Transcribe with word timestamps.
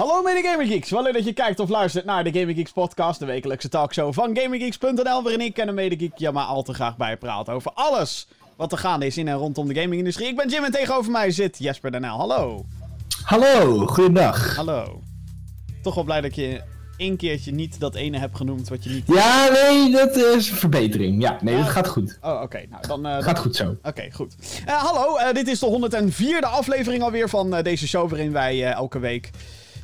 Hallo 0.00 0.22
mede 0.22 0.66
Geeks, 0.66 0.90
wel 0.90 1.02
leuk 1.02 1.12
dat 1.12 1.24
je 1.24 1.32
kijkt 1.32 1.60
of 1.60 1.68
luistert 1.68 2.04
naar 2.04 2.24
de 2.24 2.38
Gamer 2.38 2.54
Geeks 2.54 2.70
podcast, 2.70 3.18
de 3.18 3.26
wekelijkse 3.26 3.68
talkshow 3.68 4.12
van 4.12 4.36
GamerGeeks.nl, 4.36 5.22
waarin 5.22 5.40
ik 5.40 5.58
en 5.58 5.68
een 5.68 5.74
mede 5.74 5.96
geek 5.98 6.12
ja 6.16 6.30
maar 6.30 6.44
al 6.44 6.62
te 6.62 6.74
graag 6.74 6.96
bijpraat 6.96 7.48
over 7.48 7.70
alles 7.74 8.28
wat 8.56 8.72
er 8.72 8.78
gaande 8.78 9.06
is 9.06 9.16
in 9.18 9.28
en 9.28 9.34
rondom 9.36 9.68
de 9.68 9.80
gamingindustrie. 9.80 10.28
Ik 10.28 10.36
ben 10.36 10.48
Jim 10.48 10.64
en 10.64 10.72
tegenover 10.72 11.10
mij 11.10 11.30
zit 11.30 11.58
Jesper 11.58 11.90
Danel. 11.90 12.18
Hallo. 12.18 12.64
Hallo, 13.24 13.86
goedendag. 13.86 14.56
Hallo. 14.56 15.02
Toch 15.82 15.94
wel 15.94 16.04
blij 16.04 16.20
dat 16.20 16.34
je 16.34 16.60
één 16.96 17.16
keertje 17.16 17.52
niet 17.52 17.80
dat 17.80 17.94
ene 17.94 18.18
hebt 18.18 18.36
genoemd 18.36 18.68
wat 18.68 18.84
je 18.84 18.90
niet... 18.90 19.06
Ja, 19.06 19.48
nee, 19.48 19.90
dat 19.92 20.16
is 20.16 20.50
een 20.50 20.56
verbetering. 20.56 21.22
Ja, 21.22 21.38
nee, 21.40 21.56
dat 21.56 21.68
gaat 21.68 21.88
goed. 21.88 22.18
Oh, 22.20 22.40
oké. 22.42 22.62
Nou, 22.70 22.86
dan... 22.86 23.06
eh, 23.06 23.22
Gaat 23.22 23.38
goed 23.38 23.56
zo. 23.56 23.76
Oké, 23.82 24.10
goed. 24.12 24.34
Eh, 24.66 24.74
hallo, 24.74 25.16
eh, 25.16 25.34
dit 25.34 25.48
is 25.48 25.58
de 25.58 25.90
104e 26.12 26.40
aflevering 26.40 27.02
alweer 27.02 27.28
van 27.28 27.62
deze 27.62 27.88
show, 27.88 28.08
waarin 28.08 28.32
wij 28.32 28.72
elke 28.72 28.98
week 28.98 29.30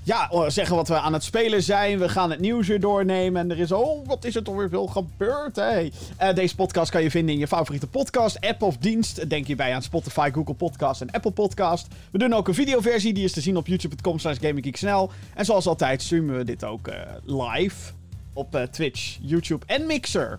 ja, 0.07 0.29
oh, 0.31 0.49
zeggen 0.49 0.77
wat 0.77 0.89
we 0.89 0.99
aan 0.99 1.13
het 1.13 1.25
spelen 1.25 1.63
zijn. 1.63 1.99
We 1.99 2.09
gaan 2.09 2.31
het 2.31 2.41
nieuws 2.41 2.67
weer 2.67 2.81
doornemen 2.81 3.43
en 3.43 3.51
er 3.51 3.59
is, 3.59 3.73
oh, 3.73 4.07
wat 4.07 4.25
is 4.25 4.37
er 4.37 4.43
toch 4.43 4.57
weer 4.57 4.69
veel 4.69 4.87
gebeurd, 4.87 5.57
hey. 5.57 5.93
Eh, 6.17 6.35
deze 6.35 6.55
podcast 6.55 6.91
kan 6.91 7.03
je 7.03 7.11
vinden 7.11 7.35
in 7.35 7.41
je 7.41 7.47
favoriete 7.47 7.87
podcast, 7.87 8.41
app 8.41 8.63
of 8.63 8.77
dienst. 8.77 9.31
Denk 9.31 9.47
hierbij 9.47 9.75
aan 9.75 9.83
Spotify, 9.83 10.31
Google 10.33 10.55
Podcast 10.55 11.01
en 11.01 11.11
Apple 11.11 11.31
Podcast. 11.31 11.87
We 12.11 12.19
doen 12.19 12.33
ook 12.33 12.49
een 12.49 12.55
videoversie, 12.55 13.13
die 13.15 13.25
is 13.25 13.33
te 13.33 13.41
zien 13.41 13.57
op 13.57 13.67
youtube.com 13.67 14.19
slash 14.19 14.39
GamingGeekSnel. 14.41 15.11
En 15.35 15.45
zoals 15.45 15.67
altijd 15.67 16.03
streamen 16.03 16.37
we 16.37 16.45
dit 16.45 16.65
ook 16.65 16.89
eh, 16.89 17.01
live 17.25 17.93
op 18.33 18.55
eh, 18.55 18.63
Twitch, 18.63 19.19
YouTube 19.21 19.67
en 19.67 19.87
Mixer. 19.87 20.39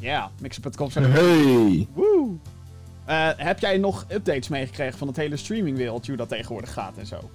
Ja, 0.00 0.30
mixer.com 0.40 0.90
slash 0.90 1.06
Hey. 1.06 1.88
Woe! 1.92 2.28
Heb 3.36 3.60
jij 3.60 3.78
nog 3.78 4.04
updates 4.08 4.48
meegekregen 4.48 4.98
van 4.98 5.08
het 5.08 5.16
hele 5.16 5.36
streamingwereldje, 5.36 6.10
hoe 6.10 6.20
dat 6.20 6.28
tegenwoordig 6.28 6.72
gaat 6.72 6.96
en 6.96 7.06
zo? 7.06 7.30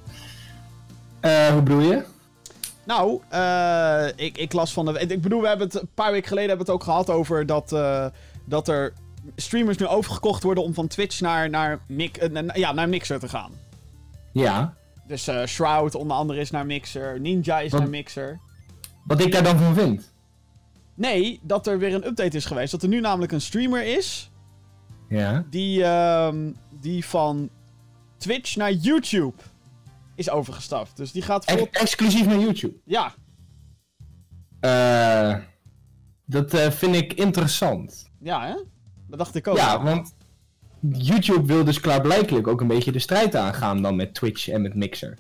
Eh, 1.26 1.48
hoe 1.48 1.62
bedoel 1.62 1.80
je? 1.80 2.04
Nou, 2.84 3.22
eh, 3.30 4.08
ik, 4.16 4.38
ik 4.38 4.54
las 4.54 4.73
van 4.73 4.86
de... 4.86 5.00
Ik 5.00 5.22
bedoel, 5.22 5.42
we 5.42 5.48
hebben 5.48 5.68
het 5.68 5.81
een 5.81 5.90
paar 5.94 6.12
weken 6.12 6.28
geleden 6.28 6.50
hebben 6.50 6.66
het 6.66 6.76
ook 6.76 6.84
gehad 6.84 7.09
over 7.09 7.45
dat, 7.45 7.72
eh, 7.72 8.06
dat 8.45 8.68
er 8.68 8.94
streamers 9.36 9.78
nu 9.78 9.88
overgekocht 9.88 10.44
worden 10.44 10.64
om 10.64 10.73
van 10.73 10.88
Twitch 10.88 11.20
naar, 11.22 11.50
naar, 11.50 11.80
ja, 12.53 12.72
naar 12.72 12.90
Mixer 12.90 13.20
te 13.20 13.30
gaan. 13.30 13.52
Ja. 14.31 14.73
Dus 15.08 15.30
Shroud 15.46 15.96
onder 15.96 16.18
andere 16.18 16.40
is 16.40 16.52
naar 16.52 16.66
Mixer, 16.66 17.20
Ninja 17.20 17.59
is 17.59 17.72
Wat? 17.72 17.80
naar 17.80 17.90
Mixer. 17.90 18.40
Wat 19.03 19.22
ik 19.22 19.31
daar 19.31 19.44
dan 19.44 19.58
van 19.58 19.73
vind. 19.73 20.14
Nee, 20.96 21.40
dat 21.44 21.68
er 21.68 21.80
weer 21.80 21.94
een 21.94 22.06
update 22.06 22.38
is 22.38 22.46
geweest. 22.46 22.72
Dat 22.72 22.84
er 22.84 22.90
nu 22.90 23.00
namelijk 23.00 23.31
een 23.31 23.42
streamer 23.42 23.84
is 23.98 24.31
Ja. 25.09 25.46
die, 25.50 25.84
ehm, 25.84 26.52
die 26.80 27.06
van 27.06 27.50
Twitch 28.18 28.56
naar 28.56 28.72
YouTube 28.72 29.42
is 30.16 30.30
overgestapt. 30.30 30.98
Dus 30.98 31.12
die 31.12 31.22
gaat 31.22 31.46
vol... 31.46 31.58
Ex- 31.68 31.80
exclusief 31.82 32.26
naar 32.26 32.40
YouTube. 32.40 32.76
Ja, 32.86 33.14
Eh, 34.60 35.36
dat 36.26 36.54
eh, 36.54 36.72
vind 36.72 36.96
ik 36.96 37.14
interessant. 37.14 38.10
ja 38.20 38.46
hè? 38.48 38.56
Dat 39.08 39.18
dacht 39.20 39.36
ik 39.36 39.48
ook. 39.48 39.58
Ja, 39.58 39.84
want 39.84 40.16
YouTube 40.92 41.46
wil 41.46 41.64
dus 41.64 41.80
klaarblijkelijk 41.80 42.48
ook 42.48 42.62
een 42.62 42.68
beetje 42.68 42.92
de 42.92 43.00
strijd 43.00 43.36
aangaan 43.36 43.82
dan 43.82 43.96
met 43.96 44.14
Twitch 44.14 44.48
en 44.48 44.62
met 44.62 44.76
Mixer. 44.76 45.18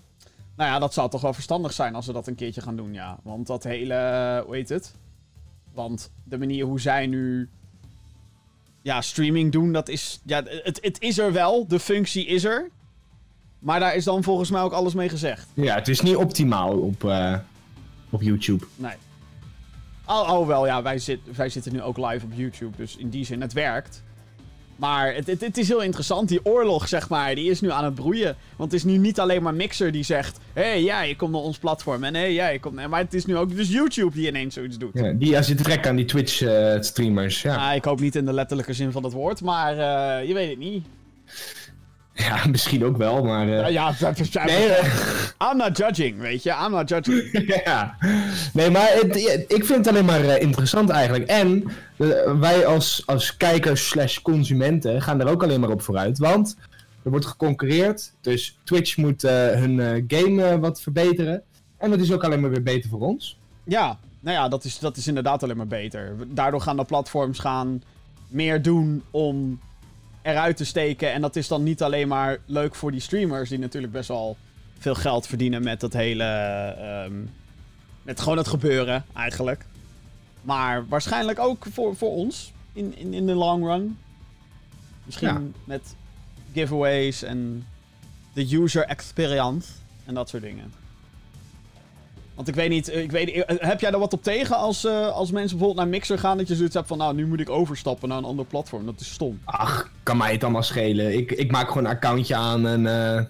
Nou 0.55 0.69
ja, 0.71 0.79
dat 0.79 0.93
zou 0.93 1.09
toch 1.09 1.21
wel 1.21 1.33
verstandig 1.33 1.73
zijn 1.73 1.95
als 1.95 2.05
we 2.05 2.13
dat 2.13 2.27
een 2.27 2.35
keertje 2.35 2.61
gaan 2.61 2.75
doen, 2.75 2.93
ja. 2.93 3.19
Want 3.23 3.47
dat 3.47 3.63
hele... 3.63 4.43
Hoe 4.45 4.55
heet 4.55 4.69
het? 4.69 4.95
Want 5.73 6.11
de 6.23 6.37
manier 6.37 6.65
hoe 6.65 6.79
zij 6.79 7.07
nu... 7.07 7.49
Ja, 8.81 9.01
streaming 9.01 9.51
doen, 9.51 9.71
dat 9.73 9.89
is... 9.89 10.21
Ja, 10.25 10.43
het, 10.45 10.79
het 10.81 11.01
is 11.01 11.17
er 11.17 11.33
wel. 11.33 11.67
De 11.67 11.79
functie 11.79 12.25
is 12.25 12.43
er. 12.43 12.69
Maar 13.65 13.79
daar 13.79 13.95
is 13.95 14.03
dan 14.03 14.23
volgens 14.23 14.49
mij 14.49 14.61
ook 14.61 14.71
alles 14.71 14.93
mee 14.93 15.09
gezegd. 15.09 15.47
Ja, 15.53 15.75
het 15.75 15.87
is 15.87 16.01
niet 16.01 16.15
optimaal 16.15 16.77
op, 16.77 17.03
eh, 17.03 17.35
op 18.09 18.21
YouTube. 18.21 18.65
Nee. 18.75 18.93
Oh, 20.07 20.29
oh 20.31 20.47
wel, 20.47 20.65
ja, 20.65 20.81
wij, 20.81 20.99
zit, 20.99 21.19
wij 21.35 21.49
zitten 21.49 21.73
nu 21.73 21.81
ook 21.81 21.97
live 21.97 22.25
op 22.25 22.31
YouTube. 22.35 22.77
Dus 22.77 22.97
in 22.97 23.09
die 23.09 23.25
zin, 23.25 23.41
het 23.41 23.53
werkt. 23.53 24.03
Maar 24.75 25.13
het, 25.13 25.27
het, 25.27 25.41
het 25.41 25.57
is 25.57 25.67
heel 25.67 25.81
interessant. 25.81 26.29
Die 26.29 26.45
oorlog, 26.45 26.87
zeg 26.87 27.09
maar, 27.09 27.35
die 27.35 27.49
is 27.49 27.61
nu 27.61 27.71
aan 27.71 27.83
het 27.83 27.95
broeien. 27.95 28.35
Want 28.55 28.71
het 28.71 28.79
is 28.79 28.85
nu 28.91 28.97
niet 28.97 29.19
alleen 29.19 29.43
maar 29.43 29.53
Mixer 29.53 29.91
die 29.91 30.03
zegt... 30.03 30.39
Hé, 30.53 30.61
hey, 30.61 30.83
jij 30.83 31.15
komt 31.15 31.31
naar 31.31 31.41
ons 31.41 31.57
platform. 31.57 32.03
En 32.03 32.13
hé, 32.13 32.19
hey, 32.19 32.33
jij 32.33 32.59
komt... 32.59 32.75
naar-" 32.75 32.89
Maar 32.89 33.01
het 33.01 33.13
is 33.13 33.25
nu 33.25 33.37
ook 33.37 33.55
dus 33.55 33.69
YouTube 33.69 34.15
die 34.15 34.27
ineens 34.27 34.53
zoiets 34.53 34.77
doet. 34.77 34.93
Ja, 34.93 35.11
die 35.11 35.29
ja, 35.29 35.41
zit 35.41 35.63
trekken 35.63 35.89
aan 35.89 35.95
die 35.95 36.05
Twitch-streamers. 36.05 37.41
ja. 37.41 37.69
Ah, 37.69 37.75
ik 37.75 37.85
hoop 37.85 37.99
niet 37.99 38.15
in 38.15 38.25
de 38.25 38.33
letterlijke 38.33 38.73
zin 38.73 38.91
van 38.91 39.03
het 39.03 39.13
woord. 39.13 39.41
Maar 39.41 39.71
eh, 39.71 40.27
je 40.27 40.33
weet 40.33 40.49
het 40.49 40.59
niet. 40.59 40.85
Ja, 42.15 42.45
misschien 42.51 42.85
ook 42.85 42.97
wel, 42.97 43.23
maar... 43.23 43.47
eh, 43.49 43.65
Uh, 43.65 43.71
ja, 43.71 43.93
nee, 44.45 44.67
eh, 44.67 44.93
I'm 45.51 45.57
not 45.57 45.77
judging, 45.77 46.19
weet 46.19 46.43
je. 46.43 46.49
I'm 46.65 46.71
not 46.71 46.89
judging. 46.89 47.31
ja. 47.65 47.97
Nee, 48.53 48.69
maar 48.69 48.89
het, 48.93 49.15
ik 49.47 49.65
vind 49.65 49.85
het 49.85 49.87
alleen 49.87 50.05
maar 50.05 50.23
eh, 50.23 50.41
interessant 50.41 50.89
eigenlijk. 50.89 51.29
En 51.29 51.63
wij 52.39 52.65
als, 52.65 53.03
als 53.05 53.37
kijkers 53.37 53.87
slash 53.87 54.19
consumenten 54.21 55.01
gaan 55.01 55.21
er 55.21 55.27
ook 55.27 55.43
alleen 55.43 55.59
maar 55.59 55.69
op 55.69 55.81
vooruit. 55.81 56.17
Want 56.17 56.57
er 57.03 57.11
wordt 57.11 57.25
geconcurreerd. 57.25 58.11
Dus 58.21 58.57
Twitch 58.63 58.97
moet 58.97 59.21
hun 59.21 60.05
game 60.07 60.59
wat 60.59 60.81
verbeteren. 60.81 61.41
En 61.77 61.89
dat 61.89 61.99
is 61.99 62.11
ook 62.11 62.23
alleen 62.23 62.39
maar 62.39 62.49
weer 62.49 62.63
beter 62.63 62.89
voor 62.89 62.99
ons. 62.99 63.37
Ja, 63.63 63.97
nou 64.19 64.37
ja, 64.37 64.47
dat 64.47 64.63
is, 64.63 64.79
dat 64.79 64.97
is 64.97 65.07
inderdaad 65.07 65.43
alleen 65.43 65.57
maar 65.57 65.67
beter. 65.67 66.15
Daardoor 66.27 66.61
gaan 66.61 66.77
de 66.77 66.83
platforms 66.85 67.39
gaan 67.39 67.83
meer 68.27 68.61
doen 68.61 69.03
om 69.11 69.59
eruit 70.25 70.57
te 70.57 70.65
steken. 70.65 71.11
En 71.13 71.21
dat 71.21 71.35
is 71.35 71.47
dan 71.47 71.63
niet 71.63 71.83
alleen 71.83 72.07
maar 72.07 72.37
leuk 72.45 72.75
voor 72.75 72.91
die 72.91 72.99
streamers, 72.99 73.49
die 73.49 73.59
natuurlijk 73.59 73.93
best 73.93 74.07
wel 74.07 74.37
veel 74.77 74.95
geld 74.95 75.27
verdienen 75.27 75.63
met 75.63 75.79
dat 75.79 75.93
hele. 75.93 76.23
ehm, 76.23 77.13
met 78.03 78.19
gewoon 78.21 78.37
het 78.37 78.47
gebeuren, 78.47 79.05
eigenlijk. 79.13 79.65
Maar 80.41 80.87
waarschijnlijk 80.87 81.39
ook 81.39 81.65
voor, 81.71 81.95
voor 81.95 82.11
ons 82.11 82.51
in, 82.73 82.97
in, 82.97 83.13
in 83.13 83.25
de 83.25 83.33
long 83.33 83.63
run. 83.65 83.97
Misschien 85.03 85.27
Ja. 85.27 85.41
met 85.63 85.95
giveaways 86.53 87.23
en 87.23 87.65
de 88.33 88.55
user 88.55 88.83
experience 88.85 89.69
en 90.05 90.13
dat 90.13 90.29
soort 90.29 90.43
dingen. 90.43 90.73
Want 92.35 92.47
ik 92.47 92.55
weet 92.55 92.69
niet, 92.69 92.89
eh, 92.89 93.01
ik 93.01 93.11
weet, 93.11 93.31
eh, 93.31 93.55
heb 93.67 93.79
jij 93.79 93.91
er 93.91 93.99
wat 93.99 94.13
op 94.13 94.23
tegen 94.23 94.55
als, 94.57 94.85
eh, 94.85 95.07
als 95.11 95.31
mensen 95.31 95.57
bijvoorbeeld 95.57 95.85
naar 95.85 95.95
Mixer 95.95 96.19
gaan, 96.19 96.37
dat 96.37 96.47
je 96.47 96.55
zoiets 96.55 96.75
hebt 96.75 96.87
van, 96.87 96.97
nou, 96.97 97.15
nu 97.15 97.27
moet 97.27 97.39
ik 97.39 97.49
overstappen 97.49 98.09
naar 98.09 98.17
een 98.17 98.23
ander 98.23 98.45
platform. 98.45 98.85
Dat 98.85 98.99
is 98.99 99.11
stom. 99.13 99.39
Ach, 99.45 99.91
kan 100.03 100.17
mij 100.17 100.31
het 100.31 100.43
allemaal 100.43 100.63
schelen. 100.63 101.17
Ik, 101.17 101.31
ik 101.31 101.51
maak 101.51 101.67
gewoon 101.67 101.85
een 101.85 101.91
accountje 101.91 102.35
aan 102.35 102.67
en 102.67 102.85
eh 102.87 103.23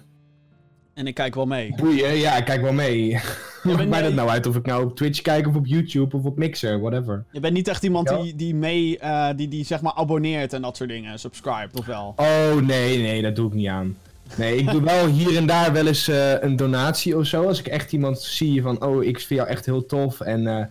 En 0.94 1.06
ik 1.06 1.14
kijk 1.14 1.34
wel 1.34 1.46
mee. 1.46 1.74
boeien. 1.76 2.16
Ja, 2.16 2.36
ik 2.36 2.44
kijk 2.44 2.62
wel 2.62 2.72
mee. 2.72 3.20
Maakt 3.62 3.88
mij 3.88 4.02
dat 4.02 4.12
nou 4.14 4.28
uit 4.28 4.46
of 4.46 4.56
ik 4.56 4.66
nou 4.66 4.84
op 4.84 4.96
Twitch 4.96 5.20
kijk 5.22 5.46
of 5.46 5.54
op 5.54 5.66
YouTube 5.66 6.16
of 6.16 6.24
op 6.24 6.36
Mixer, 6.36 6.80
whatever. 6.80 7.24
Je 7.32 7.40
bent 7.40 7.54
niet 7.54 7.68
echt 7.68 7.82
iemand 7.82 8.10
Ja. 8.10 8.16
die, 8.22 8.36
die 8.36 8.54
mee, 8.54 8.98
eh, 8.98 9.28
die, 9.36 9.48
die 9.48 9.64
zeg 9.64 9.80
maar 9.80 9.92
abonneert 9.94 10.52
en 10.52 10.62
dat 10.62 10.76
soort 10.76 10.88
dingen, 10.88 11.18
subscribe 11.18 11.68
of 11.78 11.86
wel? 11.86 12.12
Oh, 12.16 12.54
nee, 12.54 12.98
nee, 12.98 13.22
dat 13.22 13.36
doe 13.36 13.46
ik 13.48 13.54
niet 13.54 13.68
aan. 13.68 13.96
Nee, 14.34 14.56
ik 14.56 14.70
doe 14.70 14.82
wel 14.82 15.06
hier 15.06 15.36
en 15.36 15.46
daar 15.46 15.72
wel 15.72 15.86
eens 15.86 16.08
eh, 16.08 16.42
een 16.42 16.56
donatie 16.56 17.16
of 17.16 17.26
zo. 17.26 17.46
Als 17.46 17.58
ik 17.58 17.66
echt 17.66 17.92
iemand 17.92 18.20
zie 18.20 18.62
van, 18.62 18.84
oh, 18.84 19.04
ik 19.04 19.16
vind 19.16 19.40
jou 19.40 19.48
echt 19.48 19.66
heel 19.66 19.86
tof 19.86 20.20
en 20.20 20.46
eh, 20.46 20.66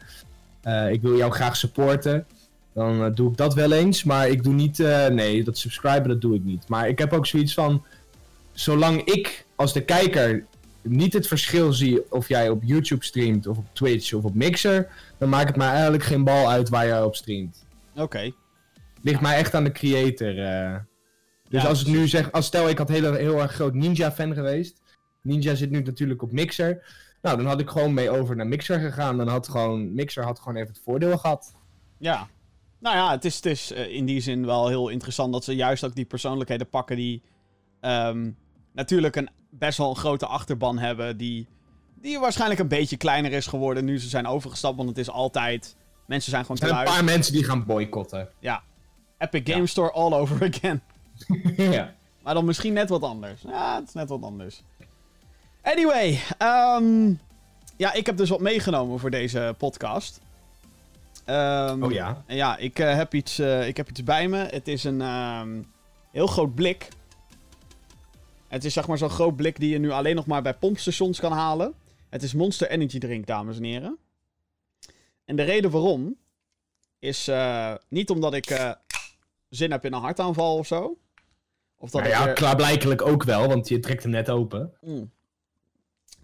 eh, 0.62 0.94
ik 0.94 1.02
wil 1.02 1.18
jou 1.18 1.32
graag 1.32 1.56
supporten. 1.56 2.26
Dan 2.74 3.14
doe 3.14 3.32
ik 3.32 3.38
dat 3.38 3.54
wel 3.54 3.72
eens, 3.72 4.04
maar 4.04 4.30
ik 4.30 4.44
doe 4.44 4.54
niet, 4.54 4.78
nee, 5.10 5.44
dat 5.44 5.58
subscriben, 5.58 6.08
dat 6.08 6.22
doe 6.22 6.36
ik 6.36 6.44
niet. 6.44 6.68
Maar 6.68 6.88
ik 6.88 7.00
heb 7.00 7.14
ook 7.14 7.26
zoiets 7.26 7.54
van, 7.54 7.84
zolang 8.54 9.04
ik 9.04 9.46
als 9.56 9.74
de 9.74 9.82
kijker 9.82 10.46
niet 10.82 11.14
het 11.14 11.28
verschil 11.28 11.74
zie 11.74 12.12
of 12.12 12.28
jij 12.28 12.50
op 12.50 12.62
YouTube 12.64 13.06
streamt 13.06 13.48
of 13.48 13.58
op 13.58 13.66
Twitch 13.74 14.14
of 14.14 14.24
op 14.24 14.36
Mixer, 14.36 14.88
dan 15.18 15.30
maakt 15.30 15.48
het 15.48 15.56
mij 15.56 15.70
eigenlijk 15.70 16.04
geen 16.04 16.24
bal 16.24 16.50
uit 16.50 16.70
waar 16.70 16.88
jij 16.88 17.02
op 17.02 17.16
streamt. 17.16 17.66
Oké. 17.96 18.32
Ligt 19.02 19.22
mij 19.22 19.38
echt 19.38 19.54
aan 19.54 19.64
de 19.64 19.72
creator. 19.72 20.34
Dus 21.50 21.62
Ja, 21.62 21.68
als 21.68 21.82
ik 21.82 21.88
nu 21.88 22.08
zeg, 22.08 22.32
als 22.32 22.46
stel 22.46 22.70
ik 22.70 22.78
had 22.78 22.90
heel, 22.90 23.14
heel 23.14 23.42
erg 23.42 23.52
groot 23.52 23.74
Ninja 23.74 24.12
fan 24.12 24.34
geweest. 24.34 24.82
Ninja 25.22 25.56
zit 25.56 25.70
nu 25.70 25.82
natuurlijk 25.82 26.22
op 26.22 26.32
Mixer. 26.32 26.84
Nou, 27.22 27.38
dan 27.38 27.46
had 27.46 27.60
ik 27.60 27.70
gewoon 27.70 27.94
mee 27.94 28.10
over 28.10 28.36
naar 28.36 28.48
Mixer 28.48 28.80
gegaan. 28.80 29.18
Dan 29.18 29.28
had 29.28 29.48
gewoon, 29.48 29.94
Mixer 29.94 30.24
had 30.24 30.40
gewoon 30.40 30.56
even 30.56 30.74
het 30.74 30.82
voordeel 30.84 31.18
gehad. 31.18 31.54
Ja. 31.98 32.28
Nou 32.80 32.96
ja, 32.96 33.12
het 33.12 33.26
is, 33.26 33.36
het 33.36 33.46
is 33.46 33.72
eh, 33.72 33.96
in 33.96 34.06
die 34.06 34.20
zin 34.22 34.46
wel 34.46 34.68
heel 34.68 34.90
interessant 34.90 35.34
dat 35.34 35.44
ze 35.44 35.56
juist 35.56 35.84
ook 35.84 35.96
die 35.96 36.06
persoonlijkheden 36.06 36.70
pakken 36.70 36.96
die 36.96 37.22
ehm, 37.82 38.32
natuurlijk 38.74 39.16
een 39.16 39.30
best 39.50 39.78
wel 39.78 39.90
een 39.90 39.96
grote 39.96 40.26
achterban 40.26 40.78
hebben. 40.78 41.18
Die, 41.18 41.48
die 42.02 42.20
waarschijnlijk 42.20 42.60
een 42.60 42.68
beetje 42.68 42.98
kleiner 42.98 43.32
is 43.32 43.48
geworden 43.48 43.86
nu 43.86 44.00
ze 44.00 44.10
zijn 44.10 44.28
overgestapt. 44.28 44.78
Want 44.78 44.90
het 44.90 44.98
is 44.98 45.10
altijd. 45.10 45.76
Mensen 46.08 46.32
zijn 46.32 46.46
gewoon 46.46 46.62
Er 46.62 46.68
zijn 46.68 46.80
een 46.80 46.94
paar 46.94 47.04
mensen 47.04 47.34
die 47.34 47.44
gaan 47.44 47.66
boycotten. 47.66 48.30
Ja. 48.40 48.64
Epic 49.18 49.54
Game 49.54 49.68
Store 49.68 49.92
all 49.92 50.14
over 50.14 50.44
again. 50.54 50.82
ja. 51.58 51.94
Maar 52.24 52.34
dan 52.34 52.46
misschien 52.46 52.74
net 52.74 52.90
wat 52.90 53.02
anders. 53.02 53.42
Ja, 53.42 53.76
het 53.76 53.88
is 53.88 53.94
net 53.94 54.10
wat 54.10 54.22
anders. 54.24 54.64
Anyway, 55.62 56.20
ehm, 56.38 57.14
ja, 57.78 57.94
ik 57.94 58.06
heb 58.06 58.18
dus 58.18 58.30
wat 58.30 58.40
meegenomen 58.40 59.00
voor 59.00 59.10
deze 59.10 59.56
podcast. 59.58 60.22
Ehm, 61.26 61.84
Oh 61.84 61.92
ja. 61.92 62.24
ja, 62.28 62.58
ik, 62.58 62.80
eh, 62.80 62.96
heb 62.96 63.14
iets, 63.14 63.40
eh, 63.40 63.68
ik 63.68 63.78
heb 63.78 63.90
iets 63.90 64.04
bij 64.04 64.28
me. 64.28 64.38
Het 64.38 64.68
is 64.68 64.84
een 64.84 65.02
ehm, 65.02 65.62
heel 66.12 66.28
groot 66.28 66.56
blik. 66.56 66.88
Het 68.48 68.66
is 68.66 68.74
zeg 68.74 68.88
maar 68.88 68.98
zo'n 68.98 69.10
groot 69.10 69.36
blik 69.36 69.60
die 69.60 69.70
je 69.70 69.78
nu 69.78 69.92
alleen 69.92 70.16
nog 70.16 70.26
maar 70.26 70.42
bij 70.42 70.54
pompstations 70.54 71.20
kan 71.20 71.32
halen. 71.32 71.74
Het 72.10 72.24
is 72.24 72.34
Monster 72.34 72.70
Energy 72.70 73.00
Drink, 73.00 73.28
dames 73.28 73.58
en 73.58 73.64
heren. 73.64 73.98
En 75.26 75.36
de 75.36 75.44
reden 75.44 75.72
waarom 75.72 76.18
is 77.00 77.28
eh, 77.28 77.74
niet 77.88 78.10
omdat 78.10 78.34
ik 78.34 78.76
zin 79.50 79.72
heb 79.72 79.86
in 79.86 79.94
een 79.94 80.02
hartaanval 80.02 80.58
of 80.58 80.68
zo. 80.68 80.98
Of 81.86 81.92
dat 81.92 82.02
Nou 82.02 82.14
ik 82.14 82.20
ja, 82.20 82.26
weer- 82.26 82.34
klaarblijkelijk 82.34 83.02
ook 83.02 83.24
wel, 83.24 83.48
want 83.48 83.68
je 83.68 83.80
trekt 83.80 84.04
hem 84.04 84.12
net 84.12 84.30
open. 84.30 84.74
Mm. 84.82 85.12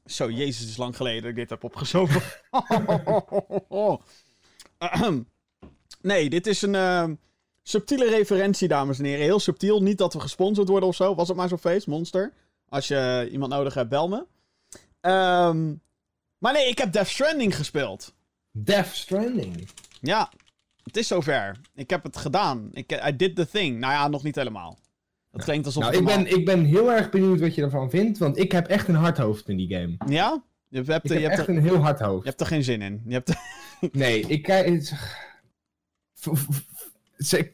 Zo, 0.05 0.29
jezus, 0.29 0.59
het 0.59 0.69
is 0.69 0.77
lang 0.77 0.95
geleden 0.95 1.21
dat 1.21 1.29
ik 1.29 1.35
dit 1.35 1.49
heb 1.49 1.63
opgezogen. 1.63 2.21
Nee, 6.01 6.29
dit 6.29 6.47
is 6.47 6.61
een 6.61 6.75
eh, 6.75 7.09
subtiele 7.63 8.09
referentie, 8.09 8.67
dames 8.67 8.99
en 8.99 9.05
heren. 9.05 9.23
Heel 9.23 9.39
subtiel. 9.39 9.81
Niet 9.81 9.97
dat 9.97 10.13
we 10.13 10.19
gesponsord 10.19 10.67
worden 10.67 10.89
of 10.89 10.95
zo. 10.95 11.15
Was 11.15 11.27
het 11.27 11.37
maar 11.37 11.49
zo'n 11.49 11.57
feest, 11.57 11.87
Monster. 11.87 12.33
Als 12.69 12.87
je 12.87 13.29
iemand 13.31 13.51
nodig 13.51 13.73
hebt, 13.73 13.89
bel 13.89 14.07
me. 14.09 14.25
Ehm, 15.01 15.73
maar 16.37 16.53
nee, 16.53 16.67
ik 16.69 16.77
heb 16.77 16.91
Death 16.91 17.07
Stranding 17.07 17.55
gespeeld. 17.55 18.13
Death 18.51 18.95
Stranding. 18.95 19.69
Ja, 20.01 20.31
het 20.83 20.97
is 20.97 21.07
zover. 21.07 21.59
Ik 21.75 21.89
heb 21.89 22.03
het 22.03 22.17
gedaan. 22.17 22.69
Ik, 22.71 22.91
I 23.07 23.15
did 23.15 23.35
the 23.35 23.49
thing. 23.49 23.79
Nou 23.79 23.93
ja, 23.93 24.07
nog 24.07 24.23
niet 24.23 24.35
helemaal. 24.35 24.77
Dat 25.31 25.43
klinkt 25.43 25.65
alsof 25.65 25.83
Nou, 25.83 25.95
het 25.95 26.09
ik 26.09 26.15
ben, 26.15 26.37
ik 26.39 26.45
ben 26.45 26.63
heel 26.65 26.91
erg 26.91 27.09
benieuwd 27.09 27.39
wat 27.39 27.55
je 27.55 27.61
ervan 27.61 27.89
vindt, 27.89 28.17
want 28.17 28.37
ik 28.37 28.51
heb 28.51 28.67
echt 28.67 28.87
een 28.87 28.95
hard 28.95 29.17
hoofd 29.17 29.49
in 29.49 29.57
die 29.57 29.73
game. 29.75 29.95
Ja? 30.07 30.43
Je 30.67 30.81
hebt, 30.83 31.03
Ik 31.05 31.11
je, 31.11 31.13
heb 31.13 31.23
hebt 31.29 31.39
echt 31.39 31.47
er, 31.47 31.55
een 31.55 31.61
heel 31.63 31.77
hard 31.77 31.99
je 31.99 32.05
hoofd. 32.05 32.25
hebt 32.25 32.41
er 32.41 32.45
geen 32.47 32.63
zin 32.63 32.81
in. 32.81 33.01
Je 33.07 33.13
hebt 33.13 33.33
Nee, 33.91 34.19
ik 34.27 34.43
kijk... 34.43 34.91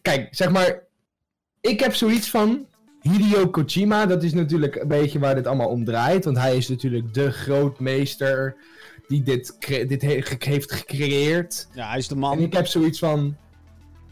Kijk, 0.01 0.27
zeg 0.31 0.49
maar... 0.51 0.83
Ik 1.61 1.79
heb 1.79 1.93
zoiets 1.93 2.29
van... 2.29 2.65
Hideo 3.01 3.47
Kojima, 3.49 4.05
dat 4.05 4.23
is 4.23 4.33
natuurlijk 4.33 4.75
een 4.75 4.87
beetje 4.87 5.19
waar 5.19 5.35
dit 5.35 5.47
allemaal 5.47 5.69
om 5.69 5.85
draait. 5.85 6.25
Want 6.25 6.37
hij 6.37 6.57
is 6.57 6.67
natuurlijk 6.69 7.13
de 7.13 7.31
grootmeester 7.31 8.55
die 9.07 9.23
dit, 9.23 9.55
dit 9.67 10.01
he- 10.01 10.21
heeft 10.39 10.71
gecreëerd. 10.71 11.67
Ja, 11.73 11.87
hij 11.89 11.97
is 11.97 12.07
de 12.07 12.13
En 12.13 12.19
man. 12.19 12.39
ik 12.39 12.53
heb 12.53 12.67
zoiets 12.67 12.99
van... 12.99 13.35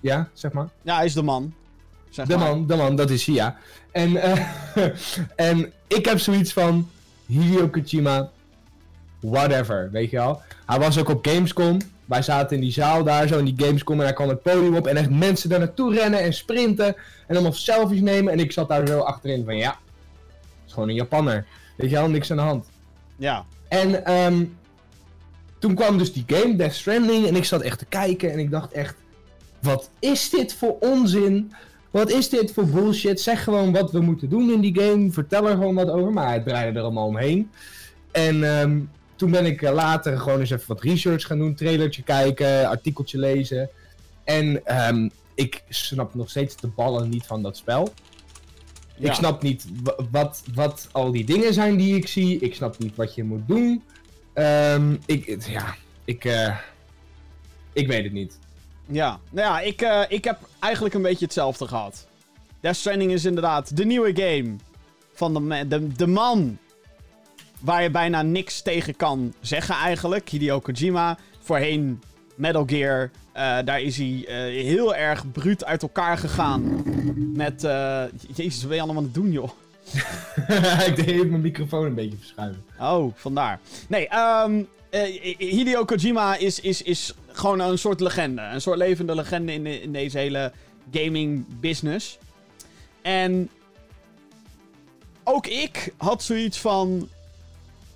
Ja, 0.02 0.30
zeg 0.34 0.52
maar. 0.52 0.70
Ja, 0.82 0.96
hij 0.96 1.06
is 1.06 1.14
de 1.14 1.22
man. 1.22 1.54
Zeg 2.16 2.28
De 2.28 2.38
maar. 2.38 2.48
man, 2.48 2.68
de 2.68 2.76
man, 2.76 2.96
dat 2.96 3.10
is 3.10 3.26
ja. 3.26 3.58
En, 3.92 4.18
eh, 4.18 4.46
en 5.52 5.72
ik 5.88 6.06
heb 6.06 6.20
zoiets 6.20 6.54
van 6.54 6.90
Hideo 7.26 7.68
Kojima, 7.68 8.30
whatever, 9.20 9.90
weet 9.92 10.10
je 10.10 10.18
wel. 10.18 10.42
Hij 10.66 10.80
was 10.80 11.00
ook 11.00 11.10
op 11.10 11.28
Gamescom. 11.28 11.78
Wij 12.06 12.22
zaten 12.22 12.56
in 12.56 12.62
die 12.62 12.72
zaal 12.72 13.04
daar 13.04 13.28
zo 13.28 13.38
in 13.38 13.46
die 13.46 13.66
Gamescom 13.66 14.00
en 14.00 14.06
hij 14.06 14.14
kwam 14.14 14.30
het 14.30 14.42
podium 14.42 14.76
op 14.76 14.88
en 14.88 14.98
echt 14.98 15.10
mensen 15.10 15.50
daar 15.50 15.60
naartoe 15.60 15.94
rennen 15.94 16.20
en 16.20 16.34
sprinten 16.34 16.96
en 17.28 17.36
allemaal 17.36 17.54
selfies 17.54 18.02
nemen. 18.02 18.34
En 18.34 18.40
ik 18.40 18.52
zat 18.52 18.70
daar 18.70 18.88
zo 18.88 19.00
achterin 19.00 19.46
van 19.46 19.58
ja, 19.58 19.70
het 19.70 20.66
is 20.68 20.74
gewoon 20.74 20.90
een 20.90 20.96
Japanner. 20.96 21.46
Weet 21.78 21.90
je 21.90 21.96
wel, 21.96 22.10
niks 22.10 22.32
aan 22.32 22.38
de 22.38 22.44
hand. 22.44 22.66
Ja. 23.16 23.46
En 23.68 24.06
ehm, 24.06 24.46
toen 25.60 25.76
kwam 25.76 25.98
dus 25.98 26.14
die 26.14 26.24
game, 26.28 26.56
Death 26.56 26.74
Stranding, 26.74 27.28
en 27.28 27.36
ik 27.36 27.46
zat 27.46 27.62
echt 27.62 27.80
te 27.80 27.86
kijken 27.86 28.32
en 28.32 28.40
ik 28.40 28.52
dacht 28.52 28.72
echt, 28.72 28.96
wat 29.60 29.90
is 30.00 30.30
dit 30.30 30.54
voor 30.54 30.78
onzin? 30.80 31.54
Wat 31.96 32.12
is 32.12 32.30
dit 32.30 32.52
voor 32.52 32.66
bullshit? 32.66 33.22
Zeg 33.22 33.44
gewoon 33.44 33.72
wat 33.72 33.92
we 33.92 34.00
moeten 34.00 34.30
doen 34.30 34.52
in 34.52 34.62
die 34.62 34.80
game, 34.80 35.12
vertel 35.12 35.48
er 35.50 35.56
gewoon 35.56 35.76
wat 35.76 35.90
over, 35.90 36.14
maar 36.14 36.34
het 36.34 36.46
draaide 36.46 36.78
er 36.78 36.84
allemaal 36.84 37.08
omheen. 37.08 37.50
En 38.12 38.44
ehm, 38.60 38.80
toen 39.16 39.32
ben 39.32 39.46
ik 39.46 39.62
eh, 39.62 39.74
later 39.74 40.18
gewoon 40.20 40.40
eens 40.40 40.50
even 40.50 40.68
wat 40.68 40.82
research 40.82 41.26
gaan 41.26 41.38
doen, 41.38 41.56
trailertje 41.56 42.04
kijken, 42.04 42.68
artikeltje 42.68 43.18
lezen. 43.20 43.70
En 44.24 44.66
ehm, 44.66 45.10
ik 45.36 45.64
snap 45.70 46.16
nog 46.16 46.30
steeds 46.30 46.56
de 46.56 46.68
ballen 46.68 47.10
niet 47.10 47.26
van 47.26 47.42
dat 47.42 47.58
spel. 47.58 47.94
ja. 48.98 49.10
Ik 49.10 49.14
snap 49.16 49.42
niet 49.42 49.66
wa- 49.84 49.96
wat, 50.12 50.44
wat 50.54 50.90
al 50.92 51.12
die 51.12 51.26
dingen 51.26 51.54
zijn 51.54 51.78
die 51.78 51.96
ik 51.96 52.08
zie. 52.08 52.40
Ik 52.40 52.56
snap 52.56 52.78
niet 52.78 52.96
wat 52.96 53.16
je 53.16 53.24
moet 53.24 53.48
doen. 53.48 53.84
Ehm, 54.34 54.96
ik, 55.06 55.46
ja, 55.48 55.76
ik, 56.06 56.26
eh, 56.26 56.58
ik 57.74 57.88
weet 57.88 58.04
het 58.04 58.14
niet. 58.14 58.40
Ja. 58.88 59.20
Nou 59.30 59.48
ja, 59.48 59.60
ik, 59.60 59.82
eh, 59.82 60.02
ik 60.08 60.24
heb 60.24 60.40
eigenlijk 60.60 60.96
een 60.96 61.02
beetje 61.02 61.26
hetzelfde 61.26 61.68
gehad. 61.68 62.08
Death 62.60 62.76
Stranding 62.76 63.12
is 63.12 63.26
inderdaad 63.26 63.78
de 63.78 63.86
nieuwe 63.86 64.12
game 64.16 64.56
van 65.14 65.34
de, 65.34 65.40
ma- 65.40 65.64
de, 65.64 65.88
de 65.94 66.08
man 66.08 66.58
waar 67.60 67.84
je 67.84 67.90
bijna 67.90 68.22
niks 68.22 68.62
tegen 68.62 68.96
kan 68.96 69.34
zeggen 69.42 69.76
eigenlijk. 69.76 70.30
Hideo 70.30 70.60
Kojima. 70.60 71.18
Voorheen 71.40 72.02
Metal 72.36 72.64
Gear. 72.66 73.12
eh, 73.32 73.58
daar 73.66 73.82
is 73.82 73.98
hij 73.98 74.26
eh, 74.28 74.36
heel 74.66 74.96
erg 74.96 75.32
bruut 75.32 75.66
uit 75.66 75.82
elkaar 75.82 76.18
gegaan. 76.18 76.84
Met... 77.36 77.62
Jezus, 78.36 78.60
wat 78.60 78.68
ben 78.68 78.76
je 78.76 78.82
allemaal 78.84 78.98
aan 78.98 79.04
het 79.04 79.14
doen, 79.14 79.32
joh? 79.32 79.50
ik 80.88 80.96
deed 80.96 81.08
even 81.08 81.30
mijn 81.30 81.42
microfoon 81.42 81.86
een 81.86 81.94
beetje 81.96 82.18
verschuiven. 82.18 82.64
Oh, 82.80 83.14
vandaar. 83.16 83.60
Nee, 83.88 84.08
ehm 84.08 84.64
eh, 85.04 85.38
Hideo 85.38 85.86
Kojima 85.86 86.36
is, 86.36 86.60
is, 86.60 86.82
is 86.82 87.14
gewoon 87.32 87.60
een 87.60 87.78
soort 87.78 88.00
legende. 88.00 88.42
Een 88.42 88.62
soort 88.62 88.78
levende 88.78 89.16
legende 89.16 89.54
in, 89.54 89.66
in 89.66 89.92
deze 89.92 90.18
hele 90.18 90.52
gaming 90.92 91.46
business. 91.60 92.18
En 93.02 93.50
ook 95.24 95.48
ik 95.48 95.94
had 95.98 96.24
zoiets 96.24 96.60
van... 96.60 97.10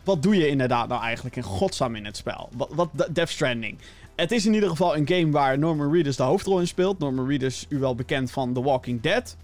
Wat 0.04 0.24
doe 0.24 0.36
je 0.36 0.48
inderdaad 0.48 0.88
nou 0.88 1.02
eigenlijk 1.02 1.36
in 1.36 1.44
godsnaam 1.44 1.96
in 1.96 2.06
het 2.06 2.18
spel? 2.18 2.50
Wat, 2.58 2.70
wat 2.72 2.90
de- 2.92 3.10
Death 3.12 3.30
Stranding. 3.30 3.78
Het 4.16 4.32
is 4.32 4.46
in 4.46 4.54
ieder 4.54 4.70
geval 4.70 4.96
een 4.96 5.08
game 5.08 5.32
waar 5.32 5.60
Norman 5.60 5.92
Reedus 5.94 6.16
de 6.16 6.24
hoofdrol 6.24 6.60
in 6.60 6.68
speelt. 6.68 7.00
Norman 7.00 7.28
Reedus, 7.28 7.66
u 7.70 7.78
wel 7.80 7.96
bekend 7.96 8.32
van 8.32 8.54
The 8.54 8.62
Walking 8.62 9.02
Dead. 9.02 9.36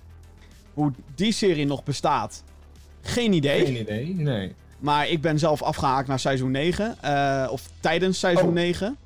Hoe 0.73 0.91
die 1.15 1.31
serie 1.31 1.65
nog 1.65 1.83
bestaat, 1.83 2.43
geen 3.01 3.33
idee. 3.33 3.65
Geen 3.65 3.79
idee, 3.79 4.15
nee. 4.15 4.53
Maar 4.85 5.07
ik 5.09 5.21
ben 5.21 5.39
zelf 5.39 5.61
afgehaakt 5.61 6.07
naar 6.07 6.19
seizoen 6.19 6.51
9. 6.51 6.95
eh, 7.01 7.47
of 7.51 7.69
tijdens 7.79 8.19
seizoen 8.19 8.47
Oh. 8.47 8.53
9. 8.53 8.97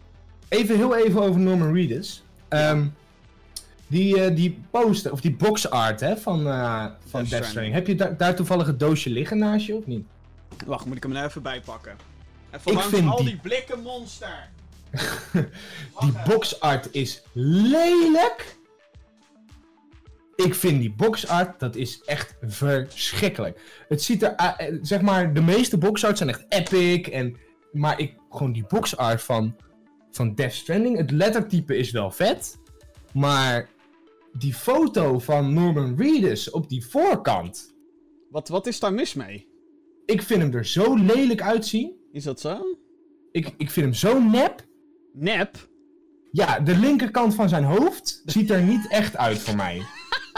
Even 0.47 0.75
heel 0.75 0.95
even 0.95 1.21
over 1.21 1.39
Norman 1.39 1.73
Reedus. 1.73 2.23
Ehm, 2.47 2.85
die, 3.87 4.21
eh, 4.23 4.35
die 4.35 4.59
poster, 4.71 5.11
of 5.11 5.21
die 5.21 5.31
box 5.35 5.69
art 5.69 5.99
hè, 5.99 6.17
van, 6.17 6.47
eh, 6.47 6.85
van 7.05 7.23
Death 7.23 7.45
Stranding. 7.45 7.73
Heb 7.75 7.87
je 7.87 7.95
da- 7.95 8.13
daar 8.17 8.35
toevallig 8.35 8.67
het 8.67 8.79
doosje 8.79 9.09
liggen 9.09 9.37
naast 9.37 9.65
je 9.65 9.75
of 9.75 9.85
niet? 9.85 10.05
Wacht, 10.65 10.85
moet 10.85 10.95
ik 10.97 11.03
hem 11.03 11.15
er 11.15 11.25
even 11.25 11.41
bij 11.41 11.61
pakken? 11.61 11.95
Even 12.51 12.71
Ik 12.71 12.79
vind 12.79 13.09
al 13.09 13.17
die... 13.17 13.25
die- 13.25 13.37
blikken 13.37 13.81
monster. 13.81 14.47
Die 15.99 16.11
hè. 16.13 16.29
boxart 16.29 16.87
is 16.91 17.21
lelijk. 17.33 18.57
Ik 20.45 20.55
vind 20.55 20.79
die 20.79 20.93
boxart, 20.93 21.59
dat 21.59 21.75
is 21.75 22.01
echt 22.05 22.35
verschrikkelijk. 22.41 23.83
Het 23.87 24.01
ziet 24.01 24.23
er, 24.23 24.35
eh, 24.35 24.67
eh, 24.67 24.77
zeg 24.81 25.01
maar, 25.01 25.33
de 25.33 25.41
meeste 25.41 25.77
boxarts 25.77 26.17
zijn 26.17 26.29
echt 26.29 26.45
epic. 26.49 27.07
En, 27.07 27.37
maar 27.71 27.99
ik, 27.99 28.13
gewoon 28.29 28.51
die 28.51 28.65
boxart 28.67 29.21
van, 29.21 29.55
van 30.11 30.35
Death 30.35 30.53
Stranding, 30.53 30.97
het 30.97 31.11
lettertype 31.11 31.77
is 31.77 31.91
wel 31.91 32.11
vet. 32.11 32.57
Maar 33.13 33.69
die 34.33 34.53
foto 34.53 35.19
van 35.19 35.53
Norman 35.53 35.95
Reedus 35.97 36.49
op 36.49 36.69
die 36.69 36.85
voorkant, 36.85 37.73
Wat, 38.29 38.47
wat 38.47 38.67
is 38.67 38.79
daar 38.79 38.93
mis 38.93 39.13
mee? 39.13 39.47
ik 40.05 40.21
vind 40.21 40.41
hem 40.41 40.53
er 40.53 40.65
zo 40.65 40.95
lelijk 40.95 41.41
uitzien. 41.41 41.95
Is 42.11 42.23
dat 42.23 42.39
zo? 42.39 42.61
Ik, 43.31 43.53
ik 43.57 43.71
vind 43.71 43.85
hem 43.85 43.93
zo 43.93 44.21
nep. 44.23 44.65
Nep. 45.13 45.69
Ja, 46.31 46.59
de 46.59 46.77
linkerkant 46.77 47.35
van 47.35 47.49
zijn 47.49 47.63
hoofd 47.63 48.21
ziet 48.25 48.49
er 48.49 48.61
niet 48.61 48.87
echt 48.89 49.17
uit 49.17 49.39
voor 49.39 49.55
mij. 49.55 49.81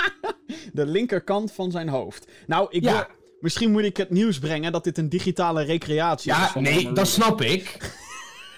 De 0.74 0.86
linkerkant 0.86 1.52
van 1.52 1.72
zijn 1.72 1.90
hoofd. 1.90 2.28
Nou, 2.48 2.68
ik 2.70 2.84
Ja. 2.84 2.92
wil- 2.94 3.06
misschien 3.40 3.72
moet 3.72 3.84
ik 3.84 3.98
het 3.98 4.10
nieuws 4.10 4.40
brengen 4.40 4.72
dat 4.72 4.84
dit 4.84 4.98
een 4.98 5.10
digitale 5.10 5.64
recreatie 5.64 6.32
is. 6.32 6.38
Ja, 6.38 6.60
nee, 6.60 6.92
dat 6.92 7.08
snap 7.08 7.42
ik. 7.42 7.78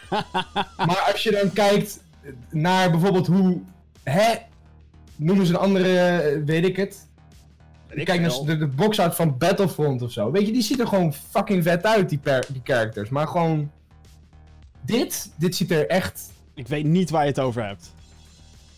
maar 0.88 1.10
als 1.12 1.24
je 1.24 1.32
dan 1.32 1.54
kijkt 1.54 2.04
naar 2.50 2.92
bijvoorbeeld 2.92 3.28
hoe. 3.28 3.62
Hè? 4.04 4.34
Noemen 5.16 5.46
ze 5.46 5.54
een 5.54 5.60
andere, 5.60 5.98
eh, 6.00 6.44
weet 6.46 6.66
ik 6.66 6.76
het. 6.78 7.08
Ik 7.90 8.06
Kijk 8.06 8.22
naar 8.22 8.30
de, 8.46 8.58
de 8.58 8.68
boxart 8.68 9.16
van 9.16 9.38
Battlefront 9.38 10.02
of 10.02 10.12
zo. 10.12 10.32
Weet 10.32 10.46
je, 10.48 10.54
die 10.54 10.62
ziet 10.62 10.80
er 10.80 10.88
gewoon 10.88 11.14
fucking 11.14 11.64
vet 11.64 11.84
uit, 11.86 12.10
die, 12.10 12.18
per, 12.18 12.46
die 12.52 12.62
characters. 12.64 13.10
Maar 13.10 13.28
gewoon. 13.28 13.72
Dit, 14.82 15.32
dit 15.38 15.56
ziet 15.56 15.72
er 15.72 15.88
echt. 15.88 16.32
Ik 16.54 16.68
weet 16.68 16.86
niet 16.86 17.10
waar 17.10 17.22
je 17.22 17.28
het 17.30 17.40
over 17.40 17.66
hebt. 17.66 17.94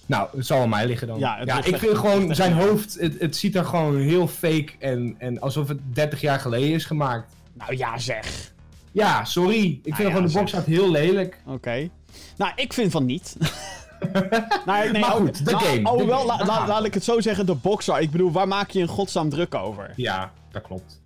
Nou, 0.05 0.27
het 0.35 0.45
zal 0.45 0.61
aan 0.61 0.69
mij 0.69 0.87
liggen 0.87 1.07
dan. 1.07 1.19
Ja, 1.19 1.37
ik 1.63 1.77
vind 1.77 1.97
gewoon 1.97 2.35
zijn 2.35 2.53
hoofd. 2.53 2.97
Het, 2.99 3.19
het 3.19 3.35
ziet 3.35 3.55
er 3.55 3.65
gewoon 3.65 3.97
heel 3.97 4.27
fake 4.27 4.67
en, 4.79 5.15
en 5.17 5.39
alsof 5.41 5.67
het 5.67 5.79
30 5.93 6.21
jaar 6.21 6.39
geleden 6.39 6.69
is 6.73 6.85
gemaakt. 6.85 7.33
Nou 7.53 7.77
ja, 7.77 7.97
zeg. 7.97 8.53
Ja, 8.91 9.25
sorry. 9.25 9.63
Ik 9.65 9.83
Nou 9.83 9.95
vind 9.95 9.97
ja, 9.97 10.05
gewoon 10.07 10.21
de 10.23 10.29
zeg. 10.29 10.41
boxart 10.41 10.65
heel 10.65 10.91
lelijk. 10.91 11.41
Oké. 11.45 11.89
Nou, 12.37 12.51
ik 12.55 12.73
vind 12.73 12.91
van 12.91 13.05
niet. 13.05 13.35
nou, 14.65 14.91
nee, 14.91 15.01
Maar 15.01 15.11
oh, 15.15 15.21
goed, 15.21 15.45
de 15.45 15.51
nou, 15.51 15.63
game, 15.63 15.89
Oh, 15.91 16.05
wel, 16.07 16.25
la- 16.25 16.67
laat 16.67 16.85
ik 16.85 16.93
het 16.93 17.03
zo 17.03 17.21
zeggen, 17.21 17.45
de 17.45 17.55
boxer. 17.55 17.99
Ik 17.99 18.11
bedoel, 18.11 18.31
waar 18.31 18.47
maak 18.47 18.69
je 18.69 18.79
in 18.79 18.87
godsnaam 18.87 19.29
druk 19.29 19.55
over? 19.55 19.93
Ja, 19.95 20.31
dat 20.51 20.61
klopt. 20.61 21.01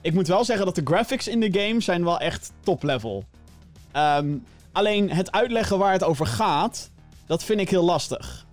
Ik 0.00 0.12
moet 0.14 0.26
wel 0.28 0.44
zeggen 0.44 0.66
dat 0.66 0.74
de 0.74 0.80
graphics 0.84 1.28
in 1.28 1.40
de 1.40 1.60
game 1.60 1.80
zijn 1.80 2.04
wel 2.04 2.18
echt 2.20 2.52
top 2.60 2.82
level. 2.82 3.24
Ehm, 3.92 4.26
alleen 4.72 5.10
het 5.10 5.32
uitleggen 5.32 5.78
waar 5.78 5.92
het 5.92 6.04
over 6.04 6.26
gaat, 6.26 6.90
dat 7.26 7.44
vind 7.44 7.60
ik 7.60 7.70
heel 7.70 7.84
lastig. 7.84 8.46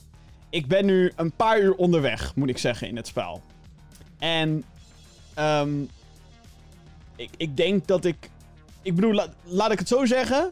Ik 0.49 0.67
ben 0.67 0.85
nu 0.85 1.11
een 1.15 1.31
paar 1.31 1.59
uur 1.61 1.75
onderweg, 1.75 2.35
moet 2.35 2.49
ik 2.49 2.57
zeggen, 2.57 2.87
in 2.87 2.95
het 2.95 3.07
spel. 3.07 3.41
En 4.19 4.63
ehm, 5.33 5.81
ik, 7.15 7.29
ik 7.37 7.57
denk 7.57 7.87
dat 7.87 8.05
ik 8.05 8.29
ik 8.83 8.95
bedoel, 8.95 9.13
la- 9.13 9.33
laat 9.43 9.71
ik 9.71 9.79
het 9.79 9.87
zo 9.87 10.05
zeggen. 10.05 10.51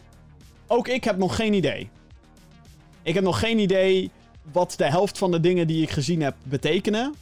Ook 0.67 0.87
ik 0.87 1.03
heb 1.03 1.17
nog 1.17 1.35
geen 1.35 1.53
idee. 1.53 1.89
Ik 3.01 3.13
heb 3.13 3.23
nog 3.23 3.39
geen 3.39 3.59
idee 3.59 4.11
wat 4.51 4.73
de 4.77 4.85
helft 4.89 5.17
van 5.17 5.31
de 5.31 5.39
dingen 5.39 5.67
die 5.67 5.81
ik 5.81 5.89
gezien 5.89 6.21
heb 6.21 6.35
betekenen. 6.43 7.13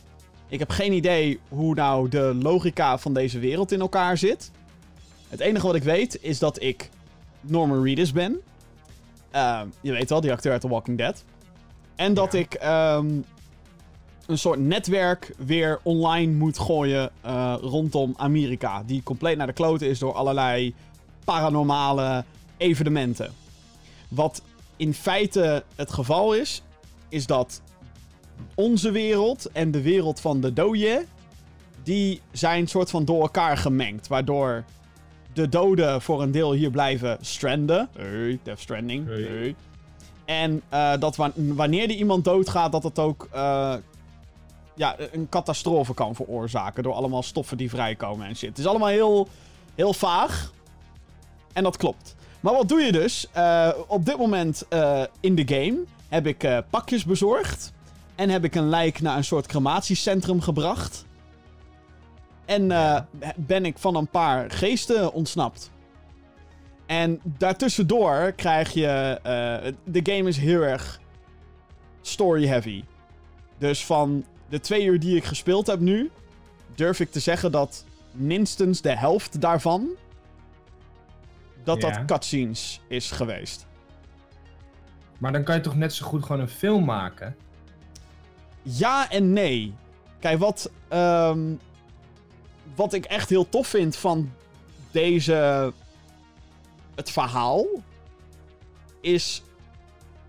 Ik 0.48 0.60
heb 0.60 0.70
geen 0.70 0.94
idee 0.94 1.40
hoe 1.50 1.76
nou 1.76 2.10
de 2.10 2.38
logica 2.42 2.98
van 2.98 3.14
deze 3.14 3.40
wereld 3.40 3.72
in 3.72 3.80
elkaar 3.80 4.18
zit. 4.18 4.52
Het 5.30 5.40
enige 5.40 5.66
wat 5.66 5.76
ik 5.76 5.84
weet 5.84 6.18
is 6.22 6.40
dat 6.40 6.62
ik 6.62 6.90
Norman 7.42 7.84
Reedus 7.84 8.12
ben. 8.12 8.40
Ehm, 9.32 9.68
je 9.82 9.92
weet 9.92 10.10
wel, 10.10 10.22
die 10.22 10.32
acteur 10.32 10.52
uit 10.52 10.62
The 10.62 10.68
Walking 10.70 10.98
Dead. 10.98 11.24
En 11.96 12.14
dat 12.14 12.34
Ja. 12.34 12.40
ik 12.40 12.54
ehm, 12.54 13.08
een 14.28 14.38
soort 14.38 14.60
netwerk 14.60 15.34
weer 15.38 15.80
online 15.84 16.34
moet 16.34 16.60
gooien 16.60 17.12
eh, 17.22 17.56
rondom 17.62 18.14
Amerika. 18.18 18.84
Die 18.86 19.04
compleet 19.04 19.38
naar 19.38 19.48
de 19.48 19.54
kloten 19.54 19.88
is 19.88 20.00
door 20.00 20.14
allerlei 20.14 20.76
paranormale 21.24 22.24
evenementen. 22.58 23.32
Wat 24.08 24.42
in 24.78 24.94
feite 24.94 25.64
het 25.76 25.92
geval 25.94 26.34
is, 26.34 26.62
is 27.10 27.26
dat 27.26 27.62
onze 28.56 28.92
wereld 28.92 29.52
en 29.52 29.72
de 29.72 29.82
wereld 29.82 30.20
van 30.20 30.42
de 30.42 30.54
Doje, 30.54 31.06
die 31.84 32.22
zijn 32.32 32.68
soort 32.68 32.90
van 32.90 33.06
door 33.06 33.22
elkaar 33.22 33.58
gemengd. 33.58 34.08
Waardoor 34.08 34.64
de 35.40 35.50
doden 35.50 36.02
voor 36.02 36.22
een 36.22 36.32
deel 36.32 36.52
hier 36.54 36.72
blijven 36.72 37.18
stranden. 37.22 37.90
Hey, 37.98 38.40
Death 38.44 38.60
Stranding. 38.60 39.08
Hey. 39.08 39.22
Hey. 39.22 39.56
En 40.26 40.62
eh, 40.70 40.94
dat 41.00 41.16
wa- 41.16 41.32
wanneer 41.36 41.84
er 41.84 41.96
iemand 41.96 42.24
doodgaat, 42.24 42.72
dat 42.72 42.84
het 42.84 43.00
ook 43.00 43.28
eh, 43.32 43.74
ja, 44.76 44.96
een 45.12 45.30
catastrofe 45.30 45.94
kan 45.94 46.16
veroorzaken. 46.16 46.84
Door 46.84 46.94
allemaal 46.94 47.24
stoffen 47.24 47.58
die 47.58 47.70
vrijkomen 47.70 48.28
en 48.28 48.36
shit. 48.36 48.50
Het 48.50 48.58
is 48.58 48.66
allemaal 48.66 48.88
heel, 48.88 49.28
heel 49.76 49.94
vaag. 49.94 50.52
En 51.54 51.64
dat 51.64 51.78
klopt. 51.78 52.16
Maar 52.40 52.54
wat 52.54 52.70
doe 52.70 52.80
je 52.80 52.92
dus? 52.92 53.28
Eh, 53.32 53.70
op 53.88 54.06
dit 54.06 54.18
moment 54.18 54.66
in 55.20 55.36
de 55.36 55.48
game 55.48 55.78
heb 56.10 56.28
ik 56.28 56.48
pakjes 56.70 57.06
bezorgd. 57.06 57.72
En 58.16 58.30
heb 58.30 58.44
ik 58.44 58.56
een 58.56 58.70
lijk 58.70 59.02
naar 59.02 59.18
een 59.18 59.24
soort 59.24 59.46
crematiecentrum 59.48 60.42
gebracht. 60.42 61.06
En 62.50 62.72
eh, 62.72 63.02
ben 63.36 63.66
ik 63.66 63.78
van 63.78 63.96
een 63.96 64.08
paar 64.08 64.52
geesten 64.52 65.14
ontsnapt. 65.14 65.72
En 66.86 67.20
daartussendoor 67.24 68.32
krijg 68.36 68.72
je. 68.74 69.20
eh, 69.24 69.74
de 69.84 70.12
game 70.14 70.30
is 70.30 70.38
heel 70.38 70.62
erg 70.62 71.00
story 72.02 72.48
heavy. 72.48 72.84
Dus 73.58 73.86
van 73.86 74.26
de 74.50 74.60
twee 74.60 74.86
uur 74.86 75.00
die 75.00 75.16
ik 75.16 75.24
gespeeld 75.24 75.68
heb 75.68 75.80
nu, 75.80 76.12
durf 76.76 77.00
ik 77.00 77.12
te 77.12 77.20
zeggen 77.20 77.52
dat 77.52 77.86
minstens 78.12 78.82
de 78.82 78.96
helft 78.98 79.42
daarvan. 79.42 79.88
dat 81.64 81.82
Ja. 81.82 81.90
dat 81.90 82.06
cutscenes 82.06 82.82
is 82.88 83.12
geweest. 83.12 83.68
Maar 85.18 85.32
dan 85.32 85.44
kan 85.44 85.56
je 85.56 85.62
toch 85.62 85.76
net 85.76 85.94
zo 85.94 86.06
goed 86.06 86.24
gewoon 86.24 86.42
een 86.42 86.50
film 86.50 86.86
maken? 86.86 87.36
Ja 88.62 89.10
en 89.10 89.34
nee. 89.34 89.74
Kijk, 90.20 90.40
wat, 90.40 90.72
ehm, 90.88 91.54
wat 92.80 92.94
ik 92.94 93.06
echt 93.06 93.30
heel 93.30 93.50
tof 93.50 93.68
vind 93.68 93.96
van 93.96 94.32
deze. 94.92 95.72
Het 96.96 97.12
verhaal. 97.12 97.66
Is. 99.02 99.44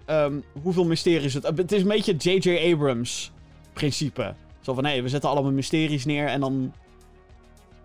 ehm, 0.04 0.34
hoeveel 0.62 0.84
mysteries 0.84 1.34
het. 1.34 1.42
Het 1.42 1.72
is 1.72 1.82
een 1.82 1.88
beetje 1.88 2.14
J.J. 2.16 2.72
Abrams 2.72 3.32
principe. 3.72 4.34
Zo 4.60 4.74
van 4.74 4.84
hé, 4.84 5.02
we 5.02 5.08
zetten 5.08 5.30
allemaal 5.30 5.52
mysteries 5.52 6.04
neer 6.04 6.26
en 6.26 6.40
dan. 6.40 6.72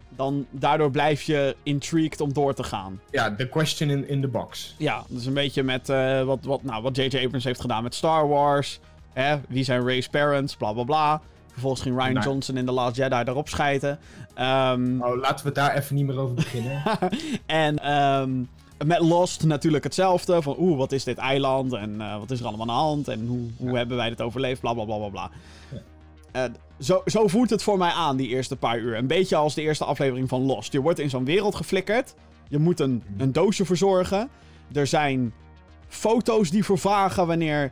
Dan 0.09 0.45
daardoor 0.51 0.91
blijf 0.91 1.21
je 1.21 1.55
intrigued 1.63 2.21
om 2.21 2.33
door 2.33 2.53
te 2.53 2.63
gaan. 2.63 3.01
Ja, 3.11 3.35
the 3.35 3.49
question 3.49 3.89
in, 3.89 4.07
in 4.07 4.21
the 4.21 4.27
box. 4.27 4.75
Ja, 4.77 5.03
dus 5.07 5.25
een 5.25 5.33
beetje 5.33 5.63
met 5.63 5.89
eh, 5.89 6.23
wat, 6.23 6.39
wat, 6.41 6.63
nou, 6.63 6.81
wat 6.81 6.95
J.J. 6.95 7.23
Abrams 7.23 7.43
heeft 7.43 7.61
gedaan 7.61 7.83
met 7.83 7.95
Star 7.95 8.27
Wars. 8.27 8.79
Hè? 9.13 9.37
Wie 9.47 9.63
zijn 9.63 9.87
Ray's 9.87 10.07
parents? 10.07 10.55
Bla 10.55 10.73
bla 10.73 10.83
bla. 10.83 11.21
Vervolgens 11.55 11.81
ging 11.83 11.95
Ryan 11.97 12.13
Nou. 12.13 12.25
Johnson 12.25 12.57
in 12.57 12.65
The 12.65 12.71
Last 12.71 12.95
Jedi 12.95 13.23
daarop 13.23 13.49
schijten. 13.49 13.99
Ehm, 14.33 15.01
Oh, 15.01 15.17
laten 15.21 15.45
we 15.45 15.51
daar 15.51 15.75
even 15.75 15.95
niet 15.95 16.05
meer 16.05 16.19
over 16.19 16.35
beginnen. 16.35 16.81
en 17.45 17.79
ehm, 17.79 18.31
met 18.85 18.99
Lost 18.99 19.43
natuurlijk 19.43 19.83
hetzelfde. 19.83 20.41
Van 20.41 20.55
oeh, 20.59 20.77
wat 20.77 20.91
is 20.91 21.03
dit 21.03 21.17
eiland? 21.17 21.73
En 21.73 22.01
eh, 22.01 22.17
wat 22.19 22.31
is 22.31 22.39
er 22.39 22.45
allemaal 22.45 22.67
aan 22.69 22.75
de 22.75 22.81
hand? 22.81 23.07
En 23.07 23.27
hoe, 23.27 23.49
hoe 23.57 23.69
Ja. 23.71 23.75
hebben 23.75 23.97
wij 23.97 24.09
dit 24.09 24.21
overleefd? 24.21 24.61
Bla 24.61 24.73
bla 24.73 24.83
bla 24.85 24.97
bla 24.97 25.09
bla. 25.09 25.29
Ja. 25.71 25.81
Eh, 26.31 26.51
zo, 26.79 27.01
zo 27.05 27.27
voelt 27.27 27.49
het 27.49 27.63
voor 27.63 27.77
mij 27.77 27.91
aan, 27.91 28.17
die 28.17 28.27
eerste 28.27 28.55
paar 28.55 28.77
uur. 28.79 28.97
Een 28.97 29.07
beetje 29.07 29.35
als 29.35 29.53
de 29.53 29.61
eerste 29.61 29.85
aflevering 29.85 30.29
van 30.29 30.41
Lost. 30.41 30.71
Je 30.71 30.81
wordt 30.81 30.99
in 30.99 31.09
zo'n 31.09 31.25
wereld 31.25 31.55
geflikkerd. 31.55 32.15
Je 32.47 32.57
moet 32.59 32.79
een, 32.79 33.03
een 33.17 33.31
doosje 33.31 33.65
verzorgen. 33.65 34.29
Er 34.73 34.87
zijn 34.87 35.33
foto's 35.87 36.49
die 36.49 36.65
vervagen 36.65 37.27
wanneer 37.27 37.71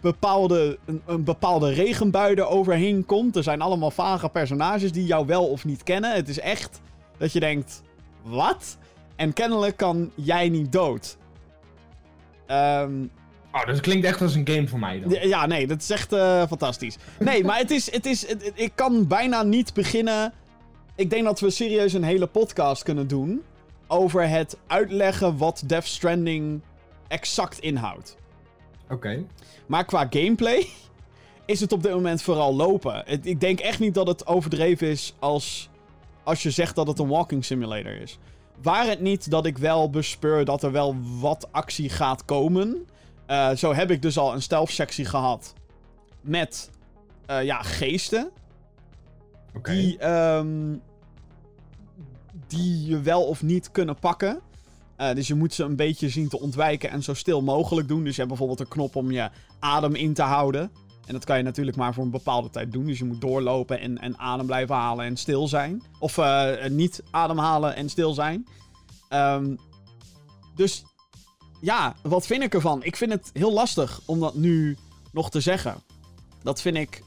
bepaalde, 0.00 0.78
een, 0.84 1.02
een 1.06 1.24
bepaalde 1.24 1.72
regenbui 1.72 2.34
er 2.34 2.46
overheen 2.46 3.04
komt. 3.06 3.36
Er 3.36 3.42
zijn 3.42 3.60
allemaal 3.60 3.90
vage 3.90 4.28
personages 4.28 4.92
die 4.92 5.06
jou 5.06 5.26
wel 5.26 5.46
of 5.48 5.64
niet 5.64 5.82
kennen. 5.82 6.14
Het 6.14 6.28
is 6.28 6.38
echt 6.40 6.80
dat 7.16 7.32
je 7.32 7.40
denkt, 7.40 7.82
wat? 8.22 8.76
En 9.16 9.32
kennelijk 9.32 9.76
kan 9.76 10.10
jij 10.14 10.48
niet 10.48 10.72
dood. 10.72 11.16
Ehm, 12.46 12.92
Oh, 13.52 13.66
dat 13.66 13.80
klinkt 13.80 14.06
echt 14.06 14.22
als 14.22 14.34
een 14.34 14.48
game 14.48 14.68
voor 14.68 14.78
mij 14.78 15.00
dan. 15.00 15.28
ja, 15.28 15.46
nee, 15.46 15.66
dat 15.66 15.80
is 15.80 15.90
echt 15.90 16.12
eh, 16.12 16.46
fantastisch. 16.46 16.96
Nee, 17.18 17.44
maar 17.44 17.58
het 17.58 17.70
is, 17.70 17.92
het 17.92 18.06
is, 18.06 18.28
het- 18.28 18.52
ik 18.54 18.72
kan 18.74 19.06
bijna 19.06 19.42
niet 19.42 19.74
beginnen. 19.74 20.32
Ik 20.94 21.10
denk 21.10 21.24
dat 21.24 21.40
we 21.40 21.50
serieus 21.50 21.92
een 21.92 22.02
hele 22.04 22.26
podcast 22.26 22.82
kunnen 22.82 23.06
doen 23.08 23.42
over 23.86 24.28
het 24.28 24.56
uitleggen 24.66 25.36
wat 25.36 25.62
Death 25.66 25.84
Stranding 25.86 26.60
exact 27.08 27.58
inhoudt. 27.58 28.16
Oké. 28.90 29.24
Maar 29.66 29.84
qua 29.84 30.06
gameplay 30.10 30.66
is 31.46 31.60
het 31.60 31.72
op 31.72 31.82
dit 31.82 31.92
moment 31.92 32.22
vooral 32.22 32.54
lopen. 32.54 33.02
Het- 33.06 33.26
ik 33.26 33.40
denk 33.40 33.60
echt 33.60 33.78
niet 33.78 33.94
dat 33.94 34.06
het 34.06 34.26
overdreven 34.26 34.86
is 34.88 35.14
als, 35.18 35.70
als 36.22 36.42
je 36.42 36.50
zegt 36.50 36.74
dat 36.74 36.86
het 36.86 36.98
een 36.98 37.08
walking 37.08 37.44
simulator 37.44 38.00
is. 38.00 38.18
Waar 38.62 38.86
het 38.86 39.00
niet 39.00 39.30
dat 39.30 39.46
ik 39.46 39.58
wel 39.58 39.90
bespeur 39.90 40.44
dat 40.44 40.62
er 40.62 40.72
wel 40.72 40.96
wat 41.20 41.48
actie 41.52 41.88
gaat 41.88 42.24
komen. 42.24 42.86
Eh, 43.26 43.50
zo 43.50 43.74
heb 43.74 43.90
ik 43.90 44.02
dus 44.02 44.18
al 44.18 44.32
een 44.34 44.42
stealth 44.42 44.70
sectie 44.70 45.04
gehad 45.04 45.54
met 46.20 46.70
eh, 47.26 47.42
ja, 47.44 47.62
geesten. 47.62 48.30
Die, 49.72 49.98
ehm, 49.98 50.74
die 52.46 52.86
je 52.86 53.00
wel 53.00 53.24
of 53.26 53.42
niet 53.42 53.70
kunnen 53.70 53.98
pakken. 53.98 54.40
Eh, 54.96 55.14
dus 55.14 55.26
je 55.26 55.34
moet 55.34 55.54
ze 55.54 55.64
een 55.64 55.76
beetje 55.76 56.08
zien 56.08 56.28
te 56.28 56.40
ontwijken 56.40 56.90
en 56.90 57.02
zo 57.02 57.14
stil 57.14 57.42
mogelijk 57.42 57.88
doen. 57.88 58.04
Dus 58.04 58.12
je 58.12 58.16
hebt 58.16 58.28
bijvoorbeeld 58.28 58.60
een 58.60 58.68
knop 58.68 58.96
om 58.96 59.10
je 59.10 59.30
adem 59.58 59.94
in 59.94 60.14
te 60.14 60.22
houden. 60.22 60.70
En 61.06 61.12
dat 61.12 61.24
kan 61.24 61.36
je 61.36 61.42
natuurlijk 61.42 61.76
maar 61.76 61.94
voor 61.94 62.04
een 62.04 62.10
bepaalde 62.10 62.50
tijd 62.50 62.72
doen. 62.72 62.86
Dus 62.86 62.98
je 62.98 63.04
moet 63.04 63.20
doorlopen 63.20 63.80
en, 63.80 63.98
en 63.98 64.18
adem 64.18 64.46
blijven 64.46 64.74
halen 64.74 65.04
en 65.04 65.16
stil 65.16 65.48
zijn. 65.48 65.82
Of 65.98 66.18
eh, 66.18 66.66
niet 66.68 67.02
ademhalen 67.10 67.74
en 67.74 67.88
stil 67.88 68.12
zijn. 68.12 68.46
Ehm, 69.08 69.56
dus 70.54 70.84
ja, 71.60 71.94
wat 72.02 72.26
vind 72.26 72.42
ik 72.42 72.54
ervan? 72.54 72.84
Ik 72.84 72.96
vind 72.96 73.12
het 73.12 73.30
heel 73.32 73.52
lastig 73.52 74.00
om 74.04 74.20
dat 74.20 74.34
nu 74.34 74.76
nog 75.12 75.30
te 75.30 75.40
zeggen. 75.40 75.82
Dat 76.42 76.60
vind 76.60 76.76
ik 76.76 77.02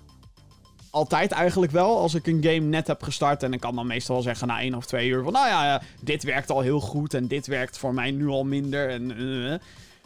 altijd 0.90 1.32
eigenlijk 1.32 1.72
wel. 1.72 1.98
Als 1.98 2.14
ik 2.14 2.28
een 2.28 2.44
game 2.44 2.60
net 2.60 2.88
heb 2.88 3.04
gestart. 3.04 3.44
En 3.44 3.54
ik 3.54 3.60
kan 3.60 3.76
dan 3.76 3.88
meestal 3.88 4.16
wel 4.16 4.24
zeggen 4.24 4.48
na 4.48 4.60
één 4.60 4.76
of 4.76 4.86
twee 4.86 5.10
uur. 5.10 5.24
Van 5.24 5.34
nou 5.34 5.48
ja, 5.48 5.82
dit 6.02 6.24
werkt 6.24 6.50
al 6.50 6.62
heel 6.62 6.80
goed. 6.80 7.14
En 7.14 7.28
dit 7.28 7.48
werkt 7.48 7.78
voor 7.78 7.94
mij 7.94 8.12
nu 8.12 8.28
al 8.28 8.44
minder. 8.44 8.90
En, 8.90 9.12
eh, 9.18 9.54
eh. 9.54 9.60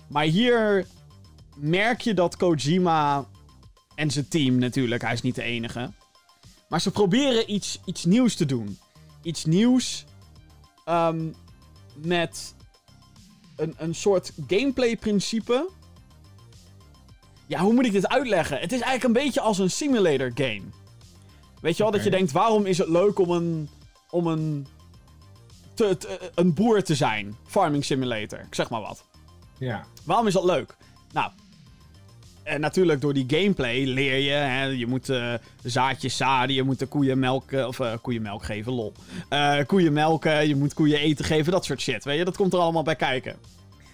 maar 0.08 0.24
hier 0.24 0.86
merk 1.56 2.02
je 2.02 2.14
dat 2.14 2.38
Kojima. 2.38 3.26
En 3.96 4.12
zijn 4.12 4.28
team 4.28 4.58
natuurlijk. 4.58 5.02
Hij 5.02 5.14
is 5.14 5.22
niet 5.22 5.36
de 5.36 5.44
enige. 5.44 5.92
Maar 6.70 6.82
ze 6.82 6.92
proberen 6.92 7.54
iets, 7.54 7.80
iets 7.86 8.06
nieuws 8.06 8.36
te 8.36 8.46
doen. 8.46 8.78
Iets 9.22 9.46
nieuws. 9.46 10.06
ehm, 10.86 11.30
met 11.96 12.56
een, 13.56 13.74
een 13.78 13.96
soort 13.96 14.34
gameplay 14.48 14.98
principe. 14.98 15.70
Ja, 17.54 17.60
hoe 17.60 17.74
moet 17.74 17.86
ik 17.86 17.92
dit 17.92 18.08
uitleggen? 18.08 18.60
Het 18.60 18.72
is 18.72 18.80
eigenlijk 18.82 19.04
een 19.04 19.24
beetje 19.24 19.42
als 19.42 19.58
een 19.60 19.72
simulator 19.72 20.32
game. 20.36 20.62
Weet 21.62 21.78
je 21.78 21.84
wel, 21.84 21.92
dat 21.92 22.04
je 22.04 22.10
denkt, 22.10 22.32
waarom 22.32 22.66
is 22.66 22.78
het 22.78 22.88
leuk 22.88 23.20
om 23.20 23.30
een, 23.32 23.70
om 24.10 24.28
een, 24.28 24.68
te, 25.74 25.98
te- 25.98 26.32
een 26.36 26.54
boer 26.54 26.84
te 26.84 26.96
zijn? 26.96 27.36
Farming 27.46 27.86
simulator, 27.86 28.40
ik 28.40 28.56
zeg 28.56 28.70
maar 28.70 28.82
wat. 28.82 29.06
Ja. 29.58 29.86
Waarom 30.04 30.28
is 30.28 30.34
dat 30.34 30.44
leuk? 30.44 30.76
Nou, 31.12 31.32
en 32.44 32.60
natuurlijk 32.62 33.02
door 33.02 33.14
die 33.14 33.26
gameplay 33.28 33.84
leer 33.84 34.18
je, 34.18 34.32
hè, 34.32 34.64
je 34.66 34.88
moet 34.88 35.10
eh, 35.10 35.34
zaadjes 35.64 36.18
zaaien, 36.18 36.54
je 36.54 36.64
moet 36.64 36.80
de 36.80 36.86
koeien 36.86 37.20
melken, 37.20 37.68
of 37.68 37.80
eh, 37.80 37.94
koeien 38.02 38.22
melk 38.22 38.44
geven, 38.44 38.74
lol. 38.74 38.94
Eh, 39.30 39.58
koeien 39.66 39.94
melken, 39.94 40.48
je 40.48 40.56
moet 40.56 40.74
koeien 40.74 41.00
eten 41.00 41.26
geven, 41.26 41.52
dat 41.52 41.66
soort 41.66 41.82
shit, 41.82 42.04
weet 42.04 42.18
je, 42.18 42.26
dat 42.26 42.38
komt 42.38 42.54
er 42.54 42.60
allemaal 42.60 42.84
bij 42.84 42.96
kijken. 42.96 43.36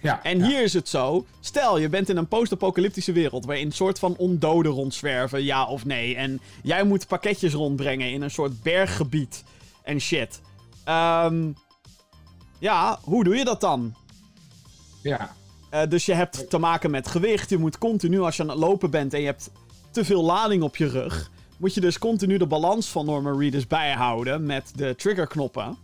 Ja. 0.02 0.22
En 0.22 0.38
ja. 0.38 0.46
hier 0.46 0.62
is 0.62 0.72
het 0.72 0.88
zo. 0.88 1.26
Stel, 1.40 1.78
je 1.78 1.88
bent 1.88 2.08
in 2.08 2.16
een 2.16 2.28
post-apocalyptische 2.28 3.12
wereld. 3.12 3.44
waarin 3.44 3.66
een 3.66 3.72
soort 3.72 3.98
van 3.98 4.14
ondoden 4.16 4.72
rondzwerven, 4.72 5.44
ja 5.44 5.66
of 5.66 5.84
nee. 5.84 6.16
En 6.16 6.40
jij 6.62 6.82
moet 6.84 7.06
pakketjes 7.06 7.52
rondbrengen 7.52 8.10
in 8.10 8.22
een 8.22 8.30
soort 8.30 8.62
berggebied. 8.62 9.44
En 9.82 10.00
shit. 10.00 10.40
Ehm, 10.84 11.52
Ja, 12.58 12.98
hoe 13.02 13.24
doe 13.24 13.36
je 13.36 13.44
dat 13.44 13.60
dan? 13.60 13.94
Ja. 15.02 15.34
Uh, 15.74 15.80
dus 15.88 16.06
je 16.06 16.14
hebt 16.14 16.50
te 16.50 16.58
maken 16.58 16.90
met 16.90 17.08
gewicht. 17.08 17.50
Je 17.50 17.58
moet 17.58 17.78
continu, 17.78 18.20
als 18.20 18.36
je 18.36 18.42
aan 18.42 18.48
het 18.48 18.58
lopen 18.58 18.90
bent 18.90 19.14
en 19.14 19.20
je 19.20 19.26
hebt 19.26 19.50
te 19.90 20.04
veel 20.04 20.22
lading 20.24 20.62
op 20.62 20.76
je 20.76 20.86
rug, 20.88 21.30
moet 21.56 21.74
je 21.74 21.80
dus 21.80 21.98
continu 21.98 22.36
de 22.38 22.46
balans 22.46 22.88
van 22.88 23.06
Norman 23.06 23.38
Reedus 23.38 23.66
bijhouden 23.66 24.46
met 24.46 24.72
de 24.74 24.94
triggerknoppen. 24.96 25.76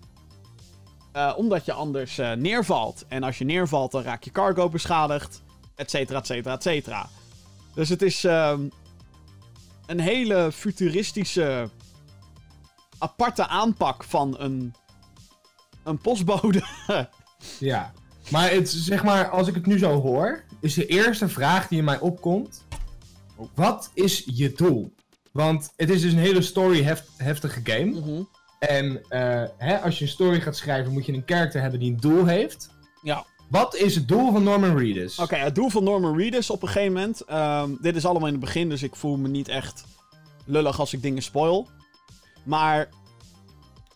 Uh, 1.17 1.33
omdat 1.37 1.65
je 1.65 1.73
anders 1.73 2.19
uh, 2.19 2.33
neervalt. 2.33 3.05
En 3.09 3.23
als 3.23 3.39
je 3.39 3.45
neervalt, 3.45 3.93
dan 3.93 4.03
raak 4.03 4.23
je 4.23 4.31
cargo 4.31 4.69
beschadigd. 4.69 5.43
Etcetera, 5.75 6.19
etcetera, 6.19 6.55
etcetera. 6.55 7.09
Dus 7.75 7.89
het 7.89 8.03
is 8.03 8.25
uh, 8.25 8.59
een 9.87 10.01
hele 10.01 10.53
futuristische, 10.53 11.71
aparte 12.99 13.47
aanpak 13.47 14.05
van 14.05 14.35
een, 14.39 14.75
een 15.83 15.99
postbode. 15.99 16.63
ja. 17.59 17.93
Maar 18.31 18.51
het, 18.51 18.69
zeg 18.69 19.05
maar, 19.05 19.29
als 19.29 19.49
ik 19.49 19.55
het 19.55 19.67
nu 19.67 19.79
zo 19.79 20.01
hoor, 20.01 20.45
is 20.61 20.75
de 20.75 20.87
eerste 20.87 21.29
vraag 21.29 21.69
die 21.69 21.79
in 21.79 21.85
mij 21.85 21.99
opkomt: 21.99 22.65
wat 23.55 23.91
is 23.95 24.25
je 24.27 24.53
doel? 24.53 24.95
Want 25.33 25.73
het 25.77 25.91
is 25.91 26.01
dus 26.01 26.13
een 26.13 26.19
hele 26.19 26.43
story-heftige 26.43 27.61
game. 27.65 28.01
Mhm. 28.01 28.23
En 28.67 28.93
uh, 29.11 29.45
hè, 29.59 29.81
als 29.81 29.99
je 29.99 30.05
een 30.05 30.11
story 30.11 30.41
gaat 30.41 30.57
schrijven, 30.57 30.93
moet 30.93 31.07
je 31.07 31.13
een 31.13 31.25
karakter 31.25 31.61
hebben 31.61 31.81
die 31.81 31.93
een 31.93 32.01
doel 32.01 32.25
heeft. 32.25 32.71
Ja. 33.03 33.25
Wat 33.49 33.75
is 33.75 33.95
het 33.95 34.09
doel 34.09 34.33
van 34.33 34.43
Norman 34.43 34.79
Reedus? 34.79 35.19
Oké, 35.19 35.37
het 35.37 35.55
doel 35.55 35.69
van 35.69 35.85
Norman 35.85 36.17
Reedus 36.17 36.51
op 36.51 36.63
een 36.63 36.69
gegeven 36.69 36.93
moment. 36.93 37.31
Um, 37.31 37.79
dit 37.81 37.97
is 37.97 38.05
allemaal 38.05 38.27
in 38.27 38.35
het 38.35 38.45
begin, 38.45 38.69
dus 38.69 38.83
ik 38.83 38.97
voel 38.97 39.17
me 39.17 39.29
niet 39.29 39.49
echt 39.49 39.85
lullig 40.45 40.81
als 40.81 40.93
ik 40.93 41.03
dingen 41.03 41.23
spoil. 41.23 41.69
Maar 42.45 42.89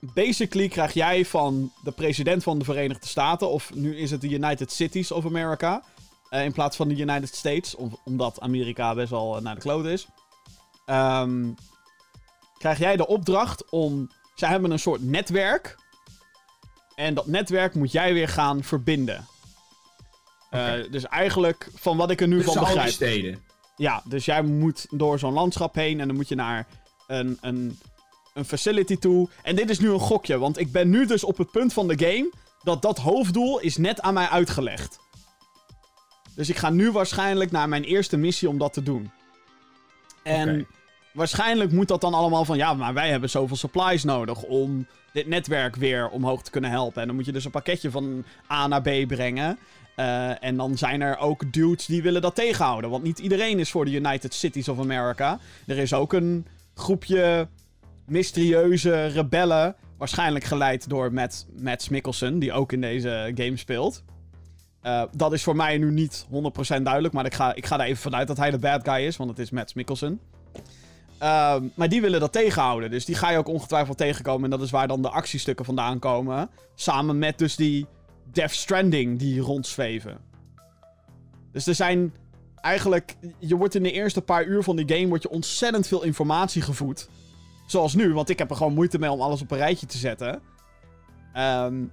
basically 0.01 0.69
krijg 0.69 0.93
jij 0.93 1.25
van 1.25 1.73
de 1.83 1.93
president 1.93 2.43
van 2.43 2.59
de 2.59 2.65
Verenigde 2.65 3.07
Staten, 3.07 3.51
of 3.51 3.75
nu 3.75 3.97
is 3.97 4.11
het 4.11 4.21
de 4.21 4.31
United 4.31 4.73
Cities 4.73 5.13
of 5.13 5.25
America, 5.25 5.83
uh, 6.31 6.45
in 6.45 6.53
plaats 6.53 6.77
van 6.77 6.89
de 6.89 6.97
United 6.97 7.35
States, 7.35 7.75
om, 7.75 7.99
omdat 8.05 8.41
Amerika 8.41 8.95
best 8.95 9.11
wel 9.11 9.37
uh, 9.37 9.43
naar 9.43 9.55
de 9.55 9.61
kloot 9.61 9.85
is. 9.85 10.07
Um, 10.87 11.55
krijg 12.59 12.79
jij 12.79 12.97
de 12.97 13.07
opdracht 13.07 13.71
om. 13.71 14.11
Zij 14.41 14.49
hebben 14.49 14.71
een 14.71 14.79
soort 14.79 15.03
netwerk. 15.03 15.77
En 16.95 17.15
dat 17.15 17.27
netwerk 17.27 17.75
moet 17.75 17.93
jij 17.93 18.13
weer 18.13 18.29
gaan 18.29 18.65
verbinden. 18.65 19.27
Okay. 20.47 20.81
Uh, 20.81 20.93
dus 20.93 21.05
eigenlijk, 21.05 21.71
van 21.75 21.97
wat 21.97 22.11
ik 22.11 22.21
er 22.21 22.29
nu 22.29 22.37
dus 22.37 22.45
van 22.45 22.59
begrijp. 22.59 22.91
Steden. 22.91 23.43
Ja, 23.77 24.03
dus 24.05 24.25
jij 24.25 24.43
moet 24.43 24.87
door 24.91 25.19
zo'n 25.19 25.33
landschap 25.33 25.75
heen 25.75 26.01
en 26.01 26.07
dan 26.07 26.17
moet 26.17 26.29
je 26.29 26.35
naar 26.35 26.67
een, 27.07 27.39
een, 27.41 27.79
een 28.35 28.45
facility 28.45 28.97
toe. 28.97 29.29
En 29.43 29.57
dit 29.57 29.71
is 29.71 29.79
nu 29.79 29.91
een 29.91 30.01
gokje, 30.01 30.39
want 30.39 30.59
ik 30.59 30.73
ben 30.73 30.91
nu 30.91 31.07
dus 31.07 31.25
op 31.25 31.39
het 31.39 31.51
punt 31.51 31.73
van 31.73 31.89
de 31.89 31.99
game 31.99 32.33
dat 32.63 32.83
dat 32.83 32.99
hoofddoel 32.99 33.61
is 33.61 33.77
net 33.77 34.01
aan 34.01 34.15
mij 34.15 34.29
uitgelegd. 34.29 34.99
Dus 36.35 36.49
ik 36.49 36.57
ga 36.57 36.71
nu 36.71 36.93
waarschijnlijk 36.93 37.51
naar 37.51 37.69
mijn 37.69 37.85
eerste 37.85 38.17
missie 38.17 38.49
om 38.49 38.59
dat 38.59 38.73
te 38.73 38.83
doen. 38.83 39.11
En 40.23 40.49
okay. 40.49 40.67
Waarschijnlijk 41.13 41.73
moet 41.73 41.89
dat 41.89 42.01
dan 42.01 42.15
allemaal 42.15 42.45
van... 42.45 42.57
Ja, 42.57 42.75
maar 42.75 42.95
wij 42.95 43.11
hebben 43.11 43.31
zoveel 43.31 43.57
supplies 43.57 44.05
nodig 44.05 44.43
om 44.43 44.87
dit 45.13 45.27
netwerk 45.27 45.77
weer 45.77 46.09
omhoog 46.09 46.43
te 46.43 46.51
kunnen 46.51 46.71
helpen. 46.71 47.01
En 47.01 47.07
dan 47.07 47.17
moet 47.17 47.27
je 47.27 47.33
dus 47.33 47.45
een 47.45 47.51
pakketje 47.51 47.91
van 47.91 48.25
A 48.51 48.67
naar 48.67 48.83
B 48.83 49.07
brengen. 49.07 49.59
Uh, 49.97 50.45
en 50.45 50.57
dan 50.57 50.79
zijn 50.79 51.01
er 51.01 51.19
ook 51.19 51.53
dudes 51.53 51.87
die 51.87 52.03
willen 52.03 52.23
dat 52.23 52.35
tegenhouden. 52.35 52.91
Want 52.91 53.03
niet 53.03 53.19
iedereen 53.19 53.59
is 53.59 53.71
voor 53.71 53.85
de 53.85 53.91
United 53.91 54.35
Cities 54.35 54.69
of 54.69 54.79
America. 54.79 55.39
Er 55.67 55.79
is 55.79 55.93
ook 55.95 56.13
een 56.13 56.47
groepje 56.75 57.49
mysterieuze 58.07 59.07
rebellen. 59.07 59.75
Waarschijnlijk 59.99 60.45
geleid 60.45 60.89
door 60.89 61.13
Matt, 61.13 61.47
Matt 61.63 61.91
Mikkelsen, 61.91 62.39
die 62.39 62.53
ook 62.53 62.73
in 62.73 62.81
deze 62.81 63.33
game 63.35 63.57
speelt. 63.57 64.03
Uh, 64.83 65.03
dat 65.17 65.33
is 65.33 65.43
voor 65.43 65.57
mij 65.57 65.79
nu 65.79 65.91
niet 65.91 66.27
100% 66.27 66.83
duidelijk. 66.83 67.15
Maar 67.15 67.25
ik 67.25 67.35
ga, 67.35 67.55
ik 67.55 67.67
ga 67.67 67.79
er 67.79 67.85
even 67.85 68.03
vanuit 68.03 68.27
dat 68.27 68.37
hij 68.37 68.51
de 68.51 68.59
bad 68.59 68.89
guy 68.89 69.07
is. 69.07 69.17
Want 69.17 69.31
het 69.31 69.39
is 69.39 69.51
Matt 69.51 69.75
Mikkelsen. 69.75 70.21
Uh, 71.23 71.57
maar 71.75 71.89
die 71.89 72.01
willen 72.01 72.21
dat 72.21 72.33
tegenhouden. 72.33 72.91
Dus 72.91 73.05
die 73.05 73.15
ga 73.15 73.31
je 73.31 73.39
ook 73.39 73.49
ongetwijfeld 73.49 73.97
tegenkomen. 73.97 74.45
En 74.45 74.51
dat 74.51 74.61
is 74.61 74.71
waar 74.71 74.89
dan 74.89 75.03
de 75.03 75.11
actiestukken 75.11 75.65
vandaan 75.65 75.99
komen. 75.99 76.51
Samen 76.75 77.19
met 77.19 77.39
dus 77.39 77.57
die 77.57 77.87
Death 78.33 78.51
Stranding 78.51 79.19
die 79.19 79.41
rondzweven. 79.41 80.19
Dus 81.53 81.67
er 81.67 81.75
zijn 81.75 82.15
eigenlijk... 82.57 83.17
Je 83.39 83.57
wordt 83.57 83.75
in 83.75 83.83
de 83.83 83.93
eerste 83.93 84.23
paar 84.23 84.45
uur 84.45 84.63
van 84.63 84.77
die 84.77 84.97
game... 84.97 85.09
wordt 85.09 85.23
je 85.23 85.31
ontzettend 85.31 85.87
veel 85.87 86.03
informatie 86.03 86.63
gevoed. 86.63 87.09
Zoals 87.67 87.95
nu, 87.95 88.13
want 88.15 88.29
ik 88.29 88.39
heb 88.39 88.51
er 88.51 88.57
gewoon 88.57 88.75
moeite 88.75 88.99
mee 88.99 89.11
om 89.11 89.21
alles 89.21 89.43
op 89.43 89.51
een 89.51 89.59
rijtje 89.59 89.87
te 89.87 89.99
zetten. 89.99 90.43
Um, 91.37 91.93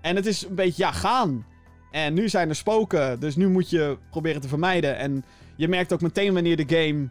en 0.00 0.16
het 0.16 0.26
is 0.26 0.46
een 0.46 0.54
beetje, 0.54 0.82
ja, 0.82 0.92
gaan. 0.92 1.46
En 1.90 2.14
nu 2.14 2.28
zijn 2.28 2.48
er 2.48 2.56
spoken, 2.56 3.20
dus 3.20 3.36
nu 3.36 3.48
moet 3.48 3.70
je 3.70 3.98
proberen 4.10 4.40
te 4.40 4.48
vermijden. 4.48 4.96
En 4.96 5.24
je 5.56 5.68
merkt 5.68 5.92
ook 5.92 6.00
meteen 6.00 6.34
wanneer 6.34 6.56
de 6.56 6.76
game 6.76 7.08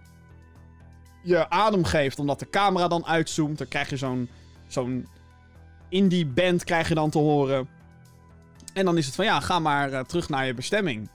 je 1.27 1.49
adem 1.49 1.83
geeft, 1.83 2.19
omdat 2.19 2.39
de 2.39 2.49
camera 2.49 2.87
dan 2.87 3.05
uitzoomt. 3.05 3.57
Dan 3.57 3.67
krijg 3.67 3.89
je 3.89 3.97
zo'n 3.97 4.29
zo'n 4.67 5.07
indie 5.89 6.25
band 6.25 6.63
krijg 6.63 6.87
je 6.87 6.95
dan 6.95 7.09
te 7.09 7.17
horen. 7.17 7.67
En 8.73 8.85
dan 8.85 8.97
is 8.97 9.05
het 9.05 9.15
van 9.15 9.25
ja, 9.25 9.39
ga 9.39 9.59
maar 9.59 9.91
uh, 9.91 9.99
terug 9.99 10.29
naar 10.29 10.45
je 10.45 10.53
bestemming. 10.53 11.09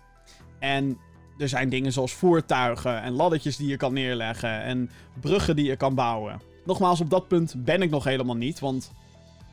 En 0.59 0.99
er 1.39 1.49
zijn 1.49 1.69
dingen 1.69 1.93
zoals 1.93 2.13
voertuigen 2.13 3.03
en 3.03 3.13
laddertjes 3.13 3.57
die 3.57 3.69
je 3.69 3.77
kan 3.77 3.93
neerleggen 3.93 4.63
en 4.63 4.91
bruggen 5.21 5.57
die 5.57 5.67
je 5.67 5.77
kan 5.77 5.95
bouwen. 5.95 6.41
Nogmaals, 6.65 7.01
op 7.01 7.11
dat 7.11 7.29
punt 7.29 7.55
ben 7.57 7.83
ik 7.83 7.91
nog 7.91 8.05
helemaal 8.05 8.37
niet, 8.37 8.61
want 8.61 8.93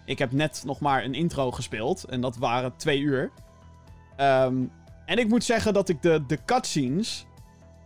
ik 0.05 0.19
heb 0.19 0.31
net 0.31 0.63
nog 0.65 0.79
maar 0.79 1.03
een 1.03 1.13
intro 1.13 1.51
gespeeld 1.51 2.03
en 2.03 2.21
dat 2.21 2.37
waren 2.37 2.75
twee 2.75 2.99
uur. 2.99 3.31
Um, 4.19 4.71
en 5.05 5.17
ik 5.17 5.27
moet 5.27 5.43
zeggen 5.43 5.73
dat 5.73 5.89
ik 5.89 6.01
de, 6.01 6.23
de 6.27 6.39
cutscenes 6.45 7.25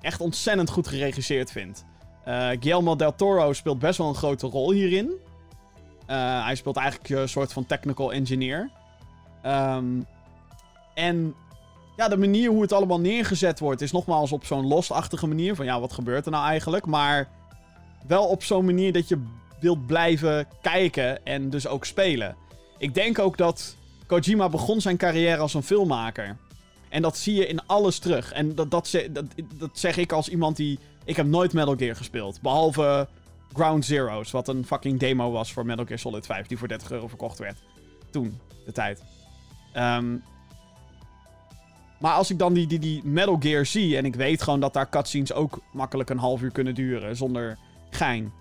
echt 0.02 0.22
ontzettend 0.22 0.70
goed 0.70 0.88
geregisseerd 0.88 1.52
vind. 1.52 1.86
Uh, 2.28 2.50
Guillermo 2.50 2.96
del 2.96 3.16
Toro 3.16 3.54
speelt 3.54 3.80
best 3.80 3.98
wel 3.98 4.08
een 4.08 4.16
grote 4.16 4.48
rol 4.48 4.72
hierin. 4.72 5.12
Uh, 6.10 6.46
hij 6.46 6.56
speelt 6.56 6.78
eigenlijk 6.78 7.10
een 7.10 7.30
soort 7.30 7.54
van 7.54 7.66
technical 7.66 8.14
engineer. 8.14 8.70
Um, 9.46 10.06
en 10.94 11.36
ja, 11.98 12.08
de 12.08 12.18
manier 12.18 12.50
hoe 12.50 12.62
het 12.62 12.72
allemaal 12.72 13.00
neergezet 13.00 13.60
wordt 13.60 13.82
is 13.82 13.92
nogmaals 13.92 14.32
op 14.32 14.46
zo'n 14.46 14.68
losachtige 14.68 15.28
manier. 15.28 15.56
Van 15.56 15.66
ja, 15.66 15.80
wat 15.80 15.94
gebeurt 15.94 16.26
er 16.26 16.32
nou 16.32 16.46
eigenlijk? 16.46 16.86
Maar 16.86 17.28
wel 18.08 18.26
op 18.26 18.44
zo'n 18.44 18.66
manier 18.66 18.94
dat 18.94 19.08
je 19.08 19.24
wilt 19.60 19.86
blijven 19.86 20.48
kijken 20.62 21.26
en 21.26 21.50
dus 21.50 21.68
ook 21.68 21.86
spelen. 21.86 22.36
Ik 22.78 22.94
denk 22.94 23.20
ook 23.20 23.38
dat 23.38 23.76
Kojima 24.08 24.50
begon 24.50 24.82
zijn 24.82 24.98
carrière 24.98 25.38
als 25.38 25.54
een 25.54 25.64
filmmaker. 25.64 26.38
En 26.90 27.02
dat 27.02 27.18
zie 27.18 27.36
je 27.36 27.48
in 27.48 27.66
alles 27.66 28.00
terug. 28.00 28.32
En 28.32 28.56
dat, 28.56 28.72
dat 28.72 28.90
zeg 29.74 29.98
ik 29.98 30.12
als 30.12 30.30
iemand 30.30 30.56
die... 30.56 30.80
Ik 31.06 31.16
heb 31.16 31.26
nooit 31.26 31.54
Metal 31.54 31.76
Gear 31.76 31.96
gespeeld. 31.96 32.42
Behalve 32.42 33.08
Ground 33.54 33.86
Zeroes, 33.86 34.32
wat 34.32 34.48
een 34.48 34.66
fucking 34.66 35.00
demo 35.00 35.32
was 35.32 35.54
voor 35.54 35.66
Metal 35.66 35.86
Gear 35.86 36.00
Solid 36.00 36.26
5. 36.26 36.48
Die 36.48 36.58
voor 36.58 36.68
30 36.68 36.92
euro 36.92 37.08
verkocht 37.08 37.40
werd. 37.40 37.58
Toen, 38.12 38.40
de 38.66 38.72
tijd. 38.72 39.04
Um, 39.78 40.24
maar 42.00 42.14
als 42.14 42.32
ik 42.32 42.40
dan 42.40 42.54
die, 42.54 42.68
die, 42.68 42.80
die 42.80 43.02
Metal 43.04 43.38
Gear 43.40 43.66
zie... 43.66 43.98
en 43.98 44.06
ik 44.06 44.16
weet 44.16 44.42
gewoon 44.42 44.60
dat 44.60 44.74
daar 44.74 44.90
cutscenes 44.90 45.34
ook 45.34 45.62
makkelijk 45.72 46.10
een 46.10 46.18
half 46.18 46.42
uur 46.42 46.52
kunnen 46.52 46.76
duren... 46.76 47.16
zonder 47.16 47.58
gein. 47.90 48.32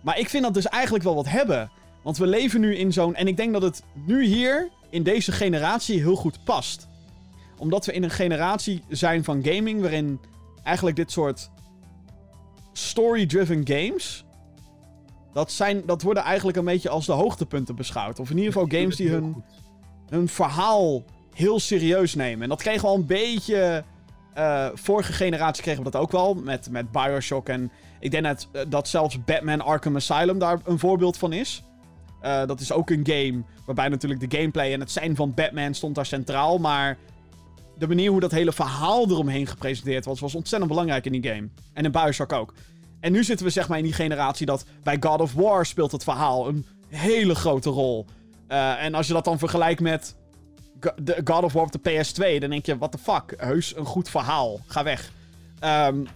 Maar 0.00 0.18
ik 0.18 0.28
vind 0.28 0.42
dat 0.42 0.54
dus 0.54 0.68
eigenlijk 0.68 1.04
wel 1.04 1.14
wat 1.14 1.28
hebben. 1.28 1.70
Want 2.02 2.18
we 2.18 2.26
leven 2.26 2.60
nu 2.60 2.76
in 2.76 2.92
zo'n... 2.92 3.14
En 3.14 3.26
ik 3.26 3.36
denk 3.36 3.52
dat 3.52 3.62
het 3.62 3.82
nu 3.94 4.24
hier, 4.24 4.68
in 4.90 5.02
deze 5.02 5.32
generatie, 5.32 6.00
heel 6.00 6.16
goed 6.16 6.44
past. 6.44 6.88
Omdat 7.56 7.86
we 7.86 7.92
in 7.92 8.02
een 8.02 8.10
generatie 8.10 8.82
zijn 8.88 9.24
van 9.24 9.44
gaming... 9.44 9.80
waarin 9.80 10.20
eigenlijk 10.62 10.96
dit 10.96 11.10
soort 11.10 11.50
story-driven 12.72 13.66
games... 13.68 14.24
Dat, 15.32 15.52
zijn, 15.52 15.82
dat 15.86 16.02
worden 16.02 16.22
eigenlijk 16.22 16.58
een 16.58 16.64
beetje 16.64 16.88
als 16.88 17.06
de 17.06 17.12
hoogtepunten 17.12 17.76
beschouwd. 17.76 18.20
Of 18.20 18.30
in 18.30 18.36
ieder 18.36 18.52
geval 18.52 18.68
games 18.68 18.96
die 18.96 19.08
hun, 19.08 19.44
hun 20.08 20.28
verhaal 20.28 21.02
heel 21.34 21.60
serieus 21.60 22.14
nemen. 22.14 22.42
En 22.42 22.48
dat 22.48 22.62
kregen 22.62 22.80
we 22.80 22.86
al 22.86 22.94
een 22.94 23.06
beetje... 23.06 23.84
Uh, 24.38 24.68
vorige 24.74 25.12
generatie 25.12 25.62
kregen 25.62 25.84
we 25.84 25.90
dat 25.90 26.00
ook 26.00 26.12
wel. 26.12 26.34
Met, 26.34 26.70
met 26.70 26.92
Bioshock 26.92 27.48
en... 27.48 27.70
Ik 28.00 28.10
denk 28.10 28.24
dat, 28.24 28.48
uh, 28.52 28.62
dat 28.68 28.88
zelfs 28.88 29.24
Batman 29.24 29.60
Arkham 29.60 29.96
Asylum 29.96 30.38
daar 30.38 30.60
een 30.64 30.78
voorbeeld 30.78 31.16
van 31.16 31.32
is. 31.32 31.62
Uh, 32.22 32.46
dat 32.46 32.60
is 32.60 32.72
ook 32.72 32.90
een 32.90 33.06
game 33.06 33.42
waarbij 33.66 33.88
natuurlijk 33.88 34.30
de 34.30 34.36
gameplay 34.38 34.72
en 34.72 34.80
het 34.80 34.90
zijn 34.90 35.16
van 35.16 35.34
Batman 35.34 35.74
stond 35.74 35.94
daar 35.94 36.06
centraal. 36.06 36.58
Maar 36.58 36.98
de 37.80 37.88
manier 37.88 38.10
hoe 38.10 38.20
dat 38.20 38.30
hele 38.30 38.52
verhaal 38.52 39.10
eromheen 39.10 39.46
gepresenteerd 39.46 40.04
was, 40.04 40.20
was 40.20 40.34
ontzettend 40.34 40.70
belangrijk 40.70 41.06
in 41.06 41.12
die 41.12 41.30
game. 41.30 41.48
En 41.72 41.84
in 41.84 41.90
Bioshock 41.90 42.32
ook. 42.32 42.54
En 43.00 43.12
nu 43.12 43.24
zitten 43.24 43.46
we 43.46 43.52
zeg 43.52 43.68
maar 43.68 43.78
in 43.78 43.84
die 43.84 43.92
generatie 43.92 44.46
dat 44.46 44.64
bij 44.82 44.96
God 45.00 45.20
of 45.20 45.32
War 45.32 45.66
speelt 45.66 45.92
het 45.92 46.04
verhaal 46.04 46.48
een 46.48 46.66
hele 46.88 47.34
grote 47.34 47.70
rol. 47.70 48.06
Uh, 48.48 48.82
en 48.82 48.94
als 48.94 49.06
je 49.06 49.12
dat 49.12 49.24
dan 49.24 49.38
vergelijkt 49.38 49.80
met 49.80 50.14
God 51.24 51.44
of 51.44 51.52
War 51.52 51.64
op 51.64 51.72
de 51.72 51.90
PS2, 51.90 52.38
dan 52.38 52.50
denk 52.50 52.66
je, 52.66 52.78
what 52.78 52.92
the 52.92 52.98
fuck, 52.98 53.34
heus 53.36 53.76
een 53.76 53.84
goed 53.84 54.08
verhaal, 54.08 54.60
ga 54.66 54.82
weg. 54.82 55.12
Um, 55.64 56.06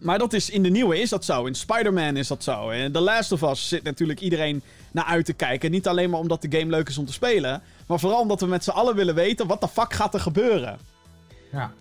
Maar 0.00 0.18
dat 0.18 0.32
is, 0.32 0.50
in 0.50 0.62
de 0.62 0.68
nieuwe 0.68 1.00
is 1.00 1.10
dat 1.10 1.24
zo. 1.24 1.44
In 1.44 1.54
Spider-Man 1.54 2.16
is 2.16 2.28
dat 2.28 2.42
zo. 2.42 2.70
En 2.70 2.92
The 2.92 3.00
Last 3.00 3.32
of 3.32 3.42
Us 3.42 3.68
zit 3.68 3.82
natuurlijk 3.82 4.20
iedereen 4.20 4.62
naar 4.92 5.04
uit 5.04 5.24
te 5.24 5.32
kijken. 5.32 5.70
Niet 5.70 5.88
alleen 5.88 6.10
maar 6.10 6.20
omdat 6.20 6.42
de 6.42 6.58
game 6.58 6.70
leuk 6.70 6.88
is 6.88 6.98
om 6.98 7.06
te 7.06 7.12
spelen. 7.12 7.62
Maar 7.86 8.00
vooral 8.00 8.20
omdat 8.20 8.40
we 8.40 8.46
met 8.46 8.64
z'n 8.64 8.70
allen 8.70 8.94
willen 8.94 9.14
weten... 9.14 9.46
wat 9.46 9.60
de 9.60 9.68
fuck 9.68 9.92
gaat 9.92 10.14
er 10.14 10.20
gebeuren? 10.20 10.78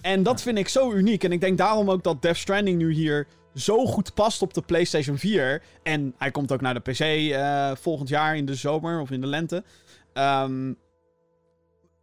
En 0.02 0.24
dat 0.24 0.42
vind 0.42 0.58
ik 0.58 0.68
zo 0.68 0.92
uniek. 0.92 1.24
En 1.24 1.32
ik 1.32 1.42
denk 1.42 1.58
daarom 1.58 1.92
ook 1.92 2.04
dat 2.04 2.22
Death 2.22 2.38
Stranding 2.38 2.78
nu 2.78 2.94
hier 2.94 3.28
zo 3.56 3.86
goed 3.86 4.14
past 4.14 4.42
op 4.42 4.54
de 4.54 4.62
PlayStation 4.62 5.18
4. 5.18 5.64
En 5.84 6.14
hij 6.18 6.32
komt 6.32 6.52
ook 6.52 6.62
naar 6.62 6.74
de 6.74 6.92
PC 6.92 7.00
eh, 7.00 7.72
volgend 7.76 8.10
jaar 8.10 8.38
in 8.38 8.46
de 8.46 8.56
zomer 8.56 9.02
of 9.02 9.12
in 9.12 9.22
de 9.22 9.28
lente. 9.28 9.64
Ehm, 10.14 10.74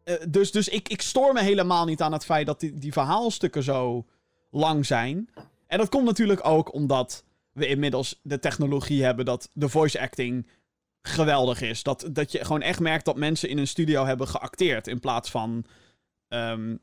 eh, 0.04 0.14
dus 0.28 0.52
dus 0.52 0.68
ik, 0.68 0.88
ik 0.88 1.02
stoor 1.02 1.32
me 1.32 1.42
helemaal 1.42 1.84
niet 1.84 2.00
aan 2.02 2.12
het 2.12 2.24
feit 2.24 2.46
dat 2.46 2.60
die, 2.60 2.78
die 2.78 2.92
verhaalstukken 2.92 3.62
zo 3.62 4.06
lang 4.50 4.86
zijn. 4.86 5.28
En 5.66 5.78
dat 5.78 5.88
komt 5.88 6.04
natuurlijk 6.04 6.46
ook 6.46 6.72
omdat 6.74 7.24
we 7.52 7.66
inmiddels 7.66 8.20
de 8.22 8.38
technologie 8.38 9.04
hebben 9.04 9.24
dat 9.24 9.50
de 9.52 9.68
voice 9.68 10.00
acting 10.00 10.46
geweldig 11.02 11.60
is. 11.60 11.82
Dat, 11.82 12.08
dat 12.12 12.32
je 12.32 12.44
gewoon 12.44 12.62
echt 12.62 12.80
merkt 12.80 13.04
dat 13.04 13.16
mensen 13.16 13.48
in 13.48 13.58
een 13.58 13.66
studio 13.68 14.04
hebben 14.04 14.28
geacteerd 14.28 14.86
in 14.86 15.00
plaats 15.00 15.30
van. 15.30 15.64
ehm, 16.28 16.76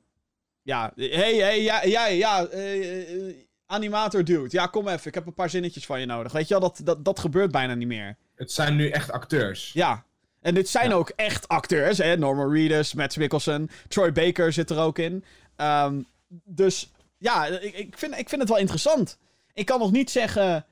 ja, 0.66 0.92
hey, 0.96 1.36
hey, 1.36 1.62
ja, 1.62 1.84
ja, 1.84 2.06
ja, 2.08 2.46
eh, 2.46 3.28
eh, 3.30 3.36
animator 3.66 4.24
dude. 4.24 4.48
Ja, 4.50 4.66
kom 4.68 4.88
even, 4.88 5.08
ik 5.08 5.14
heb 5.14 5.26
een 5.28 5.34
paar 5.34 5.50
zinnetjes 5.50 5.86
van 5.86 6.00
je 6.00 6.06
nodig. 6.06 6.32
Weet 6.32 6.48
je 6.48 6.60
wel, 6.60 6.70
dat, 6.70 6.82
dat, 6.84 7.06
dat 7.06 7.20
gebeurt 7.20 7.52
bijna 7.52 7.74
niet 7.74 7.88
meer. 7.88 8.18
Het 8.36 8.52
zijn 8.52 8.76
nu 8.76 8.90
echt 8.90 9.12
acteurs. 9.12 9.72
Ja. 9.74 10.06
En 10.42 10.54
dit 10.54 10.70
zijn 10.70 10.90
Ja. 10.90 10.96
ook 10.96 11.10
echt 11.16 11.48
acteurs, 11.48 11.98
hè? 11.98 12.18
Norman 12.18 12.52
Reedus, 12.52 12.94
Matt 12.94 13.18
Mikkelsen, 13.18 13.70
Troy 13.88 14.12
Baker 14.12 14.54
zit 14.54 14.70
er 14.70 14.80
ook 14.80 14.98
in. 15.00 15.24
Ehm, 15.56 16.02
dus 16.44 16.92
ja, 17.18 17.46
ik, 17.46 17.74
ik, 17.74 17.98
vind, 17.98 18.18
ik 18.18 18.30
vind 18.30 18.42
het 18.42 18.50
wel 18.50 18.60
interessant. 18.60 19.18
Ik 19.54 19.66
kan 19.66 19.80
nog 19.80 19.92
niet 19.92 20.12
zeggen. 20.12 20.66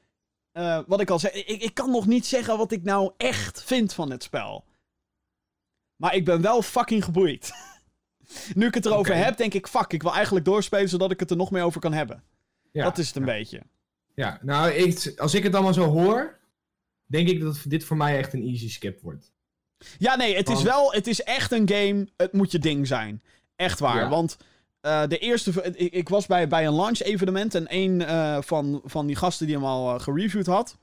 eh, 0.51 0.79
wat 0.87 0.99
ik 1.01 1.09
al 1.09 1.19
zei. 1.19 1.33
Ik, 1.33 1.61
ik 1.61 1.73
kan 1.73 1.91
nog 1.91 2.05
niet 2.05 2.25
zeggen 2.25 2.57
wat 2.57 2.71
ik 2.71 2.83
nou 2.83 3.11
echt 3.17 3.63
vind 3.63 3.93
van 3.93 4.11
het 4.11 4.23
spel. 4.23 4.63
Maar 5.95 6.15
ik 6.15 6.25
ben 6.25 6.41
wel 6.41 6.61
fucking 6.61 7.03
geboeid. 7.03 7.51
nu 8.55 8.65
ik 8.65 8.73
het 8.73 8.85
erover 8.85 9.15
heb, 9.15 9.37
denk 9.37 9.53
ik: 9.53 9.67
fuck, 9.67 9.93
ik 9.93 10.01
wil 10.01 10.13
eigenlijk 10.13 10.45
doorspelen 10.45 10.89
zodat 10.89 11.11
ik 11.11 11.19
het 11.19 11.31
er 11.31 11.37
nog 11.37 11.51
meer 11.51 11.63
over 11.63 11.81
kan 11.81 11.93
hebben. 11.93 12.23
Ja. 12.71 12.83
Dat 12.83 12.97
is 12.97 13.07
het 13.07 13.15
een 13.15 13.25
ja. 13.25 13.33
beetje. 13.33 13.61
Ja, 14.15 14.39
nou, 14.41 14.71
ik, 14.71 15.13
als 15.17 15.33
ik 15.33 15.43
het 15.43 15.53
allemaal 15.53 15.73
zo 15.73 15.85
hoor, 15.85 16.39
denk 17.05 17.27
ik 17.27 17.41
dat 17.41 17.61
dit 17.67 17.83
voor 17.83 17.97
mij 17.97 18.17
echt 18.17 18.33
een 18.33 18.47
easy 18.47 18.69
skip 18.69 19.01
wordt. 19.01 19.31
Ja, 19.97 20.15
nee, 20.15 20.35
het 20.35 20.49
is 20.49 20.61
wel, 20.61 20.93
het 20.93 21.07
is 21.07 21.23
echt 21.23 21.51
een 21.51 21.69
game. 21.69 22.07
Het 22.17 22.33
moet 22.33 22.51
je 22.51 22.59
ding 22.59 22.87
zijn. 22.87 23.21
Echt 23.55 23.79
waar. 23.79 24.03
Ja. 24.03 24.09
Want 24.09 24.37
eh, 24.81 25.07
de 25.07 25.17
eerste, 25.17 25.73
ik, 25.75 25.93
ik 25.93 26.09
was 26.09 26.25
bij, 26.25 26.47
bij 26.47 26.67
een 26.67 26.75
launch 26.75 26.99
evenement 26.99 27.55
en 27.55 27.65
een 27.67 28.01
eh, 28.01 28.37
van, 28.41 28.81
van 28.85 29.05
die 29.07 29.15
gasten 29.15 29.45
die 29.45 29.55
hem 29.55 29.65
al 29.65 29.95
eh, 29.95 30.01
gereviewd 30.01 30.45
had. 30.45 30.77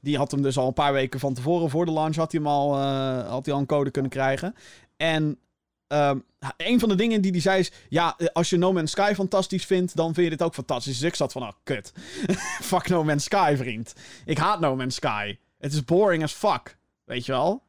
Die 0.00 0.16
had 0.16 0.30
hem 0.30 0.42
dus 0.42 0.58
al 0.58 0.66
een 0.66 0.72
paar 0.72 0.92
weken 0.92 1.20
van 1.20 1.34
tevoren, 1.34 1.70
voor 1.70 1.84
de 1.84 1.92
launch, 1.92 2.16
had 2.16 2.32
hij 2.32 2.40
hem 2.40 2.50
al, 2.50 2.78
had 3.28 3.44
hij 3.44 3.54
al 3.54 3.60
een 3.60 3.66
code 3.66 3.90
kunnen 3.90 4.10
krijgen. 4.10 4.54
En 4.96 5.38
ehm, 5.92 6.18
een 6.56 6.80
van 6.80 6.88
de 6.88 6.94
dingen 6.94 7.20
die 7.20 7.30
hij 7.30 7.40
zei 7.40 7.58
is: 7.58 7.72
Ja, 7.88 8.14
eh, 8.18 8.26
als 8.26 8.50
je 8.50 8.56
No 8.56 8.72
Man's 8.72 8.90
Sky 8.90 9.12
fantastisch 9.14 9.66
vindt, 9.66 9.96
dan 9.96 10.14
vind 10.14 10.24
je 10.26 10.36
dit 10.36 10.42
ook 10.42 10.54
fantastisch. 10.54 10.98
Dus 10.98 11.08
ik 11.08 11.14
zat 11.14 11.32
van: 11.32 11.42
Oh, 11.42 11.52
kut. 11.62 11.92
fuck 12.70 12.88
No 12.88 13.04
Man's 13.04 13.24
Sky, 13.24 13.54
vriend. 13.56 13.94
Ik 14.24 14.38
haat 14.38 14.60
No 14.60 14.76
Man's 14.76 14.94
Sky. 14.94 15.38
Het 15.58 15.72
is 15.72 15.84
boring 15.84 16.22
as 16.22 16.32
fuck. 16.32 16.76
Weet 17.04 17.26
je 17.26 17.32
wel? 17.32 17.62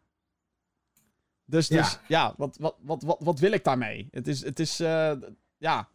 Dus, 1.46 1.68
Ja. 1.68 1.82
dus 1.82 2.00
ja, 2.08 2.34
wat, 2.38 2.58
wat, 2.60 2.76
wat, 2.82 3.04
wat, 3.04 3.18
wat 3.20 3.40
wil 3.40 3.52
ik 3.52 3.64
daarmee? 3.64 4.08
Het 4.12 4.28
is, 4.28 4.44
het 4.44 4.60
is 4.60 4.80
eh, 4.80 5.12
ja. 5.58 5.88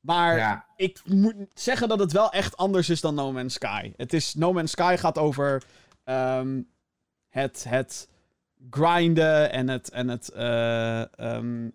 Maar 0.00 0.36
Ja, 0.36 0.66
ik 0.76 1.00
moet 1.04 1.34
zeggen 1.54 1.88
dat 1.88 1.98
het 1.98 2.12
wel 2.12 2.32
echt 2.32 2.56
anders 2.56 2.88
is 2.88 3.00
dan 3.00 3.14
No 3.14 3.32
Man's 3.32 3.54
Sky. 3.54 3.92
Het 3.96 4.12
is, 4.12 4.34
No 4.34 4.52
Man's 4.52 4.70
Sky 4.70 4.96
gaat 4.98 5.18
over 5.18 5.62
ehm, 6.04 6.62
het, 7.28 7.64
het 7.68 8.08
grinden 8.70 9.52
en 9.52 9.68
het, 9.68 9.90
en 9.90 10.08
het 10.08 10.28
eh, 10.28 11.18
ehm, 11.18 11.68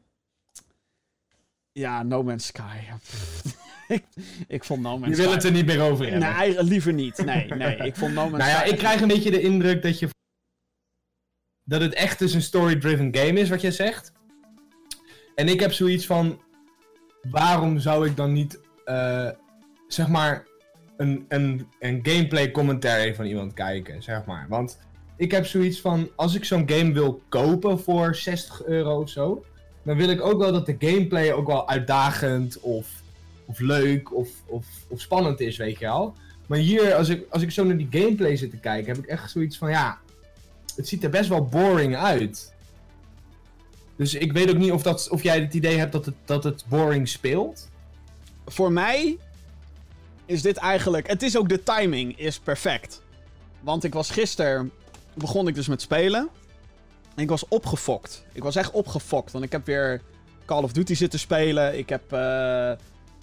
ja, 1.71 2.03
No 2.03 2.23
Man's 2.23 2.45
Sky. 2.45 2.77
ik, 3.87 4.03
ik 4.47 4.63
vond 4.63 4.81
No 4.81 4.97
Man's 4.97 5.07
je 5.07 5.13
Sky... 5.13 5.23
wil 5.23 5.31
het 5.33 5.43
er 5.43 5.51
niet 5.51 5.65
meer 5.65 5.81
over 5.81 6.09
hebben. 6.09 6.35
Nee, 6.37 6.63
liever 6.63 6.93
niet. 6.93 7.25
Nee, 7.25 7.47
nee. 7.47 7.77
Ik 7.77 7.95
vond 7.95 8.13
No 8.13 8.29
Man's 8.29 8.37
nou 8.37 8.49
ja, 8.49 8.59
Sky... 8.59 8.69
ik 8.69 8.77
krijg 8.77 9.01
een 9.01 9.07
beetje 9.07 9.31
de 9.31 9.41
indruk 9.41 9.81
dat 9.81 9.99
je. 9.99 10.07
Dat 11.63 11.81
het 11.81 11.93
echt 11.93 12.19
dus 12.19 12.33
een 12.33 12.41
story-driven 12.41 13.15
game 13.15 13.39
is, 13.39 13.49
wat 13.49 13.61
jij 13.61 13.71
zegt. 13.71 14.11
En 15.35 15.47
ik 15.47 15.59
heb 15.59 15.71
zoiets 15.71 16.05
van. 16.05 16.41
Waarom 17.29 17.79
zou 17.79 18.07
ik 18.07 18.15
dan 18.15 18.33
niet. 18.33 18.59
eh, 18.85 19.29
zeg 19.87 20.07
maar. 20.07 20.51
Een, 20.97 21.25
een, 21.27 21.67
een 21.79 21.99
gameplay 22.03 22.51
commentary 22.51 23.15
van 23.15 23.25
iemand 23.25 23.53
kijken, 23.53 24.03
zeg 24.03 24.25
maar. 24.25 24.45
Want 24.49 24.79
ik 25.23 25.31
heb 25.31 25.45
zoiets 25.45 25.79
van. 25.81 26.09
Als 26.15 26.35
ik 26.35 26.45
zo'n 26.45 26.69
game 26.69 26.93
wil 26.93 27.21
kopen 27.29 27.79
voor 27.79 28.15
60 28.15 28.63
euro 28.65 29.01
of 29.01 29.09
zo. 29.09 29.45
Dan 29.83 29.97
wil 29.97 30.09
ik 30.09 30.21
ook 30.21 30.39
wel 30.39 30.51
dat 30.51 30.65
de 30.65 30.75
gameplay 30.79 31.31
ook 31.31 31.47
wel 31.47 31.69
uitdagend 31.69 32.59
of, 32.59 32.87
of 33.45 33.59
leuk 33.59 34.15
of, 34.15 34.29
of, 34.45 34.65
of 34.87 34.99
spannend 35.01 35.39
is, 35.39 35.57
weet 35.57 35.79
je 35.79 35.85
wel. 35.85 36.15
Maar 36.47 36.57
hier, 36.57 36.93
als 36.93 37.09
ik, 37.09 37.25
als 37.29 37.41
ik 37.41 37.51
zo 37.51 37.63
naar 37.63 37.77
die 37.77 37.87
gameplay 37.89 38.35
zit 38.35 38.49
te 38.49 38.57
kijken, 38.57 38.93
heb 38.93 39.03
ik 39.03 39.09
echt 39.09 39.31
zoiets 39.31 39.57
van, 39.57 39.69
ja, 39.69 39.97
het 40.75 40.87
ziet 40.87 41.03
er 41.03 41.09
best 41.09 41.29
wel 41.29 41.45
boring 41.45 41.95
uit. 41.95 42.53
Dus 43.95 44.13
ik 44.13 44.33
weet 44.33 44.49
ook 44.49 44.57
niet 44.57 44.71
of, 44.71 44.81
dat, 44.81 45.09
of 45.09 45.23
jij 45.23 45.39
het 45.39 45.53
idee 45.53 45.77
hebt 45.77 45.91
dat 45.91 46.05
het, 46.05 46.15
dat 46.25 46.43
het 46.43 46.65
boring 46.67 47.07
speelt. 47.07 47.69
voor 48.45 48.71
mij 48.71 49.17
is 50.25 50.41
dit 50.41 50.57
eigenlijk. 50.57 51.07
Het 51.07 51.21
is 51.21 51.37
ook 51.37 51.49
de 51.49 51.63
timing 51.63 52.19
is 52.19 52.39
perfect. 52.39 53.01
Want 53.59 53.83
ik 53.83 53.93
was 53.93 54.09
gisteren. 54.09 54.71
Begon 55.15 55.47
ik 55.47 55.55
dus 55.55 55.67
met 55.67 55.81
spelen. 55.81 56.29
En 57.15 57.23
ik 57.23 57.29
was 57.29 57.47
opgefokt. 57.47 58.23
Ik 58.33 58.43
was 58.43 58.55
echt 58.55 58.71
opgefokt. 58.71 59.31
Want 59.31 59.45
ik 59.45 59.51
heb 59.51 59.65
weer 59.65 60.01
Call 60.45 60.63
of 60.63 60.71
Duty 60.71 60.93
zitten 60.93 61.19
spelen. 61.19 61.77
Ik 61.77 61.89
heb 61.89 62.13
eh, 62.13 62.71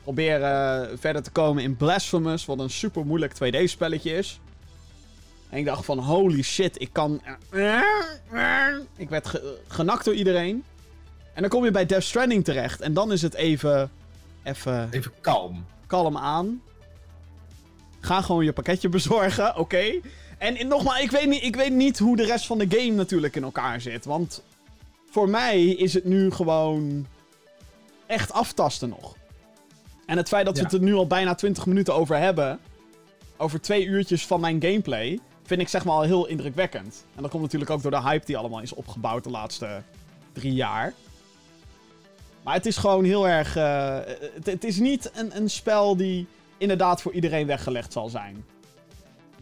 proberen 0.03 0.99
verder 0.99 1.23
te 1.23 1.31
komen 1.31 1.63
in 1.63 1.77
Blasphemous. 1.77 2.45
Wat 2.47 2.59
een 2.59 2.71
super 2.71 3.07
moeilijk 3.07 3.33
2D-spelletje 3.35 4.13
is. 4.13 4.41
En 5.49 5.59
ik 5.59 5.65
dacht 5.65 5.85
van 5.85 5.99
holy 5.99 6.43
shit, 6.43 6.81
ik 6.81 6.93
kan. 6.93 7.21
Ik 8.97 9.09
werd 9.09 9.27
ge- 9.27 9.59
genakt 9.69 10.05
door 10.05 10.15
iedereen. 10.15 10.65
En 11.35 11.41
dan 11.41 11.51
kom 11.51 11.65
je 11.65 11.71
bij 11.71 11.87
Death 11.87 12.03
Stranding 12.03 12.45
terecht. 12.45 12.81
En 12.81 12.95
dan 12.95 13.13
is 13.13 13.23
het 13.23 13.35
even. 13.35 13.91
Even 14.43 14.89
Even 14.91 15.13
kalm. 15.21 15.65
kalm 15.87 16.17
aan. 16.17 16.63
Ga 18.01 18.23
gewoon 18.23 18.45
je 18.45 18.53
pakketje 18.53 18.89
bezorgen, 18.89 19.57
oké? 19.65 20.01
En 20.41 20.69
nogmaals, 20.69 21.01
ik 21.01 21.11
weet, 21.11 21.27
niet, 21.27 21.43
ik 21.43 21.57
weet 21.57 21.73
niet 21.73 21.99
hoe 21.99 22.17
de 22.17 22.25
rest 22.25 22.47
van 22.47 22.59
de 22.59 22.67
game 22.69 22.91
natuurlijk 22.93 23.37
in 23.37 23.43
elkaar 23.43 23.81
zit. 23.81 24.05
Want 24.05 24.43
voor 25.11 25.29
mij 25.29 25.65
is 25.65 25.95
het 25.95 26.05
nu 26.05 26.31
gewoon 26.31 27.07
echt 28.07 28.33
aftasten 28.33 28.89
nog. 28.89 29.17
En 30.07 30.17
het 30.17 30.29
feit 30.29 30.47
dat 30.47 30.57
we 30.57 30.63
het 30.63 30.73
er 30.73 30.81
nu 30.81 30.95
al 30.95 31.07
bijna 31.07 31.35
20 31.35 31.67
minuten 31.67 31.95
over 31.95 32.17
hebben, 32.17 32.59
over 33.37 33.61
twee 33.61 33.85
uurtjes 33.85 34.27
van 34.27 34.41
mijn 34.41 34.63
gameplay, 34.63 35.19
vind 35.43 35.61
ik 35.61 35.69
zeg 35.69 35.85
maar 35.85 35.95
al 35.95 36.03
heel 36.03 36.27
indrukwekkend. 36.27 37.05
En 37.17 37.23
dat 37.23 37.31
komt 37.31 37.43
natuurlijk 37.43 37.71
ook 37.71 37.83
door 37.83 37.91
de 37.91 38.03
hype 38.03 38.27
die 38.27 38.37
allemaal 38.37 38.61
is 38.61 38.73
opgebouwd 38.75 39.25
de 39.25 39.31
laatste 39.31 39.83
drie 40.33 40.55
jaar. 40.55 40.95
Maar 42.43 42.55
het 42.55 42.67
is 42.67 42.77
gewoon 42.77 43.05
heel 43.05 43.29
erg. 43.29 43.57
eh, 43.57 43.99
het, 44.35 44.47
het 44.47 44.65
is 44.65 44.79
niet 44.79 45.11
een, 45.15 45.37
een 45.37 45.51
spel 45.51 45.97
die 45.97 46.27
inderdaad 46.59 47.03
voor 47.03 47.13
iedereen 47.13 47.47
weggelegd 47.47 47.93
zal 47.93 48.09
zijn. 48.09 48.45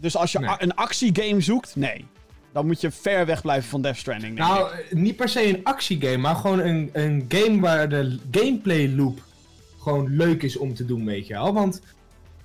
Dus 0.00 0.16
als 0.16 0.32
je 0.32 0.38
Nee. 0.38 0.54
een 0.58 0.74
actiegame 0.74 1.40
zoekt, 1.40 1.76
nee. 1.76 2.04
Dan 2.52 2.66
moet 2.66 2.80
je 2.80 2.90
ver 2.90 3.26
weg 3.26 3.42
blijven 3.42 3.68
van 3.70 3.82
Death 3.82 3.96
Stranding. 3.96 4.32
Ik. 4.32 4.38
Nou, 4.38 4.70
eh, 4.72 4.92
niet 4.92 5.16
per 5.16 5.28
se 5.28 5.48
een 5.48 5.60
actiegame, 5.64 6.16
maar 6.16 6.34
gewoon 6.36 6.58
een, 6.58 6.90
een 6.92 7.24
game 7.28 7.60
waar 7.60 7.88
de 7.88 8.18
gameplay 8.30 8.88
loop 8.94 9.22
gewoon 9.80 10.16
leuk 10.16 10.42
is 10.42 10.56
om 10.56 10.74
te 10.74 10.84
doen, 10.84 11.04
weet 11.04 11.26
je 11.26 11.34
wel. 11.34 11.52
Want 11.52 11.82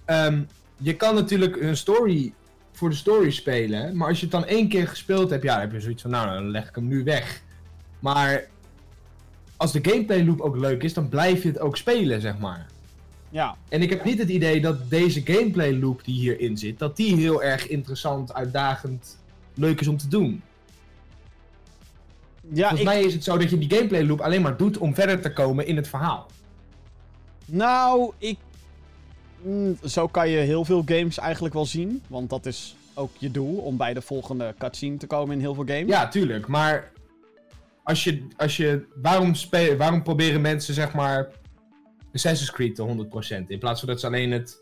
ehm, 0.06 0.42
je 0.78 0.96
kan 0.96 1.16
natuurlijk 1.16 1.62
een 1.62 1.78
story 1.78 2.34
voor 2.72 2.89
de 2.89 2.96
story 2.96 3.32
spelen, 3.32 3.98
maar 3.98 4.08
als 4.08 4.18
je 4.18 4.24
het 4.24 4.32
dan 4.34 4.46
één 4.46 4.68
keer 4.68 4.88
gespeeld 4.88 5.30
hebt, 5.30 5.44
ja, 5.44 5.52
dan 5.52 5.62
heb 5.62 5.72
je 5.72 5.80
zoiets 5.82 6.02
van, 6.02 6.12
nou, 6.12 6.28
dan 6.28 6.50
leg 6.52 6.70
ik 6.70 6.76
hem 6.76 6.88
nu 6.88 7.04
weg. 7.04 7.42
Maar 8.00 8.44
als 9.58 9.72
de 9.72 9.80
gameplay 9.82 10.24
loop 10.26 10.42
ook 10.42 10.58
leuk 10.58 10.84
is, 10.84 10.94
dan 10.94 11.10
blijf 11.10 11.42
je 11.44 11.48
het 11.48 11.60
ook 11.60 11.78
spelen, 11.78 12.22
zeg 12.22 12.38
maar. 12.38 12.66
Ja. 13.34 13.58
En 13.69 13.82
ik 13.82 13.89
heb 13.89 14.04
niet 14.04 14.19
het 14.19 14.30
idee 14.30 14.62
dat 14.62 14.89
deze 14.89 15.22
gameplay 15.24 15.74
loop 15.74 16.04
die 16.04 16.15
hierin 16.15 16.58
zit, 16.58 16.80
dat 16.80 16.96
die 16.96 17.15
heel 17.15 17.43
erg 17.43 17.67
interessant, 17.67 18.34
uitdagend, 18.34 19.17
leuk 19.54 19.82
is 19.82 19.88
om 19.88 19.98
te 19.98 20.08
doen. 20.08 20.41
Ja, 22.41 22.67
Volgens 22.67 22.80
ik, 22.80 22.86
mij 22.86 23.02
is 23.02 23.13
het 23.13 23.24
zo 23.24 23.38
dat 23.38 23.50
je 23.50 23.58
die 23.58 23.74
gameplay 23.74 24.04
loop 24.04 24.22
alleen 24.22 24.41
maar 24.41 24.58
doet 24.58 24.78
om 24.78 24.96
verder 24.96 25.22
te 25.22 25.34
komen 25.34 25.67
in 25.67 25.76
het 25.76 25.88
verhaal. 25.88 26.28
nou, 27.46 28.13
ik. 28.17 28.38
Mm, 29.41 29.78
zo 29.86 30.08
kan 30.08 30.30
je 30.30 30.38
heel 30.38 30.65
veel 30.65 30.84
games 30.86 31.17
eigenlijk 31.17 31.54
wel 31.54 31.65
zien. 31.65 32.02
Want 32.08 32.30
dat 32.30 32.46
is 32.46 32.76
ook 32.93 33.12
je 33.17 33.32
doel 33.32 33.56
om 33.56 33.78
bij 33.78 33.93
de 33.93 34.02
volgende 34.02 34.56
cutscene 34.58 34.98
te 34.98 35.08
komen 35.08 35.36
in 35.36 35.41
heel 35.41 35.54
veel 35.54 35.65
games. 35.65 35.88
Ja, 35.88 36.08
tuurlijk. 36.08 36.48
Maar 36.48 36.91
als 37.84 38.04
je, 38.04 38.28
als 38.38 38.58
je, 38.58 38.86
waarom, 39.02 39.36
spelen, 39.36 39.78
waarom 39.78 40.04
proberen 40.04 40.41
mensen 40.41 40.74
zeg 40.74 40.93
maar 40.93 41.28
Assassin's 42.13 42.52
Creed 42.52 42.76
te 42.76 43.08
100% 43.43 43.47
in 43.47 43.60
plaats 43.60 43.80
van 43.80 43.89
dat 43.89 43.99
ze 43.99 44.06
alleen 44.06 44.32
het 44.32 44.62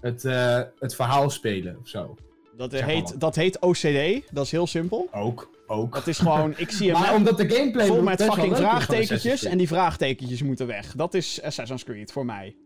het, 0.00 0.24
eh, 0.24 0.60
het 0.78 0.94
verhaal 0.94 1.30
spelen 1.30 1.78
of 1.80 1.88
zo. 1.88 2.14
Dat, 2.56 2.70
Zeg 2.70 2.84
heet, 2.84 3.20
dat 3.20 3.34
heet 3.34 3.60
OCD. 3.60 4.22
Dat 4.32 4.44
is 4.44 4.50
heel 4.50 4.66
simpel. 4.66 5.08
Ook, 5.12 5.50
ook. 5.66 5.94
Dat 5.94 6.06
is 6.06 6.18
gewoon, 6.18 6.54
ik 6.56 6.70
zie 6.70 6.88
een 6.90 7.00
maar 7.00 7.14
omdat 7.14 7.36
de 7.36 7.48
gameplay 7.48 7.86
vol 7.86 8.02
met 8.02 8.22
fucking 8.22 8.56
vraagtekentjes. 8.56 9.44
En 9.44 9.58
die 9.58 9.68
vraagtekentjes 9.68 10.42
moeten 10.42 10.66
weg. 10.66 10.94
Dat 10.96 11.14
is 11.14 11.42
Assassin's 11.42 11.84
Creed 11.84 12.12
voor 12.12 12.24
mij. 12.24 12.56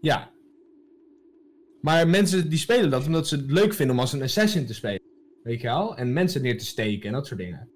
Ja. 0.00 0.30
Maar 1.80 2.08
mensen 2.08 2.48
die 2.48 2.58
spelen 2.58 2.90
dat 2.90 3.06
omdat 3.06 3.28
ze 3.28 3.36
het 3.36 3.50
leuk 3.50 3.74
vinden 3.74 3.94
om 3.94 4.00
als 4.00 4.12
een 4.12 4.22
assassin 4.22 4.66
te 4.66 4.74
spelen. 4.74 5.00
Weet 5.42 5.60
je 5.60 5.66
wel? 5.66 5.96
En 5.96 6.12
mensen 6.12 6.42
neer 6.42 6.58
te 6.58 6.66
steken 6.66 7.08
en 7.08 7.12
dat 7.12 7.26
soort 7.26 7.40
dingen. 7.40 7.68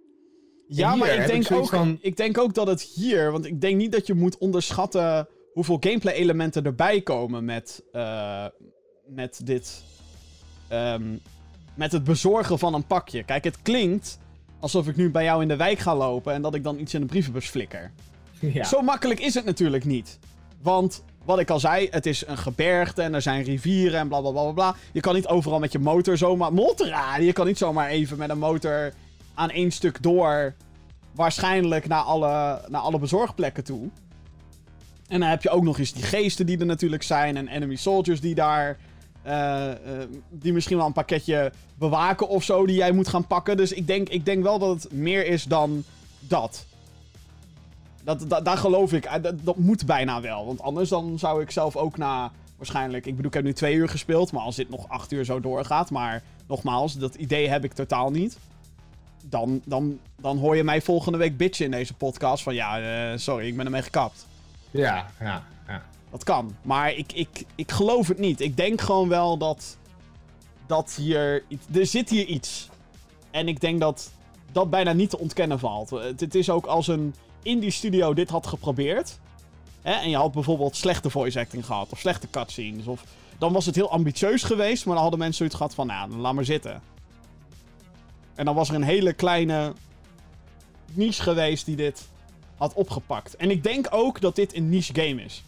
Ja, 0.67 0.95
maar 0.95 1.15
ik 1.15 1.27
denk, 1.27 1.45
ik 1.49 1.57
ook, 1.57 1.69
van- 1.69 1.99
ik 2.01 2.17
denk 2.17 2.39
ook 2.39 2.55
dat 2.55 2.67
het 2.67 2.83
hier... 2.83 3.33
Want 3.33 3.45
ik 3.45 3.61
denk 3.61 3.77
niet 3.77 3.93
dat 3.93 4.07
je 4.07 4.15
moet 4.15 4.39
onderschatten 4.39 5.29
hoeveel 5.53 5.77
gameplay-elementen 5.81 6.65
erbij 6.65 7.01
komen 7.01 7.45
met, 7.45 7.83
eh, 7.93 8.47
met 9.07 9.41
dit... 9.45 9.83
ehm, 10.69 11.17
met 11.75 11.93
het 11.93 12.05
bezorgen 12.05 12.59
van 12.59 12.75
een 12.75 12.87
pakje. 12.87 13.23
Kijk, 13.23 13.45
het 13.45 13.63
klinkt 13.63 14.19
alsof 14.61 14.89
ik 14.89 14.97
nu 14.97 15.11
bij 15.11 15.25
jou 15.25 15.43
in 15.43 15.49
de 15.49 15.57
wijk 15.57 15.79
ga 15.79 15.97
lopen 15.97 16.33
en 16.33 16.43
dat 16.43 16.55
ik 16.55 16.63
dan 16.63 16.79
iets 16.79 16.95
in 16.95 17.01
de 17.01 17.07
brievenbus 17.07 17.49
flikker. 17.49 17.91
ja. 18.41 18.65
Zo 18.65 18.81
makkelijk 18.81 19.21
is 19.21 19.35
het 19.35 19.45
natuurlijk 19.45 19.85
niet. 19.85 20.19
Want, 20.63 21.05
wat 21.25 21.39
ik 21.39 21.51
al 21.51 21.61
zei, 21.61 21.89
het 21.91 22.07
is 22.07 22.27
een 22.27 22.39
gebergte 22.39 23.03
en 23.03 23.15
er 23.15 23.23
zijn 23.23 23.43
rivieren 23.43 24.01
en 24.01 24.09
bla 24.09 24.21
bla 24.21 24.31
bla 24.31 24.43
bla, 24.43 24.53
bla. 24.53 24.75
Je 24.93 25.01
kan 25.01 25.15
niet 25.15 25.27
overal 25.27 25.59
met 25.59 25.73
je 25.73 25.79
motor 25.79 26.17
zomaar... 26.17 26.53
Motorraden! 26.53 27.25
Je 27.25 27.33
kan 27.33 27.47
niet 27.47 27.59
zomaar 27.59 27.89
even 27.89 28.19
met 28.19 28.31
een 28.31 28.39
motor 28.39 28.93
aan 29.35 29.51
één 29.51 29.71
stuk 29.71 30.03
door... 30.03 30.55
Waarschijnlijk 31.15 31.89
naar 31.89 32.03
alle, 32.03 32.61
naar 32.69 32.81
alle 32.81 32.99
bezorgplekken 32.99 33.65
toe. 33.65 33.91
En 35.13 35.21
dan 35.21 35.29
heb 35.29 35.43
je 35.43 35.51
ook 35.51 35.63
nog 35.63 35.79
eens 35.79 35.93
die 35.93 36.03
geesten 36.03 36.47
die 36.47 36.59
er 36.59 36.67
natuurlijk 36.67 37.03
zijn. 37.03 37.37
En 37.37 37.49
enemy 37.49 37.77
soldiers 37.77 38.21
die 38.21 38.35
daar... 38.35 38.77
eh, 39.23 39.71
eh, 39.71 39.77
die 40.31 40.53
misschien 40.53 40.77
wel 40.77 40.87
een 40.87 40.93
pakketje 40.93 41.53
bewaken 41.75 42.29
of 42.29 42.45
zo 42.45 42.67
die 42.67 42.77
jij 42.77 42.93
moet 42.93 43.09
gaan 43.09 43.27
pakken. 43.27 43.57
Dus 43.57 43.73
ik 43.73 43.87
denk, 43.87 44.09
ik 44.09 44.25
denk 44.25 44.43
wel 44.43 44.59
dat 44.59 44.83
het 44.83 44.93
meer 44.93 45.27
is 45.27 45.45
dan 45.45 45.85
dat. 46.21 46.65
Dat, 48.05 48.45
daar 48.45 48.57
geloof 48.57 48.93
ik. 48.93 49.05
eh, 49.05 49.23
Dat, 49.23 49.35
dat 49.45 49.57
moet 49.57 49.87
bijna 49.87 50.21
wel. 50.21 50.47
Want 50.47 50.61
anders 50.61 50.89
dan 50.89 51.19
zou 51.19 51.43
ik 51.43 51.51
zelf 51.51 51.77
ook 51.77 51.97
na 51.97 52.31
waarschijnlijk... 52.57 53.07
Ik 53.07 53.13
bedoel, 53.17 53.31
ik 53.31 53.37
heb 53.37 53.45
nu 53.45 53.53
twee 53.53 53.75
uur 53.75 53.89
gespeeld. 53.89 54.33
Maar 54.33 54.43
als 54.43 54.57
dit 54.57 54.71
nog 54.71 54.89
acht 54.89 55.13
uur 55.13 55.25
zo 55.25 55.41
doorgaat... 55.41 55.91
Maar 55.91 56.23
nogmaals, 56.47 56.99
dat 56.99 57.15
idee 57.15 57.49
heb 57.49 57.65
ik 57.65 57.73
totaal 57.73 58.11
niet. 58.11 58.37
Dan, 59.25 59.61
dan, 59.65 59.99
dan 60.21 60.39
hoor 60.39 60.57
je 60.57 60.65
mij 60.65 60.83
volgende 60.83 61.19
week 61.19 61.37
bitchen 61.37 61.65
in 61.65 61.71
deze 61.71 61.95
podcast. 61.95 62.43
Van 62.43 62.55
ja, 62.55 63.17
sorry, 63.17 63.47
ik 63.47 63.57
ben 63.57 63.65
ermee 63.65 63.83
gekapt. 63.83 64.27
Ja, 64.73 65.07
ja, 65.21 65.45
ja. 65.67 65.83
Dat 66.11 66.25
kan. 66.25 66.57
Maar 66.63 66.93
ik, 66.93 67.13
ik, 67.13 67.45
ik 67.55 67.71
geloof 67.71 68.09
het 68.09 68.19
niet. 68.19 68.41
Ik 68.41 68.57
denk 68.57 68.81
gewoon 68.81 69.09
wel 69.09 69.39
dat... 69.39 69.79
Dat 70.67 70.95
hier... 70.95 71.45
Er 71.73 71.87
zit 71.87 72.11
hier 72.11 72.27
iets. 72.27 72.69
En 73.31 73.49
ik 73.49 73.61
denk 73.61 73.81
dat 73.81 74.13
dat 74.53 74.71
bijna 74.71 74.93
niet 74.93 75.11
te 75.11 75.19
ontkennen 75.19 75.59
valt. 75.59 75.91
Het, 75.91 76.21
het 76.21 76.35
is 76.35 76.51
ook 76.51 76.67
als 76.67 76.89
een 76.89 77.15
indie 77.43 77.71
studio 77.71 78.15
dit 78.15 78.31
had 78.31 78.47
geprobeerd. 78.47 79.19
Hè, 79.83 79.93
en 79.93 80.11
je 80.11 80.17
had 80.17 80.33
bijvoorbeeld 80.33 80.77
slechte 80.77 81.11
voice 81.11 81.39
acting 81.39 81.67
gehad. 81.67 81.93
Of 81.93 81.99
slechte 81.99 82.31
cutscenes. 82.31 82.87
Of, 82.87 83.05
dan 83.39 83.53
was 83.53 83.67
het 83.67 83.75
heel 83.75 83.91
ambitieus 83.91 84.43
geweest. 84.43 84.85
Maar 84.85 84.95
dan 84.95 85.03
hadden 85.03 85.21
mensen 85.21 85.39
zoiets 85.39 85.57
gehad 85.57 85.75
van... 85.75 85.87
Nou, 85.87 86.11
dan 86.11 86.21
laat 86.21 86.35
maar 86.35 86.45
zitten. 86.45 86.83
En 88.35 88.45
dan 88.45 88.55
was 88.55 88.69
er 88.69 88.75
een 88.75 88.83
hele 88.83 89.13
kleine 89.13 89.73
niche 90.93 91.23
geweest 91.23 91.67
die 91.67 91.77
dit 91.77 92.09
had 92.63 92.75
opgepakt. 92.75 93.37
En 93.37 93.51
ik 93.51 93.63
denk 93.63 93.87
ook 93.91 94.21
dat 94.21 94.37
dit 94.37 94.57
een 94.57 94.69
niche 94.69 94.95
game 94.95 95.23
is. 95.23 95.45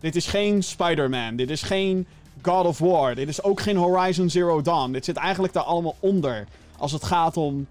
Dit 0.00 0.16
is 0.16 0.26
geen 0.26 0.62
Spider-Man. 0.62 1.36
Dit 1.36 1.50
is 1.50 1.62
geen 1.62 2.06
God 2.42 2.66
of 2.66 2.78
War. 2.78 3.14
Dit 3.14 3.28
is 3.28 3.42
ook 3.42 3.60
geen 3.60 3.76
Horizon 3.76 4.30
Zero 4.30 4.62
Dawn. 4.62 4.92
Dit 4.92 5.04
zit 5.04 5.16
eigenlijk 5.16 5.52
daar 5.52 5.62
allemaal 5.62 5.96
onder. 6.00 6.46
Als 6.78 6.92
het 6.92 7.04
gaat 7.04 7.36
om 7.36 7.66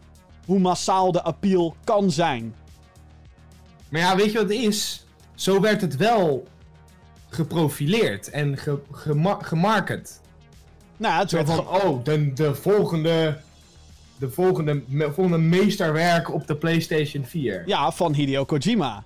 hoe 0.45 0.59
massaal 0.59 1.11
de 1.11 1.21
appeal 1.21 1.75
kan 1.83 2.11
zijn. 2.11 2.55
Maar 3.89 4.01
ja, 4.01 4.15
weet 4.15 4.31
je 4.31 4.37
wat 4.37 4.49
het 4.49 4.57
is? 4.57 5.05
Zo 5.35 5.59
werd 5.59 5.81
het 5.81 5.95
wel 5.97 6.47
geprofileerd 7.29 8.29
en 8.29 8.57
ge, 8.57 8.79
gema- 8.91 9.41
gemarket. 9.41 10.21
Nou, 10.97 11.19
het 11.21 11.31
werd 11.31 11.49
van, 11.49 11.67
oh, 11.67 12.03
de, 12.03 12.33
de 12.33 12.55
volgende... 12.55 13.37
De 14.21 14.29
volgende, 14.29 14.83
volgende 14.89 15.37
meesterwerk 15.37 16.33
op 16.33 16.47
de 16.47 16.55
PlayStation 16.55 17.25
4. 17.25 17.63
Ja, 17.65 17.91
van 17.91 18.13
Hideo 18.13 18.45
Kojima. 18.45 19.03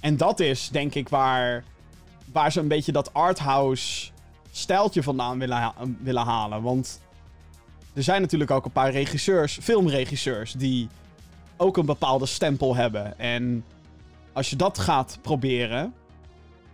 En 0.00 0.16
dat 0.16 0.40
is, 0.40 0.68
denk 0.68 0.94
ik, 0.94 1.08
waar, 1.08 1.64
waar 2.32 2.52
ze 2.52 2.60
een 2.60 2.68
beetje 2.68 2.92
dat 2.92 3.14
arthouse 3.14 4.10
stijltje 4.50 5.02
vandaan 5.02 5.38
willen, 5.38 5.72
willen 6.02 6.22
halen. 6.22 6.62
Want 6.62 7.00
er 7.94 8.02
zijn 8.02 8.20
natuurlijk 8.20 8.50
ook 8.50 8.64
een 8.64 8.72
paar 8.72 8.90
regisseurs, 8.90 9.58
filmregisseurs, 9.62 10.52
die 10.52 10.88
ook 11.56 11.76
een 11.76 11.86
bepaalde 11.86 12.26
stempel 12.26 12.76
hebben. 12.76 13.18
En 13.18 13.64
als 14.32 14.50
je 14.50 14.56
dat 14.56 14.78
gaat 14.78 15.18
proberen, 15.22 15.94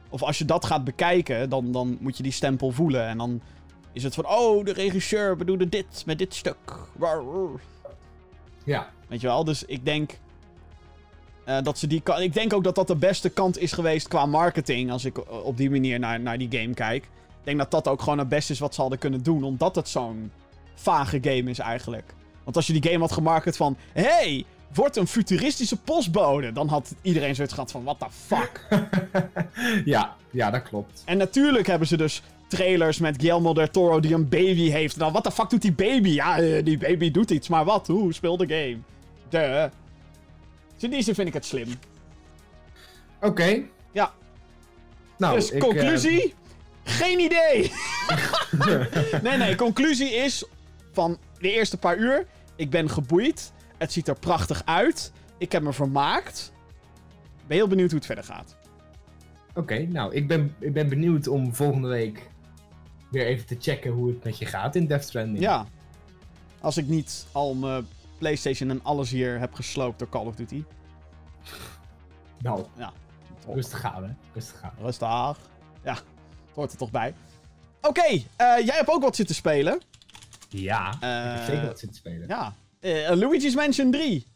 of 0.09 0.22
als 0.22 0.38
je 0.38 0.44
dat 0.44 0.64
gaat 0.64 0.85
bekijken, 0.85 1.50
dan, 1.50 1.72
dan 1.72 1.98
moet 2.00 2.16
je 2.16 2.22
die 2.22 2.33
stempel 2.33 2.70
voelen. 2.70 3.07
En 3.07 3.18
dan 3.18 3.40
is 3.92 4.02
het 4.02 4.14
van, 4.14 4.26
oh, 4.28 4.64
de 4.64 4.72
regisseur 4.72 5.37
bedoelde 5.37 5.68
dit 5.68 6.02
met 6.07 6.18
dit 6.18 6.35
stuk. 6.35 6.72
Ja. 8.64 8.90
Weet 9.09 9.20
je 9.20 9.27
wel? 9.27 9.44
Dus 9.44 9.64
ik 9.64 9.85
denk. 9.85 10.18
eh, 11.44 11.62
dat 11.62 11.79
ze 11.79 11.87
die 11.87 12.00
kan 12.00 12.20
ik 12.22 12.33
denk 12.33 12.53
ook 12.53 12.64
dat 12.64 12.74
dat 12.74 12.87
de 12.87 12.96
beste 12.96 13.29
kant 13.29 13.59
is 13.59 13.72
geweest 13.72 14.09
qua 14.09 14.27
marketing. 14.27 14.90
Als 14.90 15.05
ik 15.05 15.18
eh, 15.18 15.44
op 15.44 15.57
die 15.57 15.70
manier 15.70 15.98
naar, 15.98 16.20
naar 16.20 16.38
die 16.38 16.48
game 16.61 16.74
kijk. 16.74 17.05
Ik 17.05 17.50
denk 17.50 17.59
dat 17.59 17.70
dat 17.70 17.88
ook 17.88 18.03
gewoon 18.03 18.18
het 18.18 18.29
beste 18.29 18.53
is 18.53 18.59
wat 18.59 18.74
ze 18.74 18.81
hadden 18.81 18.98
kunnen 18.98 19.22
doen. 19.22 19.42
Omdat 19.44 19.77
het 19.77 19.88
zo'n 19.88 20.31
vage 20.74 21.18
game 21.22 21.50
is 21.50 21.59
eigenlijk. 21.59 22.14
Want 22.44 22.57
als 22.57 22.66
je 22.66 22.72
die 22.72 22.90
game 22.90 22.98
had 23.03 23.12
gemarket 23.12 23.57
van. 23.57 23.77
Hey, 23.92 24.44
wordt 24.74 24.96
een 24.96 25.07
futuristische 25.07 25.77
postbode. 25.77 26.53
Dan 26.53 26.68
had 26.68 26.94
iedereen 27.03 27.35
zoiets 27.35 27.55
gehad 27.55 27.70
van: 27.70 27.85
what 27.85 27.98
the 27.98 28.07
fuck. 28.11 28.66
ja, 29.94 30.14
ja, 30.31 30.50
dat 30.50 30.62
klopt. 30.62 31.03
En 31.05 31.18
natuurlijk 31.18 31.66
hebben 31.66 31.88
ze 31.88 31.96
dus 31.96 32.22
trailers 32.48 32.98
met 32.98 33.16
Guillermo 33.20 33.54
del 33.54 33.70
Toro 33.70 34.00
die 34.00 34.14
een 34.14 34.28
baby 34.28 34.68
heeft. 34.70 34.96
Nou, 34.96 35.12
wat 35.12 35.24
de 35.24 35.30
fuck 35.30 35.50
doet 35.50 35.62
die 35.62 35.72
baby? 35.72 36.09
Ja, 36.09 36.38
eh, 36.38 36.64
die 36.64 36.78
baby 36.78 37.11
doet 37.11 37.30
iets, 37.30 37.48
maar 37.48 37.64
wat? 37.64 37.87
Hoe? 37.87 38.12
Speel 38.12 38.37
de 38.37 38.46
game. 38.46 38.78
De. 39.28 39.70
Dus 40.74 40.83
in 40.83 40.90
die 40.90 41.02
zin 41.02 41.14
vind 41.14 41.28
ik 41.28 41.35
het 41.35 41.44
slim. 41.44 41.68
Oké. 43.20 43.62
Ja. 43.92 44.12
Nou, 45.18 45.35
dus 45.35 45.50
ik, 45.50 45.61
conclusie? 45.61 46.35
Geen 46.85 47.18
idee. 47.20 47.72
nee, 49.22 49.37
nee, 49.37 49.54
conclusie 49.54 50.11
is 50.11 50.44
van 50.92 51.18
de 51.38 51.52
eerste 51.52 51.76
paar 51.76 51.96
uur. 51.96 52.26
Ik 52.57 52.70
ben 52.70 52.90
geboeid. 52.90 53.52
Het 53.78 53.92
ziet 53.92 54.09
er 54.09 54.18
prachtig 54.18 54.62
uit. 54.64 55.12
Ik 55.38 55.52
heb 55.52 55.62
me 55.62 55.72
vermaakt. 55.72 56.52
Ik 57.40 57.46
ben 57.46 57.57
heel 57.57 57.68
benieuwd 57.68 57.88
hoe 57.90 57.98
het 57.98 58.07
verder 58.07 58.24
gaat. 58.24 58.57
eh, 59.54 59.62
Oké, 59.62 59.78
nou, 59.87 60.14
ik 60.14 60.28
ben, 60.28 60.54
ik 60.59 60.72
ben 60.72 60.88
benieuwd 60.88 61.28
om 61.28 61.54
volgende 61.54 61.88
week 61.88 62.28
weer 63.14 63.27
even 63.27 63.46
te 63.46 63.57
checken 63.61 63.90
hoe 63.92 64.09
het 64.09 64.24
met 64.24 64.38
je 64.38 64.46
gaat 64.46 64.74
in 64.77 64.87
Death 64.87 65.05
Stranding. 65.05 65.38
Ja. 65.44 65.66
Als 66.61 66.77
ik 66.77 66.87
niet 66.88 67.27
al 67.33 67.55
mijn 67.55 67.87
PlayStation 68.18 68.70
en 68.70 68.81
alles 68.83 69.11
hier 69.11 69.38
heb 69.38 69.55
gesloopt 69.55 69.98
door 69.98 70.09
Call 70.09 70.27
of 70.27 70.35
Duty. 70.35 70.64
Nou, 72.38 72.64
Ja. 72.77 72.92
rustig 73.46 73.85
aan, 73.85 74.05
hè. 74.05 74.11
Rustig 74.35 74.62
aan. 74.62 74.72
Rustig. 74.81 75.09
Ja, 75.85 75.96
hoort 76.55 76.72
er 76.72 76.79
toch 76.79 76.90
bij. 76.90 77.14
Oké, 77.81 78.03
eh, 78.03 78.22
jij 78.37 78.74
hebt 78.77 78.88
ook 78.90 79.03
wat 79.03 79.16
zitten 79.16 79.35
spelen. 79.35 79.81
Ja, 80.48 80.88
ik 80.94 80.96
Eh, 81.03 81.35
heb 81.35 81.44
zeker 81.44 81.66
wat 81.66 81.79
zitten 81.79 81.98
spelen. 81.98 82.29
Ja. 82.29 82.55
Eh, 82.81 83.11
Luigi's 83.16 83.55
Mansion 83.55 83.90
3. 83.90 84.27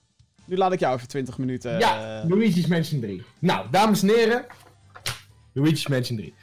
Nu 0.44 0.56
laat 0.56 0.72
ik 0.72 0.80
jou 0.80 0.94
even 0.96 1.08
20 1.08 1.38
minuten. 1.38 1.78
Ja, 1.78 2.20
eh, 2.22 2.28
Luigi's 2.28 2.66
Mansion 2.66 3.00
3. 3.00 3.22
Nou, 3.38 3.66
dames 3.70 4.02
en 4.02 4.08
heren. 4.08 4.46
Luigi's 5.52 5.86
Mansion 5.88 6.16
3. 6.18 6.34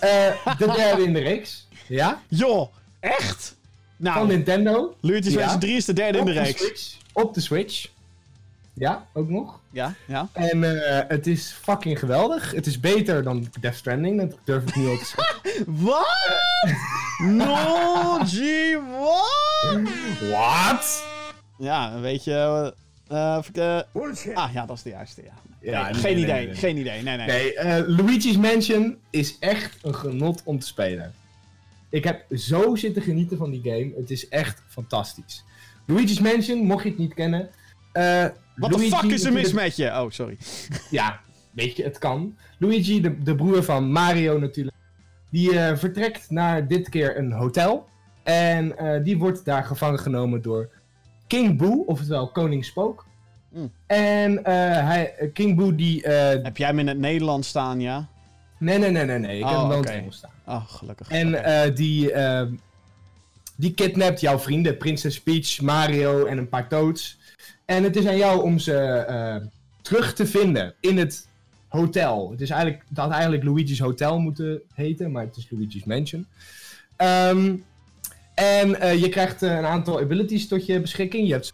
Eh, 0.00 0.56
de 0.58 0.72
derde 0.76 1.02
in 1.02 1.12
de 1.12 1.20
reeks. 1.20 1.63
Ja? 1.86 2.22
Joh, 2.28 2.72
echt? 3.00 3.56
Van 4.02 4.12
Nou, 4.12 4.26
Nintendo. 4.26 4.96
Luigi's 5.00 5.32
Ja. 5.32 5.38
Mansion 5.40 5.60
3 5.60 5.76
is 5.76 5.84
de 5.84 5.92
derde 5.92 6.18
in 6.18 6.24
de 6.24 6.30
Op 6.30 6.36
de 6.36 6.42
reeks. 6.42 6.60
Switch. 6.60 6.96
Op 7.12 7.34
de 7.34 7.40
Switch. 7.40 7.86
Ja, 8.72 9.06
ook 9.12 9.28
nog. 9.28 9.60
Ja, 9.70 9.94
ja. 10.06 10.28
En 10.32 10.86
eh, 10.88 11.04
het 11.08 11.26
is 11.26 11.56
fucking 11.62 11.98
geweldig. 11.98 12.50
Het 12.50 12.66
is 12.66 12.80
beter 12.80 13.22
dan 13.22 13.46
Death 13.60 13.76
Stranding, 13.76 14.20
dat 14.20 14.38
durf 14.44 14.62
ik 14.68 14.74
nu 14.76 14.88
al 14.88 14.96
te 14.96 15.04
zeggen. 15.04 15.64
Wat? 15.84 16.06
no, 17.18 18.18
G, 18.24 18.38
what? 18.98 19.80
What? 20.30 21.04
Ja, 21.58 22.00
weet 22.00 22.24
je. 22.24 22.74
eh, 24.26 24.36
ah, 24.36 24.52
ja, 24.52 24.66
dat 24.66 24.76
is 24.76 24.82
de 24.82 24.90
juiste, 24.90 25.22
ja. 25.22 25.32
Ja, 25.60 25.82
Nee, 25.82 25.92
nee, 25.92 26.00
geen 26.02 26.14
nee, 26.14 26.22
idee, 26.22 26.34
nee, 26.36 26.46
nee. 26.46 26.54
geen 26.56 26.76
idee. 26.76 27.02
Nee, 27.02 27.16
nee. 27.16 27.26
Nee, 27.26 27.54
eh, 27.54 27.82
Luigi's 27.86 28.36
Mansion 28.36 28.96
is 29.10 29.36
echt 29.38 29.76
een 29.82 29.94
genot 29.94 30.40
om 30.44 30.58
te 30.58 30.66
spelen. 30.66 31.14
Ik 31.94 32.04
heb 32.04 32.24
zo 32.30 32.76
zitten 32.76 33.02
genieten 33.02 33.36
van 33.36 33.50
die 33.50 33.60
game. 33.62 33.92
Het 33.96 34.10
is 34.10 34.28
echt 34.28 34.62
fantastisch. 34.68 35.44
Luigi's 35.86 36.20
Mansion, 36.20 36.58
mocht 36.58 36.82
je 36.82 36.88
het 36.88 36.98
niet 36.98 37.14
kennen. 37.14 37.50
eh, 37.92 38.26
Wat 38.56 38.72
de 38.72 38.78
fuck 38.78 39.10
is 39.10 39.24
er 39.24 39.32
mis 39.32 39.52
met 39.52 39.76
je? 39.76 39.86
Oh, 39.86 40.10
sorry. 40.10 40.38
Ja, 40.90 41.20
weet 41.50 41.76
je, 41.76 41.82
het 41.82 41.98
kan. 41.98 42.36
Luigi, 42.58 43.00
de, 43.00 43.22
de 43.22 43.34
broer 43.34 43.62
van 43.62 43.92
Mario 43.92 44.38
natuurlijk. 44.38 44.76
Die 45.30 45.58
eh, 45.58 45.76
vertrekt 45.76 46.30
naar 46.30 46.68
dit 46.68 46.88
keer 46.88 47.18
een 47.18 47.32
hotel. 47.32 47.86
En 48.22 48.78
eh, 48.78 49.04
die 49.04 49.18
wordt 49.18 49.44
daar 49.44 49.64
gevangen 49.64 49.98
genomen 49.98 50.42
door 50.42 50.70
King 51.26 51.58
Boo, 51.58 51.82
oftewel 51.86 52.28
Koning 52.30 52.64
Spook. 52.64 53.06
Mm. 53.52 53.70
En 53.86 54.44
hij, 54.44 55.30
King 55.32 55.56
Boo 55.56 55.74
die... 55.74 56.00
Heb 56.08 56.56
jij 56.56 56.66
hem 56.68 56.78
in 56.78 56.88
het 56.88 56.98
Nederlands 56.98 57.48
staan, 57.48 57.80
ja? 57.80 58.08
Nee, 58.64 58.78
nee, 58.78 58.90
nee, 58.90 59.04
nee, 59.04 59.18
nee. 59.18 59.38
Ik 59.38 59.44
Oh, 59.44 59.50
heb 59.50 59.58
hem 59.58 59.68
wel 59.68 59.76
in 59.76 59.82
oké. 59.82 59.90
het 59.92 60.00
Engels 60.00 60.16
staan. 60.16 60.30
Oh, 60.46 60.64
gelukkig. 60.68 61.08
En 61.08 61.44
eh, 61.44 61.74
die, 61.74 62.12
eh, 62.12 62.46
die 63.56 63.74
kidnapt 63.74 64.20
jouw 64.20 64.38
vrienden, 64.38 64.76
Princess 64.76 65.20
Peach, 65.20 65.60
Mario 65.60 66.24
en 66.26 66.38
een 66.38 66.48
paar 66.48 66.68
Toads. 66.68 67.18
En 67.64 67.82
het 67.82 67.96
is 67.96 68.06
aan 68.06 68.16
jou 68.16 68.42
om 68.42 68.58
ze 68.58 68.76
eh, 68.76 69.36
terug 69.82 70.14
te 70.14 70.26
vinden 70.26 70.74
in 70.80 70.98
het 70.98 71.28
hotel. 71.68 72.30
Het, 72.30 72.40
is 72.40 72.50
eigenlijk, 72.50 72.84
het 72.88 72.98
had 72.98 73.10
eigenlijk 73.10 73.44
Luigi's 73.44 73.78
Hotel 73.78 74.18
moeten 74.18 74.62
heten, 74.74 75.12
maar 75.12 75.24
het 75.24 75.36
is 75.36 75.46
Luigi's 75.50 75.84
Mansion. 75.84 76.26
Ehm, 76.96 77.56
en 78.34 78.80
eh, 78.80 79.00
je 79.00 79.08
krijgt 79.08 79.42
een 79.42 79.64
aantal 79.64 80.00
abilities 80.00 80.48
tot 80.48 80.66
je 80.66 80.80
beschikking. 80.80 81.26
Je 81.26 81.32
hebt 81.32 81.52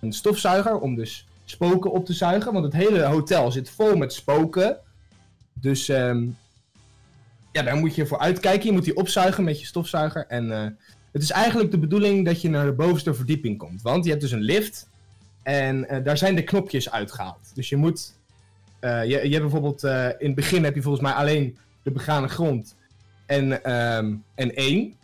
een 0.00 0.12
stofzuiger 0.12 0.78
om 0.78 0.94
dus 0.94 1.26
spoken 1.44 1.90
op 1.92 2.06
te 2.06 2.12
zuigen, 2.12 2.52
want 2.52 2.64
het 2.64 2.74
hele 2.74 3.02
hotel 3.02 3.52
zit 3.52 3.70
vol 3.70 3.96
met 3.96 4.12
spoken. 4.12 4.78
Dus 5.66 5.88
ehm, 5.88 6.26
ja, 7.52 7.62
daar 7.62 7.76
moet 7.76 7.94
je 7.94 8.06
voor 8.06 8.18
uitkijken. 8.18 8.66
Je 8.66 8.72
moet 8.72 8.84
die 8.84 8.96
opzuigen 8.96 9.44
met 9.44 9.60
je 9.60 9.66
stofzuiger. 9.66 10.26
En 10.26 10.52
eh, 10.52 10.66
het 11.12 11.22
is 11.22 11.30
eigenlijk 11.30 11.70
de 11.70 11.78
bedoeling 11.78 12.24
dat 12.24 12.40
je 12.40 12.48
naar 12.48 12.64
de 12.64 12.72
bovenste 12.72 13.14
verdieping 13.14 13.58
komt. 13.58 13.82
Want 13.82 14.04
je 14.04 14.10
hebt 14.10 14.22
dus 14.22 14.32
een 14.32 14.42
lift. 14.42 14.88
En 15.42 15.88
eh, 15.88 16.04
daar 16.04 16.16
zijn 16.18 16.34
de 16.34 16.44
knopjes 16.44 16.90
uitgehaald. 16.90 17.50
Dus 17.54 17.68
je 17.68 17.76
moet. 17.76 18.12
eh, 18.80 19.02
je, 19.02 19.08
je 19.08 19.30
hebt 19.30 19.40
bijvoorbeeld. 19.40 19.82
in 20.18 20.26
het 20.26 20.34
begin 20.34 20.64
heb 20.64 20.74
je 20.74 20.82
volgens 20.82 21.02
mij 21.02 21.12
alleen 21.12 21.58
de 21.82 21.90
begane 21.90 22.28
grond. 22.28 22.76
En, 23.26 23.64
ehm, 23.64 24.14
en 24.34 24.54
één. 24.54 24.94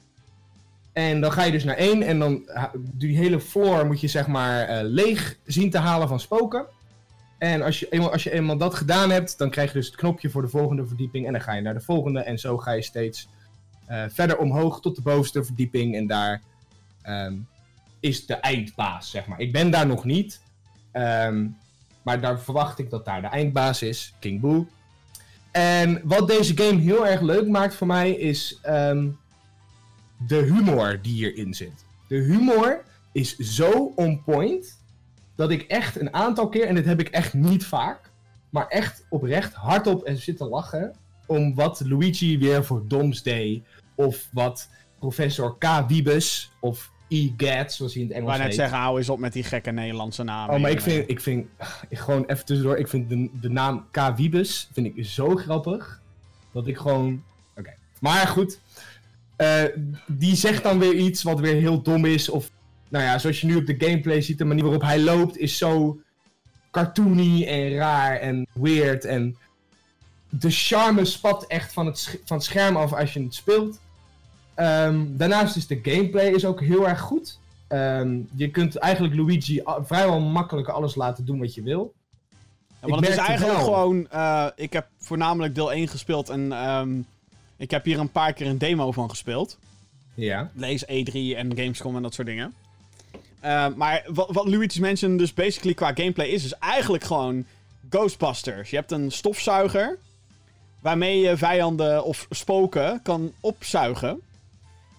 En 0.93 1.21
dan 1.21 1.33
ga 1.33 1.43
je 1.43 1.53
dus 1.53 1.65
naar 1.65 1.77
één. 1.77 2.03
En 2.03 2.19
dan 2.19 2.49
die 2.75 3.17
hele 3.17 3.41
floor 3.41 3.87
moet 3.87 4.01
je 4.01 4.09
zeg 4.09 4.27
maar 4.27 4.85
leeg 4.85 5.37
zien 5.47 5.71
te 5.71 5.79
halen 5.79 6.09
van 6.09 6.21
spoken. 6.21 6.67
En 7.43 7.63
als 7.63 7.81
je, 7.81 7.89
eenmaal, 7.89 8.13
als 8.13 8.23
je 8.23 8.31
eenmaal 8.31 8.57
dat 8.57 8.75
gedaan 8.75 9.11
hebt, 9.11 9.39
dan 9.39 9.51
krijg 9.51 9.73
je 9.73 9.79
dus 9.79 9.87
het 9.87 9.97
knopje 9.97 10.31
voor 10.31 10.43
de 10.43 10.49
volgende 10.49 10.87
verdieping. 10.87 11.27
En 11.27 11.33
dan 11.33 11.41
ga 11.41 11.53
je 11.53 11.61
naar 11.61 11.75
de 11.75 11.81
volgende. 11.81 12.21
En 12.21 12.39
zo 12.39 12.59
ga 12.59 12.73
je 12.73 12.83
steeds 12.83 13.29
eh, 13.87 14.05
verder 14.09 14.39
omhoog 14.39 14.81
tot 14.81 14.97
de 14.97 15.03
bovenste 15.03 15.45
verdieping. 15.45 15.97
En 15.97 16.07
daar 16.07 16.43
ehm, 17.03 17.35
is 18.01 18.27
de 18.27 18.35
eindbaas, 18.35 19.11
zeg 19.11 19.27
maar. 19.27 19.41
Ik 19.41 19.53
ben 19.53 19.71
daar 19.71 19.87
nog 19.87 20.05
niet. 20.05 20.41
ehm, 20.93 21.47
maar 22.03 22.21
daar 22.21 22.41
verwacht 22.41 22.79
ik 22.79 22.91
dat 22.91 23.05
daar 23.05 23.21
de 23.21 23.27
eindbaas 23.27 23.83
is. 23.83 24.15
King 24.21 24.41
Boo. 24.41 24.67
En 25.51 26.01
wat 26.05 26.29
deze 26.29 26.57
game 26.57 26.81
heel 26.81 27.07
erg 27.07 27.21
leuk 27.21 27.49
maakt 27.49 27.75
voor 27.75 27.87
mij 27.87 28.11
is 28.11 28.59
ehm, 28.63 29.09
de 30.27 30.37
humor 30.37 30.99
die 31.03 31.13
hierin 31.13 31.55
zit. 31.55 31.85
De 32.09 32.17
humor 32.17 32.85
is 33.13 33.37
zo 33.37 33.93
on 33.97 34.23
point 34.23 34.81
dat 35.35 35.51
ik 35.51 35.63
echt 35.63 36.01
een 36.01 36.15
aantal 36.15 36.49
keer, 36.49 36.67
en 36.67 36.75
dit 36.75 36.85
heb 36.85 37.01
ik 37.01 37.09
echt 37.09 37.35
niet 37.35 37.67
vaak, 37.67 38.11
maar 38.51 38.67
echt 38.67 39.07
oprecht 39.09 39.55
hardop 39.55 40.03
en 40.03 40.17
zitten 40.17 40.49
lachen 40.49 40.95
om 41.27 41.55
wat 41.55 41.83
Luigi 41.87 42.39
weer 42.39 42.65
voor 42.65 42.85
doms 42.89 43.23
deed. 43.23 43.63
Of 43.95 44.29
wat 44.33 44.69
professor 44.99 45.59
K. 45.59 45.85
Wiebes 45.89 46.53
of 46.61 46.91
E. 47.09 47.31
Gads, 47.37 47.77
zoals 47.77 47.93
hij 47.93 48.03
in 48.03 48.09
het 48.09 48.17
Engels 48.17 48.31
wou 48.31 48.43
net 48.43 48.51
heet. 48.51 48.61
zeggen, 48.61 48.79
hou 48.79 48.99
eens 48.99 49.09
op 49.09 49.19
met 49.19 49.33
die 49.33 49.45
gekke 49.45 49.71
Nederlandse 49.71 50.23
namen. 50.23 50.55
Oh, 50.55 50.61
maar 50.61 50.71
ik 50.71 50.81
vind, 50.81 51.11
ik 51.11 51.21
vind, 51.21 51.47
ik 51.89 51.99
gewoon 51.99 52.25
even 52.25 52.45
tussendoor, 52.45 52.77
ik 52.77 52.89
vind 52.89 53.09
de, 53.09 53.31
de 53.41 53.51
naam 53.51 53.87
K. 53.91 54.17
Wiebes 54.17 54.69
vind 54.73 54.87
ik 54.87 55.05
zo 55.05 55.37
grappig. 55.37 56.01
Dat 56.53 56.67
ik 56.67 56.77
gewoon, 56.77 57.23
oké. 57.57 57.75
Maar 58.01 58.27
goed, 58.27 58.59
eh, 59.37 59.65
die 60.07 60.37
zegt 60.37 60.63
dan 60.63 60.79
weer 60.79 60.95
iets 60.95 61.23
wat 61.23 61.41
weer 61.41 61.55
heel 61.55 61.83
dom 61.83 62.05
is. 62.05 62.29
Of, 62.29 62.51
nou 62.93 63.05
ja, 63.05 63.19
zoals 63.19 63.41
je 63.41 63.47
nu 63.47 63.57
op 63.57 63.67
de 63.67 63.75
gameplay 63.79 64.21
ziet, 64.21 64.39
de 64.39 64.45
manier 64.45 64.63
waarop 64.63 64.83
hij 64.83 65.01
loopt 65.01 65.37
is 65.39 65.57
zo 65.59 66.01
cartoony 66.71 67.45
en 67.47 67.75
raar 67.75 68.17
en 68.17 68.47
weird. 68.53 69.05
En 69.05 69.37
de 70.29 70.51
charme 70.51 71.05
spat 71.05 71.47
echt 71.47 71.73
van 71.73 71.87
het, 71.87 71.99
sch- 71.99 72.17
van 72.25 72.37
het 72.37 72.47
scherm 72.47 72.77
af 72.77 72.93
als 72.93 73.13
je 73.13 73.23
het 73.23 73.35
speelt. 73.35 73.81
Ehm, 74.55 75.05
daarnaast 75.09 75.57
is 75.57 75.67
de 75.67 75.79
gameplay 75.83 76.27
is 76.31 76.45
ook 76.45 76.61
heel 76.61 76.89
erg 76.89 77.01
goed. 77.01 77.39
Ehm, 77.69 78.19
je 78.35 78.51
kunt 78.51 78.77
eigenlijk 78.77 79.15
Luigi 79.15 79.63
vrijwel 79.85 80.21
makkelijk 80.21 80.69
alles 80.69 80.95
laten 80.95 81.25
doen 81.25 81.39
wat 81.39 81.55
je 81.55 81.63
wil. 81.63 81.95
Ja, 82.81 82.89
want 82.89 83.01
het 83.01 83.09
is 83.11 83.17
eigenlijk 83.17 83.59
gewoon... 83.65 84.09
eh, 84.11 84.47
ik 84.57 84.73
heb 84.73 84.87
voornamelijk 84.99 85.55
deel 85.55 85.73
1 85.73 85.89
gespeeld 85.89 86.29
en 86.29 86.53
ehm, 86.53 87.01
ik 87.57 87.71
heb 87.71 87.85
hier 87.85 87.99
een 87.99 88.11
paar 88.13 88.33
keer 88.33 88.47
een 88.47 88.59
demo 88.59 88.93
van 88.93 89.11
gespeeld. 89.11 89.59
Ja. 90.15 90.51
Lees 90.55 90.85
E3 90.85 91.13
en 91.37 91.57
Gamescom 91.57 91.97
en 91.97 92.03
dat 92.03 92.15
soort 92.15 92.27
dingen. 92.27 92.55
Eh, 93.43 93.67
maar 93.77 94.03
wat, 94.07 94.29
wat 94.31 94.49
Luigi's 94.49 94.79
Mansion 94.79 95.17
dus 95.17 95.35
basically 95.35 95.75
qua 95.75 95.93
gameplay 95.95 96.27
is, 96.27 96.45
is 96.45 96.53
eigenlijk 96.53 97.05
gewoon 97.05 97.45
Ghostbusters. 97.91 98.71
Je 98.71 98.77
hebt 98.77 98.93
een 98.93 99.13
stofzuiger 99.13 99.99
waarmee 100.81 101.19
je 101.19 101.37
vijanden 101.37 102.05
of 102.05 102.27
spoken 102.31 103.01
kan 103.03 103.33
opzuigen. 103.41 104.21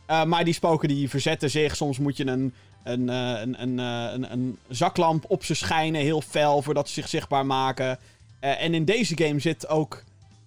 Eh, 0.06 0.24
maar 0.24 0.44
die 0.44 0.54
spoken 0.54 0.88
die 0.88 1.10
verzetten 1.10 1.50
zich. 1.50 1.76
Soms 1.76 2.00
moet 2.00 2.18
je 2.18 2.28
een, 2.28 2.54
een, 2.84 3.10
eh, 3.10 3.42
een, 3.42 3.62
een, 3.62 3.78
een, 3.78 4.32
een 4.32 4.58
zaklamp 4.70 5.26
op 5.28 5.44
ze 5.44 5.54
schijnen, 5.54 6.02
heel 6.02 6.22
fel, 6.22 6.62
voordat 6.62 6.88
ze 6.88 6.94
zich 6.94 7.10
zichtbaar 7.10 7.46
maken. 7.46 8.00
En 8.40 8.74
in 8.74 8.86
deze 8.86 9.18
game 9.18 9.40
zit 9.40 9.68
ook 9.68 10.04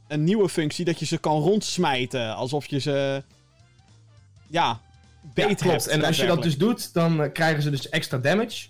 een 0.08 0.24
nieuwe 0.24 0.48
functie 0.48 0.84
dat 0.84 0.98
je 0.98 1.06
ze 1.06 1.18
kan 1.18 1.40
rondsmijten. 1.40 2.34
Alsof 2.34 2.66
je 2.66 2.78
ze. 2.78 3.22
Ja, 4.46 4.80
beet 5.34 5.48
Ja, 5.48 5.54
klopt. 5.54 5.84
hebt. 5.84 5.86
En 5.86 6.04
als 6.04 6.16
je 6.16 6.26
dat 6.26 6.42
dus 6.42 6.58
doet, 6.58 6.94
dan 6.94 7.22
eh, 7.22 7.32
krijgen 7.32 7.62
ze 7.62 7.70
dus 7.70 7.88
extra 7.88 8.18
damage. 8.18 8.68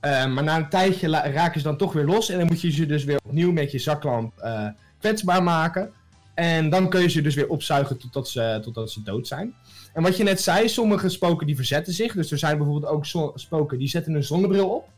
Eh, 0.00 0.26
maar 0.26 0.44
na 0.44 0.56
een 0.56 0.68
tijdje 0.68 1.08
raken 1.08 1.60
ze 1.60 1.66
dan 1.66 1.76
toch 1.76 1.92
weer 1.92 2.04
los. 2.04 2.30
En 2.30 2.38
dan 2.38 2.46
moet 2.46 2.60
je 2.60 2.70
ze 2.70 2.86
dus 2.86 3.04
weer 3.04 3.18
opnieuw 3.24 3.52
met 3.52 3.70
je 3.70 3.78
zaklamp 3.78 4.38
eh, 4.38 4.66
kwetsbaar 4.98 5.42
maken. 5.42 5.92
En 6.34 6.70
dan 6.70 6.88
kun 6.88 7.00
je 7.00 7.08
ze 7.08 7.22
dus 7.22 7.34
weer 7.34 7.48
opzuigen 7.48 7.98
totdat 7.98 8.28
ze, 8.28 8.58
totdat 8.62 8.90
ze 8.90 9.02
dood 9.02 9.26
zijn. 9.26 9.54
En 9.92 10.02
wat 10.02 10.16
je 10.16 10.22
net 10.24 10.40
zei, 10.40 10.68
sommige 10.68 11.08
spoken 11.08 11.46
die 11.46 11.56
verzetten 11.56 11.92
zich. 11.92 12.12
Dus 12.12 12.30
er 12.30 12.38
zijn 12.38 12.56
bijvoorbeeld 12.56 12.92
ook 12.92 13.32
spoken 13.34 13.78
die 13.78 13.88
zetten 13.88 14.14
een 14.14 14.24
zonnebril 14.24 14.68
op. 14.68 14.88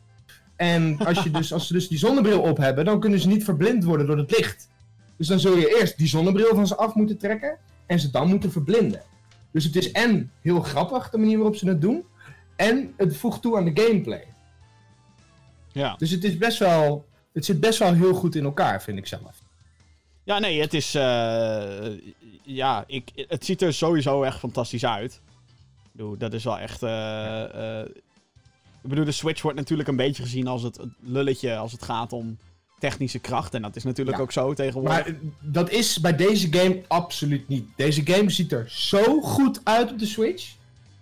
En 0.57 0.99
als, 0.99 1.23
je 1.23 1.31
dus, 1.31 1.53
als 1.53 1.67
ze 1.67 1.73
dus 1.73 1.89
die 1.89 1.99
zonnebril 1.99 2.41
op 2.41 2.57
hebben, 2.57 2.85
dan 2.85 3.01
kunnen 3.01 3.21
ze 3.21 3.29
niet 3.29 3.45
verblind 3.45 3.85
worden 3.85 4.07
door 4.07 4.19
het 4.19 4.37
licht. 4.37 4.69
Dus 5.17 5.27
dan 5.27 5.41
zul 5.41 5.57
je 5.57 5.79
eerst 5.81 5.99
die 5.99 6.09
zonnebril 6.09 6.55
van 6.55 6.67
ze 6.67 6.77
af 6.77 6.95
moeten 6.95 7.19
trekken. 7.19 7.57
En 7.87 8.01
ze 8.01 8.11
dan 8.11 8.29
moeten 8.29 8.53
verblinden. 8.53 9.03
Dus 9.53 9.65
het 9.65 9.77
is 9.77 9.93
en 9.93 10.33
heel 10.41 10.61
grappig 10.61 11.11
de 11.11 11.19
manier 11.19 11.37
waarop 11.37 11.57
ze 11.57 11.69
het 11.69 11.81
doen. 11.81 12.05
En 12.57 12.95
het 12.97 13.17
voegt 13.17 13.43
toe 13.43 13.57
aan 13.57 13.65
de 13.65 13.83
gameplay. 13.83 14.25
Ja. 15.73 15.95
Dus 15.99 16.11
het 16.11 16.25
is 16.25 16.37
best 16.39 16.59
wel. 16.59 17.07
Het 17.33 17.45
zit 17.45 17.61
best 17.61 17.79
wel 17.79 17.93
heel 17.95 18.15
goed 18.15 18.35
in 18.35 18.45
elkaar, 18.45 18.83
vind 18.83 18.99
ik 18.99 19.07
zelf. 19.07 19.43
ja, 20.25 20.39
nee, 20.39 20.61
het 20.61 20.75
is. 20.75 20.95
eh, 20.95 21.87
ja, 22.43 22.85
ik, 22.87 23.11
het 23.29 23.45
ziet 23.45 23.63
er 23.63 23.75
sowieso 23.75 24.23
echt 24.23 24.39
fantastisch 24.39 24.85
uit. 24.85 25.21
Dat 26.19 26.33
is 26.33 26.45
wel 26.45 26.59
echt. 26.59 26.83
eh, 26.83 27.81
eh, 27.81 27.87
ik 28.83 28.89
bedoel, 28.89 29.05
de 29.05 29.13
Switch 29.13 29.43
wordt 29.43 29.59
natuurlijk 29.59 29.89
een 29.89 29.97
beetje 29.97 30.23
gezien 30.23 30.47
als 30.47 30.63
het 30.63 30.79
lulletje 31.01 31.57
als 31.57 31.73
het 31.73 31.83
gaat 31.83 32.13
om 32.13 32.39
technische 32.79 33.19
kracht. 33.19 33.55
En 33.55 33.63
dat 33.63 33.77
is 33.77 33.85
natuurlijk 33.85 34.17
Ja. 34.17 34.23
ook 34.23 34.33
zo 34.33 34.55
tegenwoordig. 34.55 34.93
Maar 34.93 35.07
eh, 35.07 35.15
dat 35.41 35.71
is 35.71 36.01
bij 36.01 36.17
deze 36.17 36.53
game 36.53 36.83
absoluut 36.89 37.49
niet. 37.49 37.69
Deze 37.77 38.07
game 38.07 38.31
ziet 38.31 38.53
er 38.53 38.65
zo 38.71 39.21
goed 39.21 39.61
uit 39.65 39.91
op 39.91 39.99
de 39.99 40.07
Switch. 40.07 40.55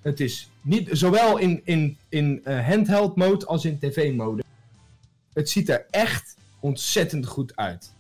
Het 0.03 0.21
is 0.21 0.49
niet, 0.61 0.89
zowel 0.93 1.39
in, 1.39 1.61
in, 1.65 1.97
in 2.09 2.41
eh, 2.45 2.67
handheld 2.69 3.17
mode 3.17 3.47
als 3.47 3.65
in 3.65 3.79
tv 3.79 4.15
mode. 4.15 4.43
Het 5.33 5.51
ziet 5.51 5.69
er 5.69 5.87
echt 5.91 6.37
ontzettend 6.61 7.27
goed 7.27 7.57
uit. 7.57 7.93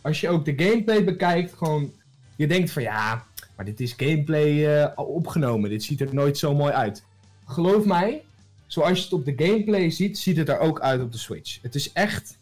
Als 0.00 0.20
je 0.20 0.28
ook 0.28 0.44
de 0.44 0.54
gameplay 0.56 1.04
bekijkt, 1.04 1.52
gewoon. 1.56 1.92
Je 2.36 2.46
denkt 2.46 2.70
van 2.70 2.82
ja, 2.82 3.24
maar 3.56 3.64
dit 3.64 3.80
is 3.80 3.94
gameplay 3.96 4.80
eh, 4.82 4.92
opgenomen. 4.98 5.70
Dit 5.70 5.82
ziet 5.82 6.00
er 6.00 6.14
nooit 6.14 6.38
zo 6.38 6.54
mooi 6.54 6.72
uit. 6.72 7.02
Geloof 7.46 7.84
mij, 7.84 8.22
zoals 8.66 8.98
je 8.98 9.04
het 9.04 9.12
op 9.12 9.24
de 9.24 9.32
gameplay 9.36 9.90
ziet, 9.90 10.18
ziet 10.18 10.36
het 10.36 10.48
er 10.48 10.58
ook 10.58 10.80
uit 10.80 11.00
op 11.00 11.12
de 11.12 11.18
Switch. 11.18 11.58
Het 11.62 11.74
is 11.74 11.92
echt. 11.92 12.38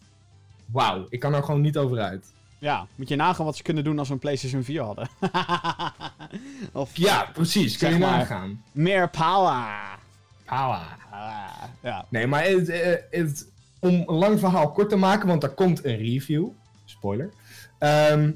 Wauw, 0.71 1.05
ik 1.09 1.19
kan 1.19 1.33
er 1.33 1.43
gewoon 1.43 1.61
niet 1.61 1.77
over 1.77 1.99
uit. 1.99 2.25
Ja, 2.57 2.87
moet 2.95 3.07
je 3.07 3.15
nagaan 3.15 3.45
wat 3.45 3.57
ze 3.57 3.63
kunnen 3.63 3.83
doen 3.83 3.99
als 3.99 4.07
we 4.07 4.13
een 4.13 4.19
PlayStation 4.19 4.63
4 4.63 4.81
hadden. 4.81 5.09
of 6.73 6.97
Ja, 6.97 7.29
precies. 7.33 7.77
Zeg 7.77 7.91
je 7.93 7.99
maar. 7.99 8.17
nagaan. 8.17 8.63
meer 8.71 9.09
power. 9.09 9.97
Power. 10.45 10.97
Ah, 11.11 11.63
ja. 11.83 12.05
Nee, 12.09 12.27
maar 12.27 12.43
het, 12.43 12.69
eh, 12.69 12.93
het- 13.11 13.47
om 13.79 13.93
een 14.07 14.15
lang 14.15 14.39
verhaal 14.39 14.71
kort 14.71 14.89
te 14.89 14.95
maken, 14.95 15.27
want 15.27 15.43
er 15.43 15.49
komt 15.49 15.85
een 15.85 15.97
review. 15.97 16.47
Spoiler. 16.85 17.29
Ehm, 17.77 18.31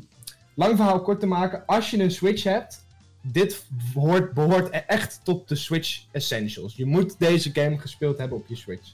lang 0.54 0.76
verhaal 0.76 1.02
kort 1.02 1.20
te 1.20 1.26
maken. 1.26 1.66
Als 1.66 1.92
je 1.92 2.04
een 2.04 2.12
Switch 2.12 2.44
hebt, 2.44 2.86
dit 3.22 3.66
hoort, 3.94 4.34
behoort 4.34 4.74
e- 4.74 4.78
echt 4.88 5.20
tot 5.24 5.48
de 5.50 5.56
Switch 5.56 6.02
Essentials. 6.12 6.76
Je 6.76 6.86
moet 6.86 7.16
deze 7.20 7.50
game 7.54 7.78
gespeeld 7.78 8.18
hebben 8.18 8.38
op 8.38 8.48
je 8.48 8.56
Switch. 8.56 8.90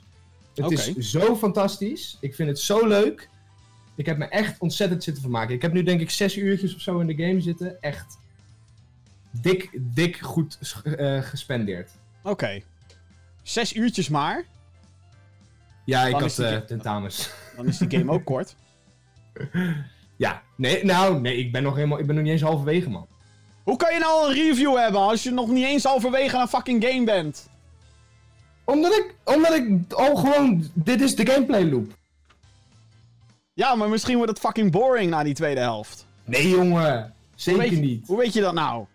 Het 0.56 0.72
is 0.72 1.12
zo 1.12 1.36
fantastisch. 1.36 2.18
Ik 2.22 2.36
vind 2.36 2.50
het 2.50 2.60
zo 2.60 2.88
leuk. 2.88 3.30
Ik 3.96 4.06
heb 4.06 4.18
me 4.18 4.26
echt 4.26 4.60
ontzettend 4.60 5.04
zitten 5.04 5.24
vermaken. 5.24 5.56
Ik 5.56 5.62
heb 5.62 5.74
nu 5.74 5.84
denk 5.84 6.02
ik 6.02 6.10
zes 6.10 6.38
uurtjes 6.38 6.76
of 6.76 6.82
zo 6.82 7.00
in 7.00 7.08
de 7.08 7.26
game 7.26 7.42
zitten. 7.42 7.82
Echt 7.82 8.18
dik, 9.32 9.70
dik 9.74 10.18
goed 10.18 10.60
eh, 10.84 11.22
gespendeerd. 11.22 11.92
Oké. 12.24 12.62
Zes 13.44 13.74
uurtjes 13.74 14.10
maar. 14.10 14.46
Ja, 15.86 16.06
ik 16.06 16.12
Dan 16.12 16.22
had 16.22 16.40
eh, 16.40 16.58
tentamens. 16.58 17.30
Dan 17.56 17.68
is 17.68 17.78
die 17.78 17.90
game 18.00 18.12
ook 18.12 18.26
kort. 18.26 18.56
Ja, 20.16 20.44
nee, 20.56 20.86
nou, 20.86 21.22
nee, 21.22 21.38
ik 21.38 21.52
ben 21.52 21.64
nog 21.64 21.76
helemaal, 21.76 22.00
ik 22.00 22.06
ben 22.06 22.16
nog 22.16 22.24
niet 22.24 22.34
eens 22.34 22.42
halverwege, 22.42 22.90
man. 22.90 23.08
Hoe 23.64 23.78
kan 23.78 23.94
je 23.94 24.00
nou 24.00 24.28
een 24.28 24.36
review 24.36 24.78
hebben 24.78 25.02
als 25.02 25.24
je 25.24 25.32
nog 25.32 25.50
niet 25.50 25.66
eens 25.66 25.84
halverwege 25.84 26.38
een 26.38 26.48
fucking 26.48 26.86
game 26.86 27.06
bent? 27.06 27.50
Omdat 28.72 28.92
ik, 28.94 29.16
omdat 29.24 29.54
ik 29.54 29.94
al 29.94 30.16
gewoon, 30.16 30.70
dit 30.74 31.02
is 31.02 31.16
de 31.16 31.26
gameplay 31.32 31.64
loop. 31.70 31.92
Ja, 33.54 33.76
maar 33.76 33.90
misschien 33.90 34.16
wordt 34.16 34.32
het 34.32 34.40
fucking 34.40 34.72
boring 34.72 35.10
na 35.10 35.24
die 35.24 35.34
tweede 35.34 35.60
helft. 35.60 36.06
Nee, 36.26 36.50
jongen, 36.50 37.14
zeker 37.36 37.72
je- 37.72 37.78
niet. 37.78 38.08
Hoe 38.08 38.18
weet 38.18 38.34
je 38.34 38.42
dat 38.42 38.54
nou? 38.54 38.86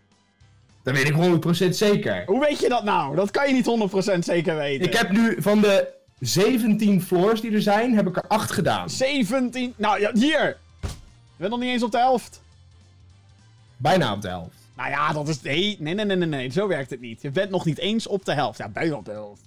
Dat 0.82 0.94
weet 0.94 1.08
ik 1.08 1.14
100% 1.14 1.76
zeker. 1.76 2.22
Hoe 2.26 2.40
weet 2.40 2.58
je 2.60 2.68
dat 2.68 2.84
nou? 2.84 3.16
Dat 3.16 3.30
kan 3.30 3.46
je 3.48 3.52
niet 3.52 3.66
100% 3.66 4.18
zeker 4.24 4.56
weten. 4.56 4.86
Ik 4.86 4.94
heb 4.94 5.10
nu 5.10 5.42
van 5.42 5.60
de 5.60 5.88
17 6.20 7.02
floors 7.02 7.40
die 7.40 7.52
er 7.52 7.62
zijn, 7.62 7.94
heb 7.94 8.06
ik 8.06 8.16
er 8.16 8.26
8 8.28 8.50
gedaan. 8.50 8.90
17... 8.90 9.74
Nou, 9.76 10.00
ja, 10.00 10.10
hier! 10.14 10.56
Je 10.80 10.86
bent 11.36 11.50
nog 11.50 11.60
niet 11.60 11.70
eens 11.70 11.82
op 11.82 11.90
de 11.90 11.98
helft. 11.98 12.42
Bijna 13.76 14.12
op 14.12 14.22
de 14.22 14.28
helft. 14.28 14.56
Nou 14.76 14.90
ja, 14.90 15.12
dat 15.12 15.28
is... 15.28 15.42
Nee, 15.42 15.76
nee, 15.80 15.94
nee, 15.94 16.04
nee, 16.04 16.16
nee. 16.16 16.50
Zo 16.50 16.66
werkt 16.68 16.90
het 16.90 17.00
niet. 17.00 17.22
Je 17.22 17.30
bent 17.30 17.50
nog 17.50 17.64
niet 17.64 17.78
eens 17.78 18.06
op 18.06 18.24
de 18.24 18.34
helft. 18.34 18.58
Ja, 18.58 18.68
bijna 18.68 18.96
op 18.96 19.04
de 19.04 19.10
helft. 19.10 19.43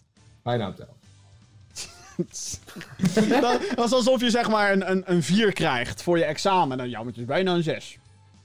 Bijna 0.48 0.72
de 0.72 0.86
helft. 0.86 2.60
dat, 3.42 3.62
dat 3.76 3.86
is 3.86 3.92
alsof 3.92 4.22
je 4.22 4.30
zeg 4.30 4.50
maar 4.50 4.72
een, 4.72 4.92
een, 4.92 5.04
een 5.06 5.24
4 5.24 5.54
krijgt 5.54 6.04
voor 6.04 6.18
je 6.18 6.24
examen. 6.24 6.78
Dan, 6.78 6.90
ja, 6.90 6.98
maar 6.98 7.08
het 7.08 7.18
is 7.18 7.26
bijna 7.26 7.54
een 7.54 7.64
6. 7.64 7.98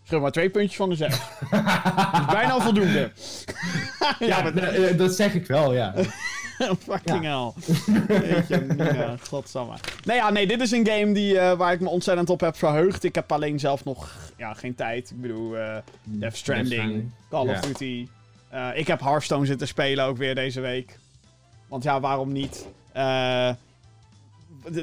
Schreef 0.04 0.20
maar 0.20 0.30
twee 0.32 0.50
puntjes 0.50 0.76
van 0.76 0.88
de 0.88 0.96
6. 0.96 1.08
dat 1.50 1.60
is 2.14 2.26
bijna 2.26 2.60
voldoende. 2.60 3.10
ja, 4.18 4.26
Ja, 4.26 4.42
maar... 4.42 4.52
d- 4.52 4.58
eh, 4.58 4.98
dat 4.98 5.14
zeg 5.14 5.34
ik 5.34 5.46
wel, 5.46 5.74
ja. 5.74 5.94
Fucking 6.78 7.22
hell. 7.24 7.52
Jeetje, 8.18 8.60
mina, 8.60 9.16
godsamme. 9.28 9.74
Nee, 10.04 10.16
ja, 10.16 10.30
nee, 10.30 10.46
dit 10.46 10.60
is 10.60 10.70
een 10.70 10.86
game 10.86 11.12
die, 11.12 11.38
eh, 11.38 11.56
waar 11.56 11.72
ik 11.72 11.80
me 11.80 11.88
ontzettend 11.88 12.30
op 12.30 12.40
heb 12.40 12.56
verheugd. 12.56 13.04
Ik 13.04 13.14
heb 13.14 13.32
alleen 13.32 13.58
zelf 13.60 13.84
nog 13.84 14.10
ja, 14.36 14.54
geen 14.54 14.74
tijd. 14.74 15.10
Ik 15.10 15.20
bedoel, 15.20 15.56
eh 15.56 15.76
Death 16.02 16.36
Stranding. 16.36 17.10
Call 17.30 17.48
of. 17.48 17.60
Duty. 17.60 18.08
Eh, 18.48 18.68
ik 18.74 18.86
heb 18.86 19.00
Hearthstone 19.00 19.46
zitten 19.46 19.66
spelen 19.66 20.04
ook 20.04 20.16
weer 20.16 20.34
deze 20.34 20.60
week. 20.60 20.98
Want 21.72 21.84
ja, 21.84 22.00
waarom 22.00 22.32
niet? 22.32 22.66
Eh, 22.92 23.48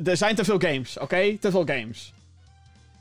er 0.06 0.18
zijn 0.18 0.36
te 0.36 0.44
veel 0.44 0.60
games, 0.60 0.98
oké? 0.98 1.38
Te 1.38 1.52
veel 1.52 1.66
games. 1.66 2.14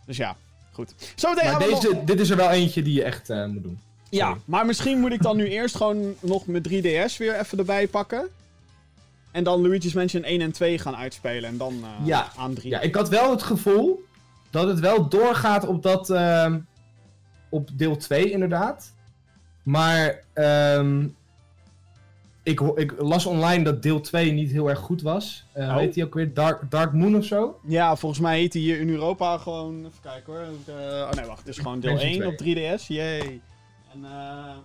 Dus 0.06 0.16
ja, 0.16 0.36
goed. 0.72 0.94
Maar 1.22 1.60
nog- 1.70 1.80
deze, 1.80 2.02
dit 2.04 2.20
is 2.20 2.30
er 2.30 2.36
wel 2.36 2.50
eentje 2.50 2.82
die 2.82 2.94
je 2.94 3.02
echt 3.04 3.30
eh, 3.30 3.46
moet 3.46 3.62
doen. 3.62 3.78
Ja, 4.10 4.36
maar 4.44 4.66
misschien 4.66 5.00
moet 5.00 5.12
ik 5.12 5.22
dan 5.22 5.36
nu 5.36 5.48
eerst 5.48 5.76
gewoon 5.76 6.14
nog 6.20 6.46
mijn 6.46 6.62
3DS 6.68 7.16
weer 7.18 7.38
even 7.40 7.58
erbij 7.58 7.88
pakken. 7.88 8.28
En 9.30 9.44
dan 9.44 9.60
Luigi's 9.62 9.92
Mansion 9.92 10.22
1 10.24 10.40
en 10.40 10.52
2 10.52 10.78
gaan 10.78 10.96
uitspelen. 10.96 11.50
En 11.50 11.56
dan 11.56 11.80
eh, 11.82 12.06
Ja. 12.06 12.28
aan 12.36 12.54
3. 12.54 12.70
Ja, 12.70 12.80
ik 12.80 12.94
had 12.94 13.08
wel 13.08 13.30
het 13.30 13.42
gevoel 13.42 14.04
dat 14.50 14.68
het 14.68 14.80
wel 14.80 15.08
doorgaat 15.08 15.66
op 15.66 15.82
dat. 15.82 16.10
ehm, 16.10 16.58
op 17.48 17.68
deel 17.72 17.96
2, 17.96 18.30
inderdaad. 18.30 18.92
Maar. 19.62 20.22
ehm, 20.32 21.06
ik, 22.48 22.60
ik 22.60 22.94
las 22.98 23.26
online 23.26 23.64
dat 23.64 23.82
deel 23.82 24.00
2 24.00 24.32
niet 24.32 24.50
heel 24.50 24.68
erg 24.68 24.78
goed 24.78 25.02
was. 25.02 25.44
Eh 25.52 25.68
Oh. 25.68 25.76
Heet 25.76 25.94
die 25.94 26.04
ook 26.04 26.14
weer? 26.14 26.34
Dark, 26.34 26.70
Dark 26.70 26.92
Moon 26.92 27.16
of 27.16 27.24
zo? 27.24 27.60
Ja, 27.66 27.96
volgens 27.96 28.20
mij 28.20 28.38
heet 28.38 28.52
hij 28.52 28.62
hier 28.62 28.80
in 28.80 28.88
Europa 28.88 29.38
gewoon... 29.38 29.78
Even 29.78 30.00
kijken 30.02 30.32
hoor. 30.32 30.42
Eh, 30.42 30.84
oh 30.84 31.10
nee, 31.10 31.24
wacht. 31.24 31.38
Het 31.38 31.48
is 31.48 31.58
gewoon 31.58 31.80
deel 31.80 31.90
Mansion 31.90 32.22
1 32.22 32.26
op 32.26 32.42
3DS. 32.42 32.86
Yay. 32.86 33.40
En 33.92 34.04
eh... 34.04 34.56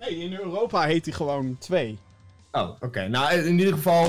Nee, 0.00 0.18
in 0.18 0.32
Europa 0.34 0.82
heet 0.82 1.04
hij 1.04 1.14
gewoon 1.14 1.56
2. 1.58 1.98
Oh, 2.52 2.70
oké. 2.80 3.08
Nou, 3.08 3.34
in 3.34 3.58
ieder 3.58 3.74
geval. 3.74 4.08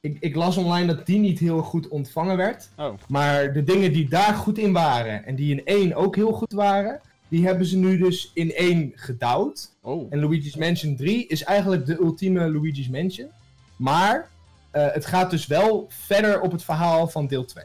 Ik, 0.00 0.16
ik 0.20 0.34
las 0.34 0.56
online 0.56 0.94
dat 0.94 1.06
die 1.06 1.18
niet 1.18 1.38
heel 1.38 1.62
goed 1.62 1.88
ontvangen 1.88 2.36
werd. 2.36 2.70
Oh. 2.76 2.92
Maar 3.08 3.52
de 3.52 3.64
dingen 3.64 3.92
die 3.92 4.08
daar 4.08 4.34
goed 4.34 4.58
in 4.58 4.72
waren 4.72 5.24
en 5.24 5.34
die 5.34 5.50
in 5.56 5.64
1 5.64 5.94
ook 5.94 6.16
heel 6.16 6.32
goed 6.32 6.52
waren, 6.52 7.00
die 7.28 7.46
hebben 7.46 7.66
ze 7.66 7.76
nu 7.76 7.98
dus 7.98 8.30
in 8.34 8.54
1 8.54 8.92
gedouwd. 8.94 9.70
Oh. 9.82 10.06
En 10.10 10.20
Luigi's 10.20 10.56
Mansion 10.56 10.96
3 10.96 11.26
is 11.26 11.44
eigenlijk 11.44 11.86
de 11.86 11.98
ultieme 11.98 12.50
Luigi's 12.50 12.88
Mansion. 12.88 13.28
Maar 13.76 14.28
eh, 14.70 14.86
het 14.92 15.06
gaat 15.06 15.30
dus 15.30 15.46
wel 15.46 15.86
verder 15.88 16.40
op 16.40 16.52
het 16.52 16.64
verhaal 16.64 17.08
van 17.08 17.26
deel 17.26 17.44
2. 17.44 17.64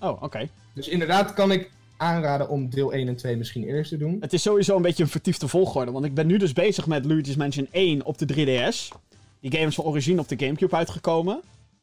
Oh, 0.00 0.22
oké. 0.22 0.48
Dus 0.72 0.88
inderdaad 0.88 1.34
kan 1.34 1.52
ik 1.52 1.70
aanraden 1.96 2.48
om 2.48 2.70
deel 2.70 2.92
1 2.92 3.08
en 3.08 3.16
2 3.16 3.36
misschien 3.36 3.64
eerst 3.64 3.90
te 3.90 3.96
doen. 3.96 4.16
Het 4.20 4.32
is 4.32 4.42
sowieso 4.42 4.76
een 4.76 4.82
beetje 4.82 5.02
een 5.02 5.08
vertiefde 5.08 5.48
volgorde. 5.48 5.92
Want 5.92 6.04
ik 6.04 6.14
ben 6.14 6.26
nu 6.26 6.36
dus 6.36 6.52
bezig 6.52 6.86
met 6.86 7.04
Luigi's 7.04 7.36
Mansion 7.36 7.68
1 7.70 8.04
op 8.04 8.18
de 8.18 8.26
3DS. 8.26 8.98
Die 9.40 9.50
game 9.50 9.66
is 9.66 9.74
van 9.74 9.84
origine 9.84 10.20
op 10.20 10.28
de 10.28 10.38
Gamecube 10.38 10.76
uitgekomen. 10.76 11.40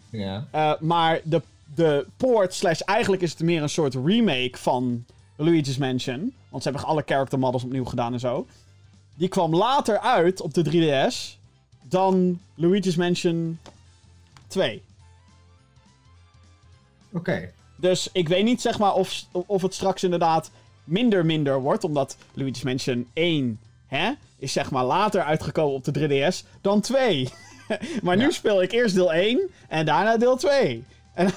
Ja. 0.09 0.47
Uh, 0.55 0.73
maar 0.79 1.19
de, 1.23 1.41
de 1.75 2.05
port, 2.17 2.53
slash 2.53 2.79
eigenlijk 2.79 3.21
is 3.21 3.31
het 3.31 3.39
meer 3.39 3.61
een 3.61 3.69
soort 3.69 3.95
remake 4.05 4.57
van 4.57 5.05
Luigi's 5.35 5.77
Mansion. 5.77 6.33
Want 6.49 6.63
ze 6.63 6.69
hebben 6.69 6.87
alle 6.87 7.03
character 7.05 7.39
models 7.39 7.63
opnieuw 7.63 7.85
gedaan 7.85 8.13
en 8.13 8.19
zo. 8.19 8.47
Die 9.15 9.27
kwam 9.27 9.55
later 9.55 9.99
uit 9.99 10.41
op 10.41 10.53
de 10.53 10.63
3DS 10.63 11.39
dan 11.81 12.39
Luigi's 12.55 12.95
Mansion 12.95 13.59
2. 14.47 14.83
Oké. 17.13 17.51
Dus 17.75 18.09
ik 18.11 18.27
weet 18.27 18.43
niet 18.43 18.61
zeg 18.61 18.79
maar 18.79 18.93
of, 18.93 19.25
of 19.31 19.61
het 19.61 19.73
straks 19.73 20.03
inderdaad 20.03 20.51
minder 20.83 21.25
minder 21.25 21.61
wordt. 21.61 21.83
Omdat 21.83 22.17
Luigi's 22.33 22.63
Mansion 22.63 23.07
1 23.13 23.59
hè, 23.87 24.11
is 24.37 24.53
zeg 24.53 24.71
maar 24.71 24.85
later 24.85 25.23
uitgekomen 25.23 25.75
op 25.75 25.83
de 25.83 26.31
3DS 26.31 26.61
dan 26.61 26.81
2. 26.81 27.29
maar 28.03 28.17
nu 28.17 28.31
speel 28.31 28.61
ik 28.61 28.71
eerst 28.71 28.95
deel 28.95 29.13
1 29.13 29.49
en 29.67 29.85
daarna 29.85 30.17
deel 30.17 30.35
2. 30.37 30.83
En 31.13 31.33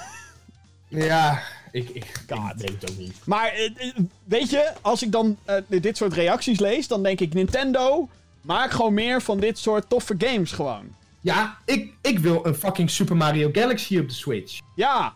Ja, 0.88 1.42
ik, 1.72 1.88
ik, 1.88 2.22
God. 2.28 2.50
ik 2.50 2.56
weet 2.56 2.80
het 2.82 2.90
ook 2.90 2.98
niet. 2.98 3.14
Maar 3.24 3.46
eh, 3.48 3.64
eh, 3.64 3.94
weet 4.24 4.50
je, 4.50 4.72
als 4.80 5.02
ik 5.02 5.12
dan 5.12 5.36
eh, 5.44 5.56
dit 5.68 5.96
soort 5.96 6.12
reacties 6.12 6.58
lees, 6.58 6.88
dan 6.88 7.02
denk 7.02 7.20
ik 7.20 7.34
Nintendo, 7.34 8.08
maak 8.40 8.70
gewoon 8.70 8.94
meer 8.94 9.22
van 9.22 9.40
dit 9.40 9.58
soort 9.58 9.88
toffe 9.88 10.14
games 10.18 10.52
gewoon. 10.52 10.96
Ja, 11.20 11.58
ik, 11.64 11.92
ik 12.02 12.18
wil 12.18 12.46
een 12.46 12.54
fucking 12.54 12.90
Super 12.90 13.16
Mario 13.16 13.48
Galaxy 13.52 13.98
op 13.98 14.08
de 14.08 14.14
Switch. 14.14 14.58
Ja, 14.74 15.14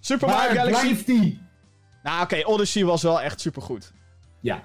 Super 0.00 0.28
Mario 0.28 0.54
Galaxy. 0.54 0.80
blijft 0.80 1.06
die? 1.06 1.40
Nou 2.02 2.22
oké, 2.22 2.40
Odyssey 2.46 2.84
was 2.84 3.02
wel 3.02 3.20
echt 3.20 3.40
supergoed. 3.40 3.92
Ja. 4.40 4.62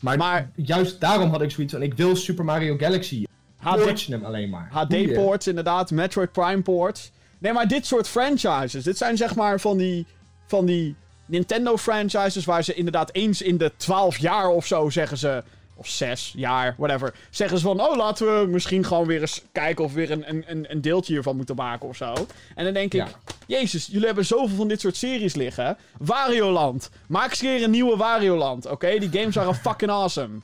Maar, 0.00 0.16
Maar- 0.16 0.50
juist 0.56 1.00
daarom 1.00 1.30
had 1.30 1.42
ik 1.42 1.50
zoiets 1.50 1.72
van, 1.72 1.82
ik 1.82 1.94
wil 1.94 2.16
Super 2.16 2.44
Mario 2.44 2.76
Galaxy. 2.76 3.24
HD, 3.56 4.06
hem 4.06 4.24
alleen 4.24 4.50
maar. 4.50 4.68
HD-ports 4.70 5.46
inderdaad, 5.46 5.90
Metroid 5.90 6.32
Prime 6.32 6.62
ports. 6.62 7.12
Nee, 7.38 7.52
maar 7.52 7.68
dit 7.68 7.86
soort 7.86 8.08
franchises, 8.08 8.84
dit 8.84 8.96
zijn 8.96 9.16
zeg 9.16 9.34
maar 9.34 9.60
van 9.60 9.76
die, 9.76 10.06
van 10.48 10.66
die 10.66 10.94
Nintendo 11.26 11.76
franchises 11.76 12.44
waar 12.44 12.64
ze 12.64 12.74
inderdaad 12.74 13.12
eens 13.12 13.42
in 13.42 13.56
de 13.58 13.72
12 13.76 14.16
jaar 14.18 14.48
of 14.48 14.66
zo 14.66 14.90
zeggen 14.90 15.18
ze, 15.18 15.42
of 15.74 15.88
6 15.88 16.32
jaar, 16.36 16.74
whatever, 16.78 17.14
zeggen 17.30 17.58
ze 17.58 17.64
van, 17.64 17.80
oh 17.80 17.96
laten 17.96 18.40
we 18.40 18.46
misschien 18.46 18.84
gewoon 18.84 19.06
weer 19.06 19.20
eens 19.20 19.42
kijken 19.52 19.84
of 19.84 19.92
we 19.92 19.96
weer 20.06 20.10
een, 20.10 20.30
een- 20.50 20.70
een, 20.70 20.80
deeltje 20.80 21.12
hiervan 21.12 21.36
moeten 21.36 21.56
maken 21.56 21.88
of 21.88 21.96
zo. 21.96 22.14
En 22.54 22.64
dan 22.64 22.72
denk 22.74 22.94
ik, 22.94 23.00
Ja. 23.00 23.08
jezus, 23.46 23.86
jullie 23.86 24.06
hebben 24.06 24.26
zoveel 24.26 24.56
van 24.56 24.68
dit 24.68 24.80
soort 24.80 24.96
series 24.96 25.34
liggen. 25.34 25.76
Wario 25.98 26.50
Land, 26.50 26.90
maak 27.08 27.30
eens 27.30 27.40
een 27.42 27.46
keer 27.48 27.62
een 27.62 27.70
nieuwe 27.70 27.96
Wario 27.96 28.36
Land, 28.36 28.66
oké? 28.66 28.98
Die 28.98 29.10
games 29.20 29.34
waren 29.34 29.54
fucking 29.66 29.90
awesome. 29.90 30.38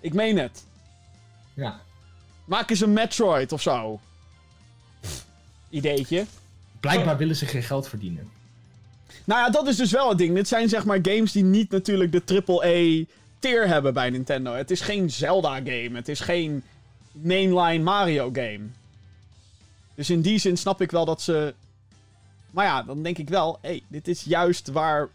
Ik 0.00 0.12
meen 0.14 0.38
het. 0.38 0.64
Ja. 1.54 1.80
Maak 2.44 2.70
eens 2.70 2.80
een 2.80 2.92
Metroid 2.92 3.52
of 3.52 3.62
zo. 3.62 4.00
Pff, 5.00 5.24
Ideetje. 5.70 6.24
Blijkbaar 6.80 7.16
willen 7.16 7.36
ze 7.36 7.46
geen 7.46 7.62
geld 7.62 7.88
verdienen. 7.88 8.30
Nou 9.28 9.40
ja, 9.40 9.50
dat 9.50 9.66
is 9.66 9.76
dus 9.76 9.90
wel 9.90 10.08
het 10.08 10.18
ding. 10.18 10.34
Dit 10.34 10.48
zijn 10.48 10.68
zeg 10.68 10.84
maar 10.84 10.98
games 11.02 11.32
die 11.32 11.44
niet 11.44 11.70
natuurlijk 11.70 12.12
de 12.12 12.42
AAA 12.46 13.04
tier 13.38 13.66
hebben 13.66 13.94
bij 13.94 14.10
Nintendo. 14.10 14.52
Het 14.54 14.70
is 14.70 14.80
geen 14.80 15.10
Zelda 15.10 15.54
game. 15.54 15.90
Het 15.92 16.08
is 16.08 16.20
geen 16.20 16.62
mainline 17.12 17.84
Mario 17.84 18.30
game. 18.32 18.60
Dus 19.94 20.10
in 20.10 20.20
die 20.20 20.38
zin 20.38 20.56
snap 20.56 20.80
ik 20.80 20.90
wel 20.90 21.04
dat 21.04 21.22
ze... 21.22 21.54
Maar 22.50 22.64
ja, 22.64 22.82
dan 22.82 23.02
denk 23.02 23.18
ik 23.18 23.28
wel... 23.28 23.58
Hé, 23.62 23.68
hey, 23.68 23.82
dit 23.88 24.08
is 24.08 24.22
juist 24.22 24.68
waar... 24.68 25.08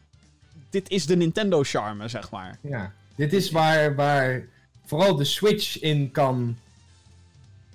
Dit 0.69 0.89
is 0.89 1.05
de 1.05 1.15
Nintendo 1.15 1.63
charme, 1.63 2.07
zeg 2.07 2.31
maar. 2.31 2.57
Ja. 2.61 2.91
Dit 3.15 3.33
is 3.33 3.51
waar, 3.51 3.95
waar 3.95 4.45
vooral 4.85 5.15
de 5.15 5.23
Switch 5.23 5.79
in 5.79 6.11
kan, 6.11 6.57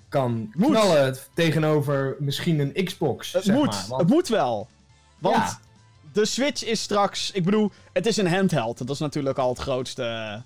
kan 0.09 0.51
Moet. 0.53 0.69
knallen 0.69 1.17
tegenover 1.33 2.15
misschien 2.19 2.59
een 2.59 2.83
Xbox. 2.85 3.31
Het 3.33 3.43
zeg 3.43 3.55
moet. 3.55 3.65
Maar. 3.65 3.85
Want- 3.87 4.01
Het 4.01 4.09
moet 4.09 4.27
wel. 4.27 4.67
Want 5.17 5.35
Ja. 5.35 5.59
De 6.19 6.25
Switch 6.25 6.65
is 6.65 6.81
straks... 6.81 7.31
Ik 7.31 7.43
bedoel, 7.43 7.71
het 7.93 8.05
is 8.05 8.17
een 8.17 8.27
handheld. 8.27 8.77
Dat 8.77 8.89
is 8.89 8.99
natuurlijk 8.99 9.37
al 9.37 9.49
het 9.49 9.59
grootste 9.59 10.41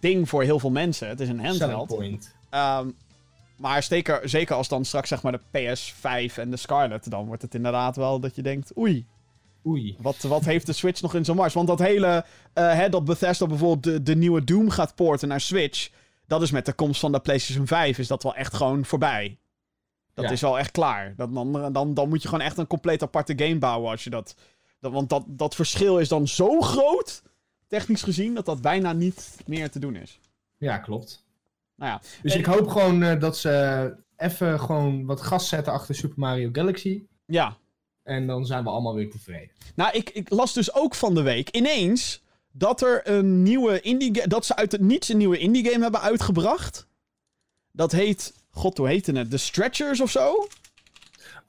ding 0.00 0.28
voor 0.28 0.42
heel 0.42 0.58
veel 0.58 0.70
mensen. 0.70 1.08
Het 1.08 1.20
is 1.20 1.28
een 1.28 1.44
handheld. 1.44 1.86
point. 1.86 2.34
Ehm, 2.50 2.90
maar 3.56 3.82
zeker, 3.82 4.28
zeker 4.28 4.56
als 4.56 4.68
dan 4.68 4.84
straks 4.84 5.08
zeg 5.08 5.22
maar 5.22 5.32
de 5.32 5.40
PS5 5.40 6.34
en 6.38 6.50
de 6.50 6.56
Scarlet... 6.56 7.10
dan 7.10 7.26
wordt 7.26 7.42
het 7.42 7.54
inderdaad 7.54 7.96
wel 7.96 8.20
dat 8.20 8.34
je 8.36 8.42
denkt... 8.42 8.76
Oei, 8.78 9.06
Oei. 9.66 9.96
wat, 10.00 10.16
wat 10.16 10.44
heeft 10.44 10.66
de 10.66 10.72
Switch 10.72 11.00
nog 11.00 11.14
in 11.14 11.24
zijn 11.24 11.36
mars? 11.36 11.54
Want 11.54 11.66
dat 11.68 11.78
hele... 11.78 12.24
eh, 12.52 12.72
hè, 12.72 12.88
dat 12.88 13.04
Bethesda 13.04 13.46
bijvoorbeeld 13.46 13.82
de, 13.82 14.02
de 14.02 14.16
nieuwe 14.16 14.44
Doom 14.44 14.70
gaat 14.70 14.94
porten 14.94 15.28
naar 15.28 15.40
Switch... 15.40 15.88
dat 16.26 16.42
is 16.42 16.50
met 16.50 16.66
de 16.66 16.72
komst 16.72 17.00
van 17.00 17.12
de 17.12 17.20
PlayStation 17.20 17.66
5 17.66 17.98
is 17.98 18.06
dat 18.06 18.22
wel 18.22 18.34
echt 18.34 18.54
gewoon 18.54 18.84
voorbij. 18.84 19.38
Dat 20.14 20.24
Ja. 20.24 20.30
is 20.32 20.40
wel 20.40 20.58
echt 20.58 20.70
klaar. 20.70 21.14
Dat, 21.16 21.34
dan, 21.34 21.72
dan, 21.72 21.94
dan 21.94 22.08
moet 22.08 22.22
je 22.22 22.28
gewoon 22.28 22.44
echt 22.44 22.58
een 22.58 22.66
compleet 22.66 23.02
aparte 23.02 23.32
game 23.36 23.58
bouwen 23.58 23.90
als 23.90 24.04
je 24.04 24.10
dat... 24.10 24.34
dat 24.80 24.92
want 24.92 25.08
dat, 25.08 25.24
dat 25.26 25.54
verschil 25.54 25.98
is 25.98 26.08
dan 26.08 26.28
zo 26.28 26.60
groot, 26.60 27.22
technisch 27.66 28.02
gezien, 28.02 28.34
dat 28.34 28.44
dat 28.46 28.60
bijna 28.60 28.92
niet 28.92 29.36
meer 29.46 29.70
te 29.70 29.78
doen 29.78 29.96
is. 29.96 30.20
Ja, 30.56 30.78
klopt. 30.78 31.24
Nou 31.74 31.90
ja, 31.92 32.00
Dus 32.22 32.32
En- 32.32 32.38
ik 32.38 32.46
hoop 32.46 32.68
gewoon 32.68 33.02
eh, 33.02 33.20
dat 33.20 33.36
ze 33.38 33.94
even 34.16 34.60
gewoon 34.60 35.04
wat 35.06 35.20
gas 35.20 35.48
zetten 35.48 35.72
achter 35.72 35.94
Super 35.94 36.18
Mario 36.18 36.48
Galaxy. 36.52 37.02
ja. 37.26 37.56
En 38.02 38.26
dan 38.26 38.46
zijn 38.46 38.64
we 38.64 38.70
allemaal 38.70 38.94
weer 38.94 39.10
tevreden. 39.10 39.50
Nou, 39.74 39.92
ik, 39.96 40.10
ik 40.10 40.30
las 40.30 40.52
dus 40.52 40.74
ook 40.74 40.94
van 40.94 41.14
de 41.14 41.22
week 41.22 41.48
ineens 41.56 42.22
dat 42.52 42.80
er 42.82 43.08
een 43.08 43.42
nieuwe 43.42 43.80
indie 43.80 44.26
dat 44.28 44.46
ze 44.46 44.56
uit 44.56 44.72
het 44.72 44.80
niets 44.80 45.08
een 45.08 45.16
nieuwe 45.16 45.38
indie 45.38 45.64
game 45.70 45.82
hebben 45.82 46.00
uitgebracht. 46.00 46.86
Dat 47.72 47.92
heet, 47.92 48.34
god 48.50 48.78
hoe 48.78 48.88
heette 48.88 49.12
het? 49.12 49.30
The 49.30 49.36
Stretchers 49.36 50.00
of 50.00 50.10
zo? 50.10 50.46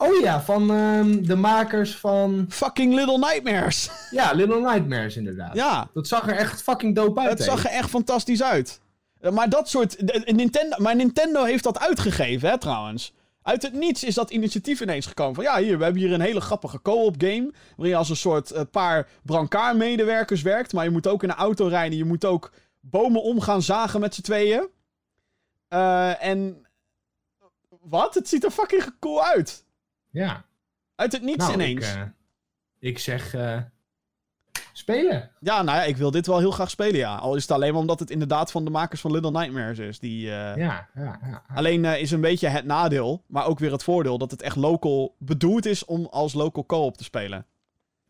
Oh 0.02 0.20
ja, 0.22 0.42
van 0.42 0.72
ehm, 0.72 1.22
de 1.24 1.36
makers 1.36 1.96
van... 1.96 2.46
Fucking 2.50 2.94
Little 2.94 3.18
Nightmares. 3.18 3.90
Ja, 4.12 4.32
Little 4.32 4.60
Nightmares 4.62 5.16
inderdaad. 5.18 5.56
ja, 5.56 5.90
Dat 5.94 6.08
zag 6.08 6.28
er 6.28 6.36
echt 6.36 6.62
fucking 6.62 6.96
dope 6.96 7.20
uit. 7.20 7.30
het 7.30 7.44
zag 7.44 7.66
er 7.66 7.72
echt 7.72 7.90
fantastisch 7.90 8.44
uit. 8.44 8.80
Eh, 9.20 9.32
Maar 9.32 9.50
dat 9.50 9.70
soort, 9.70 10.08
de- 10.08 10.32
Nintendo, 10.36 10.76
maar 10.80 10.96
Nintendo 10.96 11.44
heeft 11.44 11.64
dat 11.64 11.80
uitgegeven, 11.80 12.50
hè, 12.50 12.58
trouwens. 12.60 13.14
Uit 13.42 13.62
het 13.62 13.74
niets 13.74 14.04
is 14.04 14.14
dat 14.16 14.30
initiatief 14.32 14.82
ineens 14.82 15.06
gekomen. 15.06 15.36
Van 15.36 15.44
ja, 15.44 15.58
hier, 15.58 15.78
we 15.78 15.84
hebben 15.84 16.02
hier 16.02 16.14
een 16.14 16.22
hele 16.22 16.42
grappige 16.42 16.82
co-op 16.82 17.16
game. 17.18 17.52
Waarin 17.70 17.90
je 17.90 17.96
als 17.96 18.10
een 18.10 18.16
soort 18.16 18.52
eh, 18.52 18.62
paar 18.72 19.08
brancard-medewerkers 19.24 20.42
werkt. 20.42 20.74
Maar 20.74 20.84
je 20.84 20.90
moet 20.90 21.08
ook 21.08 21.24
in 21.24 21.30
een 21.30 21.36
auto 21.36 21.68
rijden. 21.68 21.98
Je 21.98 22.06
moet 22.06 22.26
ook 22.26 22.52
bomen 22.80 23.22
om 23.22 23.42
gaan 23.42 23.62
zagen 23.62 24.00
met 24.00 24.16
z'n 24.16 24.22
tweeën. 24.22 24.68
Eh, 25.68 26.24
en. 26.24 26.66
Wat? 27.82 28.14
Het 28.16 28.28
ziet 28.30 28.44
er 28.44 28.52
fucking 28.52 28.84
cool 29.00 29.24
uit. 29.24 29.66
Ja. 30.10 30.46
Uit 30.96 31.12
het 31.12 31.22
niets 31.22 31.38
Nou, 31.38 31.54
ineens. 31.54 31.90
Ik, 31.92 31.96
eh, 31.96 32.02
ik 32.80 33.00
zeg... 33.00 33.34
eh, 33.34 33.62
spelen. 34.74 35.32
Ja, 35.40 35.62
nou 35.62 35.78
ja, 35.78 35.84
ik 35.84 35.98
wil 35.98 36.12
dit 36.12 36.28
wel 36.28 36.40
heel 36.40 36.52
graag 36.52 36.70
spelen, 36.70 36.96
ja. 36.98 37.16
Al 37.16 37.36
is 37.36 37.42
het 37.42 37.52
alleen 37.52 37.72
maar 37.72 37.82
omdat 37.82 38.00
het 38.00 38.10
inderdaad 38.10 38.52
van 38.52 38.64
de 38.66 38.70
makers 38.72 39.02
van 39.02 39.12
Little 39.12 39.32
Nightmares 39.32 39.78
is. 39.80 40.00
Die, 40.00 40.26
eh, 40.26 40.56
Ja, 40.58 40.90
ja, 40.96 41.20
ja. 41.24 41.44
Alleen 41.48 41.86
is 41.86 42.12
een 42.12 42.22
beetje 42.22 42.48
het 42.48 42.66
nadeel, 42.66 43.24
maar 43.28 43.46
ook 43.46 43.60
weer 43.60 43.72
het 43.72 43.84
voordeel, 43.84 44.18
dat 44.18 44.32
het 44.32 44.42
echt 44.42 44.56
local 44.56 45.16
bedoeld 45.20 45.66
is 45.66 45.86
om 45.86 46.06
als 46.06 46.34
local 46.34 46.66
co-op 46.66 46.98
te 46.98 47.04
spelen. 47.04 47.46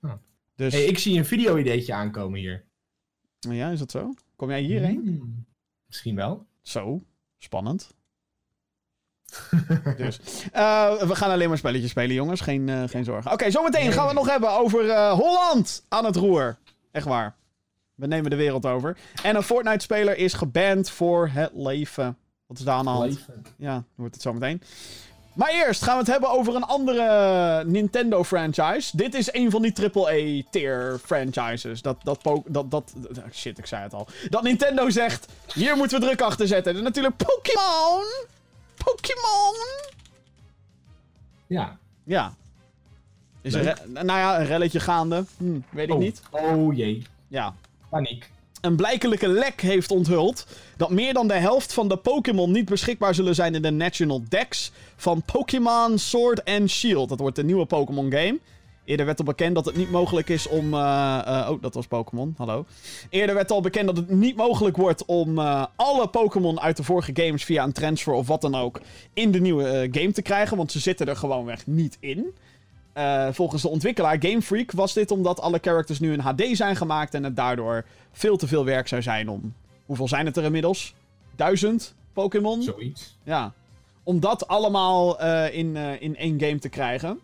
Oh. 0.01 0.11
Dus, 0.55 0.73
Hey, 0.73 0.83
ik 0.83 0.97
zie 0.97 1.17
een 1.17 1.25
video-ideetje 1.25 1.93
aankomen 1.93 2.39
hier. 2.39 2.65
ja, 3.39 3.69
is 3.69 3.79
dat 3.79 3.91
zo? 3.91 4.13
Kom 4.35 4.49
jij 4.49 4.61
hierheen? 4.61 4.99
Hmm, 5.03 5.45
Misschien 5.87 6.15
wel. 6.15 6.45
Zo, 6.61 7.03
spannend. 7.37 7.97
dus, 9.97 10.19
eh, 10.51 11.01
we 11.01 11.15
gaan 11.15 11.31
alleen 11.31 11.49
maar 11.49 11.57
spelletjes 11.57 11.89
spelen, 11.91 12.15
jongens. 12.15 12.41
Geen, 12.41 12.69
eh, 12.69 12.83
geen 12.87 13.03
zorgen. 13.03 13.31
Oké, 13.31 13.51
zometeen 13.51 13.83
Nee. 13.83 13.91
gaan 13.91 14.01
we 14.01 14.09
het 14.09 14.17
nog 14.19 14.29
hebben 14.29 14.49
over 14.51 14.89
eh, 14.89 15.11
Holland 15.11 15.83
aan 15.89 16.05
het 16.05 16.15
roer. 16.15 16.57
Echt 16.91 17.05
waar. 17.05 17.35
We 17.95 18.07
nemen 18.07 18.29
de 18.29 18.35
wereld 18.35 18.65
over. 18.65 18.97
En 19.23 19.35
een 19.35 19.43
Fortnite-speler 19.43 20.17
is 20.17 20.33
geband 20.33 20.89
voor 20.89 21.29
het 21.33 21.51
leven. 21.53 22.17
Wat 22.47 22.57
is 22.57 22.63
daar 22.63 22.75
aan 22.75 22.83
de 22.85 22.89
hand? 22.91 23.05
Leven. 23.09 23.45
Ja, 23.57 23.73
dan 23.73 23.83
wordt 23.95 24.13
het 24.13 24.23
zo 24.23 24.33
meteen. 24.33 24.61
Maar 25.33 25.49
eerst 25.49 25.83
gaan 25.83 25.93
we 25.93 25.99
het 25.99 26.11
hebben 26.11 26.29
over 26.29 26.55
een 26.55 26.63
andere 26.63 27.63
Nintendo 27.65 28.23
franchise. 28.23 28.97
Dit 28.97 29.13
is 29.13 29.33
een 29.33 29.51
van 29.51 29.61
die 29.61 29.73
AAA-tier 29.93 30.99
franchises. 31.05 31.81
Dat, 31.81 31.97
dat, 32.03 32.19
dat, 32.47 32.71
dat- 32.71 32.93
Shit, 33.33 33.57
ik 33.57 33.65
zei 33.65 33.83
het 33.83 33.93
al. 33.93 34.07
Dat 34.29 34.43
Nintendo 34.43 34.89
zegt, 34.89 35.25
hier 35.53 35.75
moeten 35.77 35.99
we 35.99 36.05
druk 36.05 36.21
achter 36.21 36.47
zetten. 36.47 36.75
En 36.77 36.83
natuurlijk 36.83 37.15
Pokémon. 37.17 38.03
Pokémon. 38.83 39.55
Ja. 41.47 41.77
Ja. 42.03 42.33
Is 43.41 43.53
re- 43.53 43.75
nou 43.93 44.05
ja, 44.05 44.39
een 44.39 44.45
relletje 44.45 44.79
gaande. 44.79 45.25
Hm, 45.37 45.59
weet 45.69 45.87
ik 45.87 45.93
oh. 45.93 45.99
niet. 45.99 46.21
Oh 46.29 46.75
jee. 46.75 47.03
Ja. 47.27 47.55
Paniek. 47.89 48.29
een 48.61 48.75
blijkelijke 48.75 49.27
lek 49.27 49.61
heeft 49.61 49.91
onthuld 49.91 50.45
dat 50.77 50.89
meer 50.89 51.13
dan 51.13 51.27
de 51.27 51.33
helft 51.33 51.73
van 51.73 51.87
de 51.87 51.97
Pokémon 51.97 52.51
niet 52.51 52.65
beschikbaar 52.65 53.13
zullen 53.15 53.35
zijn 53.35 53.55
in 53.55 53.61
de 53.61 53.71
National 53.71 54.23
Dex 54.29 54.71
van 54.95 55.21
Pokémon 55.21 55.97
Sword 55.97 56.45
and 56.45 56.69
Shield. 56.69 57.09
Dat 57.09 57.19
wordt 57.19 57.35
de 57.35 57.43
nieuwe 57.43 57.65
Pokémon 57.65 58.11
game. 58.11 58.39
Eerder 58.89 59.05
werd 59.05 59.19
al 59.19 59.25
bekend 59.25 59.55
dat 59.55 59.65
het 59.65 59.75
niet 59.75 59.91
mogelijk 59.91 60.29
is 60.29 60.47
om. 60.47 60.73
eh, 60.73 61.21
eh, 61.25 61.49
oh, 61.49 61.61
dat 61.61 61.73
was 61.73 61.87
Pokémon. 61.87 62.33
Hallo. 62.37 62.65
Eerder 63.09 63.35
werd 63.35 63.51
al 63.51 63.61
bekend 63.61 63.85
dat 63.85 63.97
het 63.97 64.09
niet 64.09 64.35
mogelijk 64.35 64.77
wordt 64.77 65.05
om 65.05 65.39
eh, 65.39 65.65
alle 65.75 66.07
Pokémon 66.07 66.59
uit 66.59 66.77
de 66.77 66.83
vorige 66.83 67.11
games 67.13 67.43
via 67.43 67.63
een 67.63 67.71
transfer 67.71 68.13
of 68.13 68.27
wat 68.27 68.41
dan 68.41 68.55
ook 68.55 68.81
in 69.13 69.31
de 69.31 69.39
nieuwe 69.39 69.87
game 69.91 70.11
te 70.11 70.21
krijgen. 70.21 70.57
Want 70.57 70.71
ze 70.71 70.79
zitten 70.79 71.07
er 71.07 71.15
gewoonweg 71.15 71.67
niet 71.67 71.97
in. 71.99 72.33
Volgens 73.31 73.61
de 73.61 73.67
ontwikkelaar 73.67 74.17
Game 74.19 74.41
Freak 74.41 74.71
was 74.71 74.93
dit 74.93 75.11
omdat 75.11 75.41
alle 75.41 75.59
characters 75.61 75.99
nu 75.99 76.13
in 76.13 76.19
HD 76.19 76.43
zijn 76.51 76.75
gemaakt 76.75 77.13
en 77.13 77.23
het 77.23 77.35
daardoor 77.35 77.85
veel 78.11 78.37
te 78.37 78.47
veel 78.47 78.65
werk 78.65 78.87
zou 78.87 79.01
zijn 79.01 79.29
om. 79.29 79.53
Hoeveel 79.85 80.07
zijn 80.07 80.25
het 80.25 80.37
er 80.37 80.43
inmiddels? 80.43 80.95
Duizend 81.35 81.95
Pokémon? 82.13 82.61
Zoiets. 82.61 83.17
Ja. 83.23 83.53
Om 84.03 84.19
dat 84.19 84.47
allemaal 84.47 85.21
in, 85.51 85.75
in 85.75 86.15
één 86.15 86.39
game 86.41 86.59
te 86.59 86.69
krijgen. 86.69 87.19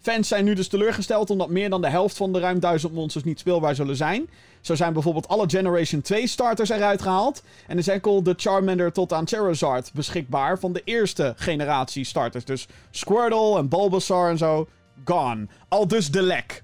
Fans 0.00 0.28
zijn 0.28 0.44
nu 0.44 0.54
dus 0.54 0.68
teleurgesteld 0.68 1.30
omdat 1.30 1.48
meer 1.48 1.70
dan 1.70 1.80
de 1.80 1.88
helft 1.88 2.16
van 2.16 2.32
de 2.32 2.38
ruim 2.38 2.60
duizend 2.60 2.92
monsters 2.92 3.24
niet 3.24 3.38
speelbaar 3.38 3.74
zullen 3.74 3.96
zijn. 3.96 4.28
Zo 4.60 4.74
zijn 4.74 4.92
bijvoorbeeld 4.92 5.28
alle 5.28 5.48
Generation 5.48 6.00
2 6.00 6.26
starters 6.26 6.68
eruit 6.68 7.02
gehaald. 7.02 7.42
En 7.66 7.78
is 7.78 7.88
enkel 7.88 8.22
de 8.22 8.34
Charmander 8.36 8.92
tot 8.92 9.12
aan 9.12 9.28
Charizard 9.28 9.92
beschikbaar 9.92 10.58
van 10.58 10.72
de 10.72 10.82
eerste 10.84 11.34
generatie 11.36 12.04
starters. 12.04 12.44
Dus 12.44 12.68
Squirtle 12.90 13.58
en 13.58 13.68
Bulbasaur 13.68 14.30
en 14.30 14.38
zo, 14.38 14.68
gone. 15.04 15.46
Al 15.68 15.88
dus 15.88 16.10
de 16.10 16.22
lek. 16.22 16.62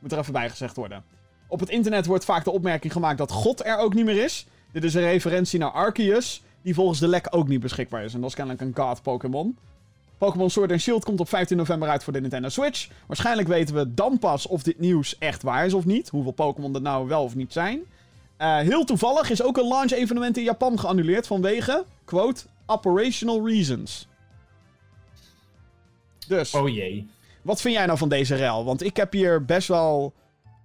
Moet 0.00 0.12
er 0.12 0.18
even 0.18 0.32
bij 0.32 0.50
gezegd 0.50 0.76
worden. 0.76 1.04
Op 1.48 1.60
het 1.60 1.68
internet 1.68 2.06
wordt 2.06 2.24
vaak 2.24 2.44
de 2.44 2.50
opmerking 2.50 2.92
gemaakt 2.92 3.18
dat 3.18 3.30
God 3.30 3.64
er 3.64 3.78
ook 3.78 3.94
niet 3.94 4.04
meer 4.04 4.24
is. 4.24 4.46
Dit 4.72 4.84
is 4.84 4.94
een 4.94 5.02
referentie 5.02 5.58
naar 5.58 5.70
Arceus, 5.70 6.42
die 6.62 6.74
volgens 6.74 6.98
de 6.98 7.08
lek 7.08 7.26
ook 7.30 7.48
niet 7.48 7.60
beschikbaar 7.60 8.04
is. 8.04 8.14
En 8.14 8.20
dat 8.20 8.28
is 8.28 8.34
kennelijk 8.34 8.62
een 8.62 8.84
God-Pokémon. 8.84 9.56
Pokémon 10.24 10.50
Sword 10.50 10.70
and 10.70 10.80
Shield 10.80 11.04
komt 11.04 11.20
op 11.20 11.28
15 11.28 11.56
november 11.56 11.88
uit 11.88 12.04
voor 12.04 12.12
de 12.12 12.20
Nintendo 12.20 12.48
Switch. 12.48 12.88
Waarschijnlijk 13.06 13.48
weten 13.48 13.74
we 13.74 13.94
dan 13.94 14.18
pas 14.18 14.46
of 14.46 14.62
dit 14.62 14.78
nieuws 14.78 15.18
echt 15.18 15.42
waar 15.42 15.66
is 15.66 15.74
of 15.74 15.84
niet. 15.84 16.08
Hoeveel 16.08 16.32
Pokémon 16.32 16.74
er 16.74 16.80
nou 16.80 17.08
wel 17.08 17.22
of 17.22 17.34
niet 17.34 17.52
zijn. 17.52 17.82
Eh, 18.36 18.58
heel 18.58 18.84
toevallig 18.84 19.30
is 19.30 19.42
ook 19.42 19.56
een 19.56 19.68
launch-evenement 19.68 20.36
in 20.36 20.42
Japan 20.42 20.78
geannuleerd 20.78 21.26
vanwege, 21.26 21.84
quote, 22.04 22.42
operational 22.66 23.48
reasons. 23.48 24.08
Dus, 26.28 26.54
Oh 26.54 26.68
jee. 26.68 27.08
wat 27.42 27.60
vind 27.60 27.74
jij 27.74 27.86
nou 27.86 27.98
van 27.98 28.08
deze 28.08 28.34
rel? 28.34 28.64
Want 28.64 28.82
ik 28.82 28.96
heb 28.96 29.12
hier 29.12 29.44
best 29.44 29.68
wel 29.68 30.12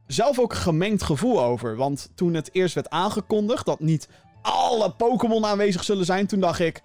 zelf 0.07 0.39
ook 0.39 0.51
een 0.51 0.57
gemengd 0.57 1.03
gevoel 1.03 1.43
over. 1.43 1.76
Want 1.76 2.10
toen 2.16 2.34
het 2.34 2.49
eerst 2.53 2.76
werd 2.76 2.89
aangekondigd 2.89 3.66
dat 3.66 3.80
niet 3.80 4.07
alle 4.41 4.91
Pokémon 4.91 5.45
aanwezig 5.45 5.84
zullen 5.84 6.05
zijn, 6.05 6.28
toen 6.28 6.39
dacht 6.39 6.60
ik, 6.60 6.82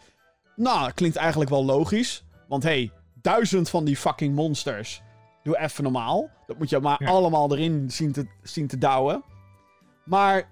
nou, 0.57 0.93
klinkt 0.93 1.17
eigenlijk 1.17 1.51
wel 1.51 1.65
logisch. 1.65 2.25
Want 2.49 2.63
hé, 2.63 2.69
hey, 2.71 2.91
duizend 3.23 3.71
van 3.71 3.85
die 3.85 3.97
fucking 3.97 4.35
monsters. 4.35 5.03
Doe 5.43 5.59
even 5.59 5.83
normaal. 5.83 6.31
Dat 6.47 6.59
moet 6.59 6.71
je 6.71 6.81
maar 6.81 7.03
Ja. 7.03 7.09
allemaal 7.09 7.53
erin 7.53 7.91
zien 7.91 8.13
te, 8.13 8.27
zien 8.43 8.67
te 8.67 8.79
douwen. 8.79 9.23
Maar 10.05 10.49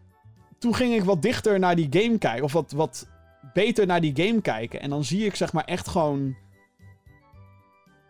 toen 0.59 0.75
ging 0.75 0.95
ik 0.95 1.05
wat 1.05 1.23
dichter 1.23 1.59
naar 1.59 1.77
die 1.77 1.89
game 1.91 2.19
kijken. 2.19 2.45
Of 2.45 2.53
wat, 2.53 2.73
wat 2.73 3.09
beter 3.53 3.87
naar 3.87 4.01
die 4.01 4.17
game 4.27 4.41
kijken. 4.41 4.81
En 4.81 4.91
dan 4.91 5.05
zie 5.05 5.25
ik 5.25 5.35
zeg 5.35 5.53
maar 5.53 5.65
echt 5.65 5.89
gewoon... 5.89 6.37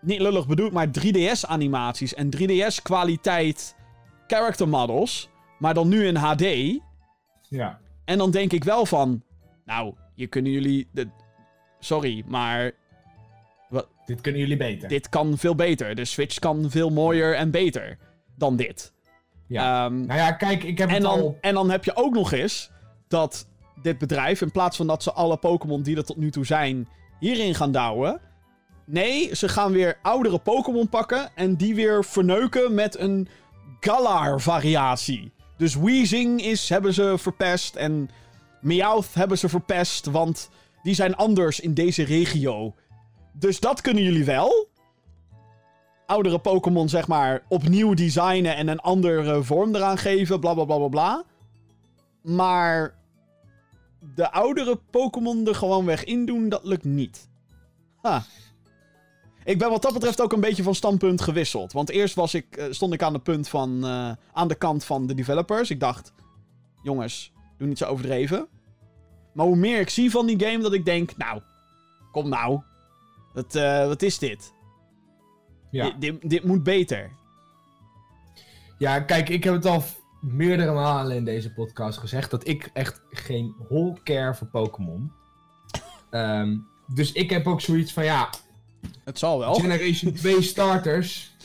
Niet 0.01 0.21
lullig 0.21 0.47
bedoeld, 0.47 0.73
maar 0.73 0.89
3DS-animaties 0.89 2.15
en 2.15 2.31
3DS-kwaliteit 2.37 3.77
character 4.27 4.69
models. 4.69 5.29
Maar 5.59 5.75
dan 5.75 5.89
nu 5.89 6.07
in 6.07 6.17
HD. 6.17 6.45
Ja. 7.49 7.81
En 8.05 8.19
dan 8.19 8.31
denk 8.31 8.53
ik 8.53 8.65
wel 8.65 8.87
van... 8.87 9.23
Nou, 9.65 9.95
hier 10.15 10.29
kunnen 10.29 10.53
jullie... 10.53 10.89
De, 10.93 11.09
sorry, 11.79 12.25
maar 12.27 12.73
Dit 14.13 14.21
kunnen 14.21 14.41
jullie 14.41 14.57
beter. 14.57 14.89
dit 14.89 15.09
kan 15.09 15.39
veel 15.39 15.55
beter. 15.55 15.95
De 15.95 16.05
Switch 16.05 16.39
kan 16.39 16.71
veel 16.71 16.91
mooier 16.91 17.35
en 17.35 17.51
beter 17.51 17.99
dan 18.37 18.57
dit. 18.57 18.93
Ja. 19.49 19.85
Ehm, 19.85 20.07
nou 20.07 20.19
ja, 20.19 20.33
kijk, 20.33 20.63
ik 20.63 20.79
heb 20.79 20.89
en, 20.89 20.95
het 20.95 21.03
dan, 21.03 21.21
al... 21.21 21.39
en 21.41 21.55
dan 21.55 21.71
heb 21.71 21.85
je 21.85 21.97
ook 21.97 22.15
nog 22.15 22.33
eens 22.33 22.71
dat 23.09 23.47
dit 23.83 23.99
bedrijf, 23.99 24.41
in 24.41 24.51
plaats 24.51 24.77
van 24.77 24.87
dat 24.87 25.03
ze 25.03 25.13
alle 25.13 25.37
Pokémon 25.37 25.83
die 25.83 25.97
er 25.97 26.05
tot 26.05 26.17
nu 26.17 26.31
toe 26.31 26.47
zijn, 26.47 26.89
hierin 27.21 27.55
gaan 27.55 27.73
douwen. 27.73 28.21
Nee, 28.87 29.37
ze 29.37 29.49
gaan 29.49 29.73
weer 29.73 29.99
oudere 30.03 30.39
Pokémon 30.39 30.89
pakken 30.89 31.31
en 31.35 31.57
die 31.57 31.75
weer 31.75 32.05
verneuken 32.05 32.75
met 32.75 32.99
een 32.99 33.29
Galar-variatie. 33.81 35.33
Dus 35.57 35.77
Weezing 35.77 36.43
is, 36.43 36.69
hebben 36.69 36.95
ze 36.95 37.15
verpest 37.19 37.77
en 37.77 38.11
Meowth 38.61 39.15
hebben 39.15 39.39
ze 39.39 39.49
verpest, 39.49 40.07
want 40.07 40.51
die 40.83 40.95
zijn 40.95 41.17
anders 41.17 41.61
in 41.61 41.75
deze 41.75 42.05
regio. 42.05 42.75
Dus 43.33 43.61
dat 43.61 43.81
kunnen 43.81 44.03
jullie 44.03 44.25
wel. 44.25 44.69
Oudere 46.07 46.39
Pokémon, 46.39 46.89
zeg 46.89 47.09
maar, 47.09 47.43
opnieuw 47.49 47.95
designen 47.95 48.57
en 48.57 48.69
een 48.69 48.81
andere 48.81 49.43
vorm 49.43 49.75
eraan 49.75 49.99
geven, 49.99 50.41
bla 50.41 50.55
bla 50.55 50.65
bla 50.65 50.77
bla 50.77 50.89
bla. 50.89 51.25
Maar 52.23 52.95
de 54.15 54.33
oudere 54.33 54.81
Pokémon 54.91 55.47
er 55.47 55.55
gewoon 55.55 55.85
weg 55.85 56.05
in 56.05 56.27
doen, 56.27 56.49
dat 56.49 56.65
lukt 56.65 56.85
niet. 56.85 57.29
Ha. 58.03 58.23
Ik 59.45 59.59
ben 59.59 59.71
wat 59.71 59.83
dat 59.83 59.93
betreft 59.93 60.21
ook 60.21 60.33
een 60.33 60.41
beetje 60.41 60.63
van 60.63 60.75
standpunt 60.75 61.21
gewisseld. 61.21 61.73
Want 61.73 61.91
eerst 61.91 62.15
was 62.15 62.35
ik, 62.35 62.57
eh, 62.57 62.65
stond 62.71 62.93
ik 62.93 63.03
aan 63.03 63.13
de 63.13 63.19
punt 63.19 63.49
van. 63.49 63.85
eh, 63.85 64.11
aan 64.33 64.49
de 64.49 64.55
kant 64.55 64.85
van 64.85 65.07
de 65.07 65.15
developers. 65.15 65.71
Ik 65.71 65.81
dacht. 65.81 66.13
Jongens, 66.83 67.33
doe 67.59 67.69
niet 67.69 67.79
zo 67.79 67.85
overdreven. 67.87 68.49
Maar 69.33 69.47
hoe 69.47 69.57
meer 69.57 69.81
ik 69.81 69.91
zie 69.91 70.11
van 70.11 70.27
die 70.27 70.41
game, 70.45 70.63
dat 70.63 70.73
ik 70.73 70.85
denk. 70.85 71.17
Nou, 71.17 71.41
kom 72.13 72.29
nou. 72.29 72.61
Wat, 73.33 73.55
eh, 73.55 73.87
wat 73.87 74.03
is 74.03 74.19
dit? 74.19 74.53
Ja. 75.71 75.85
Dit, 75.85 76.01
dit? 76.01 76.31
dit 76.31 76.45
moet 76.45 76.63
beter. 76.63 77.11
ja, 78.79 79.01
kijk, 79.01 79.29
ik 79.29 79.45
heb 79.45 79.55
het 79.55 79.67
al 79.67 79.83
meerdere 80.21 80.73
malen 80.73 81.17
in 81.17 81.25
deze 81.25 81.53
podcast 81.53 81.99
gezegd 81.99 82.31
dat 82.31 82.49
ik 82.49 82.71
echt 82.73 83.03
geen 83.11 83.55
hol 83.69 83.99
care 84.05 84.35
voor 84.35 84.47
Pokémon. 84.47 85.13
Ehm, 86.11 86.57
dus 86.95 87.13
ik 87.13 87.31
heb 87.31 87.47
ook 87.47 87.61
zoiets 87.61 87.93
van, 87.93 88.05
ja, 88.05 88.29
Het 89.05 89.19
zal 89.19 89.39
wel. 89.39 89.55
Generation 89.55 90.13
2 90.23 90.43
starters. 90.43 91.37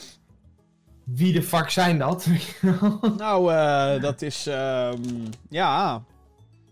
Wie 1.04 1.32
de 1.32 1.42
fuck 1.42 1.70
zijn 1.70 1.98
dat? 1.98 2.26
Nou, 3.16 3.52
eh, 3.52 4.02
dat 4.02 4.22
is. 4.22 4.46
ehm, 4.46 5.00
ja. 5.48 6.04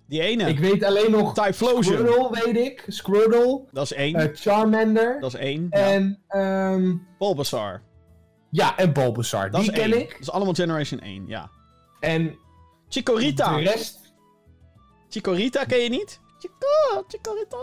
Die 0.09 0.21
ene. 0.21 0.49
ik 0.49 0.59
weet 0.59 0.85
alleen 0.85 1.11
nog 1.11 1.35
Typhlosion. 1.35 1.83
Squirtle, 1.99 2.45
weet 2.45 2.57
ik. 2.57 2.85
Squirtle. 2.89 3.65
Dat 3.73 3.85
is 3.85 3.93
één. 3.93 4.15
eh, 4.15 4.29
Charmander. 4.35 5.21
dat 5.21 5.35
is 5.35 5.41
één. 5.41 5.67
Ja. 5.71 5.79
en, 5.93 6.23
ehm, 6.29 6.95
Bulbasaur. 7.19 7.83
ja, 8.51 8.77
en 8.77 8.93
Bulbasaur. 8.93 9.51
Dat 9.51 9.61
Die 9.61 9.73
ken 9.73 9.93
één. 9.93 10.01
ik. 10.01 10.11
Dat 10.11 10.21
is 10.21 10.31
allemaal 10.31 10.55
Generation 10.55 11.01
1, 11.01 11.25
ja. 11.27 11.51
En 12.01 12.39
Chikorita. 12.89 13.57
de 13.57 13.63
rest, 13.63 14.15
Chikorita 15.09 15.65
ken 15.65 15.79
je 15.79 15.89
niet? 15.89 16.21
Chico, 16.39 17.05
Chikorita. 17.09 17.57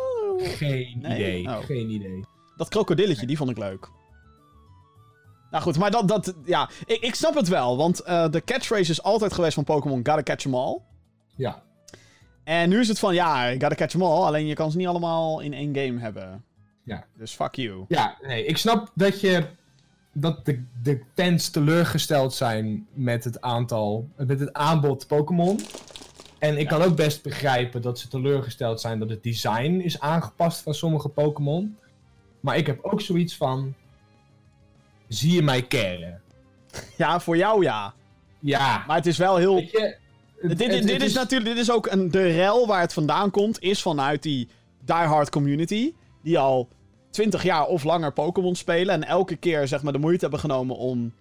geen 0.55 0.99
Nee? 1.01 1.13
idee. 1.41 1.47
Oh. 1.57 1.65
Geen 1.65 1.89
idee. 1.89 2.25
Dat 2.57 2.69
krokodilletje, 2.69 3.25
die 3.25 3.37
vond 3.37 3.49
ik 3.49 3.57
leuk. 3.57 3.89
Nou 5.51 5.63
goed, 5.63 5.77
maar 5.77 5.91
dat, 5.91 6.07
dat 6.07 6.33
ja, 6.45 6.69
ik, 6.85 7.01
ik 7.01 7.15
snap 7.15 7.35
het 7.35 7.47
wel, 7.47 7.77
want 7.77 7.99
eh, 7.99 8.29
de 8.29 8.43
catchphrase 8.43 8.91
is 8.91 9.03
altijd 9.03 9.33
geweest 9.33 9.53
van 9.53 9.63
Pokémon, 9.63 9.95
gotta 10.05 10.23
catch 10.23 10.45
'em 10.45 10.55
all. 10.55 10.79
Ja. 11.35 11.63
En 12.43 12.69
nu 12.69 12.79
is 12.79 12.87
het 12.87 12.99
van, 12.99 13.13
ja, 13.13 13.51
gotta 13.51 13.75
catch 13.75 13.93
'em 13.93 14.01
all, 14.01 14.23
alleen 14.23 14.45
je 14.45 14.53
kan 14.53 14.71
ze 14.71 14.77
niet 14.77 14.87
allemaal 14.87 15.39
in 15.39 15.53
één 15.53 15.75
game 15.75 15.99
hebben. 15.99 16.43
Ja. 16.83 17.05
Dus 17.17 17.31
fuck 17.31 17.55
you. 17.55 17.85
Ja, 17.87 18.17
nee, 18.21 18.45
ik 18.45 18.57
snap 18.57 18.91
dat 18.95 19.21
je. 19.21 19.45
dat 20.13 20.45
de, 20.45 20.63
de 20.81 21.01
fans 21.15 21.49
teleurgesteld 21.49 22.33
zijn 22.33 22.87
met 22.93 23.23
het 23.23 23.41
aantal. 23.41 24.09
met 24.15 24.39
het 24.39 24.53
aanbod 24.53 25.07
Pokémon. 25.07 25.59
En 26.39 26.57
ik 26.57 26.67
kan 26.67 26.81
ook 26.81 26.95
best 26.95 27.23
begrijpen 27.23 27.81
dat 27.81 27.99
ze 27.99 28.07
teleurgesteld 28.07 28.81
zijn 28.81 28.99
dat 28.99 29.09
het 29.09 29.23
design 29.23 29.79
is 29.79 29.99
aangepast 29.99 30.61
van 30.61 30.73
sommige 30.73 31.09
Pokémon. 31.09 31.77
Maar 32.39 32.57
ik 32.57 32.67
heb 32.67 32.79
ook 32.81 33.01
zoiets 33.01 33.35
van. 33.35 33.73
Zie 35.07 35.33
je 35.33 35.41
mij 35.41 35.67
caren? 35.67 36.21
Ja, 36.97 37.19
voor 37.19 37.37
jou 37.37 37.63
ja. 37.63 37.93
Ja. 38.39 38.83
Maar 38.87 38.95
het 38.95 39.05
is 39.05 39.17
wel 39.17 39.35
heel... 39.35 39.55
Weet 39.55 39.71
je, 39.71 39.97
het- 40.49 40.57
Dit, 40.57 40.87
dit 40.87 41.01
is 41.01 41.13
natuurlijk, 41.13 41.49
dit 41.55 41.59
is 41.59 41.71
ook 41.71 41.87
een, 41.87 42.11
de 42.11 42.27
rel 42.27 42.67
waar 42.67 42.81
het 42.81 42.93
vandaan 42.93 43.31
komt, 43.31 43.61
is 43.61 43.81
vanuit 43.81 44.23
die 44.23 44.47
diehard 44.85 45.29
community. 45.29 45.93
Die 46.21 46.39
al 46.39 46.67
20 47.11 47.43
jaar 47.43 47.65
of 47.65 47.83
langer 47.83 48.13
Pokémon 48.13 48.55
spelen. 48.55 48.93
En 48.95 49.03
elke 49.03 49.35
keer 49.35 49.67
zeg 49.67 49.83
maar 49.83 49.93
de 49.93 49.99
moeite 49.99 50.21
hebben 50.21 50.39
genomen 50.39 50.75
om 50.75 51.13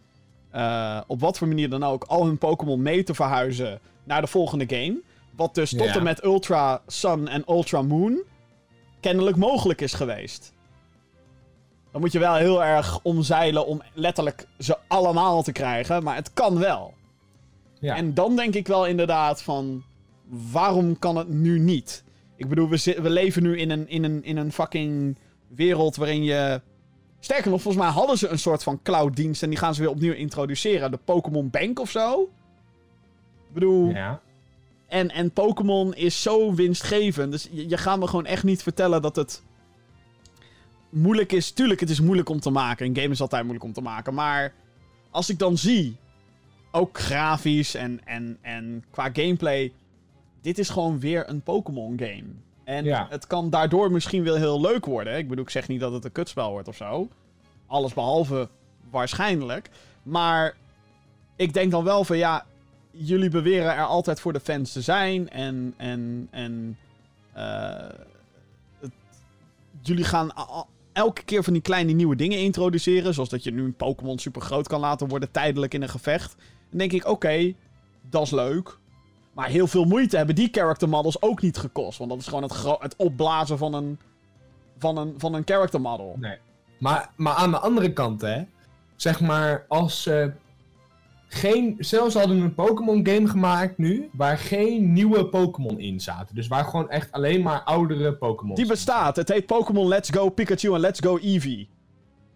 eh, 0.51 1.01
op 1.07 1.21
wat 1.21 1.39
voor 1.39 1.49
manier 1.49 1.69
dan 1.71 1.83
ook 1.85 2.05
al 2.05 2.25
hun 2.27 2.39
Pokémon 2.39 2.83
mee 2.83 3.03
te 3.03 3.15
verhuizen 3.15 3.81
naar 4.05 4.21
de 4.21 4.27
volgende 4.27 4.65
game. 4.69 5.01
Wat 5.37 5.55
dus 5.55 5.71
tot 5.71 5.85
Ja. 5.87 5.95
en 5.95 6.03
met 6.03 6.25
Ultra 6.25 6.83
Sun 6.87 7.29
en 7.29 7.45
Ultra 7.49 7.83
Moon 7.83 8.23
kennelijk 9.01 9.37
mogelijk 9.37 9.81
is 9.81 9.93
geweest. 9.93 10.53
Dan 11.93 12.01
moet 12.01 12.13
je 12.13 12.19
wel 12.19 12.35
heel 12.35 12.65
erg 12.65 12.99
omzeilen 13.03 13.67
om 13.67 13.83
letterlijk 13.95 14.47
ze 14.59 14.79
allemaal 14.89 15.43
te 15.43 15.53
krijgen. 15.53 16.03
Maar 16.03 16.15
het 16.15 16.33
kan 16.33 16.59
wel. 16.59 16.95
Ja. 17.83 17.97
En 17.97 18.15
dan 18.15 18.37
denk 18.37 18.55
ik 18.55 18.67
wel 18.67 18.87
inderdaad 18.87 19.43
van... 19.43 19.83
Waarom 20.53 20.99
kan 20.99 21.17
het 21.17 21.29
nu 21.29 21.59
niet? 21.59 22.05
Ik 22.37 22.49
bedoel, 22.49 22.69
we, 22.69 22.99
we 23.03 23.11
leven 23.11 23.43
nu 23.43 23.59
in 23.59 23.71
een, 23.71 23.89
in, 23.89 24.05
een, 24.05 24.25
in 24.25 24.37
een 24.37 24.53
fucking 24.53 25.19
wereld 25.49 25.97
waarin 25.97 26.25
je... 26.25 26.61
Sterker 27.21 27.51
nog, 27.51 27.63
volgens 27.63 27.85
mij 27.85 27.93
hadden 27.93 28.19
ze 28.19 28.29
een 28.29 28.39
soort 28.39 28.63
van 28.63 28.83
cloud-dienst... 28.83 29.43
en 29.43 29.49
die 29.49 29.59
gaan 29.59 29.75
ze 29.75 29.81
weer 29.81 29.91
opnieuw 29.91 30.13
introduceren. 30.13 30.91
De 30.91 30.99
Pokémon 31.05 31.51
Bank 31.51 31.81
of 31.81 31.91
zo? 31.91 32.23
Ik 33.49 33.53
bedoel... 33.53 33.89
ja. 33.89 34.21
En, 34.89 35.11
en 35.11 35.31
Pokémon 35.31 35.95
is 35.95 36.23
zo 36.23 36.55
winstgevend. 36.55 37.33
Dus 37.33 37.49
je, 37.51 37.69
je 37.69 37.77
gaat 37.77 37.99
me 37.99 38.07
gewoon 38.07 38.27
echt 38.27 38.45
niet 38.45 38.63
vertellen 38.63 39.03
dat 39.03 39.17
het 39.17 39.43
moeilijk 40.89 41.33
is. 41.33 41.51
Tuurlijk, 41.51 41.81
het 41.81 41.91
is 41.91 42.01
moeilijk 42.01 42.29
om 42.29 42.41
te 42.41 42.51
maken. 42.51 42.87
Een 42.87 42.97
game 42.97 43.09
is 43.09 43.21
altijd 43.21 43.43
moeilijk 43.43 43.65
om 43.65 43.73
te 43.73 43.81
maken. 43.81 44.15
Maar 44.15 44.55
als 45.11 45.31
ik 45.31 45.39
dan 45.39 45.57
zie, 45.59 45.97
ook 46.75 46.99
grafisch 46.99 47.75
en, 47.75 48.01
en, 48.05 48.39
en 48.41 48.85
qua 48.91 49.11
gameplay. 49.13 49.73
Dit 50.41 50.59
is 50.59 50.69
gewoon 50.69 51.01
weer 51.01 51.29
een 51.29 51.41
Pokémon 51.43 51.99
game. 51.99 52.25
En 52.65 52.85
Ja. 52.85 53.07
het 53.11 53.27
kan 53.27 53.51
daardoor 53.51 53.91
misschien 53.93 54.25
wel 54.25 54.37
heel 54.37 54.61
leuk 54.61 54.85
worden. 54.87 55.17
Ik 55.19 55.29
bedoel, 55.29 55.45
ik 55.45 55.51
zeg 55.51 55.69
niet 55.69 55.81
dat 55.81 55.93
het 55.93 56.05
een 56.05 56.13
kutspel 56.13 56.51
wordt 56.51 56.69
of 56.69 56.77
zo. 56.77 57.09
Alles 57.67 57.95
behalve 57.95 58.49
waarschijnlijk. 58.91 59.71
Maar 60.03 60.55
ik 61.37 61.53
denk 61.53 61.71
dan 61.71 61.85
wel 61.85 62.05
van 62.05 62.17
ja, 62.17 62.47
jullie 62.91 63.31
beweren 63.31 63.75
er 63.75 63.85
altijd 63.85 64.21
voor 64.21 64.33
de 64.33 64.41
fans 64.41 64.73
te 64.73 64.81
zijn. 64.81 65.31
En, 65.31 65.75
en, 65.77 66.29
en 66.31 66.79
eh, 67.33 67.89
het- 68.81 68.93
jullie 69.81 70.05
gaan 70.05 70.31
elke 70.93 71.23
keer 71.25 71.45
van 71.45 71.53
die 71.53 71.63
kleine 71.63 71.93
nieuwe 71.93 72.17
dingen 72.17 72.39
introduceren. 72.39 73.15
Zoals 73.15 73.29
dat 73.29 73.45
je 73.45 73.53
nu 73.53 73.65
een 73.65 73.75
Pokémon 73.77 74.19
super 74.19 74.43
groot 74.43 74.69
kan 74.69 74.81
laten 74.81 75.09
worden 75.09 75.31
tijdelijk 75.31 75.75
in 75.75 75.83
een 75.83 75.89
gevecht. 75.89 76.35
Dan 76.73 76.79
denk 76.79 76.93
ik, 76.93 77.09
oké, 77.09 77.53
dat 78.11 78.23
is 78.23 78.31
leuk. 78.31 78.79
Maar 79.33 79.49
heel 79.49 79.67
veel 79.67 79.85
moeite 79.85 80.17
hebben 80.17 80.35
die 80.35 80.49
character 80.53 80.89
models 80.89 81.23
ook 81.23 81.43
niet 81.43 81.57
gekost. 81.59 81.99
Want 81.99 82.11
dat 82.11 82.19
is 82.21 82.27
gewoon 82.27 82.43
het, 82.43 82.81
het 82.81 82.97
opblazen 82.97 83.59
van 83.59 83.75
een, 83.75 83.99
van 84.79 84.97
een, 84.97 85.15
van 85.17 85.35
een 85.35 85.43
character 85.45 85.81
model. 85.81 86.17
Nee. 86.19 86.37
Maar, 86.79 87.11
maar 87.17 87.35
aan 87.35 87.51
de 87.51 87.59
andere 87.59 87.93
kant, 87.93 88.21
hè. 88.21 88.43
Zeg 88.97 89.21
maar, 89.21 89.65
als 89.69 90.03
ze 90.03 90.33
geen... 91.29 91.77
Zelfs 91.79 92.15
hadden 92.15 92.41
een 92.41 92.55
Pokémon 92.55 93.07
game 93.07 93.29
gemaakt 93.29 93.79
nu, 93.79 94.09
waar 94.13 94.39
geen 94.39 94.93
nieuwe 94.93 95.27
Pokémon 95.27 95.79
in 95.79 96.01
zaten. 96.01 96.35
Dus 96.35 96.47
waar 96.49 96.65
gewoon 96.65 96.91
echt 96.91 97.13
alleen 97.13 97.43
maar 97.43 97.63
oudere 97.63 98.15
Pokémon 98.15 98.55
Die 98.55 98.67
bestaat. 98.67 99.17
Het 99.17 99.29
heet 99.29 99.47
Pokémon 99.47 99.89
Let's 99.89 100.11
Go 100.11 100.29
Pikachu 100.29 100.75
en 100.75 100.81
Let's 100.81 101.01
Go 101.01 101.19
Eevee. 101.19 101.69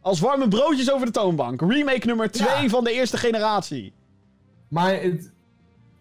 Als 0.01 0.21
warme 0.21 0.49
broodjes 0.49 0.93
over 0.93 1.07
de 1.07 1.13
toonbank. 1.13 1.61
Remake 1.61 2.07
nummer 2.07 2.31
2 2.31 2.63
Ja. 2.63 2.69
van 2.69 2.85
de 2.85 2.93
eerste 2.93 3.17
generatie. 3.17 3.93
Maar 4.69 5.03
het 5.03 5.31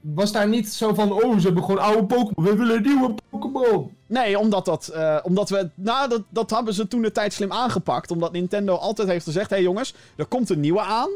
was 0.01 0.31
daar 0.31 0.47
niet 0.47 0.69
zo 0.69 0.93
van, 0.93 1.11
oh, 1.11 1.37
ze 1.37 1.45
hebben 1.45 1.63
gewoon 1.63 1.81
oude 1.81 2.05
Pokémon, 2.05 2.45
we 2.45 2.55
willen 2.55 2.81
nieuwe 2.81 3.15
Pokémon. 3.29 3.91
Nee, 4.07 4.39
omdat 4.39 4.65
dat. 4.65 4.87
eh, 4.87 5.17
omdat 5.23 5.49
we. 5.49 5.69
Nou, 5.75 6.09
dat, 6.09 6.21
dat 6.29 6.49
hebben 6.49 6.73
ze 6.73 6.87
toen 6.87 7.01
de 7.01 7.11
tijd 7.11 7.33
slim 7.33 7.51
aangepakt. 7.51 8.11
Omdat 8.11 8.31
Nintendo 8.31 8.75
altijd 8.75 9.07
heeft 9.07 9.25
gezegd: 9.25 9.49
hé 9.49 9.55
hey 9.55 9.65
jongens, 9.65 9.93
er 10.15 10.25
komt 10.25 10.49
een 10.49 10.59
nieuwe 10.59 10.81
aan. 10.81 11.09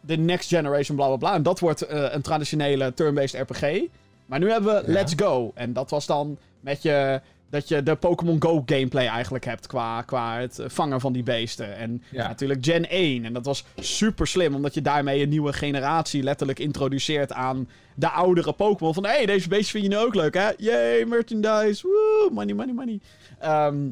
De 0.00 0.16
next 0.16 0.48
generation, 0.48 0.96
bla 0.96 1.06
bla 1.06 1.16
bla. 1.16 1.34
En 1.34 1.42
dat 1.42 1.58
wordt 1.60 1.82
eh, 1.82 2.12
een 2.12 2.22
traditionele 2.22 2.94
turn-based 2.94 3.40
RPG. 3.50 3.80
Maar 4.26 4.38
nu 4.38 4.50
hebben 4.50 4.74
we 4.74 4.86
Ja. 4.86 4.92
Let's 4.92 5.12
Go. 5.16 5.50
En 5.54 5.72
dat 5.72 5.90
was 5.90 6.06
dan 6.06 6.38
met 6.60 6.82
je. 6.82 7.20
Dat 7.50 7.68
je 7.68 7.82
de 7.82 7.96
Pokémon 7.96 8.42
Go 8.42 8.62
gameplay 8.66 9.06
eigenlijk 9.06 9.44
hebt 9.44 9.66
qua, 9.66 10.02
qua 10.02 10.38
het 10.38 10.60
vangen 10.66 11.00
van 11.00 11.12
die 11.12 11.22
beesten. 11.22 11.76
En 11.76 12.02
Ja. 12.10 12.28
natuurlijk 12.28 12.64
Gen 12.64 12.86
1. 12.90 13.24
En 13.24 13.32
dat 13.32 13.44
was 13.44 13.64
super 13.76 14.26
slim, 14.26 14.54
omdat 14.54 14.74
je 14.74 14.82
daarmee 14.82 15.22
een 15.22 15.28
nieuwe 15.28 15.52
generatie 15.52 16.22
letterlijk 16.22 16.58
introduceert 16.58 17.32
aan 17.32 17.68
de 17.94 18.08
oudere 18.10 18.52
Pokémon. 18.52 18.94
Van 18.94 19.04
hé, 19.04 19.10
hey, 19.10 19.26
deze 19.26 19.48
beestjes 19.48 19.70
vind 19.70 19.82
je 19.84 19.88
nu 19.90 19.96
ook 19.98 20.14
leuk, 20.14 20.34
hè? 20.34 20.48
Yay, 20.56 21.04
merchandise. 21.04 21.86
Woo, 21.88 22.30
money, 22.34 22.54
money, 22.54 22.74
money. 22.74 23.00
Ehm, 23.38 23.88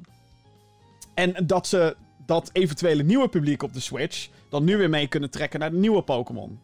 en 1.14 1.46
dat 1.46 1.66
ze 1.66 1.96
dat 2.26 2.50
eventuele 2.52 3.02
nieuwe 3.02 3.28
publiek 3.28 3.62
op 3.62 3.72
de 3.72 3.80
Switch 3.80 4.28
dan 4.48 4.64
nu 4.64 4.76
weer 4.76 4.90
mee 4.90 5.06
kunnen 5.06 5.30
trekken 5.30 5.60
naar 5.60 5.70
de 5.70 5.76
nieuwe 5.76 6.02
Pokémon. 6.02 6.60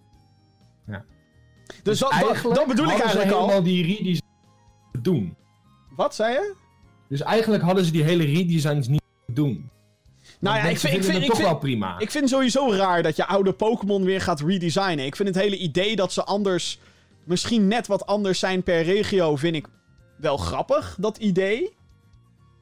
Ja. 0.87 1.05
Dus, 1.83 1.99
dat, 1.99 2.11
dat, 2.11 2.21
Eigenlijk 2.21 2.57
dat 2.57 2.67
bedoel 2.67 2.91
ik 2.91 2.99
eigenlijk 2.99 3.31
al. 3.31 3.41
helemaal 3.41 3.63
die 3.63 3.83
redesigns 3.87 4.21
doen. 5.03 5.37
Wat 5.97 6.15
zei 6.15 6.33
je? 6.33 6.55
Dus 7.09 7.21
eigenlijk 7.23 7.63
hadden 7.63 7.85
ze 7.85 7.93
die 7.93 8.03
hele 8.03 8.25
redesigns 8.25 8.89
niet 8.89 9.03
doen. 9.27 9.71
Nou 10.41 10.57
ja, 10.57 10.63
ik 10.65 10.79
vind, 10.79 10.95
ik, 10.95 11.05
vind, 11.05 11.17
ik, 11.17 11.25
toch 11.27 11.37
vind, 11.37 11.49
wel 11.49 11.59
prima. 11.59 11.99
ik 11.99 12.11
vind 12.11 12.29
sowieso 12.29 12.73
raar 12.73 13.03
dat 13.03 13.17
je 13.17 13.27
oude 13.27 13.53
Pokémon 13.53 14.05
weer 14.05 14.21
gaat 14.21 14.41
redesignen. 14.41 15.05
Ik 15.05 15.17
vind 15.17 15.29
het 15.29 15.39
hele 15.39 15.57
idee 15.59 15.97
dat 15.97 16.13
ze 16.13 16.25
anders, 16.25 16.79
misschien 17.25 17.69
net 17.69 17.87
wat 17.87 18.07
anders 18.07 18.39
zijn 18.39 18.63
per 18.63 18.83
regio, 18.83 19.37
vind 19.37 19.55
ik 19.55 19.67
wel 20.17 20.37
grappig, 20.37 20.97
dat 21.01 21.17
idee. 21.19 21.73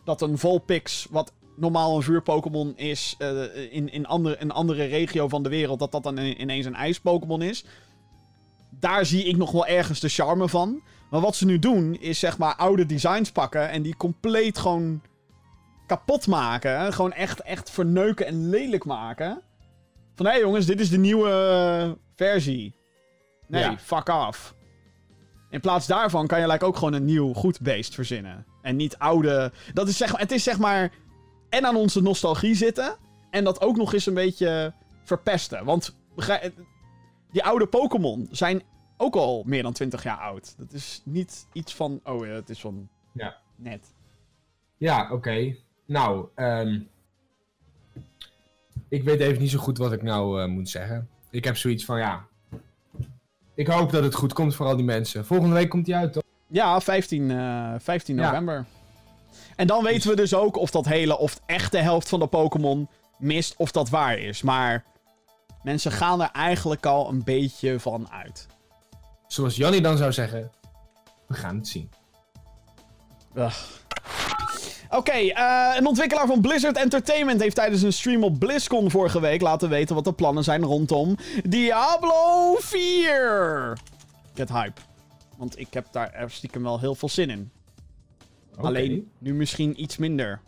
Dat 0.04 0.22
een 0.22 0.38
Vulpix, 0.38 1.06
wat 1.10 1.32
normaal 1.56 1.96
een 1.96 2.02
vuur-Pokémon 2.02 2.76
is, 2.76 3.14
eh, 3.18 3.42
in, 3.70 3.92
in 3.92 4.06
andere, 4.06 4.36
een 4.40 4.50
andere 4.50 4.84
regio 4.84 5.28
van 5.28 5.42
de 5.42 5.48
wereld, 5.48 5.78
dat 5.78 5.92
dat 5.92 6.02
dan 6.02 6.18
in- 6.18 6.40
ineens 6.40 6.66
een 6.66 6.74
ijs-Pokémon 6.74 7.42
is. 7.42 7.64
daar 8.80 9.06
zie 9.06 9.24
ik 9.24 9.36
nog 9.36 9.50
wel 9.50 9.66
ergens 9.66 10.00
de 10.00 10.08
charme 10.08 10.48
van. 10.48 10.82
Maar 11.12 11.20
wat 11.20 11.36
ze 11.36 11.44
nu 11.44 11.58
doen, 11.58 11.94
is 12.00 12.18
zeg 12.18 12.38
maar 12.38 12.56
oude 12.56 12.86
designs 12.86 13.32
pakken 13.32 13.68
en 13.70 13.82
die 13.82 13.96
compleet 13.96 14.58
gewoon 14.58 15.02
kapot 15.86 16.26
maken. 16.26 16.92
Gewoon 16.92 17.12
echt, 17.12 17.40
echt 17.40 17.70
verneuken 17.70 18.26
en 18.26 18.48
lelijk 18.48 18.84
maken. 18.84 19.42
Van 20.14 20.26
hé 20.26 20.32
hey 20.32 20.40
jongens, 20.40 20.66
dit 20.66 20.80
is 20.80 20.90
de 20.90 20.98
nieuwe 20.98 21.30
eh, 21.30 21.90
versie. 22.16 22.74
Nee, 23.48 23.62
Ja. 23.62 23.78
fuck 23.78 24.08
off. 24.08 24.54
In 25.50 25.60
plaats 25.60 25.86
daarvan 25.86 26.26
kan 26.26 26.40
je 26.40 26.46
like, 26.46 26.64
ook 26.64 26.76
gewoon 26.76 26.92
een 26.92 27.04
nieuw 27.04 27.32
goed 27.32 27.60
beest 27.60 27.94
verzinnen. 27.94 28.46
En 28.62 28.76
niet 28.76 28.98
oude. 28.98 29.52
Dat 29.72 29.88
is 29.88 29.96
zeg 29.96 30.12
maar, 30.12 30.20
het 30.20 30.32
is 30.32 30.42
zeg 30.42 30.58
maar. 30.58 30.92
En 31.48 31.66
aan 31.66 31.76
onze 31.76 32.02
nostalgie 32.02 32.54
zitten. 32.54 32.96
En 33.30 33.44
dat 33.44 33.60
ook 33.60 33.76
nog 33.76 33.92
eens 33.92 34.06
een 34.06 34.14
beetje 34.14 34.72
verpesten. 35.04 35.64
Want 35.64 35.96
die 37.30 37.44
oude 37.44 37.66
Pokémon 37.66 38.28
zijn 38.30 38.62
ook 39.02 39.14
al 39.16 39.42
meer 39.46 39.62
dan 39.62 39.72
20 39.72 40.02
jaar 40.02 40.18
oud. 40.18 40.54
Dat 40.58 40.72
is 40.72 41.02
niet 41.04 41.46
iets 41.52 41.74
van. 41.74 42.00
Oh 42.04 42.26
ja, 42.26 42.32
het 42.32 42.50
is 42.50 42.60
van. 42.60 42.88
Ja. 43.12 43.36
Net. 43.56 43.94
Ja, 44.76 45.08
oké. 45.12 45.56
Nou, 45.86 46.26
ehm, 46.34 46.80
ik 48.88 49.02
weet 49.04 49.20
even 49.20 49.42
niet 49.42 49.50
zo 49.50 49.58
goed 49.58 49.78
wat 49.78 49.92
ik 49.92 50.02
nou 50.02 50.42
eh, 50.42 50.48
moet 50.48 50.68
zeggen. 50.68 51.08
Ik 51.30 51.44
heb 51.44 51.56
zoiets 51.56 51.84
van, 51.84 51.98
ja... 51.98 52.26
Ik 53.54 53.66
hoop 53.66 53.90
dat 53.90 54.02
het 54.02 54.14
goed 54.14 54.32
komt 54.32 54.54
voor 54.54 54.66
al 54.66 54.76
die 54.76 54.84
mensen. 54.84 55.26
Volgende 55.26 55.54
week 55.54 55.68
komt 55.68 55.84
die 55.84 55.96
uit, 55.96 56.12
toch? 56.12 56.22
Ja, 56.46 56.80
15, 56.80 57.30
eh, 57.30 57.74
15 57.78 58.16
Ja. 58.16 58.22
november. 58.26 58.64
En 59.56 59.66
dan 59.66 59.82
weten 59.84 60.10
we 60.10 60.16
dus 60.16 60.34
ook 60.34 60.56
of 60.56 60.70
dat 60.70 60.86
hele, 60.86 61.18
of 61.18 61.40
echt 61.46 61.72
de 61.72 61.78
helft 61.78 62.08
van 62.08 62.20
de 62.20 62.26
Pokémon 62.26 62.88
mist, 63.18 63.54
of 63.56 63.70
dat 63.72 63.88
waar 63.88 64.18
is. 64.18 64.42
Maar 64.42 64.84
mensen 65.62 65.92
gaan 65.92 66.22
er 66.22 66.30
eigenlijk 66.30 66.86
al 66.86 67.08
een 67.08 67.24
beetje 67.24 67.80
van 67.80 68.10
uit. 68.10 68.46
Zoals 69.32 69.56
Janny 69.56 69.80
dan 69.80 69.96
zou 69.96 70.12
zeggen, 70.12 70.50
we 71.26 71.34
gaan 71.34 71.56
het 71.56 71.68
zien. 71.68 71.90
Ugh. 73.34 73.56
Oké, 74.90 75.12
eh, 75.12 75.74
een 75.78 75.86
ontwikkelaar 75.86 76.26
van 76.26 76.40
Blizzard 76.40 76.76
Entertainment 76.76 77.40
heeft 77.40 77.54
tijdens 77.54 77.82
een 77.82 77.92
stream 77.92 78.24
op 78.24 78.38
BlizzCon 78.38 78.90
vorige 78.90 79.20
week 79.20 79.40
laten 79.40 79.68
weten 79.68 79.94
wat 79.94 80.04
de 80.04 80.12
plannen 80.12 80.44
zijn 80.44 80.62
rondom 80.62 81.16
Diablo 81.48 82.54
4. 82.58 83.78
Get 84.34 84.48
hype. 84.48 84.80
Want 85.36 85.58
ik 85.58 85.68
heb 85.70 85.86
daar 85.90 86.12
er 86.12 86.30
stiekem 86.30 86.62
wel 86.62 86.80
heel 86.80 86.94
veel 86.94 87.08
zin 87.08 87.30
in. 87.30 87.50
Alleen 88.56 89.10
nu 89.18 89.34
misschien 89.34 89.82
iets 89.82 89.96
minder. 89.96 90.40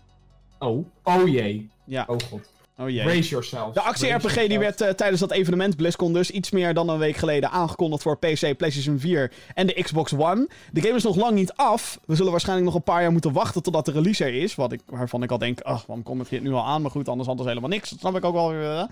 Oh, 0.58 0.86
oh 1.02 1.28
jee. 1.28 1.70
Ja, 1.84 2.04
Oh 2.08 2.16
god. 2.30 2.53
Oh 2.78 2.88
jee. 2.90 3.02
Brace 3.02 3.28
yourself. 3.28 3.72
De 3.74 3.80
actie-RPG 3.80 4.46
die 4.46 4.58
werd 4.58 4.80
eh, 4.80 4.88
tijdens 4.90 5.20
dat 5.20 5.30
evenement 5.30 5.76
BlizzCon 5.76 6.12
dus 6.12 6.30
iets 6.30 6.50
meer 6.50 6.74
dan 6.74 6.88
een 6.88 6.98
week 6.98 7.16
geleden 7.16 7.50
aangekondigd 7.50 8.02
voor 8.02 8.18
PC, 8.18 8.56
PlayStation 8.56 8.98
4 8.98 9.32
en 9.54 9.66
de 9.66 9.82
Xbox 9.82 10.12
One. 10.12 10.48
De 10.72 10.80
game 10.80 10.94
is 10.94 11.02
nog 11.02 11.16
lang 11.16 11.34
niet 11.34 11.52
af. 11.52 11.98
We 12.06 12.14
zullen 12.14 12.30
waarschijnlijk 12.30 12.66
nog 12.66 12.76
een 12.76 12.82
paar 12.82 13.02
jaar 13.02 13.12
moeten 13.12 13.32
wachten 13.32 13.62
totdat 13.62 13.84
de 13.84 13.92
release 13.92 14.24
er 14.24 14.34
is. 14.34 14.54
Wat 14.54 14.72
ik, 14.72 14.80
waarvan 14.86 15.22
ik 15.22 15.30
al 15.30 15.38
denk, 15.38 15.60
ach, 15.60 15.86
waarom 15.86 16.04
komt 16.04 16.30
het 16.30 16.42
nu 16.42 16.52
al 16.52 16.64
aan? 16.66 16.82
Maar 16.82 16.90
goed, 16.90 17.08
anders 17.08 17.28
anders 17.28 17.48
helemaal 17.48 17.70
niks. 17.70 17.90
Dat 17.90 17.98
snap 17.98 18.16
ik 18.16 18.24
ook 18.24 18.34
wel 18.34 18.48
weer. 18.50 18.70
eh. 18.76 18.84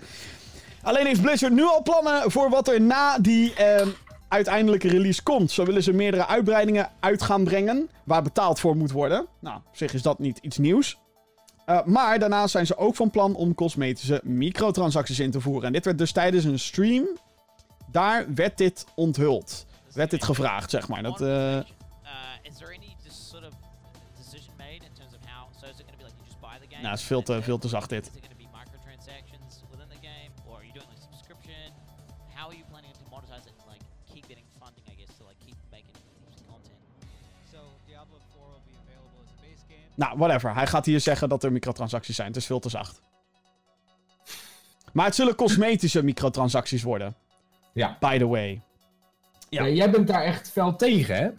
Alleen 0.81 1.05
heeft 1.05 1.21
Blizzard 1.21 1.53
nu 1.53 1.63
al 1.63 1.81
plannen 1.81 2.31
voor 2.31 2.49
wat 2.49 2.67
er 2.67 2.81
na 2.81 3.17
die 3.19 3.53
ehm, 3.53 3.87
uiteindelijke 4.27 4.87
release 4.87 5.23
komt. 5.23 5.51
Zo 5.51 5.65
willen 5.65 5.83
ze 5.83 5.93
meerdere 5.93 6.27
uitbreidingen 6.27 6.89
uit 6.99 7.21
gaan 7.21 7.43
brengen, 7.43 7.89
waar 8.03 8.21
betaald 8.21 8.59
voor 8.59 8.75
moet 8.75 8.91
worden. 8.91 9.25
Nou, 9.39 9.55
op 9.57 9.75
zich 9.77 9.93
is 9.93 10.01
dat 10.01 10.19
niet 10.19 10.37
iets 10.41 10.57
nieuws. 10.57 10.97
Uh, 11.65 11.83
maar 11.83 12.19
daarnaast 12.19 12.51
zijn 12.51 12.65
ze 12.65 12.77
ook 12.77 12.95
van 12.95 13.09
plan 13.09 13.35
om 13.35 13.55
cosmetische 13.55 14.21
microtransacties 14.23 15.19
in 15.19 15.31
te 15.31 15.41
voeren. 15.41 15.63
En 15.63 15.73
dit 15.73 15.85
werd 15.85 15.97
dus 15.97 16.11
tijdens 16.11 16.43
een 16.43 16.59
stream. 16.59 17.07
Daar 17.91 18.33
werd 18.33 18.57
dit 18.57 18.85
onthuld. 18.95 19.65
Werd 19.93 20.09
dit 20.09 20.23
gevraagd, 20.23 20.69
zeg 20.69 20.87
maar. 20.87 21.03
Dat, 21.03 21.21
uh... 21.21 21.27
Nou, 26.81 26.95
is 26.95 27.03
veel 27.03 27.23
te, 27.23 27.41
veel 27.41 27.57
te 27.57 27.67
zacht 27.67 27.89
dit. 27.89 28.11
Nou, 39.95 40.17
whatever. 40.17 40.53
Hij 40.53 40.67
gaat 40.67 40.85
hier 40.85 40.99
zeggen 40.99 41.29
dat 41.29 41.43
er 41.43 41.51
microtransacties 41.51 42.15
zijn. 42.15 42.27
Het 42.27 42.35
is 42.37 42.45
veel 42.45 42.59
te 42.59 42.69
zacht. 42.69 43.01
Maar 44.93 45.05
het 45.05 45.15
zullen 45.15 45.35
cosmetische 45.35 46.03
microtransacties 46.03 46.83
worden. 46.83 47.15
Ja. 47.73 47.97
By 47.99 48.17
the 48.17 48.27
way. 48.27 48.61
Ja. 49.49 49.63
Ja, 49.63 49.73
jij 49.73 49.89
bent 49.89 50.07
daar 50.07 50.23
echt 50.23 50.51
fel 50.51 50.75
tegen, 50.75 51.15
hè? 51.15 51.29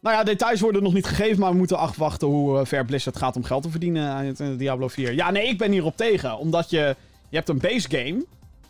Nou 0.00 0.16
ja, 0.16 0.24
details 0.24 0.60
worden 0.60 0.82
nog 0.82 0.92
niet 0.92 1.06
gegeven, 1.06 1.40
maar 1.40 1.50
we 1.50 1.56
moeten 1.56 1.78
afwachten 1.78 2.28
hoe 2.28 2.58
eh, 2.58 2.66
ver 2.66 2.84
Blizzard 2.84 3.16
gaat 3.16 3.36
om 3.36 3.44
geld 3.44 3.62
te 3.62 3.70
verdienen 3.70 4.12
uit 4.12 4.40
eh, 4.40 4.48
Diablo 4.56 4.88
4. 4.88 5.12
Ja, 5.12 5.30
nee, 5.30 5.48
ik 5.48 5.58
ben 5.58 5.70
hierop 5.70 5.96
tegen. 5.96 6.38
Omdat 6.38 6.70
je, 6.70 6.96
je 7.28 7.36
hebt 7.36 7.48
een 7.48 7.58
base 7.58 7.90
game, 7.90 8.24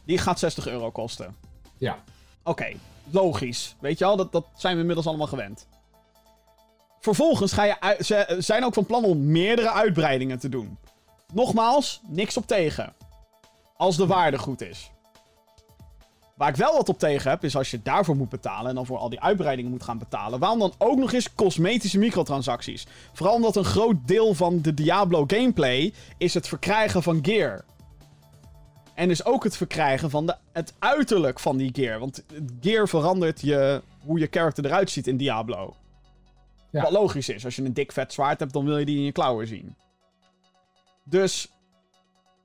die 0.04 0.18
gaat 0.18 0.38
60 0.38 0.68
euro 0.68 0.90
kosten. 0.90 1.34
Ja. 1.78 1.98
Oké, 2.42 2.72
logisch. 3.11 3.76
Weet 3.78 3.98
je 3.98 4.04
al, 4.04 4.16
dat, 4.16 4.32
dat 4.32 4.46
zijn 4.57 4.74
we 4.74 4.80
inmiddels 4.80 5.07
allemaal 5.07 5.26
gewend. 5.26 5.66
Vervolgens 7.07 7.52
ga 7.52 7.64
je 7.64 7.96
ze 8.00 8.36
zijn 8.38 8.64
ook 8.64 8.74
van 8.74 8.86
plan 8.86 9.04
om 9.04 9.30
meerdere 9.30 9.70
uitbreidingen 9.70 10.38
te 10.38 10.48
doen. 10.48 10.78
Nogmaals, 11.32 12.00
niks 12.07 12.36
op 12.36 12.46
tegen. 12.46 12.92
Als 13.76 13.96
de 13.96 14.07
waarde 14.07 14.38
goed 14.38 14.61
is. 14.61 14.90
Waar 16.36 16.48
ik 16.48 16.57
wel 16.57 16.72
wat 16.72 16.88
op 16.88 16.98
tegen 16.98 17.30
heb, 17.30 17.44
is 17.44 17.57
als 17.57 17.70
je 17.70 17.82
daarvoor 17.82 18.16
moet 18.16 18.28
betalen 18.28 18.68
en 18.68 18.74
dan 18.74 18.86
voor 18.86 18.98
al 18.98 19.09
die 19.09 19.20
uitbreidingen 19.20 19.70
moet 19.70 19.82
gaan 19.82 19.98
betalen. 19.98 20.38
Waarom 20.38 20.59
dan 20.59 20.72
ook 20.78 20.98
nog 20.98 21.12
eens 21.12 21.34
cosmetische 21.34 21.98
microtransacties? 21.98 22.86
Vooral 23.12 23.34
omdat 23.34 23.57
een 23.57 23.64
groot 23.64 23.96
deel 24.07 24.34
van 24.34 24.62
de 24.62 24.74
Diablo 24.74 25.24
gameplay 25.26 25.92
is 26.18 26.34
het 26.34 26.48
verkrijgen 26.48 27.02
van 27.02 27.18
gear. 27.22 27.64
En 28.94 29.09
dus 29.09 29.24
ook 29.24 29.44
het 29.44 29.57
verkrijgen 29.57 30.11
van 30.11 30.26
de, 30.26 30.36
het 30.52 30.74
uiterlijk 30.78 31.40
van 31.40 31.57
die 31.57 31.70
gear. 31.72 31.98
Want 31.98 32.24
gear 32.61 32.88
verandert 32.88 33.40
je, 33.40 33.82
hoe 34.04 34.18
je 34.18 34.28
character 34.30 34.64
eruit 34.64 34.90
ziet 34.90 35.07
in 35.07 35.16
Diablo. 35.16 35.74
Wat 36.82 36.90
logisch 36.90 37.28
is. 37.28 37.44
Als 37.44 37.56
je 37.56 37.64
een 37.64 37.74
dik 37.74 37.92
vet 37.92 38.12
zwaard 38.12 38.40
hebt, 38.40 38.52
dan 38.52 38.64
wil 38.64 38.78
je 38.78 38.84
die 38.84 38.96
in 38.96 39.04
je 39.04 39.12
klauwen 39.12 39.46
zien. 39.46 39.76
Dus 41.04 41.50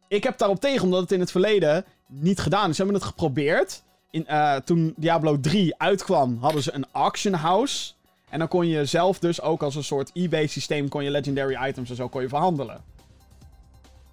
ik 0.08 0.24
heb 0.24 0.38
daarop 0.38 0.60
tegen, 0.60 0.84
omdat 0.84 1.02
het 1.02 1.12
in 1.12 1.20
het 1.20 1.32
verleden 1.32 1.86
niet 2.08 2.40
gedaan 2.40 2.70
is. 2.70 2.76
Ze 2.76 2.82
hebben 2.82 3.02
het 3.02 3.10
geprobeerd. 3.10 3.84
In, 4.10 4.28
eh, 4.28 4.56
toen 4.56 4.94
Diablo 4.98 5.40
3 5.40 5.78
uitkwam, 5.78 6.38
hadden 6.38 6.64
ze 6.64 6.74
een 6.74 6.86
auction 6.92 7.34
house. 7.34 7.94
En 8.30 8.40
dan 8.40 8.48
kon 8.48 8.68
je 8.68 8.86
zelf 8.86 9.20
dus 9.20 9.42
ook 9.42 9.64
als 9.64 9.76
een 9.76 9.84
soort 9.84 10.10
eBay 10.14 10.48
systeem... 10.48 10.90
kon 10.90 11.04
je 11.04 11.12
legendary 11.12 11.68
items 11.68 11.90
en 11.90 11.96
zo 11.96 12.10
kon 12.10 12.22
je 12.22 12.30
verhandelen. 12.30 12.84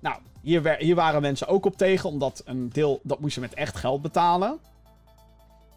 Nou, 0.00 0.16
hier, 0.40 0.76
hier 0.78 0.94
waren 0.94 1.22
mensen 1.22 1.46
ook 1.46 1.66
op 1.66 1.76
tegen, 1.76 2.08
omdat 2.08 2.42
een 2.44 2.68
deel... 2.68 3.00
dat 3.02 3.20
moest 3.20 3.34
je 3.34 3.40
met 3.40 3.54
echt 3.54 3.76
geld 3.76 4.02
betalen. 4.02 4.58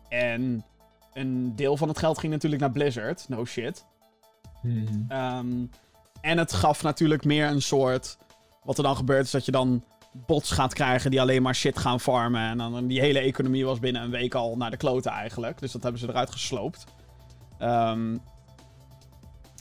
En 0.10 0.66
een 1.14 1.56
deel 1.56 1.78
van 1.78 1.88
het 1.88 1.98
geld 1.98 2.18
ging 2.18 2.32
natuurlijk 2.32 2.62
naar 2.62 2.72
Blizzard. 2.72 3.26
No 3.30 3.46
shit. 3.46 3.86
Mhm. 4.62 4.86
Ehm, 5.08 5.66
en 6.22 6.38
het 6.38 6.54
gaf 6.54 6.84
natuurlijk 6.84 7.26
meer 7.26 7.48
een 7.48 7.62
soort. 7.62 8.18
Wat 8.64 8.78
er 8.78 8.84
dan 8.84 8.96
gebeurt 8.96 9.26
is 9.26 9.32
dat 9.32 9.46
je 9.46 9.52
dan 9.52 9.84
bots 10.12 10.52
gaat 10.52 10.74
krijgen 10.74 11.12
die 11.12 11.22
alleen 11.22 11.42
maar 11.42 11.56
shit 11.56 11.78
gaan 11.78 12.00
farmen. 12.00 12.50
En 12.50 12.58
dan 12.58 12.88
die 12.88 13.00
hele 13.00 13.20
economie 13.20 13.66
was 13.66 13.80
binnen 13.80 14.02
een 14.02 14.12
week 14.12 14.36
al 14.36 14.58
naar 14.58 14.72
de 14.72 14.78
kloten 14.78 15.12
eigenlijk. 15.12 15.60
Dus 15.60 15.72
dat 15.72 15.84
hebben 15.84 16.02
ze 16.02 16.08
eruit 16.10 16.32
gesloopt. 16.32 16.84
Ehm, 17.58 18.18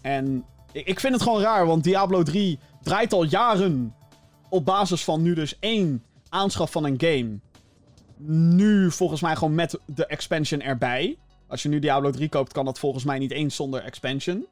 en 0.02 0.44
ik 0.72 1.00
vind 1.00 1.14
het 1.14 1.22
gewoon 1.22 1.40
raar, 1.40 1.66
want 1.66 1.84
Diablo 1.84 2.22
3 2.22 2.58
draait 2.82 3.12
al 3.12 3.24
jaren 3.24 3.94
op 4.48 4.64
basis 4.64 5.04
van 5.04 5.22
nu 5.22 5.34
dus 5.34 5.58
één 5.58 6.04
aanschaf 6.28 6.70
van 6.70 6.84
een 6.84 7.00
game. 7.00 7.38
Nu 8.56 8.90
volgens 8.90 9.20
mij 9.20 9.36
gewoon 9.36 9.54
met 9.54 9.78
de 9.86 10.06
expansion 10.06 10.60
erbij. 10.60 11.18
Als 11.48 11.62
je 11.62 11.68
nu 11.68 11.78
Diablo 11.78 12.10
3 12.10 12.28
koopt, 12.28 12.52
kan 12.52 12.64
dat 12.64 12.78
volgens 12.78 13.04
mij 13.04 13.18
niet 13.18 13.30
eens 13.30 13.56
zonder 13.56 13.82
expansion. 13.82 14.46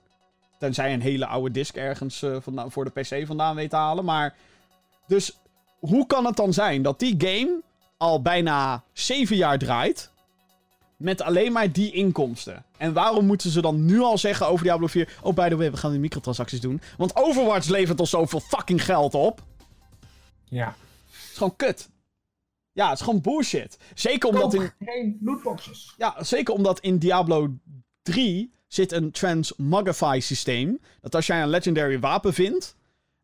Tenzij 0.58 0.92
een 0.92 1.00
hele 1.00 1.26
oude 1.26 1.50
disc 1.50 1.76
ergens 1.76 2.22
eh, 2.22 2.36
vandaan, 2.40 2.70
voor 2.70 2.84
de 2.84 3.00
PC 3.00 3.26
vandaan 3.26 3.54
weet 3.54 3.70
te 3.70 3.76
halen. 3.76 4.04
Maar. 4.04 4.34
Dus 5.06 5.38
hoe 5.78 6.06
kan 6.06 6.24
het 6.24 6.36
dan 6.36 6.52
zijn 6.52 6.82
dat 6.82 6.98
die 6.98 7.14
game 7.18 7.62
al 7.98 8.22
bijna 8.22 8.84
7 8.92 9.36
jaar 9.36 9.58
draait. 9.58 10.10
Met 10.96 11.22
alleen 11.22 11.52
maar 11.52 11.72
die 11.72 11.92
inkomsten. 11.92 12.64
En 12.76 12.92
waarom 12.92 13.26
moeten 13.26 13.50
ze 13.50 13.60
dan 13.60 13.84
nu 13.84 14.00
al 14.00 14.18
zeggen 14.18 14.46
over 14.46 14.64
Diablo 14.64 14.86
4... 14.86 15.18
Oh, 15.22 15.34
by 15.34 15.48
the 15.48 15.56
way, 15.56 15.70
we 15.70 15.76
gaan 15.76 15.90
die 15.90 16.00
microtransacties 16.00 16.60
doen. 16.60 16.80
Want 16.96 17.16
Overwatch 17.16 17.68
levert 17.68 18.00
ons 18.00 18.10
zoveel 18.10 18.40
fucking 18.40 18.84
geld 18.84 19.14
op. 19.14 19.42
Ja. 20.44 20.66
Het 20.66 21.30
is 21.30 21.36
gewoon 21.36 21.56
kut. 21.56 21.90
Ja, 22.72 22.88
het 22.88 22.98
is 22.98 23.04
gewoon 23.04 23.20
bullshit. 23.20 23.78
Zeker 23.94 24.28
omdat 24.28 24.54
in... 24.54 24.72
geen 24.78 25.18
lootboxes. 25.20 25.94
Ja, 25.96 26.24
zeker 26.24 26.54
omdat 26.54 26.80
in 26.80 26.98
Diablo 26.98 27.54
3 28.02 28.52
zit 28.68 28.92
een 28.92 29.10
transmogify 29.10 30.18
systeem. 30.22 30.80
Dat 31.00 31.14
als 31.14 31.26
jij 31.26 31.42
een 31.42 31.48
legendary 31.48 32.00
wapen 32.00 32.34
vindt, 32.34 32.76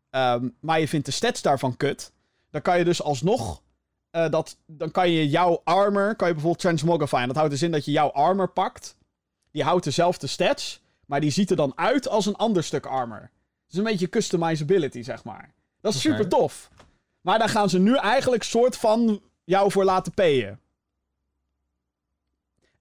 ehm, 0.09 0.49
maar 0.59 0.79
je 0.79 0.87
vindt 0.87 1.05
de 1.05 1.11
stats 1.11 1.41
daarvan 1.41 1.77
kut, 1.77 2.11
dan 2.49 2.61
kan 2.61 2.77
je 2.77 2.83
dus 2.83 3.01
alsnog 3.01 3.63
eh, 4.15 4.29
dat, 4.29 4.57
dan 4.65 4.91
kan 4.91 5.11
je 5.11 5.29
jouw 5.29 5.61
armor, 5.63 6.15
kan 6.15 6.27
je 6.27 6.33
bijvoorbeeld 6.33 6.61
transmogrifyen. 6.61 7.27
Dat 7.27 7.35
houdt 7.35 7.51
dus 7.51 7.61
in 7.61 7.71
dat 7.71 7.85
je 7.85 7.91
jouw 7.91 8.11
armor 8.11 8.49
pakt. 8.49 8.95
Die 9.51 9.63
houdt 9.63 9.83
dezelfde 9.83 10.27
stats, 10.27 10.81
maar 11.05 11.21
die 11.21 11.29
ziet 11.29 11.49
er 11.49 11.55
dan 11.55 11.71
uit 11.75 12.07
als 12.07 12.25
een 12.25 12.35
ander 12.35 12.63
stuk 12.63 12.85
armor. 12.85 13.19
Het 13.19 13.71
is 13.71 13.77
een 13.77 13.83
beetje 13.83 14.09
customizability, 14.09 15.01
zeg 15.01 15.23
maar. 15.23 15.53
Dat 15.81 15.93
is 15.93 16.01
super 16.01 16.27
tof. 16.27 16.69
Maar 17.21 17.39
daar 17.39 17.49
gaan 17.49 17.69
ze 17.69 17.79
nu 17.79 17.95
eigenlijk 17.95 18.43
soort 18.43 18.77
van 18.77 19.21
jou 19.43 19.71
voor 19.71 19.83
laten 19.83 20.13
payen. 20.13 20.59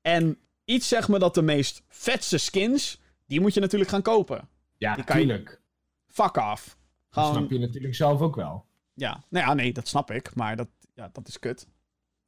En 0.02 0.38
iets 0.64 0.88
zeg 0.88 1.08
me 1.08 1.18
dat 1.18 1.34
de 1.34 1.42
meest 1.42 1.82
vetste 1.88 2.38
skins, 2.38 3.00
die 3.26 3.40
moet 3.40 3.54
je 3.54 3.60
natuurlijk 3.60 3.90
gaan 3.90 4.02
kopen. 4.02 4.48
Ja, 4.76 4.94
Die 4.94 5.04
kan 5.04 5.20
je- 5.20 5.26
tuurlijk. 5.26 5.60
Fuck 6.06 6.36
off. 6.36 6.76
Dat 7.10 7.34
snap 7.34 7.50
je 7.50 7.58
natuurlijk 7.58 7.94
zelf 7.94 8.20
ook 8.20 8.36
wel. 8.36 8.64
ja. 8.94 9.22
Nou 9.28 9.46
ja, 9.46 9.54
nee, 9.54 9.72
dat 9.72 9.88
snap 9.88 10.10
ik. 10.10 10.34
Maar 10.34 10.56
dat, 10.56 10.68
ja, 10.94 11.08
dat 11.12 11.28
is 11.28 11.38
kut. 11.38 11.66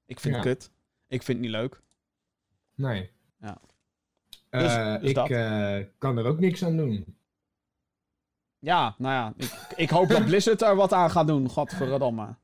Ik 0.06 0.20
vind 0.20 0.34
Ja. 0.34 0.40
het 0.40 0.48
kut. 0.58 0.70
Ik 1.08 1.22
vind 1.22 1.38
het 1.38 1.46
niet 1.46 1.56
leuk. 1.56 1.80
Nee. 2.74 3.10
Ja. 3.40 3.58
Eh, 4.50 4.60
Dus- 4.60 5.00
dus 5.00 5.10
ik 5.24 5.30
eh, 5.30 5.78
kan 5.98 6.18
er 6.18 6.24
ook 6.26 6.38
niks 6.38 6.64
aan 6.64 6.76
doen. 6.76 7.16
Ja, 8.58 8.94
nou 8.98 9.14
ja. 9.14 9.32
Ik, 9.36 9.52
ik 9.76 9.90
hoop 9.90 10.08
dat 10.08 10.24
Blizzard 10.24 10.62
er 10.62 10.76
wat 10.76 10.92
aan 10.92 11.10
gaat 11.10 11.26
doen. 11.26 11.48
Godverdomme. 11.48 12.34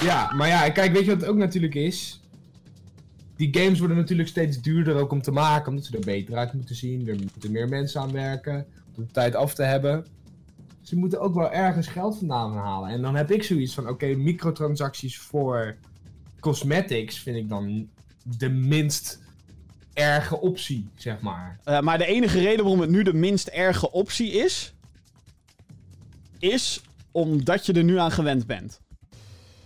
Ja, 0.00 0.32
maar 0.32 0.48
ja, 0.48 0.70
kijk, 0.70 0.92
weet 0.92 1.04
je 1.04 1.10
wat 1.10 1.20
het 1.20 1.30
ook 1.30 1.36
natuurlijk 1.36 1.74
is? 1.74 2.20
Die 3.40 3.58
games 3.60 3.78
worden 3.78 3.96
natuurlijk 3.96 4.28
steeds 4.28 4.60
duurder 4.60 4.96
ook 4.96 5.12
om 5.12 5.22
te 5.22 5.30
maken, 5.30 5.68
omdat 5.68 5.84
ze 5.84 5.96
er 5.96 6.04
beter 6.04 6.36
uit 6.36 6.52
moeten 6.52 6.74
zien. 6.74 7.08
Er 7.08 7.16
moeten 7.32 7.52
meer 7.52 7.68
mensen 7.68 8.00
aan 8.00 8.12
werken, 8.12 8.66
om 8.96 9.04
de 9.04 9.10
tijd 9.12 9.34
af 9.34 9.54
te 9.54 9.62
hebben. 9.62 10.06
Ze 10.80 10.96
moeten 10.96 11.20
ook 11.20 11.34
wel 11.34 11.52
ergens 11.52 11.86
geld 11.86 12.18
vandaan 12.18 12.56
halen. 12.56 12.90
En 12.90 13.02
dan 13.02 13.14
heb 13.14 13.30
ik 13.30 13.42
zoiets 13.42 13.74
van, 13.74 13.88
oké, 13.88 14.06
microtransacties 14.06 15.18
voor 15.18 15.76
cosmetics 16.40 17.18
vind 17.18 17.36
ik 17.36 17.48
dan 17.48 17.88
de 18.38 18.48
minst 18.48 19.20
erge 19.92 20.40
optie, 20.40 20.88
zeg 20.94 21.20
maar. 21.20 21.60
Eh, 21.64 21.80
maar 21.80 21.98
de 21.98 22.06
enige 22.06 22.40
reden 22.40 22.64
waarom 22.64 22.80
het 22.80 22.90
nu 22.90 23.02
de 23.02 23.14
minst 23.14 23.48
erge 23.48 23.92
optie 23.92 24.30
is... 24.30 24.74
is 26.38 26.82
omdat 27.10 27.66
je 27.66 27.72
er 27.72 27.84
nu 27.84 27.98
aan 27.98 28.12
gewend 28.12 28.46
bent. 28.46 28.80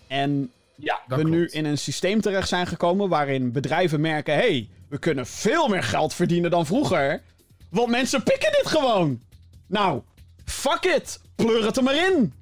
En 0.06 0.50
Ja, 0.76 1.02
we 1.06 1.22
nu 1.24 1.46
in 1.48 1.64
een 1.64 1.78
systeem 1.78 2.20
terecht 2.20 2.48
zijn 2.48 2.66
gekomen 2.66 3.08
waarin 3.08 3.52
bedrijven 3.52 4.00
merken: 4.00 4.34
hé, 4.34 4.40
hey, 4.40 4.68
we 4.88 4.98
kunnen 4.98 5.26
veel 5.26 5.68
meer 5.68 5.82
geld 5.82 6.14
verdienen 6.14 6.50
dan 6.50 6.66
vroeger. 6.66 7.22
Want 7.68 7.88
mensen 7.88 8.22
pikken 8.22 8.52
dit 8.52 8.66
gewoon. 8.66 9.22
Nou, 9.66 10.02
fuck 10.44 10.84
it. 10.84 11.20
Pleur 11.34 11.64
het 11.64 11.76
er 11.76 11.82
maar 11.82 12.12
in. 12.12 12.32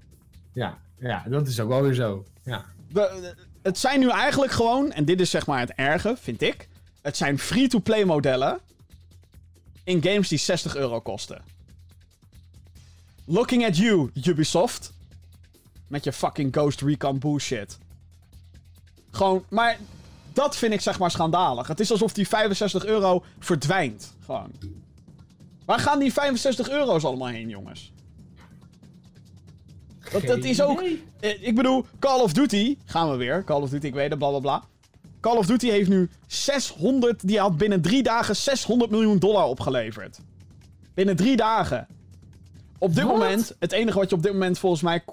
Ja, 0.52 0.78
ja, 0.98 1.24
dat 1.28 1.46
is 1.48 1.60
ook 1.60 1.68
wel 1.68 1.82
weer 1.82 1.94
zo. 1.94 2.24
Ja. 2.44 2.64
We- 2.92 3.34
het 3.62 3.78
zijn 3.78 4.00
nu 4.00 4.08
eigenlijk 4.10 4.52
gewoon, 4.52 4.92
en 4.92 5.04
dit 5.04 5.20
is 5.20 5.30
zeg 5.30 5.46
maar 5.46 5.60
het 5.60 5.72
erge, 5.72 6.16
vind 6.20 6.42
ik. 6.42 6.68
Het 7.02 7.16
zijn 7.16 7.38
free-to-play 7.38 8.04
modellen 8.04 8.58
in 9.84 10.02
games 10.02 10.28
die 10.28 10.38
60 10.38 10.76
euro 10.76 11.00
kosten. 11.00 11.42
Looking 13.24 13.66
at 13.66 13.76
you, 13.76 14.10
Ubisoft. 14.24 14.92
Met 15.86 16.04
je 16.04 16.12
fucking 16.12 16.52
Ghost 16.54 16.80
Recon 16.80 17.18
bullshit. 17.18 17.78
Gewoon, 19.12 19.44
maar 19.48 19.78
dat 20.32 20.56
vind 20.56 20.72
ik 20.72 20.80
zeg 20.80 20.98
maar 20.98 21.10
schandalig. 21.10 21.66
Het 21.66 21.80
is 21.80 21.90
alsof 21.90 22.12
die 22.12 22.28
65 22.28 22.84
euro 22.86 23.24
verdwijnt. 23.38 24.14
Gewoon. 24.24 24.50
Waar 25.64 25.78
gaan 25.78 25.98
die 25.98 26.12
65 26.12 26.68
euro's 26.70 27.04
allemaal 27.04 27.28
heen, 27.28 27.48
jongens? 27.48 27.92
Dat, 30.12 30.22
dat 30.22 30.44
is 30.44 30.62
ook. 30.62 30.82
eh, 31.20 31.42
Ik 31.46 31.54
bedoel, 31.54 31.86
Call 31.98 32.20
of 32.20 32.32
Duty. 32.32 32.76
Gaan 32.84 33.10
we 33.10 33.16
weer. 33.16 33.44
Call 33.44 33.60
of 33.62 33.70
Duty, 33.70 33.86
ik 33.86 33.94
weet 33.94 34.10
het, 34.10 34.18
bla 34.18 34.28
bla 34.28 34.38
bla. 34.38 34.62
Call 35.20 35.36
of 35.36 35.46
Duty 35.46 35.68
heeft 35.68 35.88
nu 35.88 36.10
600. 36.26 37.26
Die 37.26 37.38
had 37.38 37.56
binnen 37.56 37.80
drie 37.82 38.02
dagen 38.02 38.36
600 38.36 38.90
miljoen 38.90 39.18
dollar 39.18 39.44
opgeleverd. 39.44 40.18
Binnen 40.94 41.16
drie 41.16 41.36
dagen. 41.36 41.86
Op 42.78 42.94
dit 42.94 43.04
moment, 43.04 43.54
het 43.58 43.72
enige 43.72 43.98
wat 43.98 44.10
je 44.10 44.16
op 44.16 44.22
dit 44.22 44.32
moment 44.32 44.58
volgens 44.58 44.82
mij 44.82 45.04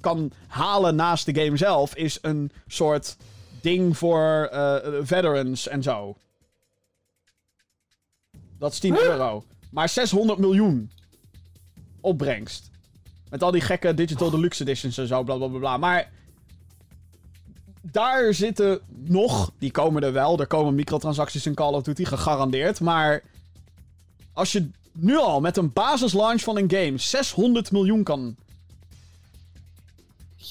kan 0.00 0.32
halen 0.46 0.94
naast 0.96 1.26
de 1.26 1.42
game 1.44 1.56
zelf, 1.56 1.94
is 1.94 2.18
een 2.22 2.50
soort 2.66 3.16
ding 3.60 3.98
voor 3.98 4.48
eh, 4.52 4.76
veterans 5.02 5.68
en 5.68 5.82
zo. 5.82 6.16
Dat 8.58 8.72
is 8.72 8.78
10 8.78 8.98
euro. 8.98 9.44
Maar 9.70 9.88
600 9.88 10.38
miljoen 10.38 10.90
opbrengst. 12.00 12.70
Met 13.30 13.42
al 13.42 13.50
die 13.50 13.60
gekke 13.60 13.94
Digital 13.94 14.30
Deluxe 14.30 14.62
Editions 14.62 14.98
en 14.98 15.06
zo, 15.06 15.22
bla 15.22 15.36
bla 15.36 15.46
bla 15.46 15.58
bla. 15.58 15.76
Maar 15.76 16.10
daar 17.82 18.34
zitten 18.34 18.80
nog, 18.88 19.52
die 19.58 19.70
komen 19.70 20.02
er 20.02 20.12
wel. 20.12 20.40
Er 20.40 20.46
komen 20.46 20.74
microtransacties 20.74 21.46
in 21.46 21.54
Call 21.54 21.72
of 21.72 21.82
Duty, 21.82 22.04
gegarandeerd. 22.04 22.80
Maar 22.80 23.22
als 24.32 24.52
je 24.52 24.68
nu 24.92 25.16
al 25.16 25.40
met 25.40 25.56
een 25.56 25.72
basislaunch 25.72 26.40
van 26.42 26.56
een 26.56 26.70
game 26.70 26.98
600 26.98 27.72
miljoen 27.72 28.02
kan, 28.02 28.36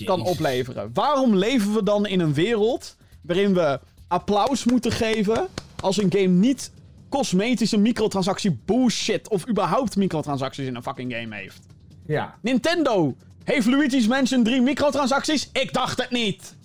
kan 0.04 0.22
opleveren. 0.22 0.90
Waarom 0.94 1.36
leven 1.36 1.74
we 1.74 1.84
dan 1.84 2.06
in 2.06 2.20
een 2.20 2.34
wereld 2.34 2.96
waarin 3.22 3.54
we 3.54 3.80
applaus 4.08 4.64
moeten 4.64 4.92
geven 4.92 5.48
als 5.80 5.98
een 5.98 6.12
game 6.12 6.28
niet 6.28 6.72
cosmetische 7.10 7.78
microtransactie 7.78 8.52
bullshit 8.66 9.30
of 9.30 9.48
überhaupt 9.50 9.96
microtransacties 9.96 10.68
in 10.68 10.76
een 10.76 10.84
fucking 10.84 11.14
game 11.14 11.36
heeft? 11.36 11.62
Ja, 12.06 12.38
Nintendo 12.42 13.16
heeft 13.44 13.68
Luigi's 13.68 14.08
Mansion 14.08 14.44
3 14.44 14.62
microtransacties? 14.62 15.50
Ik 15.54 15.74
dacht 15.74 16.02
het 16.02 16.12
niet. 16.12 16.56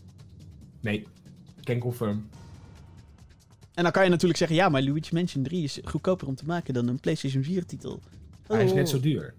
nee. 0.81 1.07
Can 1.65 1.79
confirm. 1.79 2.29
En 3.75 3.83
dan 3.83 3.93
kan 3.93 4.05
je 4.05 4.11
natuurlijk 4.11 4.39
zeggen, 4.39 4.57
ja, 4.57 4.69
maar 4.69 4.83
Luigi's 4.83 5.11
Mansion 5.11 5.43
3 5.43 5.63
is 5.65 5.79
goedkoper 5.85 6.27
om 6.27 6.35
te 6.35 6.45
maken 6.47 6.75
dan 6.75 6.89
een 6.89 7.01
PlayStation 7.01 7.43
4 7.43 7.67
titel. 7.67 8.01
Hij 8.47 8.65
is 8.65 8.71
Oh. 8.71 8.77
net 8.77 8.89
zo 8.89 9.01
duur. 9.01 9.35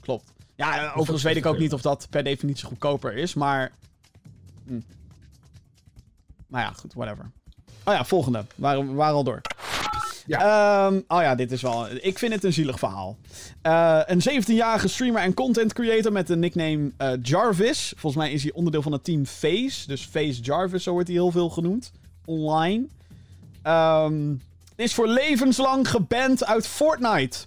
Klopt. 0.00 0.32
Ja, 0.66 0.92
overigens 0.94 1.22
weet 1.22 1.36
ik 1.36 1.46
ook 1.46 1.56
60 1.56 1.62
niet 1.62 1.72
of 1.72 1.82
dat 1.82 2.06
per 2.10 2.24
definitie 2.24 2.66
goedkoper 2.66 3.16
is, 3.16 3.34
maar... 3.34 3.72
Hm. 4.66 4.80
Maar 6.46 6.62
ja, 6.62 6.72
goed, 6.72 6.94
whatever. 6.94 7.30
Oh 7.84 7.94
ja, 7.94 8.04
volgende. 8.04 8.44
We 8.54 8.94
waren 8.94 9.14
al 9.14 9.24
door. 9.24 9.40
Ja. 10.26 10.86
Ehm, 10.86 11.00
oh 11.08 11.22
ja, 11.22 11.34
dit 11.34 11.52
is 11.52 11.62
wel... 11.62 11.86
Ik 12.00 12.18
vind 12.18 12.32
het 12.32 12.44
een 12.44 12.52
zielig 12.52 12.78
verhaal. 12.78 13.16
Eh, 13.62 14.00
een 14.06 14.20
17-jarige 14.30 14.88
streamer 14.88 15.22
en 15.22 15.34
content 15.34 15.72
creator 15.72 16.12
met 16.12 16.26
de 16.26 16.36
nickname 16.36 16.90
eh, 16.96 17.12
Jarvis. 17.22 17.92
Volgens 17.96 18.22
mij 18.22 18.32
is 18.32 18.42
hij 18.42 18.52
onderdeel 18.52 18.82
van 18.82 18.92
het 18.92 19.04
team 19.04 19.26
Face. 19.26 19.86
Dus 19.86 20.04
Face 20.04 20.40
Jarvis, 20.40 20.82
zo 20.82 20.92
wordt 20.92 21.08
hij 21.08 21.16
heel 21.16 21.30
veel 21.30 21.50
genoemd. 21.50 21.92
Online. 22.24 22.86
Ehm, 23.62 24.34
is 24.76 24.94
voor 24.94 25.08
levenslang 25.08 25.88
geband 25.88 26.44
uit 26.44 26.66
Fortnite. 26.66 27.38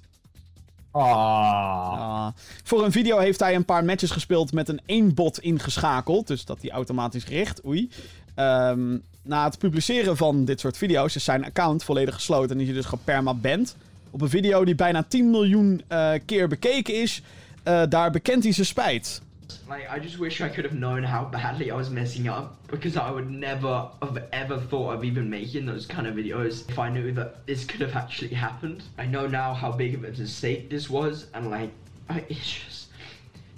Ah. 0.95 1.99
Ah. 1.99 2.27
voor 2.63 2.83
een 2.85 2.91
video 2.91 3.17
heeft 3.17 3.39
hij 3.39 3.55
een 3.55 3.65
paar 3.65 3.85
matches 3.85 4.11
gespeeld 4.11 4.53
met 4.53 4.69
een 4.69 4.81
één-bot 4.85 5.39
ingeschakeld. 5.39 6.27
Dus 6.27 6.45
dat 6.45 6.61
hij 6.61 6.71
automatisch 6.71 7.25
richt. 7.27 7.65
Oei. 7.65 7.89
Ehm, 8.35 8.97
na 9.21 9.43
het 9.45 9.57
publiceren 9.57 10.17
van 10.17 10.45
dit 10.45 10.59
soort 10.59 10.77
video's 10.77 11.15
is 11.15 11.23
zijn 11.23 11.45
account 11.45 11.83
volledig 11.83 12.13
gesloten. 12.13 12.55
En 12.55 12.59
is 12.61 12.67
hij 12.67 12.75
dus 12.75 12.85
gepermaband. 12.85 13.75
Op 14.09 14.21
een 14.21 14.29
video 14.29 14.65
die 14.65 14.75
bijna 14.75 15.03
10 15.07 15.29
miljoen 15.29 15.81
eh, 15.87 16.11
keer 16.25 16.47
bekeken 16.47 17.01
is. 17.01 17.21
eh, 17.63 17.81
daar 17.89 18.11
bekent 18.11 18.43
hij 18.43 18.53
zijn 18.53 18.65
spijt. 18.65 19.21
Like, 19.67 19.89
I 19.89 19.99
just 19.99 20.19
wish 20.19 20.41
I 20.41 20.49
could 20.49 20.65
have 20.65 20.73
known 20.73 21.03
how 21.03 21.25
badly 21.25 21.71
I 21.71 21.75
was 21.75 21.89
messing 21.89 22.27
up 22.27 22.55
because 22.67 22.97
I 22.97 23.11
would 23.11 23.29
never 23.29 23.89
have 24.01 24.17
ever 24.31 24.59
thought 24.59 24.93
of 24.93 25.03
even 25.03 25.29
making 25.29 25.65
those 25.65 25.85
kind 25.87 26.07
of 26.07 26.15
videos 26.15 26.69
if 26.69 26.77
I 26.77 26.89
knew 26.89 27.11
that 27.13 27.45
this 27.45 27.65
could 27.65 27.81
have 27.81 27.95
actually 27.95 28.35
happened. 28.35 28.83
I 28.97 29.05
know 29.05 29.27
now 29.27 29.53
how 29.53 29.71
big 29.71 29.95
of 29.95 30.03
a 30.03 30.11
mistake 30.11 30.69
this 30.69 30.89
was, 30.89 31.27
and 31.33 31.49
like, 31.49 31.71
I, 32.09 32.23
it's 32.29 32.51
just 32.51 32.87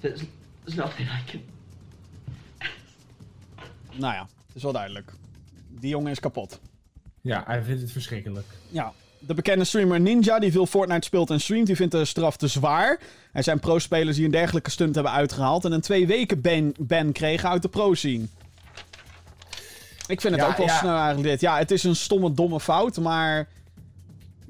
there's 0.02 0.24
there's 0.66 0.78
nothing 0.78 1.08
I 1.08 1.22
can. 1.32 1.42
Nou 3.98 4.14
ja, 4.14 4.28
het 4.48 4.56
is 4.56 4.64
wel 4.64 4.74
duidelijk. 4.74 5.14
Die 5.80 5.90
jongen 5.90 6.12
is 6.12 6.20
kapot. 6.20 6.60
Ja, 7.22 7.44
hij 7.46 7.64
vindt 7.64 7.82
het 7.82 7.92
verschrikkelijk. 7.92 8.48
Ja. 8.70 8.94
De 9.28 9.34
bekende 9.34 9.63
streamer 9.63 9.99
Ninja, 9.99 10.39
die 10.39 10.51
veel 10.51 10.65
Fortnite 10.65 11.05
speelt 11.05 11.30
en 11.30 11.41
streamt, 11.41 11.67
die 11.67 11.75
vindt 11.75 11.91
de 11.91 12.05
straf 12.05 12.38
te 12.38 12.47
zwaar. 12.47 12.99
Er 13.32 13.43
zijn 13.43 13.59
pro-spelers 13.59 14.15
die 14.15 14.25
een 14.25 14.32
dergelijke 14.32 14.69
stunt 14.69 14.95
hebben 14.95 15.13
uitgehaald 15.13 15.65
en 15.65 15.71
een 15.71 15.82
twee 15.82 16.07
weken 16.07 16.41
ban, 16.41 16.75
ban 16.80 17.11
kregen 17.11 17.49
uit 17.49 17.61
de 17.61 17.67
pro-scene. 17.67 18.25
Ik 20.07 20.21
vind 20.21 20.34
het 20.34 20.43
Ja, 20.43 20.49
ook 20.49 20.57
wel 20.57 20.65
ja. 20.65 20.78
snel 20.78 20.95
eigenlijk 20.95 21.28
dit. 21.28 21.41
Ja, 21.41 21.57
het 21.57 21.71
is 21.71 21.84
een 21.84 21.95
stomme, 21.95 22.34
domme 22.34 22.59
fout, 22.59 22.97
maar... 22.97 23.47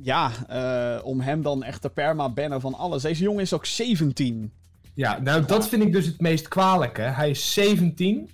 Ja, 0.01 0.32
eh, 0.47 1.05
om 1.05 1.21
hem 1.21 1.41
dan 1.41 1.63
echt 1.63 1.82
te 1.82 1.89
perma-bannen 1.89 2.61
van 2.61 2.73
alles. 2.73 3.01
Deze 3.01 3.23
jongen 3.23 3.41
is 3.41 3.53
ook 3.53 3.65
17. 3.65 4.51
Ja, 4.93 5.19
nou 5.19 5.45
dat 5.45 5.67
vind 5.67 5.84
ik 5.84 5.91
dus 5.91 6.05
het 6.05 6.21
meest 6.21 6.47
kwalijke. 6.47 7.01
Hij 7.01 7.30
is 7.30 7.53
17. 7.53 8.30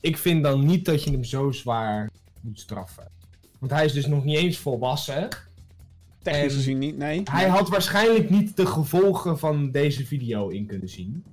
Ik 0.00 0.16
vind 0.16 0.42
dan 0.42 0.66
niet 0.66 0.84
dat 0.84 1.04
je 1.04 1.10
hem 1.10 1.24
zo 1.24 1.50
zwaar 1.52 2.10
moet 2.40 2.60
straffen. 2.60 3.08
Want 3.58 3.72
hij 3.72 3.84
is 3.84 3.92
dus 3.92 4.06
nog 4.06 4.24
niet 4.24 4.36
eens 4.36 4.58
volwassen. 4.58 5.28
Technisch 6.32 6.52
En 6.52 6.58
gezien 6.58 6.78
niet, 6.78 6.98
nee. 6.98 7.22
Hij 7.30 7.48
had 7.48 7.68
waarschijnlijk 7.68 8.30
niet 8.30 8.56
de 8.56 8.66
gevolgen 8.66 9.38
van 9.38 9.70
deze 9.70 10.06
video 10.06 10.48
in 10.48 10.66
kunnen 10.66 10.88
zien. 10.88 11.24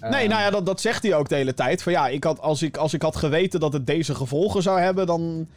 Nee, 0.00 0.28
nou 0.28 0.40
ja, 0.40 0.50
dat, 0.50 0.66
dat 0.66 0.80
zegt 0.80 1.02
hij 1.02 1.14
ook 1.14 1.28
de 1.28 1.34
hele 1.34 1.54
tijd. 1.54 1.82
Van 1.82 1.92
ja, 1.92 2.08
ik 2.08 2.24
had, 2.24 2.40
als, 2.40 2.62
ik, 2.62 2.76
als 2.76 2.94
ik 2.94 3.02
had 3.02 3.16
geweten 3.16 3.60
dat 3.60 3.72
het 3.72 3.86
deze 3.86 4.14
gevolgen 4.14 4.62
zou 4.62 4.80
hebben, 4.80 5.06
dan 5.06 5.48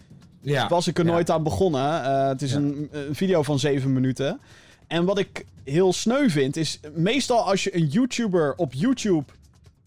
ja. 0.41 0.67
was 0.67 0.88
ik 0.88 0.97
er 0.99 1.05
ja. 1.05 1.11
nooit 1.11 1.30
aan 1.30 1.43
begonnen. 1.43 2.03
Eh, 2.03 2.28
het 2.28 2.41
is 2.41 2.51
Ja. 2.51 2.57
een, 2.57 2.89
een 2.91 3.15
video 3.15 3.43
van 3.43 3.59
zeven 3.59 3.93
minuten. 3.93 4.39
En 4.88 5.05
wat 5.05 5.19
ik 5.19 5.45
heel 5.63 5.93
sneu 5.93 6.30
vind, 6.30 6.57
is 6.57 6.80
meestal 6.93 7.49
als 7.49 7.63
je 7.63 7.76
een 7.76 7.88
YouTuber 7.88 8.53
op 8.55 8.73
YouTube 8.73 9.23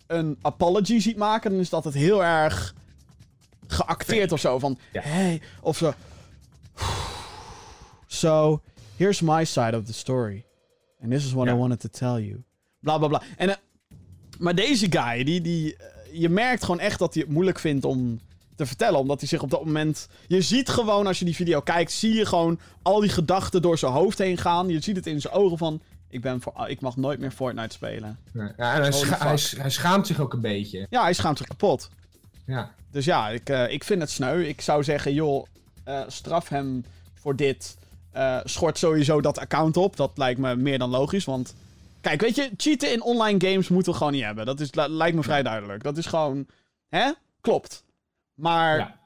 een 0.07 0.37
apology 0.43 0.99
ziet 0.99 1.17
maken, 1.17 1.51
dan 1.51 1.61
is 1.61 1.71
dat 1.71 1.85
het 1.85 1.95
heel 1.95 2.25
erg 2.25 2.75
geacteerd 3.67 4.33
of 4.33 4.41
zo. 4.41 4.59
Van, 4.59 4.79
hey, 4.93 5.41
of 5.61 5.77
zo. 5.77 5.93
So, 8.19 8.61
here's 8.97 9.21
my 9.21 9.45
side 9.45 9.77
of 9.77 9.85
the 9.85 9.93
story. 9.93 10.45
And 11.03 11.11
this 11.11 11.25
is 11.25 11.33
what. 11.33 11.49
I 11.49 11.53
wanted 11.53 11.81
to 11.81 11.89
tell 11.89 12.25
you. 12.25 12.43
Bla 12.81 12.99
bla 12.99 13.09
bla. 13.09 13.23
En, 13.37 13.49
eh, 13.49 13.57
maar 14.39 14.55
deze 14.55 14.87
guy, 14.91 15.25
die, 15.25 15.41
die, 15.41 15.77
eh, 15.77 15.87
je 16.13 16.29
merkt 16.29 16.65
gewoon 16.65 16.81
echt 16.81 16.99
dat 16.99 17.15
hij 17.15 17.23
het 17.23 17.33
moeilijk 17.33 17.59
vindt 17.59 17.85
om 17.85 18.21
te 18.57 18.67
vertellen. 18.67 18.99
Omdat 19.01 19.19
hij 19.21 19.29
zich 19.29 19.43
op 19.43 19.51
dat 19.51 19.65
moment. 19.65 20.09
Je 20.27 20.43
ziet 20.43 20.69
gewoon 20.69 21.07
als 21.07 21.19
je 21.19 21.25
die 21.25 21.35
video 21.35 21.61
kijkt, 21.61 21.93
zie 21.93 22.15
je 22.15 22.27
gewoon 22.27 22.59
al 22.83 23.01
die 23.01 23.11
gedachten 23.11 23.63
door 23.63 23.79
zijn 23.79 23.93
hoofd 23.93 24.19
heen 24.19 24.39
gaan. 24.39 24.69
Je 24.69 24.81
ziet 24.81 24.97
het 24.97 25.07
in 25.07 25.21
zijn 25.21 25.35
ogen 25.35 25.59
van. 25.59 25.81
Ik, 26.11 26.21
ben 26.21 26.41
voor, 26.41 26.69
ik 26.69 26.81
mag 26.81 26.97
nooit 26.97 27.19
meer 27.19 27.31
Fortnite 27.31 27.75
spelen. 27.75 28.19
Ja, 28.33 28.53
en 28.57 28.83
hij, 28.83 28.93
scha- 28.93 29.37
hij, 29.59 29.71
schaamt 29.71 30.07
zich 30.07 30.21
ook 30.21 30.33
een 30.33 30.41
beetje. 30.41 30.87
Ja, 30.91 31.03
hij 31.03 31.13
schaamt 31.13 31.39
zich 31.39 31.47
kapot. 31.47 31.91
Ja. 32.47 32.75
Dus 32.91 33.05
ja, 33.05 33.29
ik, 33.29 33.49
eh, 33.49 33.73
ik 33.73 33.85
vind 33.85 34.01
het 34.01 34.11
sneu. 34.11 34.43
Ik 34.43 34.61
zou 34.61 34.85
zeggen, 34.85 35.15
joh, 35.15 35.47
straf 36.07 36.49
hem 36.49 36.85
voor 37.15 37.37
dit. 37.37 37.77
Eh, 38.19 38.39
schort 38.45 38.79
sowieso 38.79 39.21
dat 39.21 39.39
account 39.39 39.77
op. 39.77 39.97
Dat 39.97 40.11
lijkt 40.15 40.41
me 40.41 40.57
meer 40.57 40.79
dan 40.79 40.91
logisch. 40.91 41.25
Want 41.25 41.55
kijk, 42.01 42.21
weet 42.21 42.35
je, 42.35 42.51
cheaten 42.57 42.93
in 42.93 43.03
online 43.03 43.49
games 43.49 43.69
moeten 43.69 43.93
we 43.93 43.99
gewoon 43.99 44.13
niet 44.13 44.23
hebben. 44.23 44.47
Dat 44.47 44.61
is, 44.61 44.75
li- 44.75 44.89
lijkt 44.89 45.17
me 45.17 45.23
vrij 45.23 45.43
duidelijk. 45.43 45.83
Dat 45.83 45.97
is 45.97 46.07
gewoon, 46.07 46.47
hè? 46.89 47.11
Klopt. 47.41 47.85
Maar 48.35 48.79
ja. 48.79 48.99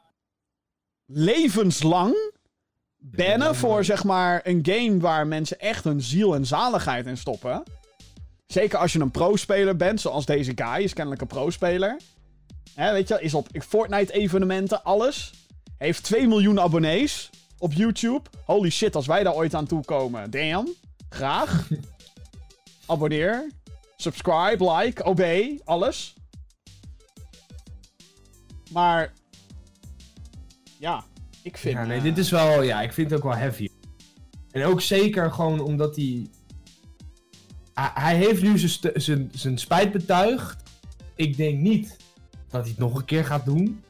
levenslang 1.07 2.15
bannen 2.99 3.55
voor 3.55 3.85
zeg 3.85 4.05
maar 4.05 4.41
een 4.45 4.61
game 4.63 4.99
waar 4.99 5.27
mensen 5.27 5.61
echt 5.61 5.85
hun 5.85 6.01
ziel 6.01 6.35
en 6.35 6.47
zaligheid 6.47 7.07
in 7.07 7.17
stoppen. 7.17 7.63
Zeker 8.47 8.79
als 8.79 8.93
je 8.93 9.01
een 9.01 9.11
pro-speler 9.11 9.77
bent, 9.77 10.01
zoals 10.01 10.27
deze 10.27 10.53
guy 10.55 10.83
is 10.83 10.93
kennelijk 10.93 11.23
een 11.23 11.29
pro-speler. 11.29 11.97
Weet 12.75 13.09
je, 13.09 13.21
is 13.21 13.35
op 13.35 13.49
Fortnite-evenementen, 13.53 14.85
alles. 14.85 15.33
Heeft 15.79 16.03
2 16.03 16.29
miljoen 16.29 16.61
abonnees 16.61 17.31
op 17.63 17.73
YouTube. 17.73 18.23
Holy 18.45 18.71
shit, 18.71 18.97
als 18.97 19.07
wij 19.07 19.23
daar 19.23 19.35
ooit 19.35 19.55
aan 19.55 19.67
toe 19.67 19.85
komen. 19.85 20.31
Damn. 20.31 20.69
Graag. 21.09 21.69
Abonneer. 22.87 23.51
Subscribe, 23.97 24.73
like, 24.73 25.03
obey, 25.03 25.61
alles. 25.65 26.15
Maar. 28.73 29.13
Ja, 30.79 31.05
ik 31.43 31.57
vind. 31.57 31.75
Ja, 31.75 31.85
nee, 31.85 31.97
eh, 31.97 32.03
dit 32.03 32.19
is 32.19 32.31
wel, 32.31 32.63
ja, 32.63 32.83
ik 32.83 32.93
vind 32.93 33.11
het 33.11 33.19
ook 33.19 33.25
wel 33.25 33.37
heavy. 33.37 33.69
En 34.51 34.65
ook 34.65 34.81
zeker 34.81 35.33
gewoon 35.33 35.61
omdat 35.61 35.97
hij... 35.97 36.27
Hij, 37.75 38.17
heeft 38.17 38.43
nu 38.43 38.59
zijn 38.59 38.71
st- 38.71 38.91
zijn- 39.03 39.31
zijn 39.35 39.59
spijt 39.59 39.93
betuigd. 39.93 40.63
Ik 41.15 41.37
denk 41.37 41.59
niet 41.59 41.97
dat 42.49 42.61
hij 42.61 42.71
het 42.71 42.79
nog 42.79 42.95
een 42.95 43.05
keer 43.05 43.25
gaat 43.25 43.45
doen. 43.45 43.85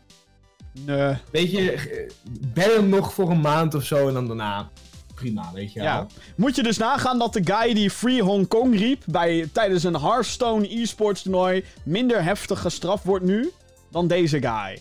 Nee. 0.72 1.16
Weet 1.30 1.50
je, 1.50 2.06
ben 2.54 2.70
hem 2.74 2.88
nog 2.88 3.14
voor 3.14 3.30
een 3.30 3.40
maand 3.40 3.74
of 3.74 3.84
zo 3.84 4.08
en 4.08 4.14
dan 4.14 4.26
daarna 4.26 4.70
prima, 5.14 5.50
weet 5.52 5.72
je 5.72 5.78
wel. 5.80 5.88
Ja. 5.88 6.06
Moet 6.36 6.56
je 6.56 6.62
dus 6.62 6.76
nagaan 6.78 7.18
dat 7.18 7.32
de 7.32 7.40
guy 7.44 7.74
die 7.74 7.90
Free 7.90 8.22
Hong 8.22 8.48
Kong 8.48 8.78
riep 8.78 9.02
bij, 9.06 9.48
tijdens 9.52 9.84
een 9.84 9.96
Hearthstone 10.00 10.80
e-sports 10.80 11.22
toernooi 11.22 11.64
minder 11.84 12.24
heftig 12.24 12.60
gestraft 12.60 13.04
wordt 13.04 13.24
nu 13.24 13.50
dan 13.90 14.06
deze 14.06 14.40
guy. 14.40 14.78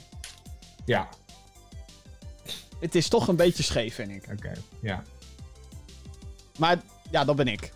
Ja, 0.86 1.08
Het 2.80 2.96
is 2.96 3.08
toch 3.08 3.28
een 3.28 3.36
beetje 3.36 3.64
scheef, 3.64 3.96
vind 3.96 4.10
ik. 4.12 4.24
oké, 4.32 4.52
ja. 4.82 5.04
Maar 6.58 6.82
ja, 7.12 7.26
dat 7.26 7.36
ben 7.36 7.48
ik. 7.48 7.72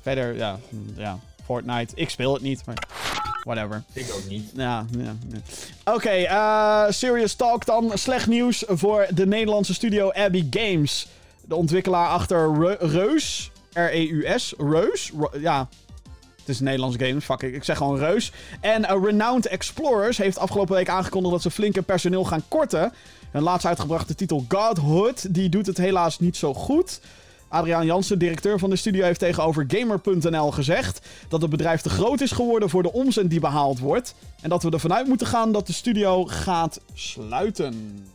Verder, 0.00 0.36
ja, 0.36 0.58
hm, 0.68 1.00
ja, 1.00 1.18
Fortnite. 1.44 1.96
Ik 1.96 2.10
speel 2.10 2.32
het 2.32 2.42
niet, 2.42 2.66
maar 2.66 2.88
whatever. 3.44 3.82
Ik 3.92 4.06
ook 4.14 4.28
niet. 4.28 4.50
Ja, 4.54 4.84
ja. 4.98 5.14
ja. 5.28 5.38
Oké, 5.94 6.08
eh, 6.10 6.84
serious 6.88 7.34
talk 7.34 7.66
dan. 7.66 7.90
Slecht 7.94 8.26
nieuws 8.26 8.64
voor 8.66 9.06
de 9.14 9.26
Nederlandse 9.26 9.74
studio 9.74 10.10
Abbey 10.12 10.46
Games. 10.50 11.06
De 11.44 11.54
ontwikkelaar 11.54 12.08
achter 12.08 12.58
Re- 12.60 12.76
Reus. 12.80 13.50
R-E-U-S. 13.72 14.54
Reus. 14.58 15.12
Ro- 15.18 15.38
ja. 15.40 15.68
Het 16.38 16.48
is 16.56 16.58
een 16.58 16.64
Nederlandse 16.64 17.04
game, 17.06 17.20
fuck 17.20 17.42
ik. 17.42 17.54
Ik 17.54 17.64
zeg 17.64 17.76
gewoon 17.76 17.98
Reus. 17.98 18.32
En 18.60 18.84
eh, 18.84 18.96
Renowned 19.02 19.46
Explorers 19.46 20.18
heeft 20.18 20.38
afgelopen 20.38 20.74
week 20.74 20.88
aangekondigd 20.88 21.32
dat 21.32 21.42
ze 21.42 21.50
flinke 21.50 21.82
personeel 21.82 22.24
gaan 22.24 22.42
korten. 22.48 22.92
Hun 23.30 23.42
laatst 23.42 23.66
uitgebrachte 23.66 24.14
titel 24.14 24.44
Godhood, 24.48 25.34
die 25.34 25.48
doet 25.48 25.66
het 25.66 25.76
helaas 25.76 26.18
niet 26.18 26.36
zo 26.36 26.54
goed. 26.54 27.00
Adriaan 27.48 27.86
Jansen, 27.86 28.18
directeur 28.18 28.58
van 28.58 28.70
de 28.70 28.76
studio, 28.76 29.04
heeft 29.04 29.18
tegenover 29.18 29.64
Gamer.nl 29.68 30.50
gezegd 30.50 31.08
dat 31.28 31.40
het 31.40 31.50
bedrijf 31.50 31.80
te 31.80 31.90
groot 31.90 32.20
is 32.20 32.32
geworden 32.32 32.70
voor 32.70 32.82
de 32.82 32.92
omzet 32.92 33.30
die 33.30 33.40
behaald 33.40 33.78
wordt. 33.78 34.14
En 34.40 34.48
dat 34.48 34.62
we 34.62 34.70
ervan 34.70 34.94
uit 34.94 35.06
moeten 35.06 35.26
gaan 35.26 35.52
dat 35.52 35.66
de 35.66 35.72
studio 35.72 36.24
gaat 36.24 36.80
sluiten. 36.94 38.06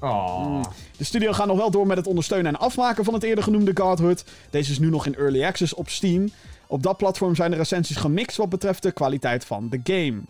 Oh. 0.00 0.62
De 0.96 1.04
studio 1.04 1.32
gaat 1.32 1.46
nog 1.46 1.56
wel 1.56 1.70
door 1.70 1.86
met 1.86 1.96
het 1.96 2.06
ondersteunen 2.06 2.54
en 2.54 2.60
afmaken 2.60 3.04
van 3.04 3.14
het 3.14 3.22
eerder 3.22 3.44
genoemde 3.44 3.72
Godhood. 3.74 4.24
Deze 4.50 4.70
is 4.70 4.78
nu 4.78 4.90
nog 4.90 5.06
in 5.06 5.14
early 5.14 5.44
access 5.44 5.74
op 5.74 5.88
Steam. 5.88 6.30
Op 6.66 6.82
dat 6.82 6.96
platform 6.96 7.34
zijn 7.34 7.50
de 7.50 7.56
recensies 7.56 7.96
gemixt 7.96 8.36
wat 8.36 8.48
betreft 8.48 8.82
de 8.82 8.92
kwaliteit 8.92 9.44
van 9.44 9.68
de 9.68 9.80
game. 9.84 10.20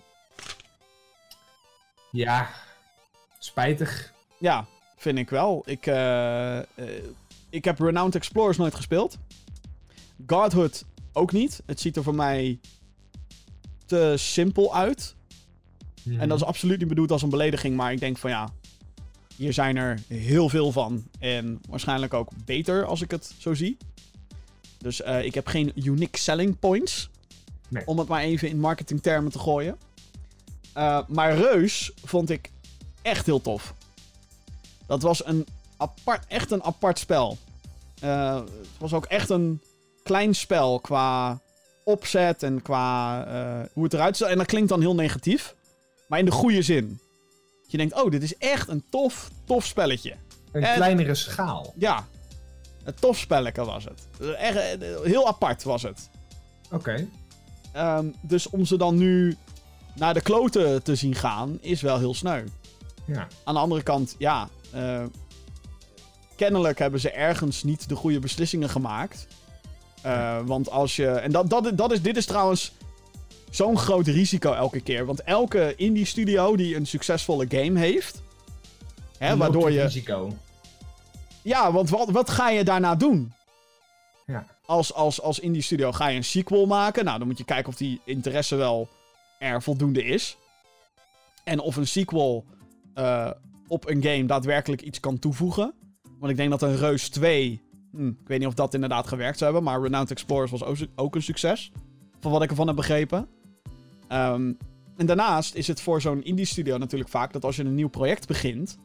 Ja, 2.10 2.48
spijtig. 3.38 4.12
Ja, 4.38 4.66
vind 4.96 5.18
ik 5.18 5.30
wel. 5.30 5.62
Ik, 5.66 5.86
eh, 5.86 6.58
eh, 6.58 6.64
ik 7.50 7.64
heb 7.64 7.78
Renowned 7.78 8.14
Explorers 8.14 8.56
nooit 8.56 8.74
gespeeld. 8.74 9.18
Godhood 10.26 10.84
ook 11.12 11.32
niet. 11.32 11.62
Het 11.66 11.80
ziet 11.80 11.96
er 11.96 12.02
voor 12.02 12.14
mij 12.14 12.58
te 13.86 14.14
simpel 14.16 14.74
uit. 14.74 15.14
En 16.18 16.28
dat 16.28 16.38
is 16.38 16.44
absoluut 16.44 16.78
niet 16.78 16.88
bedoeld 16.88 17.10
als 17.10 17.22
een 17.22 17.28
belediging, 17.28 17.76
maar 17.76 17.92
ik 17.92 18.00
denk 18.00 18.18
van 18.18 18.30
ja, 18.30 18.48
hier 19.36 19.52
zijn 19.52 19.76
er 19.76 20.00
heel 20.06 20.48
veel 20.48 20.72
van. 20.72 21.04
En 21.18 21.60
waarschijnlijk 21.68 22.14
ook 22.14 22.30
beter 22.44 22.84
als 22.84 23.00
ik 23.00 23.10
het 23.10 23.34
zo 23.38 23.54
zie. 23.54 23.76
Dus 24.78 25.02
eh, 25.02 25.24
ik 25.24 25.34
heb 25.34 25.46
geen 25.46 25.72
unique 25.74 26.18
selling 26.18 26.58
points. 26.58 27.10
Nee. 27.68 27.86
Om 27.86 27.98
het 27.98 28.08
maar 28.08 28.22
even 28.22 28.48
in 28.48 28.60
marketingtermen 28.60 29.32
te 29.32 29.38
gooien. 29.38 29.78
Eh, 30.72 31.00
maar 31.08 31.36
Reus 31.36 31.92
vond 32.04 32.30
ik 32.30 32.50
echt 33.02 33.26
heel 33.26 33.40
tof. 33.40 33.74
Dat 34.86 35.02
was 35.02 35.26
een 35.26 35.46
apart, 35.80 36.24
echt 36.26 36.50
een 36.50 36.62
apart 36.62 36.98
spel. 36.98 37.38
Eh, 38.00 38.34
het 38.34 38.78
was 38.78 38.92
ook 38.92 39.04
echt 39.04 39.30
een 39.30 39.62
klein 40.02 40.34
spel 40.34 40.78
qua 40.80 41.40
opzet 41.84 42.42
en 42.42 42.62
qua 42.62 43.24
eh, 43.26 43.66
hoe 43.72 43.84
het 43.84 43.94
eruit 43.94 44.16
ziet. 44.16 44.26
En 44.26 44.38
dat 44.38 44.46
klinkt 44.46 44.68
dan 44.68 44.80
heel 44.80 44.94
negatief. 44.94 45.54
Maar 46.08 46.18
in 46.18 46.24
de 46.24 46.30
goede 46.30 46.62
zin. 46.62 47.00
Je 47.66 47.76
denkt, 47.76 48.02
oh, 48.02 48.10
dit 48.10 48.22
is 48.22 48.36
echt 48.36 48.68
een 48.68 48.84
tof, 48.90 49.30
tof 49.44 49.64
spelletje. 49.64 50.14
Een 50.52 50.62
en- 50.64 50.74
kleinere 50.74 51.14
schaal. 51.14 51.72
Ja, 51.76 52.06
een 52.84 52.94
tof 52.94 53.18
spelletje 53.18 53.64
was 53.64 53.84
het. 53.84 54.26
Echt, 54.36 54.56
eh, 54.56 55.00
heel 55.02 55.26
apart 55.26 55.62
was 55.62 55.82
het. 55.82 56.08
Oké. 56.70 57.06
Ehm, 57.72 58.06
dus 58.20 58.48
om 58.50 58.64
ze 58.64 58.76
dan 58.76 58.96
nu 58.96 59.36
naar 59.94 60.14
de 60.14 60.20
kloten 60.20 60.82
te 60.82 60.94
zien 60.94 61.14
gaan, 61.14 61.58
is 61.60 61.80
wel 61.80 61.98
heel 61.98 62.14
sneu. 62.14 62.44
Ja. 63.04 63.26
Aan 63.44 63.54
de 63.54 63.60
andere 63.60 63.82
kant, 63.82 64.14
ja. 64.18 64.48
eh, 64.72 65.04
kennelijk 66.40 66.78
hebben 66.78 67.00
ze 67.00 67.10
ergens 67.10 67.62
niet 67.62 67.88
de 67.88 67.94
goede 67.94 68.18
beslissingen 68.18 68.68
gemaakt. 68.68 69.26
Eh, 70.02 70.40
want 70.44 70.70
als 70.70 70.96
je. 70.96 71.08
En 71.08 71.32
dat, 71.32 71.50
dat, 71.50 71.76
dat 71.76 71.92
is, 71.92 72.02
dit 72.02 72.16
is 72.16 72.26
trouwens 72.26 72.72
zo'n 73.50 73.78
groot 73.78 74.06
risico 74.06 74.52
elke 74.52 74.80
keer. 74.80 75.06
Want 75.06 75.22
elke 75.22 75.74
indie 75.76 76.04
studio 76.04 76.56
die 76.56 76.76
een 76.76 76.86
succesvolle 76.86 77.46
game 77.48 77.78
heeft. 77.78 78.22
Hè, 79.18 79.36
waardoor 79.36 79.70
je. 79.70 79.82
risico. 79.82 80.36
Ja, 81.42 81.72
want 81.72 81.90
wat, 81.90 82.10
wat 82.10 82.30
ga 82.30 82.50
je 82.50 82.64
daarna 82.64 82.94
doen? 82.94 83.32
Ja. 84.26 84.46
Als, 84.66 84.94
als, 84.94 85.20
als 85.20 85.38
indie 85.38 85.62
studio 85.62 85.92
ga 85.92 86.08
je 86.08 86.16
een 86.16 86.24
sequel 86.24 86.66
maken. 86.66 87.04
Nou, 87.04 87.18
dan 87.18 87.26
moet 87.26 87.38
je 87.38 87.44
kijken 87.44 87.68
of 87.68 87.76
die 87.76 88.00
interesse 88.04 88.56
wel 88.56 88.88
er 89.38 89.62
voldoende 89.62 90.04
is. 90.04 90.36
En 91.44 91.60
of 91.60 91.76
een 91.76 91.86
sequel 91.86 92.44
eh, 92.94 93.30
op 93.68 93.88
een 93.88 94.02
game 94.02 94.24
daadwerkelijk 94.24 94.82
iets 94.82 95.00
kan 95.00 95.18
toevoegen. 95.18 95.74
Want 96.20 96.32
ik 96.32 96.38
denk 96.38 96.50
dat 96.50 96.62
een 96.62 96.76
Reus 96.76 97.08
2... 97.08 97.60
hm, 97.90 98.08
ik 98.08 98.26
weet 98.26 98.38
niet 98.38 98.48
of 98.48 98.54
dat 98.54 98.74
inderdaad 98.74 99.06
gewerkt 99.06 99.38
zou 99.38 99.52
hebben. 99.52 99.70
Maar 99.70 99.82
Renowned 99.82 100.10
Explorers 100.10 100.50
was 100.50 100.88
ook, 100.96 101.14
een 101.14 101.22
succes. 101.22 101.72
Van 102.20 102.32
wat 102.32 102.42
ik 102.42 102.50
ervan 102.50 102.66
heb 102.66 102.76
begrepen. 102.76 103.28
Ehm, 104.08 104.52
en 104.96 105.06
daarnaast 105.06 105.54
is 105.54 105.66
het 105.66 105.80
voor 105.80 106.00
zo'n 106.00 106.24
indie 106.24 106.44
studio 106.44 106.78
natuurlijk 106.78 107.10
vaak... 107.10 107.32
dat 107.32 107.44
als 107.44 107.56
je 107.56 107.64
een 107.64 107.74
nieuw 107.74 107.88
project 107.88 108.26
begint... 108.26 108.78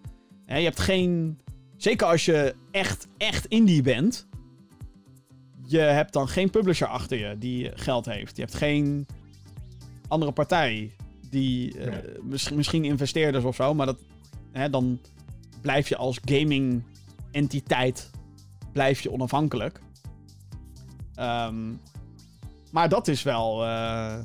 Hè, 0.45 0.57
je 0.57 0.63
hebt 0.63 0.79
geen... 0.79 1.39
Zeker 1.77 2.07
als 2.07 2.25
je 2.25 2.55
echt, 2.71 3.07
echt 3.17 3.45
indie 3.45 3.81
bent... 3.81 4.27
Je 5.67 5.79
hebt 5.79 6.13
dan 6.13 6.27
geen 6.27 6.49
publisher 6.49 6.87
achter 6.87 7.17
je 7.17 7.37
die 7.37 7.71
geld 7.75 8.05
heeft. 8.05 8.35
Je 8.35 8.41
hebt 8.41 8.55
geen 8.55 9.07
andere 10.07 10.31
partij. 10.31 10.91
Die 11.29 11.79
eh, 11.79 12.21
misschien, 12.23 12.55
misschien 12.55 12.85
investeerders 12.85 13.43
of 13.43 13.55
zo, 13.55 13.73
maar 13.73 13.85
dat, 13.85 13.99
hè, 14.51 14.69
dan 14.69 14.99
blijf 15.61 15.89
je 15.89 15.97
als 15.97 16.19
gaming 16.25 16.83
entiteit 17.35 18.09
blijf 18.71 19.01
je 19.01 19.11
onafhankelijk. 19.11 19.79
Ehm, 21.15 21.73
maar 22.71 22.89
dat 22.89 23.07
is 23.07 23.23
wel. 23.23 23.63
eh, 23.63 24.15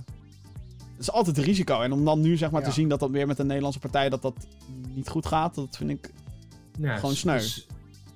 dat 0.92 1.08
is 1.08 1.10
altijd 1.10 1.38
een 1.38 1.44
risico. 1.44 1.80
En 1.80 1.92
om 1.92 2.04
dan 2.04 2.20
nu 2.20 2.36
zeg 2.36 2.50
maar 2.50 2.60
Ja. 2.60 2.66
te 2.68 2.72
zien 2.72 2.88
dat 2.88 3.00
dat 3.00 3.10
weer 3.10 3.26
met 3.26 3.38
een 3.38 3.46
Nederlandse 3.46 3.80
partij 3.80 4.08
dat 4.08 4.22
dat 4.22 4.46
niet 4.94 5.08
goed 5.08 5.26
gaat, 5.26 5.54
dat 5.54 5.76
vind 5.76 5.90
ik. 5.90 6.12
Ja, 6.78 6.96
Gewoon 6.96 7.14
sneu. 7.14 7.34
is- 7.36 7.66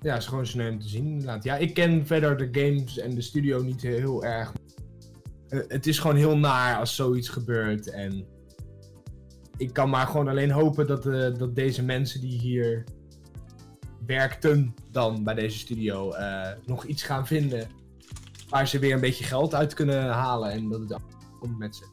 ja, 0.01 0.16
is 0.16 0.26
gewoon 0.26 0.47
sneu 0.47 0.70
om 0.70 0.80
te 0.80 0.88
zien 0.88 1.07
inderdaad. 1.07 1.45
Ja, 1.45 1.57
ik 1.57 1.74
ken 1.74 2.07
verder 2.07 2.36
de 2.36 2.61
games 2.61 2.99
en 2.99 3.14
de 3.14 3.20
studio 3.20 3.62
niet 3.62 3.82
heel 3.82 4.24
erg. 4.24 4.53
Eh, 5.49 5.61
het 5.68 5.86
is 5.86 5.99
gewoon 5.99 6.16
heel 6.16 6.36
naar 6.38 6.78
als 6.78 6.95
zoiets 6.95 7.28
gebeurt. 7.28 7.90
En 7.90 8.24
ik 9.57 9.72
kan 9.72 9.90
maar 9.90 10.07
gewoon 10.07 10.28
alleen 10.28 10.51
hopen 10.51 10.86
dat, 10.86 11.07
eh, 11.07 11.34
dat 11.38 11.55
deze 11.55 11.82
mensen 11.82 12.20
die 12.20 12.38
hier 12.38 12.84
werkten 14.07 14.74
dan 14.90 15.24
bij 15.24 15.34
deze 15.34 15.59
studio 15.59 16.12
eh, 16.12 16.48
nog 16.66 16.84
iets 16.84 17.02
gaan 17.02 17.26
vinden 17.26 17.68
waar 18.48 18.68
ze 18.68 18.78
weer 18.78 18.94
een 18.94 19.00
beetje 19.00 19.24
geld 19.24 19.55
uit 19.55 19.74
kunnen 19.74 20.09
halen 20.11 20.50
en 20.50 20.68
dat 20.68 20.80
het 20.80 20.98
komt 21.40 21.59
met 21.59 21.76
ze. 21.76 21.84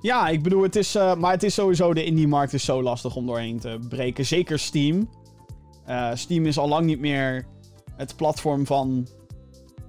Ja, 0.00 0.28
ik 0.28 0.42
bedoel, 0.42 0.62
het 0.62 0.76
is. 0.76 0.94
eh, 0.94 1.14
maar 1.16 1.32
het 1.32 1.42
is 1.42 1.54
sowieso. 1.54 1.94
De 1.94 2.04
indie-markt 2.04 2.52
is 2.52 2.64
zo 2.64 2.82
lastig 2.82 3.16
om 3.16 3.26
doorheen 3.26 3.58
te 3.58 3.78
breken. 3.88 4.26
Zeker 4.26 4.58
Steam. 4.58 5.08
Eh, 5.84 6.10
Steam 6.14 6.46
is 6.46 6.58
al 6.58 6.68
lang 6.68 6.86
niet 6.86 7.00
meer 7.00 7.46
het 7.96 8.16
platform 8.16 8.66
van 8.66 9.08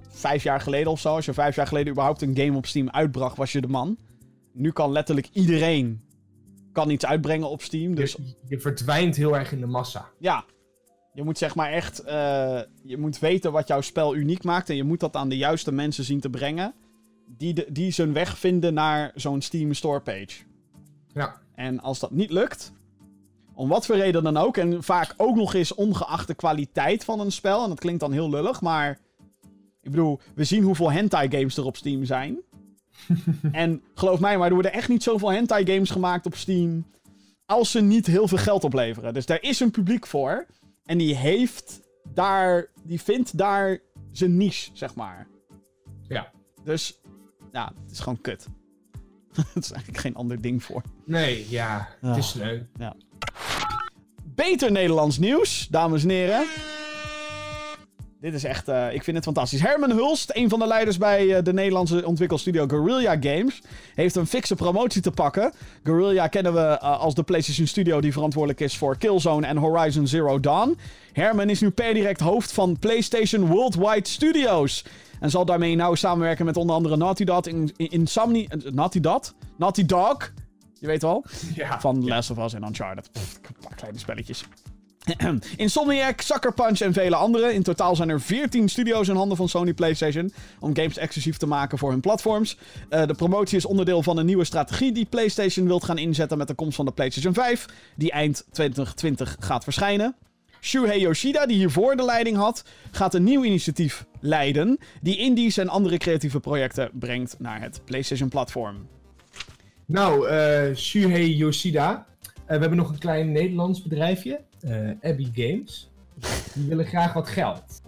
vijf 0.08 0.42
jaar 0.42 0.60
geleden 0.60 0.92
of 0.92 1.00
zo. 1.00 1.14
Als 1.14 1.24
je 1.24 1.32
vijf 1.32 1.56
jaar 1.56 1.66
geleden 1.66 1.92
überhaupt 1.92 2.22
een 2.22 2.36
game 2.36 2.56
op 2.56 2.66
Steam 2.66 2.90
uitbracht, 2.90 3.36
was 3.36 3.52
je 3.52 3.60
de 3.60 3.68
man. 3.68 3.98
Nu 4.52 4.70
kan 4.72 4.92
letterlijk 4.92 5.28
iedereen 5.32 6.02
kan 6.72 6.90
iets 6.90 7.06
uitbrengen 7.06 7.48
op 7.50 7.62
Steam. 7.62 7.94
Dus 7.94 8.14
Dus 8.14 8.34
je 8.48 8.60
verdwijnt 8.60 9.16
heel 9.16 9.36
erg 9.36 9.52
in 9.52 9.60
de 9.60 9.66
massa. 9.66 10.10
ja, 10.18 10.44
je 11.14 11.22
moet 11.22 11.38
zeg 11.38 11.54
maar 11.54 11.72
echt. 11.72 11.98
eh, 11.98 12.60
je 12.82 12.98
moet 12.98 13.18
weten 13.18 13.52
wat 13.52 13.68
jouw 13.68 13.80
spel 13.80 14.14
uniek 14.14 14.44
maakt. 14.44 14.70
En 14.70 14.76
je 14.76 14.84
moet 14.84 15.00
dat 15.00 15.16
aan 15.16 15.28
de 15.28 15.36
juiste 15.36 15.72
mensen 15.72 16.04
zien 16.04 16.20
te 16.20 16.30
brengen. 16.30 16.74
Die, 17.26 17.54
de, 17.54 17.66
die 17.70 17.90
zijn 17.90 18.12
weg 18.12 18.38
vinden 18.38 18.74
naar 18.74 19.12
zo'n 19.14 19.42
Steam 19.42 19.72
store 19.72 20.00
page. 20.00 20.42
Ja. 21.12 21.36
En 21.54 21.80
als 21.80 21.98
dat 21.98 22.10
niet 22.10 22.30
lukt, 22.30 22.72
om 23.54 23.68
wat 23.68 23.86
voor 23.86 23.96
reden 23.96 24.22
dan 24.22 24.36
ook, 24.36 24.56
en 24.56 24.82
vaak 24.82 25.14
ook 25.16 25.36
nog 25.36 25.54
eens 25.54 25.74
ongeacht 25.74 26.26
de 26.26 26.34
kwaliteit 26.34 27.04
van 27.04 27.20
een 27.20 27.32
spel, 27.32 27.62
en 27.62 27.68
dat 27.68 27.80
klinkt 27.80 28.00
dan 28.00 28.12
heel 28.12 28.30
lullig, 28.30 28.60
maar 28.60 28.98
ik 29.82 29.90
bedoel, 29.90 30.20
we 30.34 30.44
zien 30.44 30.62
hoeveel 30.62 30.92
hentai 30.92 31.30
games 31.30 31.56
er 31.56 31.64
op 31.64 31.76
Steam 31.76 32.04
zijn. 32.04 32.38
en 33.52 33.82
geloof 33.94 34.20
mij, 34.20 34.38
maar 34.38 34.46
er 34.46 34.54
worden 34.54 34.72
echt 34.72 34.88
niet 34.88 35.02
zoveel 35.02 35.32
hentai 35.32 35.72
games 35.72 35.90
gemaakt 35.90 36.26
op 36.26 36.34
Steam 36.34 36.86
als 37.46 37.70
ze 37.70 37.80
niet 37.80 38.06
heel 38.06 38.28
veel 38.28 38.38
geld 38.38 38.64
opleveren. 38.64 39.14
Dus 39.14 39.26
daar 39.26 39.42
is 39.42 39.60
een 39.60 39.70
publiek 39.70 40.06
voor 40.06 40.46
en 40.84 40.98
die 40.98 41.14
heeft 41.16 41.80
daar, 42.12 42.66
die 42.82 43.00
vindt 43.00 43.38
daar 43.38 43.78
zijn 44.12 44.36
niche, 44.36 44.70
zeg 44.72 44.94
maar. 44.94 45.26
Ja. 46.08 46.32
Dus, 46.64 47.00
ja, 47.52 47.72
het 47.82 47.90
is 47.90 48.00
gewoon 48.00 48.20
kut. 48.20 48.46
Het 49.54 49.64
is 49.64 49.70
eigenlijk 49.70 50.00
geen 50.00 50.14
ander 50.14 50.40
ding 50.40 50.62
voor. 50.62 50.82
Nee, 51.04 51.50
ja, 51.50 51.88
het 52.00 52.16
is 52.16 52.28
sneu. 52.28 52.60
Beter 54.24 54.72
Nederlands 54.72 55.18
nieuws, 55.18 55.68
dames 55.68 56.02
en 56.02 56.08
heren. 56.08 56.46
Dit 58.24 58.34
is 58.34 58.44
echt, 58.44 58.68
eh, 58.68 58.92
ik 58.92 59.04
vind 59.04 59.16
het 59.16 59.24
fantastisch. 59.24 59.60
Herman 59.60 59.90
Hulst, 59.90 60.30
een 60.34 60.48
van 60.48 60.58
de 60.58 60.66
leiders 60.66 60.98
bij 60.98 61.36
eh, 61.36 61.42
de 61.42 61.52
Nederlandse 61.52 62.06
ontwikkelstudio 62.06 62.66
Guerrilla 62.66 63.16
Games, 63.20 63.62
heeft 63.94 64.14
een 64.14 64.26
fikse 64.26 64.54
promotie 64.54 65.02
te 65.02 65.10
pakken. 65.10 65.52
Guerrilla 65.82 66.26
kennen 66.26 66.54
we 66.54 66.60
eh, 66.60 67.00
als 67.00 67.14
de 67.14 67.22
PlayStation 67.22 67.66
Studio 67.66 68.00
die 68.00 68.12
verantwoordelijk 68.12 68.60
is 68.60 68.76
voor 68.76 68.96
Killzone 68.98 69.46
en 69.46 69.56
Horizon 69.56 70.06
Zero 70.06 70.40
Dawn. 70.40 70.78
Herman 71.12 71.50
is 71.50 71.60
nu 71.60 71.70
per 71.70 71.94
direct 71.94 72.20
hoofd 72.20 72.52
van 72.52 72.78
PlayStation 72.78 73.46
Worldwide 73.46 74.08
Studios. 74.08 74.84
En 75.20 75.30
zal 75.30 75.44
daarmee 75.44 75.76
nauw 75.76 75.94
samenwerken 75.94 76.44
met 76.44 76.56
onder 76.56 76.76
andere 76.76 76.96
Naughty 76.96 77.24
Dog, 77.24 77.46
in, 77.46 77.72
in, 77.76 77.90
Insomni... 77.90 78.48
Naughty 78.72 79.00
Dog? 79.00 79.32
Naughty 79.56 79.86
Dog? 79.86 80.32
Je 80.80 80.86
weet 80.86 81.02
wel? 81.02 81.24
Ja. 81.54 81.80
Van 81.80 82.04
Last 82.04 82.30
of 82.30 82.38
Us 82.38 82.54
en 82.54 82.64
Uncharted. 82.64 83.12
Pff, 83.12 83.38
een 83.42 83.56
paar 83.60 83.74
kleine 83.74 83.98
spelletjes. 83.98 84.44
Insomniac, 85.56 86.20
Sucker 86.20 86.52
Punch 86.52 86.80
en 86.80 86.92
vele 86.92 87.16
andere. 87.16 87.54
In 87.54 87.62
totaal 87.62 87.96
zijn 87.96 88.08
er 88.08 88.20
14 88.20 88.68
studio's 88.68 89.08
in 89.08 89.16
handen 89.16 89.36
van 89.36 89.48
Sony 89.48 89.74
PlayStation 89.74 90.32
om 90.60 90.76
games 90.76 90.96
exclusief 90.96 91.36
te 91.36 91.46
maken 91.46 91.78
voor 91.78 91.90
hun 91.90 92.00
platforms. 92.00 92.58
Eh, 92.88 93.06
de 93.06 93.14
promotie 93.14 93.56
is 93.56 93.64
onderdeel 93.64 94.02
van 94.02 94.18
een 94.18 94.26
nieuwe 94.26 94.44
strategie 94.44 94.92
die 94.92 95.04
PlayStation 95.04 95.66
wilt 95.66 95.84
gaan 95.84 95.98
inzetten 95.98 96.38
met 96.38 96.48
de 96.48 96.54
komst 96.54 96.76
van 96.76 96.84
de 96.84 96.92
PlayStation 96.92 97.34
5, 97.34 97.66
die 97.96 98.12
eind 98.12 98.44
2020 98.50 99.36
gaat 99.38 99.64
verschijnen. 99.64 100.16
Shuhei 100.60 101.00
Yoshida, 101.00 101.46
die 101.46 101.56
hiervoor 101.56 101.96
de 101.96 102.04
leiding 102.04 102.36
had, 102.36 102.64
gaat 102.90 103.14
een 103.14 103.24
nieuw 103.24 103.44
initiatief 103.44 104.04
leiden 104.20 104.78
die 105.00 105.18
indies 105.18 105.56
en 105.56 105.68
andere 105.68 105.98
creatieve 105.98 106.40
projecten 106.40 106.90
brengt 106.92 107.36
naar 107.38 107.60
het 107.60 107.80
PlayStation-platform. 107.84 108.86
Nou, 109.86 110.28
eh 110.28 110.76
Shuhei 110.76 111.36
Yoshida. 111.36 112.06
Eh, 112.54 112.60
we 112.60 112.66
hebben 112.66 112.84
nog 112.84 112.90
een 112.92 112.98
klein 112.98 113.32
Nederlands 113.32 113.82
bedrijfje. 113.82 114.40
eh 114.60 114.88
Abbey 115.10 115.30
Games. 115.34 115.90
Die 116.54 116.68
willen 116.68 116.86
graag 116.86 117.12
wat 117.12 117.28
geld. 117.28 117.82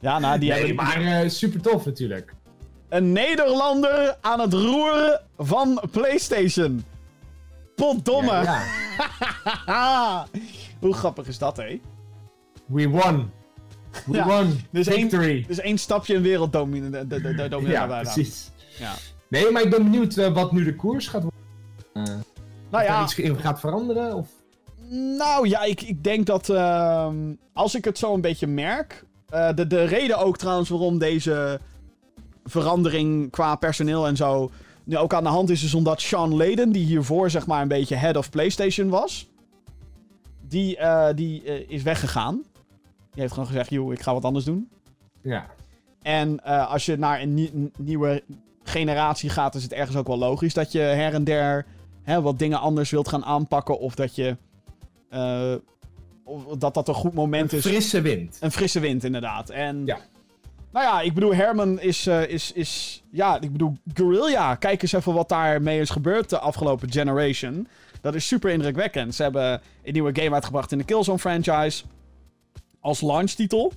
Ja, 0.00 0.18
nou, 0.18 0.38
die 0.38 0.48
nee, 0.50 0.58
hebben 0.58 0.76
maar 0.76 1.00
eh, 1.22 1.28
super 1.28 1.60
tof 1.60 1.84
natuurlijk. 1.84 2.34
Een 2.88 3.12
Nederlander 3.12 4.16
aan 4.20 4.40
het 4.40 4.52
roeren 4.52 5.20
van 5.38 5.82
PlayStation. 5.90 6.84
Potdomme. 7.74 8.42
Ja. 9.66 10.26
Hoe 10.80 10.94
grappig 10.94 11.26
is 11.26 11.38
dat, 11.38 11.56
hé? 11.56 11.80
We 12.66 12.88
won. 12.88 13.30
We 14.06 14.16
Ja, 14.16 14.26
won. 14.26 14.60
dus 14.70 14.86
één-. 14.86 15.44
Dus 15.46 15.58
één 15.60 15.78
stapje 15.78 16.14
in 16.14 16.22
werelddominant. 16.22 17.10
dominant 17.10 17.66
ja, 17.66 17.86
precies. 17.86 18.50
Ja. 18.78 18.94
Nee, 19.28 19.50
maar 19.50 19.62
ik 19.62 19.70
ben 19.70 19.82
benieuwd 19.82 20.14
wat 20.14 20.52
nu 20.52 20.64
de 20.64 20.76
koers 20.76 21.08
gaat 21.08 21.22
worden. 21.22 22.24
Nou 22.74 22.84
ja, 22.86 23.02
iets 23.02 23.40
gaat 23.40 23.60
veranderen? 23.60 24.14
Of... 24.16 24.28
nou 25.18 25.48
ja, 25.48 25.62
ik, 25.62 25.82
ik 25.82 26.04
denk 26.04 26.26
dat 26.26 26.48
ehm, 26.48 27.16
als 27.52 27.74
ik 27.74 27.84
het 27.84 27.98
zo 27.98 28.14
een 28.14 28.20
beetje 28.20 28.46
merk. 28.46 29.04
eh, 29.28 29.54
de, 29.54 29.66
de 29.66 29.84
reden 29.84 30.18
ook 30.18 30.36
trouwens 30.38 30.68
waarom 30.68 30.98
deze 30.98 31.60
verandering 32.44 33.30
qua 33.30 33.54
personeel 33.56 34.06
en 34.06 34.16
zo 34.16 34.50
nu 34.84 34.96
ook 34.96 35.14
aan 35.14 35.22
de 35.22 35.28
hand 35.28 35.50
is, 35.50 35.62
is 35.64 35.74
omdat 35.74 36.00
Sean 36.00 36.36
Layden, 36.36 36.72
die 36.72 36.84
hiervoor 36.84 37.30
zeg 37.30 37.46
maar 37.46 37.62
een 37.62 37.68
beetje 37.68 37.94
head 37.96 38.16
of 38.16 38.30
PlayStation 38.30 38.88
was, 38.88 39.28
die, 40.48 40.76
eh, 40.76 41.14
die 41.14 41.42
eh, 41.44 41.68
is 41.70 41.82
weggegaan. 41.82 42.42
Die 43.12 43.20
heeft 43.22 43.32
gewoon 43.32 43.48
gezegd, 43.48 43.70
joh, 43.70 43.92
ik 43.92 44.00
ga 44.00 44.12
wat 44.12 44.24
anders 44.24 44.44
doen. 44.44 44.68
Ja. 45.22 45.46
En 46.02 46.42
als 46.44 46.86
je 46.86 46.96
naar 46.96 47.20
een, 47.20 47.34
nie- 47.34 47.70
nieuwe 47.78 48.22
generatie 48.62 49.30
gaat, 49.30 49.54
is 49.54 49.62
het 49.62 49.72
ergens 49.72 49.96
ook 49.96 50.06
wel 50.06 50.18
logisch 50.18 50.54
dat 50.54 50.72
je 50.72 50.78
her 50.78 51.14
en 51.14 51.24
der 51.24 51.66
hè, 52.04 52.22
wat 52.22 52.38
dingen 52.38 52.60
anders 52.60 52.90
wilt 52.90 53.08
gaan 53.08 53.24
aanpakken. 53.24 53.78
Of 53.78 53.94
dat 53.94 54.14
je. 54.14 54.36
eh, 55.10 55.54
of 56.24 56.44
dat 56.58 56.74
dat 56.74 56.88
een 56.88 56.94
goed 56.94 57.14
moment 57.14 57.52
Een 57.52 57.58
is. 57.58 57.64
frisse 57.64 58.00
wind. 58.00 58.36
Een 58.40 58.50
frisse 58.52 58.80
wind, 58.80 59.04
inderdaad. 59.04 59.50
En. 59.50 59.82
Ja. 59.86 59.98
Nou 60.72 60.86
ja, 60.86 61.00
ik 61.00 61.14
bedoel, 61.14 61.34
Herman 61.34 61.80
is, 61.80 62.06
eh, 62.06 62.28
is, 62.28 62.52
is. 62.52 63.02
Ja, 63.10 63.40
ik 63.40 63.52
bedoel, 63.52 63.76
Guerrilla. 63.94 64.54
Kijk 64.54 64.82
eens 64.82 64.92
even 64.92 65.14
wat 65.14 65.28
daarmee 65.28 65.80
is 65.80 65.90
gebeurd 65.90 66.30
de 66.30 66.38
afgelopen 66.38 66.92
generation. 66.92 67.68
Dat 68.00 68.14
is 68.14 68.26
super 68.26 68.50
indrukwekkend. 68.50 69.14
Ze 69.14 69.22
hebben 69.22 69.60
een 69.82 69.92
nieuwe 69.92 70.10
game 70.20 70.34
uitgebracht 70.34 70.72
in 70.72 70.78
de 70.78 70.84
Killzone 70.84 71.18
franchise. 71.18 71.84
Als 72.80 73.00
launchtitel. 73.00 73.72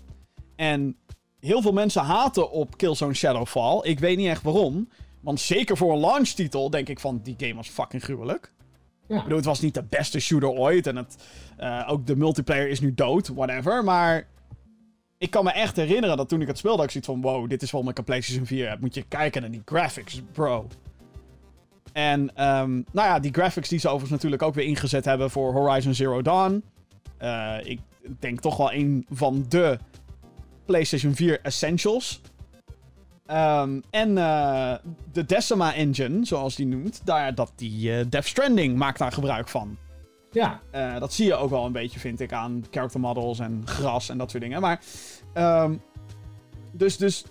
En 0.55 0.95
heel 1.39 1.61
veel 1.61 1.71
mensen 1.73 2.01
haten 2.03 2.51
op 2.51 2.77
Killzone 2.77 3.13
Shadowfall. 3.13 3.79
Ik 3.81 3.99
weet 3.99 4.17
niet 4.17 4.27
echt 4.27 4.43
waarom. 4.43 4.89
Want 5.19 5.39
zeker 5.39 5.77
voor 5.77 5.94
een 5.94 5.99
launchtitel 5.99 6.69
denk 6.69 6.89
ik 6.89 6.99
van, 6.99 7.19
die 7.23 7.35
game 7.38 7.56
was 7.56 7.69
fucking 7.69 8.03
gruwelijk. 8.03 8.52
Ja. 9.07 9.15
Ik 9.15 9.23
bedoel, 9.23 9.38
het 9.38 9.45
was 9.45 9.61
niet 9.61 9.73
de 9.73 9.84
beste 9.84 10.19
shooter 10.19 10.49
ooit. 10.49 10.88
En 10.88 10.95
het, 10.95 11.15
eh, 11.57 11.85
ook 11.88 12.07
de 12.07 12.15
multiplayer 12.15 12.69
is 12.69 12.80
nu 12.80 12.94
dood, 12.94 13.27
whatever. 13.27 13.84
Maar 13.84 14.27
ik 15.18 15.30
kan 15.31 15.44
me 15.44 15.52
echt 15.52 15.76
herinneren 15.76 16.18
dat 16.18 16.30
toen 16.30 16.41
ik 16.41 16.48
het 16.48 16.57
speelde, 16.57 16.84
ik 16.84 16.91
zoiets 16.91 17.10
van... 17.10 17.22
Wow, 17.22 17.49
dit 17.49 17.61
is 17.61 17.73
ik 17.73 17.98
een 17.98 18.03
PlayStation 18.03 18.45
4 18.45 18.69
heb. 18.69 18.80
Moet 18.80 18.95
je 18.95 19.03
kijken 19.07 19.41
naar 19.41 19.52
die 19.52 19.61
graphics, 19.65 20.22
bro. 20.31 20.68
En 21.94 22.35
ehm, 22.35 22.72
nou 22.72 23.07
ja, 23.07 23.19
die 23.19 23.34
graphics 23.34 23.69
die 23.69 23.80
ze 23.80 23.88
overigens 23.88 24.11
natuurlijk 24.11 24.41
ook 24.41 24.53
weer 24.53 24.65
ingezet 24.65 25.06
hebben 25.06 25.30
voor 25.30 25.53
Horizon 25.53 25.94
Zero 25.94 26.22
Dawn. 26.22 26.64
Eh, 27.18 27.56
ik 27.64 27.80
denk 28.19 28.39
toch 28.39 28.57
wel 28.57 28.73
een 28.73 29.06
van 29.10 29.45
de 29.49 29.77
PlayStation 30.65 31.15
4 31.15 31.41
essentials. 31.41 32.22
Ehm, 33.27 33.79
en 33.89 34.17
eh, 34.17 34.73
de 35.11 35.25
Decima 35.25 35.73
Engine, 35.73 36.25
zoals 36.25 36.55
die 36.55 36.65
noemt, 36.65 37.01
daar, 37.03 37.35
dat 37.35 37.51
die 37.55 37.93
eh, 37.93 38.05
Death 38.09 38.25
Stranding 38.25 38.77
maakt 38.77 38.99
daar 38.99 39.11
gebruik 39.11 39.47
van. 39.47 39.77
Ja. 40.31 40.59
Eh, 40.71 40.99
dat 40.99 41.13
zie 41.13 41.25
je 41.25 41.35
ook 41.35 41.49
wel 41.49 41.65
een 41.65 41.71
beetje, 41.71 41.99
vind 41.99 42.19
ik, 42.19 42.33
aan 42.33 42.65
character 42.71 42.99
models 42.99 43.39
en 43.39 43.61
gras 43.65 44.09
en 44.09 44.17
dat 44.17 44.31
soort 44.31 44.43
dingen. 44.43 44.61
Maar, 44.61 44.81
ehm, 45.33 45.75
dus, 46.71 46.97
dus 46.97 47.23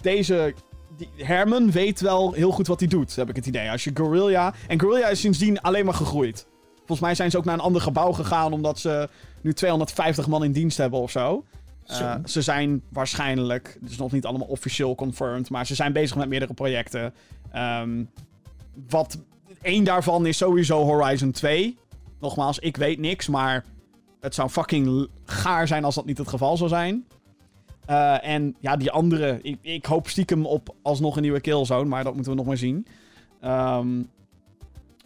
deze 0.00 0.54
die 0.96 1.08
Herman 1.16 1.70
weet 1.70 2.00
wel 2.00 2.32
heel 2.32 2.50
goed 2.50 2.66
wat 2.66 2.80
hij 2.80 2.88
doet, 2.88 3.16
heb 3.16 3.28
ik 3.28 3.36
het 3.36 3.46
idee. 3.46 3.70
Als 3.70 3.84
je 3.84 3.90
Guerrilla... 3.94 4.54
En 4.68 4.80
Guerrilla 4.80 5.08
is 5.08 5.20
sindsdien 5.20 5.60
alleen 5.60 5.84
maar 5.84 5.94
gegroeid. 5.94 6.46
Volgens 6.76 7.00
mij 7.00 7.14
zijn 7.14 7.30
ze 7.30 7.38
ook 7.38 7.44
naar 7.44 7.54
een 7.54 7.60
ander 7.60 7.82
gebouw 7.82 8.12
gegaan... 8.12 8.52
omdat 8.52 8.78
ze 8.78 9.08
nu 9.40 9.52
250 9.52 10.26
man 10.26 10.44
in 10.44 10.52
dienst 10.52 10.78
hebben 10.78 11.00
of 11.00 11.10
zo. 11.10 11.44
Eh, 11.86 12.14
ze 12.24 12.42
zijn 12.42 12.82
waarschijnlijk... 12.88 13.78
Is 13.88 13.96
nog 13.96 14.12
niet 14.12 14.24
allemaal 14.24 14.46
officieel 14.46 14.94
confirmed... 14.94 15.50
maar 15.50 15.66
ze 15.66 15.74
zijn 15.74 15.92
bezig 15.92 16.16
met 16.16 16.28
meerdere 16.28 16.54
projecten. 16.54 17.14
Ehm, 17.52 18.04
wat... 18.88 19.18
één 19.62 19.84
daarvan 19.84 20.26
is 20.26 20.36
sowieso 20.36 20.82
Horizon 20.84 21.30
2. 21.30 21.78
Nogmaals, 22.20 22.58
ik 22.58 22.76
weet 22.76 22.98
niks, 22.98 23.28
maar... 23.28 23.64
Het 24.20 24.34
zou 24.34 24.48
fucking 24.48 25.08
gaar 25.24 25.66
zijn 25.66 25.84
als 25.84 25.94
dat 25.94 26.06
niet 26.06 26.18
het 26.18 26.28
geval 26.28 26.56
zou 26.56 26.68
zijn. 26.68 27.06
Eh, 27.86 28.26
en 28.26 28.56
ja, 28.60 28.76
die 28.76 28.90
andere... 28.90 29.38
Ik, 29.42 29.58
ik 29.60 29.84
hoop 29.84 30.08
stiekem 30.08 30.46
op 30.46 30.74
alsnog 30.82 31.16
een 31.16 31.22
nieuwe 31.22 31.40
Killzone... 31.40 31.88
maar 31.88 32.04
dat 32.04 32.14
moeten 32.14 32.32
we 32.32 32.38
nog 32.38 32.46
maar 32.46 32.56
zien. 32.56 32.86
Ehm, 33.40 34.02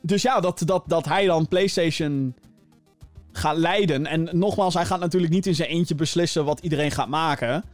dus 0.00 0.22
ja, 0.22 0.40
dat, 0.40 0.62
dat, 0.64 0.84
dat 0.86 1.04
hij 1.04 1.26
dan 1.26 1.48
PlayStation 1.48 2.34
gaat 3.32 3.56
leiden. 3.56 4.06
En 4.06 4.28
nogmaals, 4.32 4.74
hij 4.74 4.86
gaat 4.86 5.00
natuurlijk 5.00 5.32
niet 5.32 5.46
in 5.46 5.54
zijn 5.54 5.68
eentje 5.68 5.94
beslissen 5.94 6.44
wat 6.44 6.60
iedereen 6.60 6.90
gaat 6.90 7.08
maken. 7.08 7.64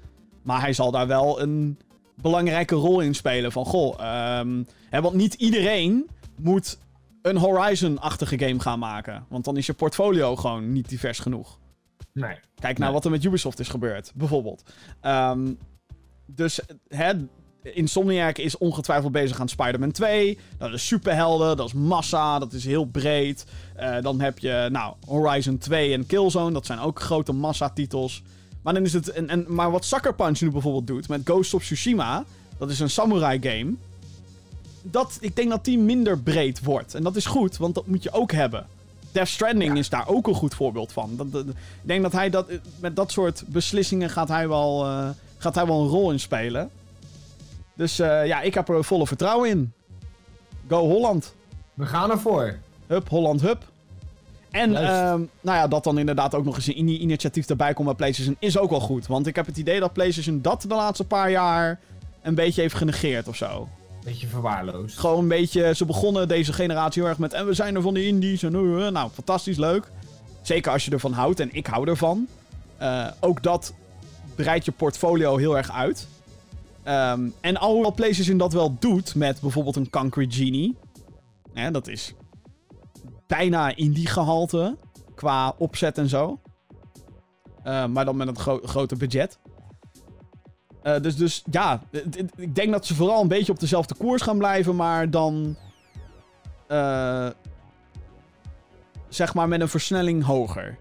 Maar 0.43 0.61
hij 0.61 0.73
zal 0.73 0.91
daar 0.91 1.07
wel 1.07 1.41
een 1.41 1.79
belangrijke 2.15 2.75
rol 2.75 3.01
in 3.01 3.15
spelen. 3.15 3.53
Van 3.53 3.65
goh, 3.65 4.01
ehm, 4.01 4.63
hè, 4.91 5.01
want 5.01 5.15
niet 5.15 5.35
iedereen 5.35 6.09
moet 6.41 6.79
een 7.23 7.37
Horizon-achtige 7.37 8.39
game 8.39 8.61
gaan 8.61 8.79
maken. 8.79 9.25
Want 9.29 9.45
dan 9.45 9.57
is 9.57 9.67
je 9.67 9.73
portfolio 9.75 10.37
gewoon 10.37 10.73
niet 10.73 10.89
divers 10.89 11.19
genoeg. 11.19 11.59
Nee. 12.13 12.39
Kijk 12.61 12.79
naar 12.79 12.87
Nee. 12.87 12.97
wat 12.97 13.05
er 13.05 13.11
met 13.11 13.25
Ubisoft 13.25 13.59
is 13.59 13.69
gebeurd, 13.69 14.13
bijvoorbeeld. 14.15 14.63
Ehm, 15.01 15.53
dus 16.27 16.61
hè, 16.89 17.13
Insomniac 17.73 18.39
is 18.39 18.59
ongetwijfeld 18.59 19.12
bezig 19.12 19.41
aan 19.41 19.49
Spider-Man 19.49 19.91
2. 19.91 20.39
Dat 20.59 20.73
is 20.73 20.86
superhelden, 20.86 21.57
dat 21.57 21.66
is 21.66 21.73
massa, 21.73 22.39
dat 22.39 22.53
is 22.53 22.65
heel 22.65 22.85
breed. 22.85 23.45
Eh, 23.77 23.97
dan 24.03 24.20
heb 24.20 24.39
je 24.39 24.69
nou, 24.73 24.95
Horizon 25.07 25.59
2 25.59 25.93
en 25.93 26.07
Killzone, 26.07 26.53
dat 26.53 26.66
zijn 26.66 26.78
ook 26.78 27.01
grote 27.01 27.32
massa-titels. 27.32 28.23
Maar, 28.62 28.74
dan 28.74 28.85
is 28.85 28.93
het, 28.93 29.09
en, 29.11 29.28
en, 29.28 29.45
maar 29.49 29.70
wat 29.70 29.85
Sucker 29.85 30.15
Punch 30.15 30.41
nu 30.41 30.51
bijvoorbeeld 30.51 30.86
doet 30.86 31.09
met 31.09 31.20
Ghost 31.24 31.55
of 31.55 31.62
Tsushima, 31.62 32.24
dat 32.59 32.70
is 32.70 32.81
een 32.81 32.91
samurai 32.91 33.39
game. 33.43 33.73
Dat, 34.82 35.19
ik 35.20 35.36
denk 35.36 35.51
dat 35.51 35.65
die 35.65 35.78
minder 35.78 36.19
breed 36.19 36.62
wordt. 36.65 36.95
En 36.95 37.03
dat 37.03 37.16
is 37.16 37.27
goed, 37.27 37.57
want 37.57 37.74
dat 37.74 37.86
moet 37.86 38.03
je 38.03 38.12
ook 38.12 38.32
hebben. 38.32 38.66
Death 39.12 39.28
Stranding 39.28 39.73
Ja. 39.73 39.78
is 39.78 39.89
daar 39.89 40.09
ook 40.09 40.27
een 40.27 40.35
goed 40.35 40.55
voorbeeld 40.55 40.93
van. 40.93 41.16
Dat, 41.16 41.32
dat- 41.32 41.47
ik 41.49 41.55
denk 41.82 42.03
dat 42.03 42.12
hij 42.12 42.31
dat, 42.31 42.47
met 42.81 42.97
dat 42.97 43.12
soort 43.12 43.43
beslissingen 43.47 44.11
gaat 44.11 44.28
hij 44.28 44.49
wel, 44.49 44.85
eh, 44.85 45.09
gaat 45.39 45.55
hij 45.55 45.66
wel 45.66 45.81
een 45.82 45.89
rol 45.89 46.11
in 46.11 46.20
spelen. 46.20 46.70
Dus 47.75 47.99
eh, 47.99 48.27
ja, 48.27 48.41
ik 48.41 48.55
heb 48.55 48.69
er 48.69 48.85
volle 48.85 49.07
vertrouwen 49.07 49.49
in. 49.51 49.73
Go 50.69 50.79
Holland. 50.79 51.35
We 51.75 51.87
gaan 51.87 52.11
ervoor. 52.11 52.59
Hup, 52.87 53.09
Holland, 53.09 53.41
hup. 53.41 53.63
En 54.51 54.77
ehm, 54.77 55.21
nou 55.41 55.59
ja, 55.59 55.69
dat 55.69 55.85
dan 55.85 55.99
inderdaad 55.99 56.35
ook 56.35 56.45
nog 56.45 56.57
eens 56.57 56.67
een 56.67 56.79
ini- 56.79 56.99
initiatief 56.99 57.49
erbij 57.49 57.75
komt 57.75 57.87
bij 57.87 57.97
PlayStation 57.97 58.37
is 58.39 58.59
ook 58.59 58.71
wel 58.71 58.81
goed. 58.81 59.07
Want 59.07 59.27
ik 59.27 59.37
heb 59.37 59.47
het 59.47 59.57
idee 59.57 59.81
dat 59.81 59.93
PlayStation 59.93 60.41
dat 60.43 60.63
de 60.63 60.75
laatste 60.75 61.05
paar 61.05 61.31
jaar 61.31 61.81
een 62.23 62.35
beetje 62.35 62.61
heeft 62.61 62.75
genegeerd 62.75 63.29
of 63.29 63.37
zo. 63.37 63.69
Beetje 64.05 64.27
verwaarloosd. 64.27 64.99
Gewoon 64.99 65.19
een 65.19 65.29
beetje, 65.29 65.75
ze 65.75 65.85
begonnen 65.85 66.29
deze 66.29 66.53
generatie 66.53 67.01
heel 67.03 67.11
erg 67.11 67.19
met 67.19 67.33
en 67.33 67.47
we 67.47 67.55
zijn 67.55 67.75
er 67.75 67.83
van 67.83 67.95
de 67.95 68.07
indies 68.07 68.43
en 68.43 68.55
eh, 68.55 68.89
nou, 68.89 69.11
fantastisch 69.11 69.57
leuk. 69.57 69.91
Zeker 70.43 70.73
als 70.73 70.85
je 70.85 70.91
ervan 70.91 71.13
houdt 71.13 71.41
en 71.41 71.49
ik 71.53 71.67
hou 71.67 71.89
ervan. 71.89 72.27
Ook 73.21 73.43
dat 73.43 73.73
breidt 74.35 74.65
je 74.65 74.73
portfolio 74.73 75.37
heel 75.37 75.57
erg 75.57 75.73
uit. 75.73 76.07
Ehm, 76.85 77.28
en 77.40 77.56
alhoewel 77.56 77.93
PlayStation 77.93 78.39
dat 78.39 78.52
wel 78.52 78.77
doet 78.78 79.15
met 79.15 79.40
bijvoorbeeld 79.40 79.77
een 79.77 79.90
Concrete 79.90 80.36
Genie. 80.36 80.77
Hè, 81.52 81.70
dat 81.70 81.89
is 81.89 82.15
bijna 83.27 83.77
indie 83.77 84.06
gehalte 84.06 84.77
qua 85.15 85.55
opzet 85.59 85.98
en 85.98 86.09
zo. 86.09 86.40
Eh, 87.62 87.86
maar 87.86 88.05
dan 88.05 88.16
met 88.16 88.28
een 88.28 88.39
gro- 88.39 88.61
groter 88.62 88.97
budget. 88.97 89.39
Eh, 90.82 91.01
dus, 91.01 91.16
dus 91.16 91.43
ja, 91.51 91.82
ik 92.36 92.55
denk 92.55 92.73
dat 92.73 92.86
ze 92.86 92.94
vooral 92.94 93.23
een 93.23 93.28
beetje 93.28 93.52
op 93.52 93.61
dezelfde 93.61 93.94
koers 93.94 94.23
gaan 94.23 94.39
blijven, 94.39 94.77
maar 94.77 95.11
dan. 95.11 95.56
eh, 96.69 97.28
zeg 99.09 99.35
maar 99.35 99.48
met 99.48 99.61
een 99.61 99.69
versnelling 99.69 100.24
hoger. 100.24 100.78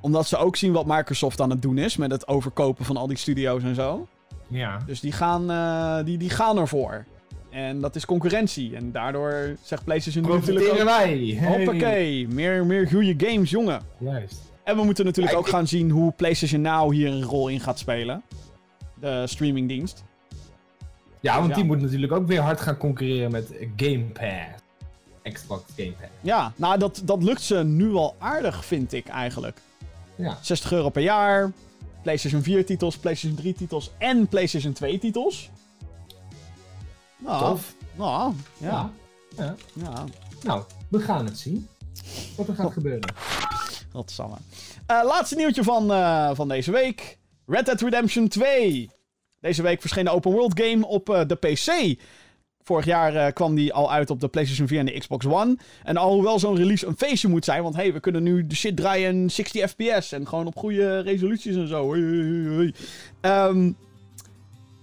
Omdat 0.00 0.26
ze 0.26 0.36
ook 0.36 0.56
zien 0.56 0.72
wat 0.72 0.86
Microsoft 0.86 1.40
aan 1.40 1.50
het 1.50 1.62
doen 1.62 1.78
is 1.78 1.96
met 1.96 2.10
het 2.10 2.28
overkopen 2.28 2.84
van 2.84 2.96
al 2.96 3.06
die 3.06 3.16
studio's 3.16 3.62
en 3.62 3.74
zo. 3.74 4.06
Ja. 4.50 4.78
Dus 4.86 5.00
die 5.00 5.12
gaan, 5.12 5.50
eh, 5.50 6.04
die, 6.04 6.18
die 6.18 6.30
gaan 6.30 6.58
ervoor. 6.58 7.04
En 7.50 7.80
dat 7.80 7.96
is 7.96 8.04
concurrentie. 8.06 8.76
En 8.76 8.92
daardoor 8.92 9.56
zegt 9.62 9.84
PlayStation 9.84 10.24
nu 10.24 10.32
natuurlijk 10.32 10.68
ook... 10.70 10.82
wij. 10.82 11.36
Hey. 11.38 11.56
Hoppakee, 11.56 12.28
meer, 12.28 12.66
meer 12.66 12.88
goede 12.88 13.14
games, 13.26 13.50
jongen. 13.50 13.80
Juist. 13.98 14.40
En 14.64 14.76
we 14.76 14.84
moeten 14.84 15.04
natuurlijk 15.04 15.34
Ja, 15.34 15.40
ook 15.40 15.46
ik- 15.46 15.52
gaan 15.52 15.66
zien 15.66 15.90
hoe 15.90 16.12
PlayStation 16.12 16.60
Now 16.60 16.92
hier 16.92 17.08
een 17.12 17.22
rol 17.22 17.48
in 17.48 17.60
gaat 17.60 17.78
spelen. 17.78 18.22
De 19.00 19.22
streamingdienst. 19.26 20.04
Ja, 21.20 21.36
want 21.38 21.48
Ja. 21.48 21.54
die 21.54 21.64
moet 21.64 21.80
natuurlijk 21.80 22.12
ook 22.12 22.26
weer 22.26 22.40
hard 22.40 22.60
gaan 22.60 22.76
concurreren 22.76 23.30
met 23.30 23.52
Game 23.76 24.04
Pass. 24.12 24.62
Xbox 25.32 25.62
Game 25.76 25.90
Pass. 25.92 26.10
Ja, 26.20 26.52
nou 26.56 26.78
dat, 26.78 27.02
dat 27.04 27.22
lukt 27.22 27.42
ze 27.42 27.64
nu 27.64 27.92
al 27.94 28.14
aardig, 28.18 28.64
vind 28.64 28.92
ik 28.92 29.08
eigenlijk. 29.08 29.58
Ja. 30.16 30.38
60 30.40 30.72
euro 30.72 30.88
per 30.88 31.02
jaar. 31.02 31.52
PlayStation 32.02 32.42
4 32.42 32.64
titels, 32.66 32.96
PlayStation 32.96 33.40
3 33.40 33.54
titels 33.54 33.90
en 33.98 34.28
PlayStation 34.28 34.72
2 34.72 34.98
titels. 34.98 35.50
Nou, 37.18 37.38
Tof. 37.38 37.74
Nou, 37.96 38.34
ja. 38.58 38.92
Ja. 39.36 39.54
ja. 39.72 40.04
Nou, 40.42 40.62
we 40.88 41.00
gaan 41.00 41.24
het 41.24 41.38
zien. 41.38 41.68
Wat 42.36 42.48
er 42.48 42.54
gaat 42.54 42.72
gebeuren. 42.72 43.14
Godsamme. 43.92 44.36
Eh 44.86 45.00
laatste 45.04 45.36
nieuwtje 45.36 45.62
van, 45.64 45.92
eh, 45.92 46.30
van 46.34 46.48
deze 46.48 46.70
week. 46.70 47.18
Red 47.46 47.66
Dead 47.66 47.80
Redemption 47.80 48.28
2. 48.28 48.90
Deze 49.40 49.62
week 49.62 49.80
verscheen 49.80 50.04
de 50.04 50.10
open 50.10 50.30
world 50.30 50.60
game 50.60 50.86
op 50.86 51.10
eh, 51.10 51.20
de 51.26 51.34
PC. 51.34 52.00
Vorig 52.70 52.84
jaar 52.84 53.14
eh, 53.14 53.32
kwam 53.32 53.54
die 53.54 53.72
al 53.72 53.92
uit 53.92 54.10
op 54.10 54.20
de 54.20 54.28
PlayStation 54.28 54.68
4 54.68 54.78
en 54.78 54.86
de 54.86 54.98
Xbox 54.98 55.26
One. 55.26 55.56
En 55.84 55.96
alhoewel 55.96 56.38
zo'n 56.38 56.56
release 56.56 56.86
een 56.86 56.96
feestje 56.96 57.28
moet 57.28 57.44
zijn... 57.44 57.62
want 57.62 57.76
hey, 57.76 57.92
we 57.92 58.00
kunnen 58.00 58.22
nu 58.22 58.46
de 58.46 58.54
shit 58.54 58.76
draaien 58.76 59.10
in 59.10 59.30
60 59.30 59.70
fps... 59.70 60.12
en 60.12 60.28
gewoon 60.28 60.46
op 60.46 60.56
goede 60.56 61.00
resoluties 61.00 61.56
en 61.56 61.68
zo. 61.68 61.94
Ehm, 63.20 63.72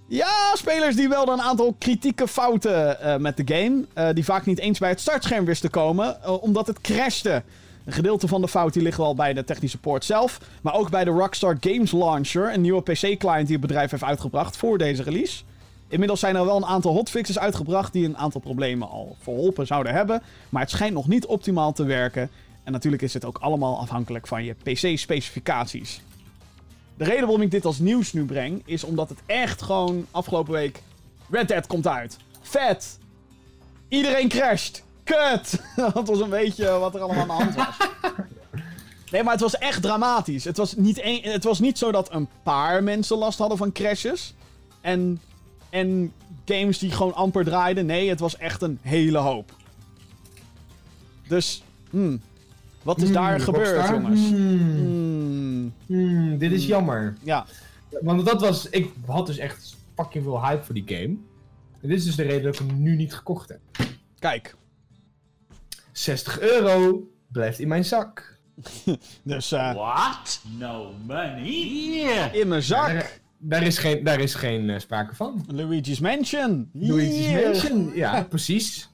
ja, 0.07 0.55
spelers 0.55 0.95
die 0.95 1.09
welden 1.09 1.33
een 1.33 1.41
aantal 1.41 1.75
kritieke 1.79 2.27
fouten 2.27 3.01
eh, 3.01 3.17
met 3.17 3.37
de 3.37 3.55
game... 3.55 3.85
eh, 3.93 4.09
die 4.13 4.25
vaak 4.25 4.45
niet 4.45 4.59
eens 4.59 4.79
bij 4.79 4.89
het 4.89 4.99
startscherm 4.99 5.45
wisten 5.45 5.71
te 5.71 5.79
komen... 5.79 6.41
omdat 6.41 6.67
het 6.67 6.81
crashte. 6.81 7.43
Een 7.85 7.93
gedeelte 7.93 8.27
van 8.27 8.41
de 8.41 8.47
fout 8.47 8.73
die 8.73 8.83
ligt 8.83 8.97
wel 8.97 9.15
bij 9.15 9.33
de 9.33 9.43
technische 9.43 9.77
poort 9.77 10.05
zelf, 10.05 10.39
maar 10.61 10.73
ook 10.73 10.89
bij 10.89 11.03
de 11.03 11.11
Rockstar 11.11 11.57
Games 11.59 11.91
Launcher, 11.91 12.53
een 12.53 12.61
nieuwe 12.61 12.81
PC-client 12.81 13.47
die 13.47 13.57
het 13.57 13.67
bedrijf 13.67 13.91
heeft 13.91 14.03
uitgebracht 14.03 14.57
voor 14.57 14.77
deze 14.77 15.03
release. 15.03 15.43
Inmiddels 15.87 16.19
zijn 16.19 16.35
er 16.35 16.45
wel 16.45 16.57
een 16.57 16.65
aantal 16.65 16.93
hotfixes 16.93 17.39
uitgebracht 17.39 17.93
die 17.93 18.05
een 18.05 18.17
aantal 18.17 18.41
problemen 18.41 18.89
al 18.89 19.15
verholpen 19.19 19.67
zouden 19.67 19.93
hebben, 19.93 20.21
maar 20.49 20.61
het 20.61 20.71
schijnt 20.71 20.93
nog 20.93 21.07
niet 21.07 21.25
optimaal 21.25 21.73
te 21.73 21.83
werken. 21.83 22.29
En 22.63 22.71
natuurlijk 22.71 23.03
is 23.03 23.13
het 23.13 23.25
ook 23.25 23.37
allemaal 23.37 23.79
afhankelijk 23.79 24.27
van 24.27 24.43
je 24.43 24.53
PC-specificaties. 24.53 26.01
De 26.97 27.03
reden 27.03 27.21
waarom 27.21 27.41
ik 27.41 27.51
dit 27.51 27.65
als 27.65 27.79
nieuws 27.79 28.13
nu 28.13 28.25
breng, 28.25 28.61
is 28.65 28.83
omdat 28.83 29.09
het 29.09 29.19
echt 29.25 29.61
gewoon 29.61 30.05
afgelopen 30.11 30.53
week 30.53 30.81
Red 31.29 31.47
Dead 31.47 31.67
komt 31.67 31.87
uit. 31.87 32.17
Vet! 32.41 32.97
Iedereen 33.87 34.29
crasht! 34.29 34.83
Kut! 35.03 35.61
Dat 35.93 36.07
was 36.07 36.19
een 36.19 36.29
beetje 36.29 36.79
wat 36.79 36.95
er 36.95 37.01
allemaal 37.01 37.21
aan 37.21 37.27
de 37.27 37.43
hand 37.43 37.55
was. 37.55 37.77
Nee, 39.11 39.23
maar 39.23 39.31
het 39.31 39.41
was 39.41 39.57
echt 39.57 39.81
dramatisch. 39.81 40.43
Het 40.43 40.57
was 40.57 40.75
niet, 40.75 41.01
een, 41.03 41.19
het 41.21 41.43
was 41.43 41.59
niet 41.59 41.77
zo 41.77 41.91
dat 41.91 42.11
een 42.11 42.29
paar 42.43 42.83
mensen 42.83 43.17
last 43.17 43.39
hadden 43.39 43.57
van 43.57 43.71
crashes. 43.71 44.33
En, 44.81 45.21
en 45.69 46.13
games 46.45 46.77
die 46.77 46.91
gewoon 46.91 47.13
amper 47.13 47.43
draaiden. 47.43 47.85
Nee, 47.85 48.09
het 48.09 48.19
was 48.19 48.37
echt 48.37 48.61
een 48.61 48.79
hele 48.81 49.17
hoop. 49.17 49.55
Dus, 51.27 51.63
hmm, 51.89 52.21
wat 52.83 52.97
is 52.97 53.03
Hmm, 53.03 53.13
daar 53.13 53.39
gebeurd, 53.39 53.75
Rockstar? 53.75 54.01
jongens? 54.01 54.19
Hmm, 54.29 55.73
Hmm, 55.85 56.37
dit 56.37 56.51
is 56.51 56.65
jammer. 56.65 57.17
ja, 57.23 57.45
Want 58.01 58.25
dat 58.25 58.41
was... 58.41 58.69
Ik 58.69 58.91
had 59.05 59.25
dus 59.25 59.37
echt 59.37 59.75
fucking 59.95 60.23
veel 60.23 60.45
hype 60.45 60.63
voor 60.63 60.73
die 60.75 60.83
game. 60.87 61.17
En 61.81 61.89
dit 61.89 61.97
is 61.97 62.05
dus 62.05 62.15
de 62.15 62.23
reden 62.23 62.43
dat 62.43 62.59
ik 62.59 62.67
hem 62.67 62.81
nu 62.81 62.95
niet 62.95 63.13
gekocht 63.13 63.49
heb. 63.49 63.87
kijk. 64.19 64.55
60 65.91 66.39
euro 66.39 67.07
blijft 67.31 67.59
in 67.59 67.67
mijn 67.67 67.85
zak. 67.85 68.35
Dus 69.23 69.51
eh, 69.51 69.73
What? 69.73 70.41
No 70.57 70.91
money? 71.07 71.49
Yeah. 71.49 72.33
in 72.35 72.47
mijn 72.47 72.63
zak. 72.63 73.19
Daar, 73.39 73.63
is 73.63 73.77
geen, 73.77 74.03
daar 74.03 74.19
is 74.19 74.33
geen 74.35 74.69
eh, 74.69 74.79
sprake 74.79 75.15
van. 75.15 75.45
Luigi's 75.47 75.99
Mansion. 75.99 76.69
Luigi's. 76.73 77.31
Mansion. 77.43 77.91
Ja, 77.95 78.23
precies. 78.23 78.89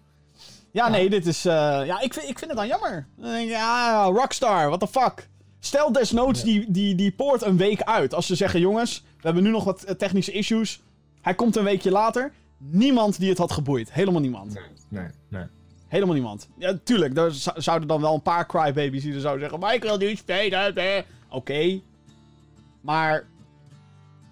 Ja, 0.71 0.89
nee, 0.89 1.09
dit 1.09 1.25
is. 1.25 1.45
eh, 1.45 1.53
ja, 1.85 2.01
ik 2.01 2.13
vind, 2.13 2.29
ik 2.29 2.39
vind 2.39 2.51
het 2.51 2.59
dan 2.59 2.67
jammer. 2.67 3.07
Ja, 3.47 4.03
Rockstar, 4.05 4.67
what 4.67 4.79
the 4.79 4.87
fuck. 4.87 5.27
Stel 5.59 5.91
desnoods 5.91 6.43
die, 6.43 6.71
die, 6.71 6.95
die 6.95 7.11
poort 7.11 7.41
een 7.41 7.57
week 7.57 7.81
uit. 7.81 8.13
Als 8.13 8.25
ze 8.27 8.35
zeggen, 8.35 8.59
jongens, 8.59 9.03
we 9.15 9.21
hebben 9.21 9.43
nu 9.43 9.49
nog 9.49 9.63
wat 9.63 9.83
eh, 9.83 9.95
technische 9.95 10.31
issues. 10.31 10.81
Hij 11.21 11.33
komt 11.35 11.55
een 11.55 11.63
weekje 11.63 11.91
later. 11.91 12.31
niemand 12.57 13.19
die 13.19 13.29
het 13.29 13.37
had 13.37 13.51
geboeid. 13.51 13.93
Helemaal 13.93 14.21
niemand. 14.21 14.53
Nee, 14.53 14.63
nee, 14.89 15.07
nee. 15.29 15.43
Helemaal 15.87 16.13
niemand. 16.13 16.47
Ja, 16.57 16.77
tuurlijk, 16.83 17.17
er 17.17 17.31
zou- 17.33 17.61
zouden 17.61 17.87
dan 17.87 18.01
wel 18.01 18.13
een 18.13 18.21
paar 18.21 18.47
crybabies 18.47 19.03
die 19.03 19.13
er 19.13 19.19
zouden 19.19 19.41
zeggen... 19.41 19.59
Maar 19.59 19.73
ik 19.73 19.83
wil 19.83 19.97
nu 19.97 20.15
spelen. 20.15 20.75
eh." 20.75 21.03
Oké. 21.29 21.79
Maar... 22.81 23.23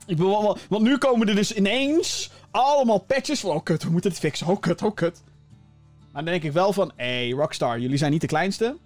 Ik 0.07 0.17
bedoel, 0.17 0.41
wel- 0.41 0.57
want 0.69 0.83
nu 0.83 0.97
komen 0.97 1.27
er 1.27 1.35
dus 1.35 1.53
ineens 1.53 2.31
allemaal 2.51 2.99
patches 2.99 3.39
van... 3.39 3.49
Oh 3.49 3.63
kut, 3.63 3.83
we 3.83 3.89
moeten 3.89 4.09
het 4.09 4.19
fixen. 4.19 4.47
Oh 4.47 4.59
kut, 4.59 4.81
oh 4.83 4.95
kut. 4.95 5.21
Maar 6.11 6.23
dan 6.23 6.31
denk 6.31 6.43
ik 6.43 6.51
wel 6.51 6.73
van... 6.73 6.91
Hé, 6.95 7.05
hey, 7.05 7.29
Rockstar, 7.29 7.79
jullie 7.79 7.97
zijn 7.97 8.11
niet 8.11 8.21
de 8.21 8.27
kleinste. 8.27 8.77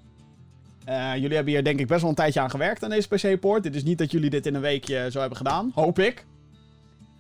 Eh, 0.86 1.14
jullie 1.16 1.36
hebben 1.36 1.54
hier 1.54 1.64
denk 1.64 1.80
ik 1.80 1.88
best 1.88 2.02
wel 2.02 2.10
een 2.10 2.16
tijdje 2.16 2.40
aan 2.40 2.50
gewerkt 2.50 2.84
aan 2.84 2.90
deze 2.90 3.08
PC-poort. 3.08 3.64
Dit 3.64 3.76
is 3.76 3.84
niet 3.84 3.98
dat 3.98 4.12
jullie 4.12 4.30
dit 4.30 4.46
in 4.46 4.56
een 4.56 4.62
weekje 4.62 5.08
zo 5.12 5.20
hebben 5.20 5.38
gedaan. 5.38 5.72
Hoop 5.76 6.00
ik. 6.00 6.26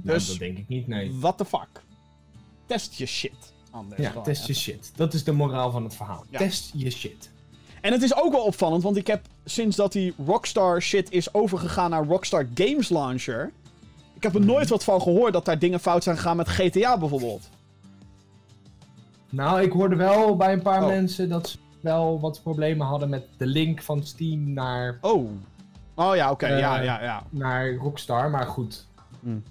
Nou, 0.03 0.17
Dus- 0.17 0.27
dat 0.27 0.37
denk 0.37 0.57
ik 0.57 0.67
niet, 0.67 0.87
nee. 0.87 1.11
What 1.19 1.37
the 1.37 1.45
fuck? 1.45 1.83
Test 2.65 2.93
je 2.97 3.05
shit. 3.05 3.53
Anders 3.71 4.01
Ja, 4.01 4.21
test 4.21 4.47
je 4.47 4.53
shit. 4.53 4.91
Dat 4.95 5.13
is 5.13 5.23
de 5.23 5.31
moraal 5.31 5.71
van 5.71 5.83
het 5.83 5.95
verhaal. 5.95 6.25
Ja. 6.29 6.37
Test 6.37 6.71
je 6.73 6.89
shit. 6.91 7.29
En 7.81 7.91
het 7.91 8.01
is 8.01 8.15
ook 8.15 8.31
wel 8.31 8.43
opvallend, 8.43 8.83
want 8.83 8.97
ik 8.97 9.07
heb 9.07 9.25
sinds 9.45 9.75
dat 9.75 9.91
die 9.91 10.13
Rockstar 10.25 10.81
shit 10.81 11.11
is 11.11 11.33
overgegaan 11.33 11.89
naar 11.89 12.05
Rockstar 12.05 12.47
Games 12.53 12.89
Launcher. 12.89 13.51
Ik 14.25 14.31
heb 14.31 14.41
er 14.41 14.47
nooit 14.47 14.69
wat 14.69 14.83
van 14.83 15.01
gehoord 15.01 15.33
dat 15.33 15.45
daar 15.45 15.59
dingen 15.59 15.79
fout 15.79 16.03
zijn 16.03 16.15
gegaan 16.15 16.37
met 16.37 16.49
GTA 16.49 16.97
bijvoorbeeld. 16.97 17.49
Nou, 19.29 19.61
ik 19.61 19.71
hoorde 19.71 19.95
wel 19.95 20.35
bij 20.35 20.53
een 20.53 20.61
paar 20.61 20.81
Oh. 20.81 20.87
mensen 20.87 21.29
dat 21.29 21.49
ze 21.49 21.57
wel 21.81 22.19
wat 22.19 22.39
problemen 22.43 22.87
hadden 22.87 23.09
met 23.09 23.23
de 23.37 23.45
link 23.45 23.81
van 23.81 24.03
Steam 24.03 24.53
naar, 24.53 24.97
Oh. 25.01 25.29
Oh 25.95 26.15
ja, 26.15 26.31
oké. 26.31 26.45
Eh, 26.45 26.59
ja, 26.59 26.81
ja, 26.81 27.03
ja. 27.03 27.23
naar 27.29 27.73
Rockstar. 27.75 28.29
Maar 28.29 28.45
goed. 28.47 28.85
Hmm. 29.19 29.43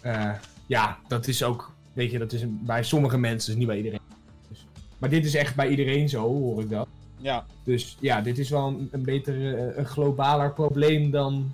Eh, 0.00 0.30
ja, 0.66 0.98
dat 1.08 1.26
is 1.26 1.42
ook, 1.42 1.72
weet 1.92 2.10
je, 2.10 2.18
dat 2.18 2.32
is 2.32 2.42
een- 2.42 2.60
bij 2.62 2.82
sommige 2.82 3.18
mensen, 3.18 3.48
dus 3.50 3.58
niet 3.58 3.66
bij 3.66 3.76
iedereen. 3.76 4.00
Dus, 4.48 4.66
maar 4.98 5.10
dit 5.10 5.24
is 5.24 5.34
echt 5.34 5.54
bij 5.56 5.68
iedereen 5.68 6.08
zo, 6.08 6.22
hoor 6.22 6.60
ik 6.60 6.70
dat. 6.70 6.88
Ja. 7.16 7.44
Dus 7.64 7.96
ja, 8.00 8.20
dit 8.20 8.38
is 8.38 8.50
wel 8.50 8.66
een, 8.66 8.88
een 8.92 9.02
beter, 9.02 9.58
eh, 9.58 9.76
een 9.76 9.86
globaler 9.86 10.52
probleem 10.52 11.10
dan 11.10 11.52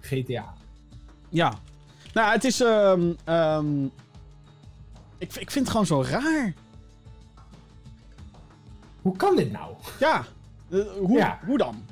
GTA. 0.00 0.54
Ja. 1.28 1.52
Nou, 2.14 2.32
het 2.32 2.44
is. 2.44 2.60
ehm, 2.60 3.84
ik, 5.18 5.34
ik 5.34 5.50
vind 5.50 5.54
het 5.54 5.70
gewoon 5.70 5.86
zo 5.86 6.02
raar. 6.02 6.54
Hoe 9.02 9.16
kan 9.16 9.36
dit 9.36 9.52
nou? 9.52 9.74
Ja. 9.98 10.24
Eh, 10.70 10.80
hoe, 10.98 11.18
Ja. 11.18 11.38
hoe 11.46 11.58
dan? 11.58 11.84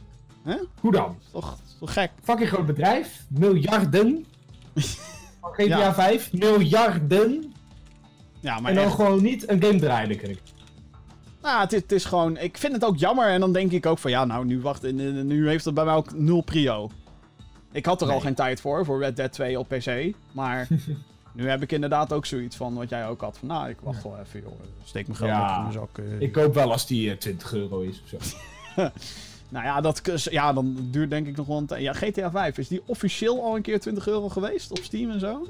Hoe 0.81 0.93
dan? 0.93 1.19
Toch, 1.32 1.59
toch 1.78 1.93
gek? 1.93 2.11
Fucking 2.23 2.49
groot 2.49 2.66
bedrijf, 2.66 3.24
miljarden. 3.28 4.27
Van 5.40 5.53
GTA 5.53 5.62
Ja. 5.78 5.95
5, 5.95 6.32
miljarden. 6.32 7.53
Ja, 8.40 8.59
maar 8.61 8.70
en 8.70 8.77
dan 8.77 8.85
echt. 8.86 8.95
gewoon 8.95 9.23
niet 9.23 9.49
een 9.51 9.62
game 9.62 9.78
draaien. 9.78 10.11
ik. 10.31 10.39
Nou, 11.43 11.61
het 11.61 11.73
is, 11.73 11.81
het 11.82 11.93
is 11.93 12.05
gewoon. 12.05 12.36
Ik 12.36 12.59
vind 12.59 12.73
het 12.73 12.85
ook 12.85 12.97
jammer. 12.97 13.28
En 13.28 13.40
dan 13.40 13.53
denk 13.53 13.73
ik 13.73 13.86
ook 13.86 13.99
van 13.99 14.11
ja, 14.11 14.24
nou, 14.24 14.45
nu 14.45 14.61
wacht. 14.61 14.93
Nu 14.93 15.49
heeft 15.49 15.65
het 15.65 15.74
bij 15.74 15.85
mij 15.85 15.95
ook 15.95 16.15
nul 16.15 16.40
prio. 16.40 16.90
Ik 17.73 17.86
had 17.86 18.03
er 18.03 18.11
al 18.11 18.20
geen 18.20 18.35
tijd 18.35 18.61
voor, 18.61 18.85
voor 18.85 18.99
Red 18.99 19.16
Dead 19.16 19.32
2 19.32 19.59
op 19.59 19.69
PC. 19.69 20.15
Maar 20.32 20.69
nu 21.32 21.49
heb 21.49 21.62
ik 21.62 21.73
inderdaad 21.73 22.12
ook 22.12 22.27
zoiets 22.27 22.57
van 22.57 22.74
wat 22.74 22.89
jij 22.89 23.07
ook 23.07 23.20
had. 23.20 23.39
Van 23.39 23.49
nou, 23.49 23.69
ik 23.69 23.77
wacht 23.81 24.03
wel 24.03 24.19
even, 24.19 24.40
joh. 24.40 24.53
Steek 24.85 25.07
mijn 25.07 25.19
geld 25.19 25.31
Ja. 25.31 25.55
in 25.57 25.61
mijn 25.61 25.73
zak. 25.73 25.99
eh. 25.99 26.20
Ik 26.20 26.32
koop 26.32 26.55
wel 26.55 26.73
als 26.73 26.86
die 26.86 27.11
eh, 27.11 27.16
20 27.16 27.53
euro 27.53 27.81
is 27.81 28.03
of 28.03 28.09
zo. 28.09 28.16
Nou 29.51 29.65
ja, 29.65 29.81
dat, 29.81 30.03
ja, 30.31 30.53
dan 30.53 30.77
duurt 30.90 31.11
denk 31.11 31.27
ik 31.27 31.36
nog 31.36 31.47
wel 31.47 31.59
een 31.59 31.66
tijd. 31.66 31.82
Ja, 31.82 31.93
GTA 31.93 32.31
5, 32.31 32.59
is 32.59 32.69
die 32.69 32.82
officieel 32.86 33.43
al 33.45 33.57
een 33.57 33.62
keer 33.62 33.81
20 33.81 34.07
euro 34.09 34.28
geweest 34.28 34.70
op 34.70 34.78
Steam 34.82 35.11
en 35.11 35.20
zo? 35.20 35.43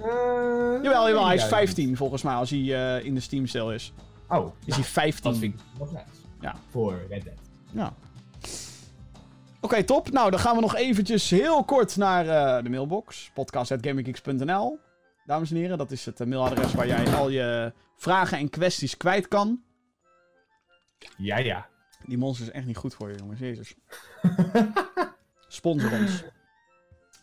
Jawel, 0.83 1.07
jawel, 1.09 1.27
hij 1.27 1.35
is 1.35 1.45
15 1.45 1.97
volgens 1.97 2.23
mij 2.23 2.35
als 2.35 2.51
hij 2.51 2.97
eh, 2.99 3.05
in 3.05 3.15
de 3.15 3.21
Steam 3.21 3.47
sale 3.47 3.75
is. 3.75 3.93
Oh, 4.29 4.47
Is 4.65 4.67
nou, 4.67 4.81
hij 4.81 4.91
15? 4.91 5.31
dat 5.31 5.39
vind 5.41 5.55
ik. 5.55 5.61
Ja. 6.41 6.55
Voor 6.71 7.01
Red 7.09 7.25
Dead. 7.25 7.35
Ja. 7.71 7.93
Oké, 9.61 9.85
top. 9.85 10.11
Nou, 10.11 10.31
dan 10.31 10.41
gaan 10.41 10.55
we 10.55 10.61
nog 10.61 10.77
eventjes 10.77 11.31
heel 11.31 11.65
kort 11.65 11.97
naar 11.97 12.27
eh, 12.29 12.63
de 12.63 12.71
mailbox. 12.71 13.31
podcast.gaminggeeks.nl 13.35 14.79
Dames 15.25 15.51
en 15.51 15.57
heren, 15.57 15.79
dat 15.79 15.91
is 15.91 16.05
het 16.07 16.21
eh, 16.21 16.27
mailadres 16.27 16.75
waar 16.75 16.87
jij 16.87 17.15
al 17.15 17.29
je 17.29 17.73
vragen 17.97 18.39
en 18.39 18.51
kwesties 18.51 18.97
kwijt 18.97 19.29
kan. 19.29 19.63
Ja, 21.17 21.39
ja. 21.39 21.69
Die 22.07 22.19
monster 22.19 22.47
is 22.47 22.53
echt 22.53 22.67
niet 22.67 22.77
goed 22.77 22.95
voor 22.95 23.11
je, 23.11 23.19
jongens. 23.19 23.41
Jezus. 23.41 23.75
Sponsor 25.49 25.93
ons. 25.93 26.25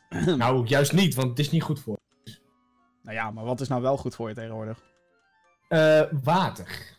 nou, 0.37 0.65
juist 0.65 0.93
niet, 0.93 1.15
want 1.15 1.29
het 1.29 1.39
is 1.39 1.51
niet 1.51 1.63
goed 1.63 1.79
voor. 1.79 1.97
Nou 3.01 3.15
ja, 3.17 3.31
maar 3.31 3.45
wat 3.45 3.61
is 3.61 3.67
nou 3.67 3.81
wel 3.81 3.97
goed 3.97 4.15
voor 4.15 4.29
je 4.29 4.35
tegenwoordig? 4.35 4.83
Eh, 5.67 6.01
water. 6.23 6.97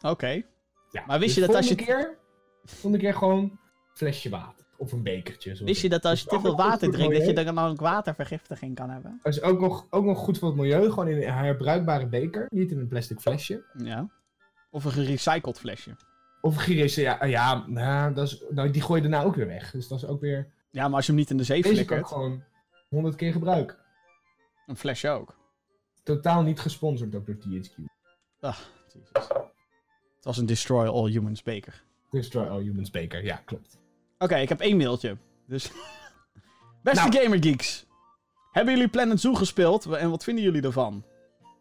Oké. 0.00 0.42
Ja. 0.90 1.02
Maar 1.06 1.18
wist 1.18 1.34
dus 1.34 1.44
je 1.44 1.46
dat 1.46 1.56
als 1.56 1.68
je- 1.68 1.74
keer, 1.74 2.18
volgende 2.64 2.98
keer 2.98 3.14
gewoon 3.14 3.58
flesje 3.94 4.30
water. 4.30 4.64
Of 4.76 4.92
een 4.92 5.02
bekertje. 5.02 5.64
Wist 5.64 5.82
je 5.82 5.88
dat 5.88 6.04
als 6.04 6.20
je 6.20 6.26
te 6.26 6.40
veel 6.40 6.56
water 6.56 6.90
drinkt, 6.90 7.16
dat 7.16 7.26
je 7.26 7.32
dan 7.32 7.58
ook 7.58 7.80
watervergiftiging 7.80 8.74
kan 8.74 8.90
hebben? 8.90 9.20
Dat 9.22 9.32
is 9.32 9.42
ook 9.42 9.60
nog, 9.60 9.86
ook 9.90 10.04
nog 10.04 10.18
goed 10.18 10.38
voor 10.38 10.48
het 10.48 10.56
milieu. 10.56 10.90
Gewoon 10.90 11.08
in 11.08 11.16
een 11.16 11.32
herbruikbare 11.32 12.06
beker. 12.06 12.46
Niet 12.48 12.70
in 12.70 12.78
een 12.78 12.88
plastic 12.88 13.20
flesje. 13.20 13.64
Ja. 13.76 14.08
Of 14.70 14.84
een 14.84 14.90
gerecycled 14.90 15.58
flesje. 15.58 15.96
Of 16.40 16.56
girissen, 16.56 17.02
ja, 17.02 17.24
ja 17.24 17.66
nou, 17.66 18.14
dat 18.14 18.26
is, 18.26 18.42
nou, 18.50 18.70
die 18.70 18.82
gooi 18.82 19.02
je 19.02 19.08
daarna 19.08 19.26
ook 19.26 19.34
weer 19.34 19.46
weg. 19.46 19.70
Dus 19.70 19.88
dat 19.88 19.98
is 19.98 20.06
ook 20.06 20.20
weer... 20.20 20.52
Ja, 20.70 20.86
maar 20.86 20.96
als 20.96 21.06
je 21.06 21.12
hem 21.12 21.20
niet 21.20 21.30
in 21.30 21.36
de 21.36 21.44
zee 21.44 21.62
Deze 21.62 21.74
kan 21.74 21.84
flikkert, 21.84 22.08
gewoon 22.08 22.42
100 22.88 23.16
keer 23.16 23.32
gebruiken. 23.32 23.76
een 24.66 24.76
flesje 24.76 25.08
ook. 25.08 25.36
Totaal 26.02 26.42
niet 26.42 26.60
gesponsord 26.60 27.14
ook 27.14 27.26
door 27.26 27.36
THQ. 27.36 27.44
Jezus. 27.44 29.28
Het 30.16 30.24
was 30.24 30.38
een 30.38 30.46
Destroy 30.46 30.86
All 30.86 31.10
Humans 31.10 31.42
beker. 31.42 31.82
Destroy 32.10 32.46
All 32.46 32.62
Humans 32.62 32.90
beker, 32.90 33.24
ja, 33.24 33.36
klopt. 33.36 33.80
Oké, 34.22 34.36
ik 34.36 34.48
heb 34.48 34.60
één 34.60 34.76
mailtje. 34.76 35.16
Dus. 35.46 35.70
Beste 36.82 37.08
Nou. 37.08 37.22
Gamergeeks. 37.22 37.86
Hebben 38.52 38.74
jullie 38.74 38.88
Planet 38.88 39.20
Zoo 39.20 39.34
gespeeld 39.34 39.86
en 39.86 40.10
wat 40.10 40.24
vinden 40.24 40.44
jullie 40.44 40.62
ervan? 40.62 41.04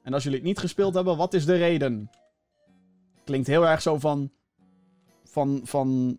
En 0.04 0.14
als 0.14 0.24
jullie 0.24 0.38
het 0.38 0.48
niet 0.48 0.60
gespeeld 0.60 0.94
hebben, 0.94 1.18
wat 1.18 1.34
is 1.34 1.46
de 1.46 1.56
reden? 1.56 2.10
Klinkt 3.26 3.48
heel 3.48 3.68
erg 3.68 3.82
zo 3.82 4.00
van. 4.00 4.32
Van. 5.24 5.62
van 5.64 6.18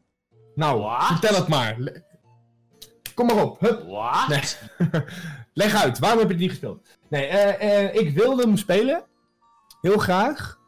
Nou, 0.54 1.02
vertel 1.04 1.34
het 1.34 1.48
maar. 1.48 1.74
Le- 1.78 2.02
Kom 3.14 3.26
maar 3.26 3.44
op, 3.44 3.60
hup. 3.60 3.82
What? 3.88 4.28
Nee. 4.28 4.40
Leg 5.54 5.74
uit, 5.74 5.98
waarom 5.98 6.18
heb 6.18 6.26
je 6.28 6.32
het 6.34 6.42
niet 6.42 6.50
gespeeld? 6.50 6.98
Nee, 7.08 7.26
eh, 7.26 7.84
eh, 7.84 7.94
ik 7.94 8.14
wilde 8.14 8.42
hem 8.42 8.56
spelen. 8.56 9.04
Heel 9.80 9.98
graag. 9.98 10.58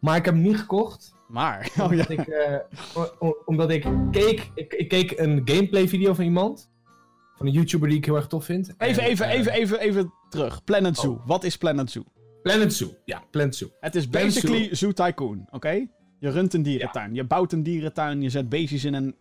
Maar 0.00 0.16
ik 0.16 0.24
heb 0.24 0.34
hem 0.34 0.42
niet 0.42 0.58
gekocht. 0.58 1.13
Maar. 1.34 1.70
Oh 1.70 1.76
ja. 1.76 1.84
Omdat, 1.84 2.10
ik, 2.10 2.26
eh, 2.26 2.60
omdat 3.44 3.70
ik 3.70 3.86
keek, 4.10 4.50
ik, 4.54 4.72
ik 4.72 4.88
keek 4.88 5.18
een 5.18 5.42
gameplay 5.44 5.88
video 5.88 6.14
van 6.14 6.24
iemand. 6.24 6.72
Van 7.36 7.46
een 7.46 7.52
YouTuber 7.52 7.88
die 7.88 7.98
ik 7.98 8.04
heel 8.04 8.16
erg 8.16 8.26
tof 8.26 8.44
vind. 8.44 8.74
Even, 8.78 9.02
En, 9.02 9.08
even, 9.08 9.26
eh, 9.26 9.38
even, 9.38 9.52
even, 9.52 9.80
even 9.80 10.12
terug. 10.28 10.64
Planet 10.64 10.96
Zoo. 10.96 11.12
Oh. 11.12 11.26
Wat 11.26 11.44
is 11.44 11.56
Planet 11.56 11.90
Zoo? 11.90 12.04
Planet 12.42 12.74
Zoo. 12.74 12.94
Ja, 13.04 13.22
Planet 13.30 13.56
Zoo. 13.56 13.68
Het 13.80 13.94
is 13.94 14.06
Planet 14.08 14.34
basically 14.34 14.74
Zoo 14.74 14.92
Tycoon, 14.92 15.46
oké? 15.50 15.86
Je 16.18 16.30
runt 16.30 16.54
een 16.54 16.62
dierentuin. 16.62 17.14
Je 17.14 17.24
bouwt 17.24 17.52
een 17.52 17.62
dierentuin. 17.62 18.22
Je 18.22 18.30
zet 18.30 18.48
beestjes 18.48 18.84
in 18.84 18.94
een, 18.94 19.16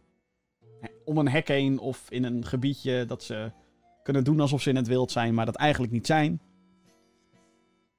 om 1.05 1.17
een 1.17 1.29
hek 1.29 1.47
heen 1.47 1.79
of 1.79 2.05
in 2.09 2.23
een 2.23 2.45
gebiedje 2.45 3.05
dat 3.05 3.23
ze 3.23 3.51
kunnen 4.03 4.23
doen 4.23 4.39
alsof 4.39 4.61
ze 4.61 4.69
in 4.69 4.75
het 4.75 4.87
wild 4.87 5.11
zijn, 5.11 5.33
maar 5.33 5.45
dat 5.45 5.55
eigenlijk 5.55 5.93
niet 5.93 6.05
zijn. 6.05 6.41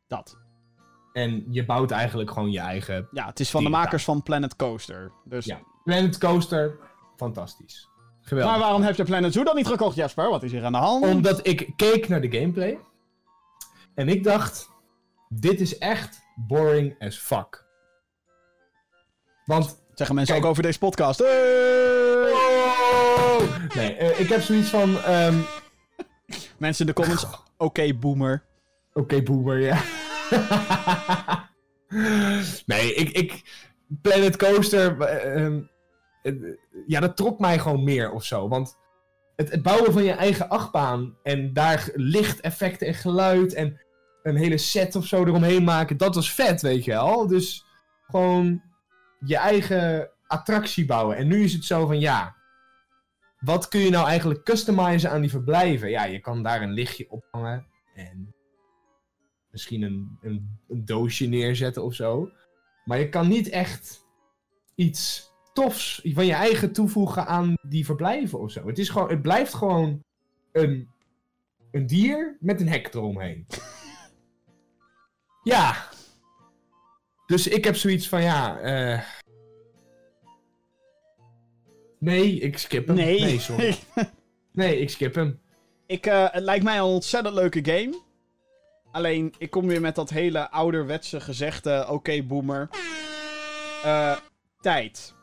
Dat. 0.07 0.44
En 1.15 1.45
je 1.49 1.65
bouwt 1.65 1.91
eigenlijk 1.91 2.31
gewoon 2.31 2.51
je 2.51 2.59
eigen 2.59 3.09
Ja, 3.11 3.27
het 3.27 3.41
is 3.41 3.51
van 3.51 3.65
de 3.65 3.71
makers 3.71 4.05
van 4.05 4.23
Planet 4.23 4.57
Coaster. 4.57 5.13
Dus... 5.25 5.45
Ja. 5.45 5.61
Planet 5.85 6.19
Coaster. 6.19 6.79
Fantastisch. 7.17 7.89
Geweldig. 8.21 8.53
Maar 8.53 8.61
waarom 8.61 8.83
heb 8.83 8.97
je 8.97 9.05
Planet 9.05 9.33
Zoo 9.33 9.45
dan 9.45 9.57
niet 9.57 9.67
gekocht, 9.67 9.97
Jasper? 9.97 10.31
Wat 10.31 10.43
is 10.43 10.51
hier 10.53 10.65
aan 10.65 10.73
de 10.73 10.79
hand? 10.79 11.05
Omdat 11.05 11.47
ik 11.47 11.73
keek 11.77 12.09
naar 12.09 12.21
de 12.21 12.39
gameplay. 12.39 12.79
En 13.95 14.09
ik 14.09 14.25
dacht, 14.25 14.71
dit 15.29 15.61
is 15.61 15.79
echt 15.79 16.21
boring 16.35 16.97
as 16.99 17.19
fuck. 17.19 17.65
Want... 19.45 19.83
Zeggen 19.95 20.15
mensen 20.15 20.35
Kijk. 20.35 20.47
ook 20.47 20.51
over 20.51 20.63
deze 20.63 20.79
podcast. 20.79 21.19
Hey! 21.19 22.33
Nee, 23.75 23.95
eh, 23.97 24.21
ik 24.21 24.29
heb 24.29 24.41
zoiets 24.41 24.69
van... 24.69 25.03
ehm, 25.03 25.39
Mensen 26.59 26.87
in 26.87 26.93
de 26.95 27.01
comments. 27.01 27.27
Oké, 27.57 27.95
boomer. 27.95 28.43
Oké, 28.93 29.23
boomer, 29.23 29.61
ja. 29.61 29.83
nee, 32.67 32.95
ik, 32.95 33.11
ik... 33.11 33.63
Planet 34.03 34.37
Coaster... 34.37 35.01
eh, 35.01 35.45
ehm, 35.45 35.63
eh, 36.23 36.33
ja, 36.87 37.01
dat 37.01 37.17
trok 37.17 37.39
mij 37.39 37.59
gewoon 37.59 37.85
meer 37.85 38.13
of 38.13 38.25
zo. 38.25 38.49
Want 38.49 38.79
het, 39.37 39.51
het 39.51 39.63
bouwen 39.63 39.93
van 39.93 40.05
je 40.05 40.13
eigen 40.13 40.49
achtbaan... 40.49 41.17
en 41.23 41.53
daar 41.53 41.91
lichteffecten 41.95 42.87
en 42.87 42.95
geluid... 42.95 43.55
en 43.55 43.81
een 44.23 44.37
hele 44.37 44.59
set 44.59 44.97
of 44.97 45.07
zo 45.07 45.25
eromheen 45.25 45.65
maken... 45.65 45.97
dat 45.97 46.15
was 46.15 46.33
vet, 46.33 46.63
weet 46.63 46.85
je 46.85 46.91
wel. 46.91 47.27
Dus 47.27 47.65
gewoon 48.07 48.63
je 49.19 49.37
eigen 49.37 50.11
attractie 50.27 50.87
bouwen. 50.87 51.17
En 51.17 51.27
nu 51.27 51.45
is 51.45 51.53
het 51.53 51.65
zo 51.65 51.87
van, 51.87 52.01
ja... 52.01 52.43
Wat 53.39 53.69
kun 53.69 53.81
je 53.81 53.91
nou 53.91 54.07
eigenlijk 54.07 54.45
customizen 54.45 55.11
aan 55.11 55.21
die 55.21 55.31
verblijven? 55.31 55.91
Ja, 55.91 56.05
je 56.05 56.21
kan 56.21 56.43
daar 56.43 56.63
een 56.63 56.73
lichtje 56.73 57.11
ophangen. 57.11 57.67
En 57.95 58.34
misschien 59.55 59.83
een, 59.83 60.19
een, 60.21 60.59
een 60.69 60.85
doosje 60.85 61.27
neerzetten 61.27 61.83
of 61.83 61.95
zo. 61.95 62.31
Maar 62.85 62.99
je 62.99 63.09
kan 63.09 63.29
niet 63.29 63.49
echt 63.49 64.05
iets 64.75 65.31
tofs 65.53 66.01
van 66.05 66.27
je 66.27 66.33
eigen 66.33 66.73
toevoegen 66.73 67.27
aan 67.27 67.55
die 67.63 67.85
verblijven 67.85 68.39
of 68.39 68.51
zo. 68.51 68.67
Het, 68.67 68.79
is 68.79 68.89
gewoon, 68.89 69.09
het 69.09 69.23
blijft 69.23 69.55
gewoon 69.55 70.03
een, 70.53 70.89
een 71.71 71.87
dier 71.87 72.37
met 72.41 72.61
een 72.61 72.69
hek 72.69 72.95
eromheen. 72.95 73.47
ja. 75.43 75.89
Dus 77.27 77.47
ik 77.47 77.65
heb 77.65 77.77
zoiets 77.77 78.09
van, 78.09 78.23
ja... 78.23 78.59
eh 78.59 79.03
Nee, 82.05 82.39
ik 82.39 82.59
skip 82.59 82.87
hem. 82.87 82.97
Nee. 82.97 83.21
nee 83.21 83.39
sorry. 83.39 83.75
Nee, 84.53 84.79
ik 84.79 84.91
skip 84.91 85.15
hem. 85.15 85.41
ik, 85.87 86.07
eh, 86.07 86.27
het 86.31 86.43
lijkt 86.43 86.65
mij 86.65 86.77
een 86.77 86.83
ontzettend 86.83 87.35
leuke 87.35 87.65
game. 87.65 88.03
Alleen, 88.95 89.35
ik 89.39 89.51
kom 89.51 89.67
weer 89.67 89.81
met 89.81 89.95
dat 89.95 90.11
hele 90.11 90.51
ouderwetse 90.51 91.21
gezegde... 91.21 91.87
Oké, 91.89 92.23
boomer. 92.23 92.69
Eh, 93.85 94.17
tijd. 94.61 95.15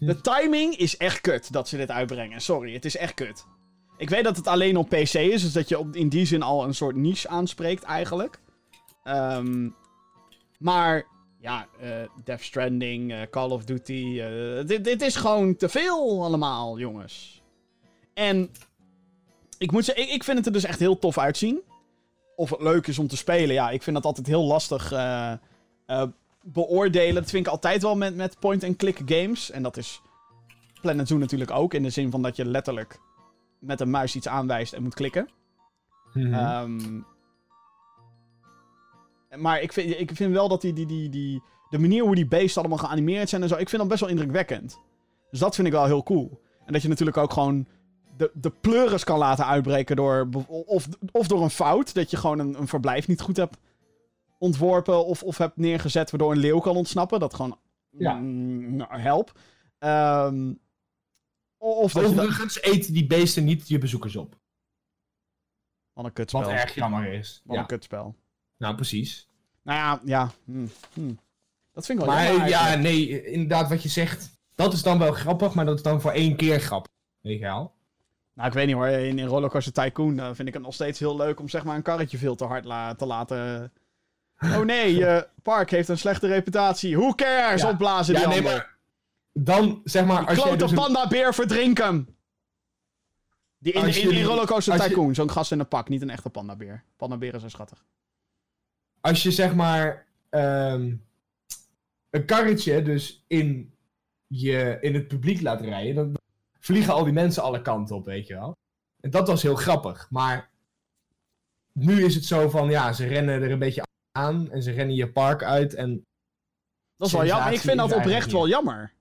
De 0.00 0.20
timing 0.20 0.76
is 0.76 0.96
echt 0.96 1.20
kut 1.20 1.52
dat 1.52 1.68
ze 1.68 1.76
dit 1.76 1.90
uitbrengen. 1.90 2.40
Sorry, 2.40 2.72
het 2.72 2.84
is 2.84 2.96
echt 2.96 3.14
kut. 3.14 3.46
Ik 3.96 4.10
weet 4.10 4.24
dat 4.24 4.36
het 4.36 4.46
alleen 4.46 4.76
op 4.76 4.88
PC 4.88 5.14
is, 5.14 5.42
dus 5.42 5.52
dat 5.52 5.68
je 5.68 5.78
op, 5.78 5.96
in 5.96 6.08
die 6.08 6.26
zin 6.26 6.42
al 6.42 6.64
een 6.64 6.74
soort 6.74 6.96
niche 6.96 7.28
aanspreekt 7.28 7.82
eigenlijk. 7.82 8.40
Ehm, 9.04 9.68
maar 10.58 11.06
ja, 11.40 11.66
eh, 11.80 11.90
Death 12.24 12.42
Stranding, 12.42 13.12
eh, 13.12 13.20
Call 13.30 13.50
of 13.50 13.64
Duty, 13.64 14.22
dit, 14.66 14.84
dit 14.84 15.02
is 15.02 15.16
gewoon 15.16 15.56
te 15.56 15.68
veel 15.68 16.24
allemaal, 16.24 16.78
jongens. 16.78 17.42
En 18.14 18.50
ik 19.58 19.72
moet 19.72 19.84
zeggen, 19.84 20.12
ik 20.12 20.24
vind 20.24 20.36
het 20.36 20.46
er 20.46 20.52
dus 20.52 20.64
echt 20.64 20.78
heel 20.78 20.98
tof 20.98 21.18
uitzien. 21.18 21.62
Of 22.36 22.50
het 22.50 22.60
leuk 22.60 22.86
is 22.86 22.98
om 22.98 23.08
te 23.08 23.16
spelen, 23.16 23.54
ja, 23.54 23.70
ik 23.70 23.82
vind 23.82 23.96
dat 23.96 24.04
altijd 24.04 24.26
heel 24.26 24.44
lastig 24.44 24.92
eh, 24.92 25.32
eh, 25.86 26.02
beoordelen. 26.42 27.14
Dat 27.14 27.30
vind 27.30 27.46
ik 27.46 27.52
altijd 27.52 27.82
wel 27.82 27.96
met, 27.96 28.14
met 28.14 28.38
point-and-click 28.38 29.00
games. 29.04 29.50
En 29.50 29.62
dat 29.62 29.76
is 29.76 30.02
Planet 30.80 31.08
Zoo 31.08 31.18
natuurlijk 31.18 31.50
ook, 31.50 31.74
in 31.74 31.82
de 31.82 31.90
zin 31.90 32.10
van 32.10 32.22
dat 32.22 32.36
je 32.36 32.44
letterlijk 32.44 33.00
met 33.58 33.80
een 33.80 33.90
muis 33.90 34.16
iets 34.16 34.28
aanwijst 34.28 34.72
en 34.72 34.82
moet 34.82 34.94
klikken. 34.94 35.28
Mhm. 36.12 36.34
Ehm, 36.34 37.00
maar 39.36 39.60
ik 39.60 39.72
vind, 39.72 40.00
ik 40.00 40.10
vind 40.14 40.32
wel 40.32 40.48
dat 40.48 40.60
die, 40.60 40.72
die, 40.72 40.86
die, 40.86 41.08
die, 41.08 41.42
de 41.70 41.78
manier 41.78 42.02
hoe 42.04 42.14
die 42.14 42.26
beesten 42.26 42.60
allemaal 42.60 42.86
geanimeerd 42.86 43.28
zijn 43.28 43.42
en 43.42 43.48
zo, 43.48 43.56
ik 43.56 43.68
vind 43.68 43.80
dat 43.80 43.90
best 43.90 44.00
wel 44.00 44.10
indrukwekkend. 44.10 44.78
Dus 45.30 45.40
dat 45.40 45.54
vind 45.54 45.66
ik 45.66 45.72
wel 45.72 45.84
heel 45.84 46.02
cool. 46.02 46.40
En 46.66 46.72
dat 46.72 46.82
je 46.82 46.88
natuurlijk 46.88 47.16
ook 47.16 47.32
gewoon 47.32 47.66
de, 48.16 48.30
de 48.34 48.50
pleuris 48.50 49.04
kan 49.04 49.18
laten 49.18 49.46
uitbreken 49.46 49.96
door, 49.96 50.28
of, 50.48 50.88
of 51.12 51.26
door 51.26 51.42
een 51.42 51.50
fout, 51.50 51.94
dat 51.94 52.10
je 52.10 52.16
gewoon 52.16 52.38
een, 52.38 52.54
een 52.60 52.68
verblijf 52.68 53.08
niet 53.08 53.20
goed 53.20 53.36
hebt 53.36 53.58
ontworpen 54.38 55.06
of, 55.06 55.22
of 55.22 55.38
hebt 55.38 55.56
neergezet, 55.56 56.10
waardoor 56.10 56.32
een 56.32 56.38
leeuw 56.38 56.58
kan 56.60 56.76
ontsnappen. 56.76 57.20
Dat 57.20 57.34
gewoon, 57.34 57.58
Ja. 57.90 58.12
mm, 58.14 58.76
nou, 58.76 58.98
help. 59.00 59.38
Ehm, 59.78 60.52
of 61.58 61.92
dat 61.92 62.08
je 62.08 62.14
dat... 62.14 62.24
Overigens 62.24 62.62
eten 62.62 62.92
die 62.92 63.06
beesten 63.06 63.44
niet 63.44 63.68
je 63.68 63.78
bezoekers 63.78 64.16
op. 64.16 64.40
Wat 65.92 66.04
een 66.04 66.12
kutspel. 66.12 66.40
Wat 66.40 66.50
erg 66.50 66.74
jammer 66.74 67.12
is. 67.12 67.40
Wat 67.44 67.54
Ja. 67.56 67.60
een 67.60 67.66
kutspel. 67.68 68.14
Nou, 68.56 68.74
precies. 68.74 69.28
Nou 69.62 69.78
ja, 69.78 70.00
ja. 70.04 70.30
hm, 70.44 70.66
hm. 70.92 71.14
Dat 71.72 71.86
vind 71.86 71.98
ik 71.98 72.04
wel 72.04 72.14
Maar 72.14 72.26
jammer 72.26 72.48
ja, 72.48 72.74
nee, 72.74 73.24
inderdaad 73.24 73.68
wat 73.68 73.82
je 73.82 73.88
zegt. 73.88 74.30
Dat 74.54 74.72
is 74.72 74.82
dan 74.82 74.98
wel 74.98 75.12
grappig, 75.12 75.54
maar 75.54 75.64
dat 75.64 75.76
is 75.76 75.82
dan 75.82 76.00
voor 76.00 76.10
één 76.10 76.36
keer 76.36 76.60
grappig. 76.60 76.92
Weet 77.20 77.38
je 77.38 77.44
wel? 77.44 77.74
Nou, 78.34 78.48
ik 78.48 78.54
weet 78.54 78.66
niet 78.66 78.74
hoor. 78.74 78.86
In, 78.86 79.18
in 79.18 79.26
Rollercoaster 79.26 79.72
Tycoon 79.72 80.18
eh, 80.20 80.30
vind 80.32 80.48
ik 80.48 80.54
het 80.54 80.62
nog 80.62 80.74
steeds 80.74 80.98
heel 80.98 81.16
leuk 81.16 81.40
om 81.40 81.48
zeg 81.48 81.64
maar 81.64 81.76
een 81.76 81.82
karretje 81.82 82.18
veel 82.18 82.34
te 82.34 82.44
hard 82.44 82.64
la- 82.64 82.94
te 82.94 83.06
laten... 83.06 83.72
Oh 84.42 84.60
nee, 84.60 84.94
je 84.94 85.28
park 85.42 85.70
heeft 85.70 85.88
een 85.88 85.98
slechte 85.98 86.26
reputatie. 86.26 86.96
Who 86.96 87.14
cares? 87.14 87.62
Ja. 87.62 87.68
Opblazen 87.68 88.14
die 88.14 88.22
Ja, 88.22 88.28
nee, 88.28 88.42
maar 88.42 88.76
dan, 89.32 89.80
zeg 89.84 90.04
maar, 90.04 90.26
als 90.26 90.36
je 90.36 90.42
Klote 90.42 90.56
dus 90.56 90.70
een- 90.70 90.76
panda-beer, 90.76 91.34
verdrink 91.34 91.78
hem! 91.78 92.16
Die 93.58 93.72
in, 93.72 94.10
in, 94.12 94.24
Rollercoaster 94.24 94.74
je- 94.74 94.80
Tycoon, 94.80 95.14
zo'n 95.14 95.30
gast 95.30 95.52
in 95.52 95.58
een 95.60 95.68
pak, 95.68 95.88
niet 95.88 96.02
een 96.02 96.10
echte 96.10 96.30
pandabeer. 96.30 96.84
Pandaberen 96.96 97.38
zijn 97.38 97.50
schattig. 97.52 97.84
als 99.00 99.22
je 99.22 99.30
zeg 99.30 99.54
maar 99.54 100.06
ehm, 100.30 100.94
een 102.10 102.24
karretje 102.26 102.82
dus 102.82 103.24
in, 103.26 103.74
je, 104.26 104.78
in 104.80 104.94
het 104.94 105.08
publiek 105.08 105.40
laat 105.40 105.60
rijden, 105.60 105.94
dan 105.94 106.16
vliegen 106.62 106.92
al 106.94 107.04
die 107.04 107.12
mensen 107.12 107.42
alle 107.42 107.62
kanten 107.62 107.96
op, 107.96 108.04
weet 108.04 108.26
je 108.26 108.34
wel. 108.34 108.56
En 109.00 109.10
dat 109.10 109.28
was 109.28 109.42
heel 109.42 109.54
grappig. 109.54 110.06
Maar 110.10 110.50
nu 111.72 112.04
is 112.04 112.14
het 112.14 112.24
zo 112.24 112.48
van, 112.48 112.70
ja, 112.70 112.92
ze 112.92 113.06
rennen 113.06 113.42
er 113.42 113.50
een 113.50 113.58
beetje 113.58 113.82
aan 114.12 114.50
en 114.50 114.62
ze 114.62 114.70
rennen 114.70 114.96
je 114.96 115.12
park 115.12 115.42
uit 115.42 115.74
en 115.74 116.04
Dat 116.96 117.06
is 117.06 117.12
wel 117.12 117.24
jammer. 117.26 117.52
Ik 117.52 117.60
vind 117.60 117.76
dat 117.76 117.92
oprecht 117.92 118.32
wel 118.32 118.48
jammer. 118.48 118.92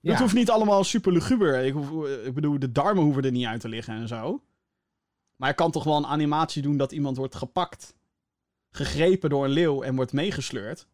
ja, 0.00 0.10
Het 0.10 0.20
hoeft 0.20 0.34
niet 0.34 0.50
allemaal 0.50 0.84
super 0.84 1.12
luguber. 1.12 1.64
Ik, 1.64 1.72
hoef- 1.72 2.06
ik 2.24 2.34
bedoel, 2.34 2.58
de 2.58 2.72
darmen 2.72 3.02
hoeven 3.04 3.22
er 3.22 3.30
niet 3.30 3.46
uit 3.46 3.60
te 3.60 3.68
liggen 3.68 3.94
en 3.94 4.08
zo. 4.08 4.42
Maar 5.36 5.48
je 5.48 5.54
kan 5.54 5.70
toch 5.70 5.84
wel 5.84 5.96
een 5.96 6.06
animatie 6.06 6.62
doen 6.62 6.76
dat 6.76 6.92
iemand 6.92 7.16
wordt 7.16 7.34
gepakt, 7.34 7.94
gegrepen 8.70 9.30
door 9.30 9.44
een 9.44 9.50
leeuw 9.50 9.82
en 9.82 9.94
wordt 9.96 10.12
meegesleurd. 10.12 10.86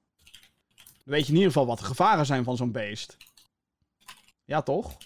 Dan 1.05 1.15
weet 1.15 1.23
je 1.27 1.29
in 1.33 1.35
ieder 1.39 1.53
geval 1.53 1.67
wat 1.67 1.79
de 1.79 1.85
gevaren 1.85 2.27
zijn 2.27 2.45
van 2.45 2.57
zo'n 2.57 2.73
beest. 2.73 3.17
Ja, 4.45 4.63
toch? 4.63 4.97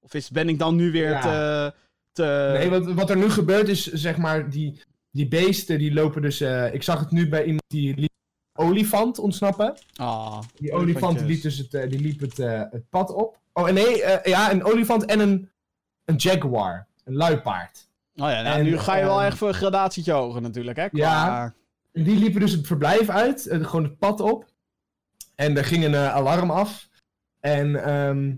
Of 0.00 0.14
is, 0.14 0.30
ben 0.30 0.48
ik 0.48 0.58
dan 0.58 0.76
nu 0.76 0.90
weer 0.92 1.10
Ja. 1.10 1.20
te... 1.20 1.74
te... 2.12 2.50
Nee, 2.58 2.70
wat, 2.70 2.92
wat 2.92 3.10
er 3.10 3.16
nu 3.16 3.30
gebeurt 3.30 3.68
is, 3.68 3.86
zeg 3.86 4.16
maar, 4.16 4.50
die, 4.50 4.82
die 5.10 5.28
beesten 5.28 5.78
die 5.78 5.92
lopen 5.92 6.22
dus... 6.22 6.40
eh, 6.40 6.74
ik 6.74 6.82
zag 6.82 7.00
het 7.00 7.10
nu 7.10 7.28
bij 7.28 7.42
iemand 7.44 7.62
die 7.66 7.94
liet 7.96 8.08
olifant 8.58 9.18
ontsnappen. 9.18 9.74
Ah, 9.96 10.40
Die 10.54 10.72
olifant 10.72 11.20
liep, 11.20 11.42
dus 11.42 11.58
het, 11.58 11.74
eh, 11.74 11.88
die 11.90 12.00
liep 12.00 12.20
het, 12.20 12.38
eh, 12.38 12.62
het 12.70 12.88
pad 12.88 13.10
op. 13.14 13.38
Oh, 13.52 13.68
en 13.68 13.74
nee, 13.74 13.96
ja, 14.24 14.50
een 14.52 14.64
olifant 14.64 15.04
en 15.04 15.20
een, 15.20 15.50
een 16.04 16.16
jaguar. 16.16 16.86
Een 17.04 17.14
luipaard. 17.16 17.88
Oh 18.14 18.30
ja, 18.30 18.42
nou, 18.42 18.58
En, 18.58 18.64
nu 18.64 18.78
ga 18.78 18.96
je 18.96 19.04
wel 19.04 19.16
ehm, 19.18 19.26
echt 19.26 19.38
voor 19.38 19.48
een 19.48 19.54
gradatie 19.54 20.12
hoger 20.12 20.40
natuurlijk, 20.40 20.76
hè? 20.76 20.88
Qua... 20.88 20.98
Ja. 20.98 21.54
En 21.92 22.04
die 22.04 22.16
liepen 22.18 22.40
dus 22.40 22.52
het 22.52 22.66
verblijf 22.66 23.08
uit, 23.08 23.46
gewoon 23.50 23.82
het 23.84 23.98
pad 23.98 24.20
op. 24.20 24.46
En 25.34 25.56
er 25.56 25.64
ging 25.64 25.84
een 25.84 25.96
alarm 25.96 26.50
af. 26.50 26.88
En 27.40 27.84
ehm, 27.84 28.34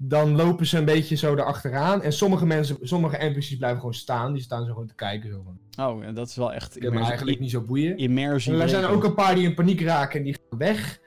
dan 0.00 0.36
lopen 0.36 0.66
ze 0.66 0.78
een 0.78 0.84
beetje 0.84 1.16
zo 1.16 1.32
erachteraan. 1.32 2.02
En 2.02 2.12
sommige 2.12 2.46
mensen, 2.46 2.76
sommige 2.80 3.16
NPC's 3.26 3.56
blijven 3.56 3.78
gewoon 3.78 3.94
staan. 3.94 4.32
Die 4.32 4.42
staan 4.42 4.64
zo 4.66 4.72
gewoon 4.72 4.86
te 4.88 4.94
kijken. 4.94 5.30
Zo 5.30 5.42
van, 5.44 5.86
Oh, 5.86 6.04
en 6.04 6.14
dat 6.14 6.28
is 6.28 6.36
wel 6.36 6.52
echt 6.52 6.80
me 6.80 7.00
eigenlijk 7.00 7.40
niet 7.40 7.50
zo 7.50 7.60
boeien. 7.60 7.96
immersie. 7.96 8.52
En 8.52 8.60
er 8.60 8.68
zijn 8.68 8.84
ook 8.84 9.04
een 9.04 9.14
paar 9.14 9.34
die 9.34 9.44
in 9.44 9.54
paniek 9.54 9.80
raken 9.80 10.18
en 10.18 10.24
die 10.24 10.36
gaan 10.48 10.58
weg. 10.58 11.00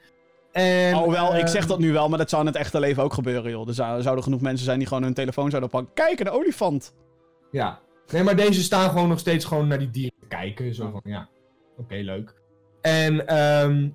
En, 0.52 0.94
Oh, 0.94 1.10
wel, 1.12 1.36
ik 1.36 1.42
eh, 1.44 1.48
zeg 1.50 1.66
dat 1.66 1.78
nu 1.78 1.92
wel, 1.92 2.08
maar 2.08 2.18
dat 2.18 2.28
zou 2.30 2.42
in 2.42 2.48
het 2.48 2.56
echte 2.56 2.80
leven 2.80 3.02
ook 3.02 3.12
gebeuren, 3.14 3.50
joh. 3.50 3.68
Er 3.68 3.74
zou- 3.74 4.02
zouden 4.02 4.24
genoeg 4.24 4.40
mensen 4.40 4.64
zijn 4.64 4.78
die 4.78 4.88
gewoon 4.88 5.02
hun 5.02 5.14
telefoon 5.14 5.48
zouden 5.50 5.70
pakken. 5.70 5.94
Kijk, 5.94 6.20
een 6.20 6.30
olifant! 6.30 6.94
Ja. 7.50 7.80
Nee, 8.12 8.22
maar 8.22 8.36
deze 8.36 8.62
staan 8.62 8.90
gewoon 8.90 9.08
nog 9.08 9.18
steeds 9.18 9.44
gewoon 9.44 9.68
naar 9.68 9.78
die 9.78 9.90
dieren 9.90 10.14
te 10.20 10.26
kijken. 10.26 10.74
Zo 10.74 10.90
van, 10.90 11.00
ja, 11.04 11.28
oké, 11.76 11.94
leuk. 11.94 12.34
En, 12.80 13.26
ehm 13.26 13.88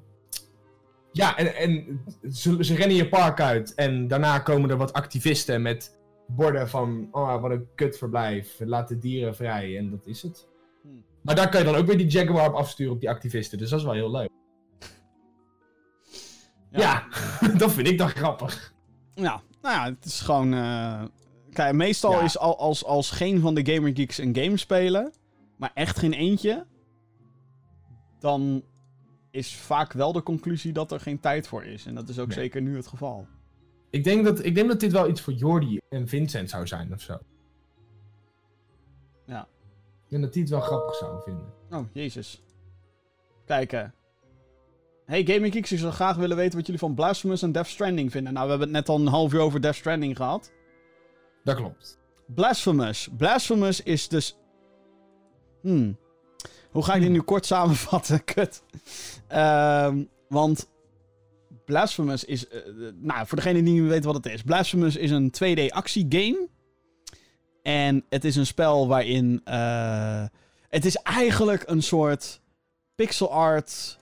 ja, 1.18 1.38
en, 1.38 1.56
en 1.56 2.00
ze, 2.32 2.64
ze 2.64 2.76
rennen 2.76 2.96
je 2.98 3.10
park 3.10 3.40
uit. 3.42 3.74
En 3.76 4.08
daarna 4.08 4.40
komen 4.40 4.70
er 4.70 4.78
wat 4.78 4.94
activisten 4.94 5.62
met 5.62 6.00
borden 6.28 6.70
van, 6.70 7.08
oh, 7.12 7.42
wat 7.42 7.52
een 7.52 7.68
kutverblijf. 7.76 8.56
Laat 8.60 8.88
de 8.88 8.98
dieren 8.98 9.36
vrij. 9.36 9.78
En 9.78 9.90
dat 9.90 10.06
is 10.06 10.22
het. 10.22 10.48
Hmm. 10.84 11.04
Maar 11.22 11.36
daar 11.36 11.50
kan 11.50 11.60
je 11.60 11.66
dan 11.66 11.76
ook 11.76 11.86
weer 11.86 11.98
die 11.98 12.08
Jaguar 12.08 12.48
op 12.50 12.56
afsturen 12.56 12.94
op 12.94 13.00
die 13.00 13.10
activisten. 13.10 13.58
Dus 13.58 13.70
dat 13.70 13.80
is 13.80 13.86
wel 13.86 13.94
heel 13.94 14.12
leuk. 14.12 14.30
Ja, 16.72 17.08
dat 17.58 17.72
vind 17.72 17.88
ik 17.88 17.98
dan 17.98 18.10
grappig. 18.10 18.74
Ja, 19.16 19.42
nou 19.62 19.76
ja, 19.76 19.86
het 19.96 20.06
is 20.06 20.20
gewoon... 20.20 20.54
eh, 20.54 21.04
Kijk, 21.52 21.74
meestal 21.74 22.12
Ja. 22.12 22.22
is 22.22 22.38
al, 22.38 22.60
als, 22.60 22.86
als 22.86 23.12
geen 23.12 23.40
van 23.40 23.56
de 23.56 23.74
Gamer 23.74 23.92
Geeks 23.96 24.18
een 24.18 24.36
game 24.36 24.58
spelen, 24.58 25.12
maar 25.58 25.72
echt 25.74 26.00
geen 26.00 26.14
eentje, 26.14 26.66
dan 28.20 28.64
is 29.32 29.56
vaak 29.56 29.94
wel 29.94 30.12
de 30.12 30.24
conclusie 30.24 30.74
dat 30.74 30.92
er 30.92 31.00
geen 31.00 31.20
tijd 31.20 31.48
voor 31.48 31.64
is. 31.64 31.86
En 31.86 31.96
dat 31.96 32.10
is 32.10 32.20
ook 32.20 32.28
Nee. 32.28 32.38
zeker 32.38 32.62
nu 32.62 32.76
het 32.76 32.88
geval. 32.88 33.28
Ik 33.90 34.04
denk, 34.04 34.26
dat, 34.26 34.46
ik 34.46 34.56
denk 34.56 34.68
dat 34.68 34.80
dit 34.80 34.92
wel 34.92 35.10
iets 35.10 35.22
voor 35.22 35.34
Jordi 35.34 35.80
en 35.90 36.08
Vincent 36.08 36.50
zou 36.50 36.68
zijn 36.68 36.94
of 36.94 37.02
zo. 37.02 37.18
Ja. 39.26 39.42
Ik 40.04 40.10
denk 40.10 40.24
dat 40.24 40.34
die 40.34 40.42
het 40.42 40.52
wel 40.52 40.62
grappig 40.62 40.96
zouden 40.96 41.22
vinden. 41.22 41.54
Oh, 41.72 41.86
jezus. 41.94 42.44
Kijken. 43.46 43.94
Hey 45.06 45.24
Gaming 45.26 45.54
Geeks, 45.54 45.72
ik 45.72 45.80
zou 45.80 45.92
graag 45.94 46.16
willen 46.16 46.38
weten 46.38 46.56
wat 46.58 46.66
jullie 46.66 46.82
van 46.82 46.94
Blasphemous 46.96 47.42
en 47.42 47.52
Death 47.52 47.68
Stranding 47.68 48.12
vinden. 48.12 48.34
Nou, 48.34 48.46
we 48.46 48.50
hebben 48.52 48.68
het 48.68 48.78
net 48.78 48.90
al 48.90 49.00
een 49.02 49.08
half 49.08 49.34
uur 49.34 49.40
over 49.40 49.62
Death 49.62 49.76
Stranding 49.76 50.16
gehad. 50.16 50.52
Dat 51.44 51.56
klopt. 51.56 52.00
Blasphemous. 52.26 53.10
Blasphemous 53.18 53.84
is 53.84 54.08
dus... 54.08 54.38
Hmm. 55.62 55.98
Hoe 56.72 56.84
ga 56.84 56.94
ik 56.96 57.02
dit 57.02 57.10
nu 57.10 57.22
kort 57.22 57.46
samenvatten? 57.46 58.24
Kut. 58.34 58.64
Ehm, 59.28 60.04
want 60.30 60.68
Blasphemous 61.66 62.24
is... 62.24 62.48
eh, 62.48 62.58
eh, 62.60 62.94
nou, 62.96 63.28
voor 63.28 63.38
degene 63.38 63.64
die 63.64 63.82
niet 63.82 63.90
weet 63.92 64.04
wat 64.04 64.16
het 64.16 64.26
is. 64.26 64.42
Blasphemous 64.42 64.96
is 64.96 65.12
een 65.12 65.34
2D 65.44 65.66
actiegame. 65.70 66.48
En 67.62 68.06
het 68.10 68.26
is 68.26 68.36
een 68.36 68.46
spel 68.46 68.88
waarin... 68.88 69.42
eh, 69.44 70.26
Het 70.70 70.86
is 70.86 70.96
eigenlijk 70.96 71.64
een 71.66 71.84
soort 71.84 72.42
pixel 72.96 73.32
art 73.32 73.98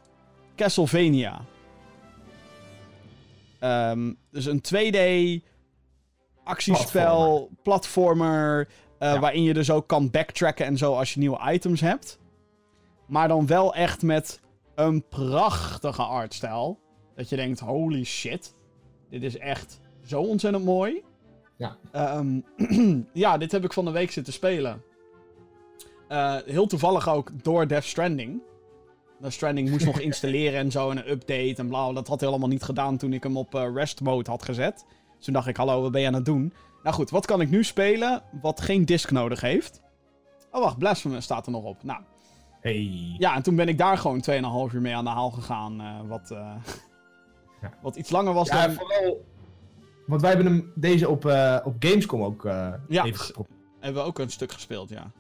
Castlevania. 0.56 1.42
Ehm, 3.60 4.14
dus 4.32 4.46
een 4.46 4.62
2D 4.62 4.98
actiespel, 6.44 7.50
platformer, 7.64 8.68
Ja. 9.00 9.20
waarin 9.20 9.44
je 9.44 9.54
dus 9.54 9.72
ook 9.72 9.88
kan 9.88 10.10
backtracken 10.10 10.66
en 10.66 10.78
zo 10.78 10.94
als 10.94 11.14
je 11.14 11.20
nieuwe 11.20 11.52
items 11.52 11.82
hebt. 11.82 12.18
Maar 13.08 13.28
dan 13.28 13.48
wel 13.48 13.74
echt 13.74 14.02
met 14.02 14.42
een 14.76 15.08
prachtige 15.08 16.04
artstijl. 16.04 16.80
Dat 17.16 17.30
je 17.30 17.36
denkt, 17.36 17.60
holy 17.60 18.04
shit, 18.04 18.56
dit 19.10 19.24
is 19.24 19.38
echt 19.38 19.80
zo 20.06 20.22
ontzettend 20.22 20.66
mooi. 20.66 21.04
Ja. 21.56 21.78
Ehm, 21.92 22.40
ja, 23.14 23.38
dit 23.38 23.52
heb 23.52 23.64
ik 23.64 23.74
van 23.74 23.86
de 23.86 23.92
week 23.92 24.12
zitten 24.12 24.34
spelen. 24.34 24.84
Eh, 26.08 26.36
heel 26.46 26.68
toevallig 26.68 27.10
ook 27.10 27.44
door 27.44 27.68
Death 27.68 27.84
Stranding. 27.84 28.42
Death 29.20 29.34
Stranding 29.34 29.70
moest 29.70 29.86
nog 29.86 30.00
installeren 30.10 30.60
en 30.60 30.72
zo 30.72 30.90
en 30.92 30.98
een 30.98 31.10
update 31.10 31.56
en 31.56 31.68
bla. 31.68 31.94
Dat 31.94 32.08
had 32.08 32.20
hij 32.20 32.30
allemaal 32.30 32.50
niet 32.50 32.64
gedaan 32.64 32.98
toen 32.98 33.14
ik 33.14 33.24
hem 33.24 33.38
op 33.38 33.56
eh, 33.56 33.74
rest 33.74 34.02
mode 34.02 34.30
had 34.30 34.44
gezet. 34.44 34.86
Dus 35.16 35.26
toen 35.26 35.34
dacht 35.34 35.48
ik, 35.48 35.58
hallo, 35.58 35.82
wat 35.82 35.92
ben 35.92 36.02
je 36.02 36.08
aan 36.08 36.14
het 36.14 36.26
doen? 36.26 36.54
Nou 36.84 36.96
goed, 36.96 37.10
wat 37.10 37.26
kan 37.26 37.42
ik 37.42 37.50
nu 37.50 37.64
spelen 37.64 38.24
wat 38.42 38.62
geen 38.62 38.86
disk 38.86 39.12
nodig 39.12 39.42
heeft? 39.42 39.82
Oh 40.52 40.62
wacht, 40.62 40.78
Blasphemous 40.78 41.24
staat 41.24 41.46
er 41.46 41.52
nog 41.52 41.64
op. 41.64 41.84
Nou, 41.84 42.02
Hey. 42.72 43.16
ja, 43.18 43.36
en 43.36 43.42
toen 43.44 43.56
ben 43.56 43.68
ik 43.68 43.78
daar 43.78 43.98
gewoon 43.98 44.24
2,5 44.70 44.74
uur 44.76 44.82
mee 44.82 44.96
aan 44.96 45.04
de 45.04 45.10
haal 45.10 45.32
gegaan. 45.32 45.82
eh, 45.82 46.00
wat, 46.08 46.32
eh, 46.32 46.56
Ja. 47.62 47.74
wat 47.82 47.96
iets 47.96 48.10
langer 48.10 48.34
was 48.34 48.48
Ja, 48.48 48.66
dan... 48.68 48.76
vooral. 48.76 49.26
Want 50.06 50.22
wij 50.22 50.32
hebben 50.32 50.52
hem 50.54 50.72
deze 50.76 51.10
op, 51.10 51.26
eh, 51.26 51.58
op 51.64 51.76
Gamescom 51.80 52.24
ook 52.24 52.46
eh, 52.46 52.74
Ja. 52.88 53.04
even 53.06 53.20
geprobeerd. 53.20 53.60
Hebben 53.80 54.02
we 54.02 54.08
ook 54.08 54.20
een 54.20 54.30
stuk 54.30 54.52
gespeeld, 54.52 54.90
ja. 54.90 55.12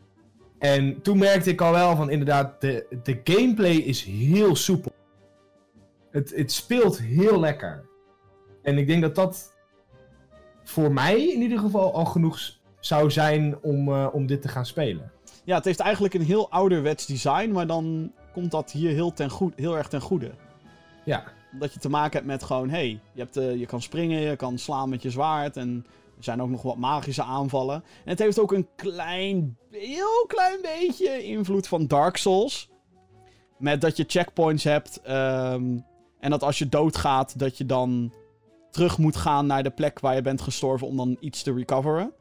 En 0.60 1.02
toen 1.02 1.18
merkte 1.18 1.50
ik 1.50 1.62
al 1.62 1.72
wel 1.72 1.96
van 1.96 2.10
inderdaad, 2.10 2.62
de, 2.62 2.98
de 3.04 3.22
gameplay 3.24 3.72
is 3.76 4.04
heel 4.04 4.56
soepel. 4.56 4.92
Het, 6.12 6.34
het 6.36 6.52
speelt 6.52 7.00
heel 7.00 7.40
lekker. 7.40 7.86
En 8.62 8.78
ik 8.78 8.88
denk 8.88 9.02
dat 9.02 9.16
dat 9.16 9.54
voor 10.64 10.92
mij 10.94 11.28
in 11.34 11.42
ieder 11.42 11.60
geval 11.60 11.94
al 11.94 12.06
genoeg 12.06 12.40
zou 12.80 13.12
zijn 13.12 13.58
om, 13.62 13.88
eh, 13.94 14.08
om 14.12 14.26
dit 14.26 14.42
te 14.42 14.48
gaan 14.48 14.66
spelen. 14.66 15.12
Ja, 15.46 15.56
het 15.56 15.66
heeft 15.66 15.80
eigenlijk 15.80 16.14
een 16.14 16.22
heel 16.22 16.52
ouderwets 16.52 17.06
design, 17.06 17.52
maar 17.52 17.68
dan 17.68 18.12
komt 18.34 18.52
dat 18.52 18.72
hier 18.72 18.92
heel, 18.92 19.14
ten 19.14 19.30
goed, 19.30 19.54
heel 19.56 19.78
erg 19.78 19.88
ten 19.88 20.02
goede. 20.02 20.32
Ja, 21.04 21.24
Omdat 21.54 21.74
je 21.74 21.80
te 21.80 21.90
maken 21.90 22.14
hebt 22.14 22.26
met 22.26 22.44
gewoon, 22.44 22.70
hey, 22.70 23.00
je, 23.14 23.20
hebt, 23.22 23.38
eh, 23.38 23.56
je 23.56 23.66
kan 23.66 23.82
springen, 23.82 24.20
je 24.20 24.36
kan 24.36 24.58
slaan 24.58 24.90
met 24.90 25.02
je 25.02 25.10
zwaard 25.10 25.58
en 25.58 25.86
er 26.18 26.24
zijn 26.24 26.42
ook 26.42 26.50
nog 26.50 26.62
wat 26.62 26.78
magische 26.78 27.24
aanvallen. 27.24 27.76
En 27.76 28.10
het 28.10 28.20
heeft 28.20 28.40
ook 28.40 28.52
een 28.52 28.68
klein, 28.76 29.58
heel 29.72 30.26
klein 30.28 30.62
beetje 30.62 31.24
invloed 31.24 31.68
van 31.68 31.88
Dark 31.88 32.18
Souls. 32.18 32.70
Met 33.58 33.82
dat 33.82 33.98
je 33.98 34.06
checkpoints 34.08 34.64
hebt 34.64 35.02
ehm, 35.02 35.78
en 36.20 36.30
dat 36.30 36.44
als 36.44 36.58
je 36.58 36.70
doodgaat, 36.70 37.40
dat 37.40 37.58
je 37.58 37.66
dan 37.66 38.14
terug 38.72 38.98
moet 38.98 39.16
gaan 39.16 39.46
naar 39.46 39.64
de 39.64 39.70
plek 39.70 40.00
waar 40.00 40.16
je 40.16 40.22
bent 40.22 40.42
gestorven 40.42 40.88
om 40.88 40.98
dan 40.98 41.18
iets 41.20 41.44
te 41.44 41.54
recoveren. 41.54 42.14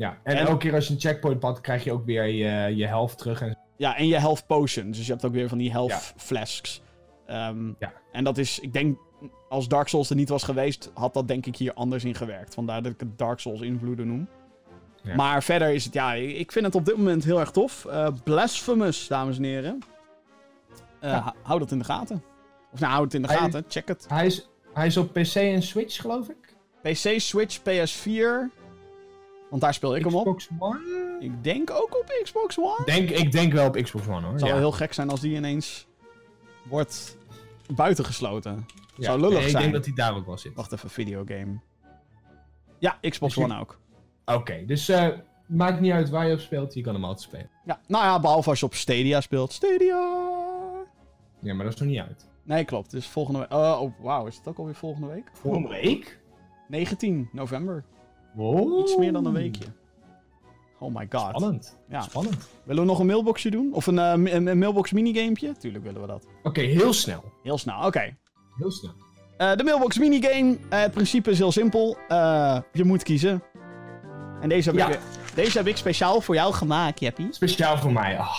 Ja. 0.00 0.18
En, 0.22 0.36
En- 0.36 0.46
elke 0.46 0.56
keer 0.58 0.74
als 0.74 0.86
je 0.86 0.94
een 0.94 1.00
checkpoint 1.00 1.38
pakt, 1.38 1.60
krijg 1.60 1.84
je 1.84 1.92
ook 1.92 2.04
weer 2.04 2.26
je, 2.26 2.76
je 2.76 2.86
helft 2.86 3.18
terug. 3.18 3.40
En... 3.40 3.58
Ja, 3.76 3.96
en 3.96 4.06
je 4.06 4.18
health 4.18 4.46
potions. 4.46 4.96
Dus 4.96 5.06
je 5.06 5.12
hebt 5.12 5.24
ook 5.24 5.32
weer 5.32 5.48
van 5.48 5.58
die 5.58 5.70
health 5.70 5.90
Ja. 5.90 5.98
flasks. 6.16 6.82
Ehm, 7.26 7.66
Ja. 7.78 7.92
En 8.12 8.24
dat 8.24 8.38
is, 8.38 8.58
ik 8.58 8.72
denk, 8.72 8.98
als 9.48 9.68
Dark 9.68 9.88
Souls 9.88 10.10
er 10.10 10.16
niet 10.16 10.28
was 10.28 10.42
geweest, 10.42 10.90
had 10.94 11.14
dat 11.14 11.28
denk 11.28 11.46
ik 11.46 11.56
hier 11.56 11.72
anders 11.74 12.04
in 12.04 12.14
gewerkt. 12.14 12.54
Vandaar 12.54 12.82
dat 12.82 12.92
ik 12.92 13.00
het 13.00 13.18
Dark 13.18 13.38
Souls 13.38 13.60
invloeden 13.60 14.06
noem. 14.06 14.28
Ja. 15.02 15.14
Maar 15.14 15.42
verder 15.42 15.70
is 15.70 15.84
het, 15.84 15.94
ja, 15.94 16.12
ik 16.12 16.52
vind 16.52 16.64
het 16.64 16.74
op 16.74 16.84
dit 16.84 16.96
moment 16.96 17.24
heel 17.24 17.40
erg 17.40 17.50
tof. 17.50 17.84
Eh, 17.84 18.08
Blasphemous, 18.24 19.06
dames 19.08 19.36
en 19.36 19.42
heren. 19.44 19.78
Ja. 21.00 21.20
hou- 21.20 21.34
Hou 21.42 21.58
dat 21.58 21.70
in 21.70 21.78
de 21.78 21.84
gaten. 21.84 22.22
Of 22.72 22.80
nou, 22.80 22.92
hou 22.92 23.04
het 23.04 23.14
in 23.14 23.22
de 23.22 23.28
Hij- 23.28 23.36
gaten. 23.36 23.64
Check 23.68 23.88
het. 23.88 24.04
Hij, 24.08 24.26
is, 24.26 24.48
hij 24.74 24.86
is 24.86 24.96
op 24.96 25.12
PC 25.12 25.34
en 25.34 25.62
Switch, 25.62 26.00
geloof 26.00 26.28
ik. 26.28 26.56
PC, 26.82 27.20
Switch, 27.20 27.58
PS4. 27.60 28.50
Want 29.50 29.62
daar 29.62 29.74
speel 29.74 29.96
ik 29.96 30.04
hem 30.04 30.14
op. 30.14 30.36
Xbox 30.36 30.48
One? 30.58 31.16
Ik 31.20 31.44
denk 31.44 31.70
ook 31.70 31.96
op 32.00 32.20
Xbox 32.22 32.58
One. 32.58 32.84
Denk, 32.84 33.10
ik 33.10 33.32
denk 33.32 33.52
wel 33.52 33.66
op 33.66 33.76
Xbox 33.82 34.06
One 34.08 34.20
hoor. 34.20 34.30
Het 34.30 34.38
zou 34.40 34.52
ja. 34.52 34.58
wel 34.58 34.68
heel 34.68 34.76
gek 34.78 34.92
zijn 34.92 35.10
als 35.10 35.20
die 35.20 35.34
ineens 35.36 35.86
wordt 36.62 37.16
buitengesloten. 37.74 38.66
Ja. 38.96 39.04
zou 39.04 39.20
lullig 39.20 39.34
Nee, 39.36 39.44
Ik 39.44 39.50
zijn. 39.50 39.62
denk 39.62 39.74
dat 39.74 39.84
hij 39.84 39.94
daar 39.94 40.16
ook 40.16 40.26
wel 40.26 40.38
zit. 40.38 40.54
Wacht 40.54 40.72
even, 40.72 40.90
videogame. 40.90 41.58
Ja, 42.78 42.98
Xbox 43.00 43.34
Dus 43.34 43.44
je- 43.44 43.50
One 43.50 43.60
ook. 43.60 43.78
Oké, 44.24 44.64
dus 44.66 44.88
eh, 44.88 45.08
maakt 45.46 45.80
niet 45.80 45.92
uit 45.92 46.08
waar 46.10 46.26
je 46.26 46.32
op 46.34 46.40
speelt, 46.40 46.74
je 46.74 46.80
kan 46.80 46.94
hem 46.94 47.04
altijd 47.04 47.22
spelen. 47.22 47.50
Ja, 47.64 47.80
nou 47.86 48.04
ja, 48.04 48.20
behalve 48.20 48.50
als 48.50 48.60
je 48.60 48.66
op 48.66 48.74
Stadia 48.74 49.20
speelt. 49.20 49.52
Stadia! 49.52 50.18
Ja, 51.38 51.54
maar 51.54 51.64
dat 51.64 51.74
is 51.74 51.80
nog 51.80 51.88
niet 51.88 51.98
uit. 51.98 52.28
Nee, 52.42 52.64
klopt. 52.64 52.90
Dus 52.90 53.06
volgende 53.06 53.38
week. 53.38 53.52
Oh, 53.52 53.80
oh 53.80 53.92
wauw, 54.00 54.26
is 54.26 54.36
het 54.36 54.48
ook 54.48 54.58
alweer 54.58 54.74
volgende 54.74 55.06
week? 55.06 55.30
Volgende 55.32 55.68
week? 55.68 56.18
19 56.68 57.28
november. 57.32 57.84
Wow. 58.34 58.80
Iets 58.80 58.96
meer 58.96 59.12
dan 59.12 59.24
een 59.26 59.32
weekje. 59.32 59.64
Oh 60.78 60.94
my 60.94 61.06
god. 61.10 61.28
Spannend. 61.36 61.78
Ja. 61.88 62.00
Spannend. 62.00 62.48
Willen 62.64 62.82
we 62.82 62.88
nog 62.88 62.98
een 62.98 63.06
mailboxje 63.06 63.50
doen? 63.50 63.70
Of 63.74 63.86
een, 63.86 64.22
mi- 64.22 64.32
een, 64.32 64.46
een 64.46 64.58
mailbox 64.58 64.92
minigamepje? 64.92 65.52
Tuurlijk 65.58 65.84
willen 65.84 66.00
we 66.00 66.06
dat. 66.06 66.26
Oké, 66.42 66.60
heel 66.60 66.92
snel. 66.92 67.24
Heel 67.42 67.58
snel, 67.58 67.84
oké. 67.86 68.16
Heel 68.58 68.70
snel. 68.70 68.92
Eh, 69.36 69.54
de 69.56 69.64
mailbox 69.64 69.98
minigame. 69.98 70.58
Eh, 70.68 70.80
het 70.80 70.90
principe 70.92 71.30
is 71.30 71.38
heel 71.38 71.52
simpel. 71.52 71.96
Je 72.72 72.84
moet 72.84 73.02
kiezen. 73.02 73.42
En 74.40 74.48
deze 74.48 74.68
heb, 74.70 74.78
Ja. 74.78 74.88
ik, 74.88 74.98
deze 75.34 75.58
heb 75.58 75.66
ik 75.66 75.76
speciaal 75.76 76.20
voor 76.20 76.34
jou 76.34 76.52
gemaakt, 76.52 77.00
Jeppie. 77.00 77.26
Speciaal 77.30 77.78
voor 77.78 77.92
mij. 77.92 78.18
Ah, 78.18 78.36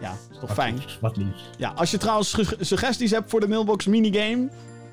Ja, 0.00 0.12
is 0.12 0.18
toch 0.32 0.40
wat 0.40 0.52
fijn. 0.52 0.74
lief, 0.74 0.98
Wat 1.00 1.16
lief. 1.16 1.34
Ja, 1.58 1.70
als 1.70 1.90
je 1.90 1.98
trouwens 1.98 2.30
su- 2.30 2.56
suggesties 2.60 3.10
hebt 3.10 3.30
voor 3.30 3.40
de 3.40 3.48
mailbox 3.48 3.86
minigame, 3.86 4.48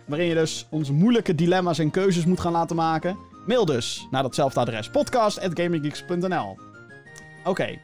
waarin 0.06 0.28
je 0.28 0.34
dus 0.34 0.68
onze 0.70 0.94
moeilijke 0.94 1.36
dilemma's 1.36 1.80
en 1.80 1.92
keuzes 1.92 2.26
moet 2.26 2.40
gaan 2.40 2.52
laten 2.52 2.76
maken, 2.76 3.18
mail 3.48 3.66
dus 3.66 4.08
naar 4.12 4.24
datzelfde 4.24 4.60
adres: 4.60 4.90
podcast@gaminggeeks.nl. 4.90 6.58
Oké. 7.46 7.80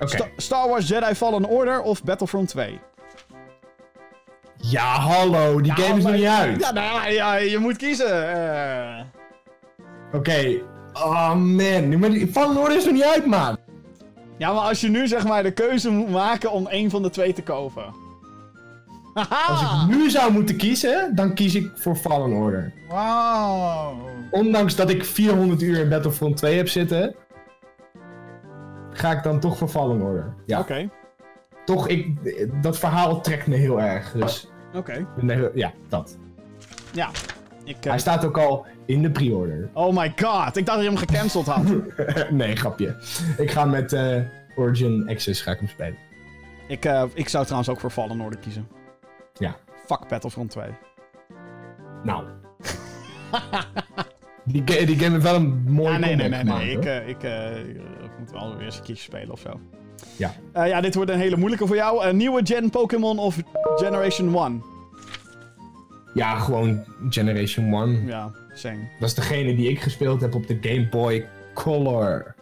Sta- 0.00 0.28
Star 0.36 0.68
Wars 0.68 0.88
Jedi 0.88 1.14
Fallen 1.14 1.44
Order 1.44 1.80
of 1.82 2.04
Battlefront 2.04 2.48
2? 2.48 2.80
Ja, 4.56 4.94
hallo. 4.98 5.60
Die 5.60 5.72
game 5.72 5.98
is 5.98 6.04
nog 6.04 6.12
niet 6.12 6.24
uit. 6.24 6.60
Ja, 6.60 6.72
nou 6.72 7.10
ja, 7.10 7.34
je 7.36 7.58
moet 7.58 7.76
kiezen. 7.76 8.32
Eh, 8.34 9.04
Oké. 10.12 10.60
Oh 10.92 11.28
man. 11.34 11.88
Nu, 11.88 11.98
maar 11.98 12.10
die 12.10 12.26
Fallen 12.28 12.56
Order 12.56 12.76
is 12.76 12.84
nog 12.84 12.94
niet 12.94 13.02
uit, 13.04 13.26
man. 13.26 13.56
Ja, 14.38 14.52
maar 14.52 14.62
als 14.62 14.80
je 14.80 14.88
nu 14.88 15.06
zeg 15.08 15.24
maar 15.26 15.42
de 15.42 15.50
keuze 15.52 15.90
moet 15.90 16.10
maken 16.10 16.50
om 16.52 16.66
één 16.66 16.90
van 16.90 17.02
de 17.02 17.10
twee 17.10 17.32
te 17.32 17.42
kopen. 17.42 17.84
Als 19.48 19.62
ik 19.62 19.96
nu 19.96 20.10
zou 20.10 20.32
moeten 20.32 20.56
kiezen, 20.56 21.14
dan 21.14 21.34
kies 21.34 21.54
ik 21.54 21.70
voor 21.74 21.96
Fallen 21.96 22.32
Order. 22.32 22.72
Wow. 22.88 24.08
Ondanks 24.30 24.76
dat 24.76 24.90
ik 24.90 25.04
400 25.04 25.62
uur 25.62 25.78
in 25.78 25.88
Battlefront 25.88 26.36
2 26.36 26.56
heb 26.56 26.68
zitten, 26.68 27.14
ga 28.90 29.12
ik 29.12 29.22
dan 29.22 29.40
toch 29.40 29.58
voor 29.58 29.68
Fallen 29.68 30.02
Order. 30.02 30.34
Ja, 30.46 30.58
Oké, 30.60 30.90
toch, 31.64 31.88
ik, 31.88 32.16
dat 32.62 32.78
verhaal 32.78 33.20
trekt 33.20 33.46
me 33.46 33.56
heel 33.56 33.80
erg. 33.80 34.12
Dus 34.12 34.48
oké. 34.74 35.06
ja, 35.54 35.72
dat. 35.88 36.18
Ja. 36.92 37.10
Ik, 37.64 37.76
eh, 37.84 37.90
Hij 37.90 37.98
staat 37.98 38.24
ook 38.24 38.38
al 38.38 38.66
in 38.86 39.02
de 39.02 39.10
pre-order. 39.10 39.70
Oh 39.72 39.96
my 39.96 40.12
god, 40.16 40.56
ik 40.56 40.66
dacht 40.66 40.78
dat 40.78 40.86
je 40.86 40.92
hem 40.92 40.96
gecanceld 40.96 41.46
had. 41.46 41.64
nee, 42.30 42.56
grapje. 42.56 42.96
Ik 43.36 43.50
ga 43.50 43.64
met 43.64 43.92
eh, 43.92 44.16
Origin 44.56 45.08
Access 45.08 45.42
ga 45.42 45.50
ik 45.50 45.58
hem 45.58 45.68
spelen. 45.68 45.96
ik, 46.68 46.84
eh, 46.84 47.04
ik 47.14 47.28
zou 47.28 47.44
trouwens 47.44 47.70
ook 47.70 47.80
voor 47.80 47.90
Fallen 47.90 48.20
Order 48.20 48.38
kiezen. 48.38 48.68
Ja. 49.34 49.56
Fuck 49.86 50.08
Battlefront 50.08 50.50
2. 50.50 50.64
Nou. 52.02 52.24
die, 54.52 54.62
ga- 54.64 54.86
die 54.86 54.98
game 54.98 55.10
heeft 55.10 55.22
wel 55.22 55.34
een 55.34 55.62
mooi 55.68 55.92
Ja, 55.92 55.98
nee, 55.98 56.16
nee, 56.16 56.28
nee, 56.28 56.42
nee. 56.44 56.70
Ik, 56.70 56.84
eh, 56.84 57.08
ik, 57.08 57.22
eh, 57.22 57.58
ik 58.04 58.10
moet 58.18 58.30
wel 58.30 58.56
weer 58.56 58.64
eens 58.64 58.76
een 58.78 58.82
keertje 58.82 59.02
spelen 59.04 59.30
of 59.30 59.40
zo. 59.40 59.60
Ja. 60.16 60.32
Eh, 60.52 60.68
ja, 60.68 60.80
dit 60.80 60.94
wordt 60.94 61.10
een 61.10 61.18
hele 61.18 61.36
moeilijke 61.36 61.66
voor 61.66 61.76
jou. 61.76 62.04
Een 62.04 62.16
nieuwe 62.16 62.40
gen 62.44 62.70
Pokémon 62.70 63.18
of 63.18 63.38
Generation 63.76 64.34
1? 64.34 64.62
Ja, 66.14 66.38
gewoon 66.38 66.84
Generation 67.10 67.72
1. 67.74 68.06
Ja, 68.06 68.30
same. 68.54 68.88
Dat 69.00 69.08
is 69.08 69.14
degene 69.14 69.54
die 69.56 69.68
ik 69.70 69.80
gespeeld 69.80 70.20
heb 70.20 70.34
op 70.34 70.46
de 70.46 70.58
Game 70.60 70.88
Boy 70.88 71.26
Color. 71.54 72.34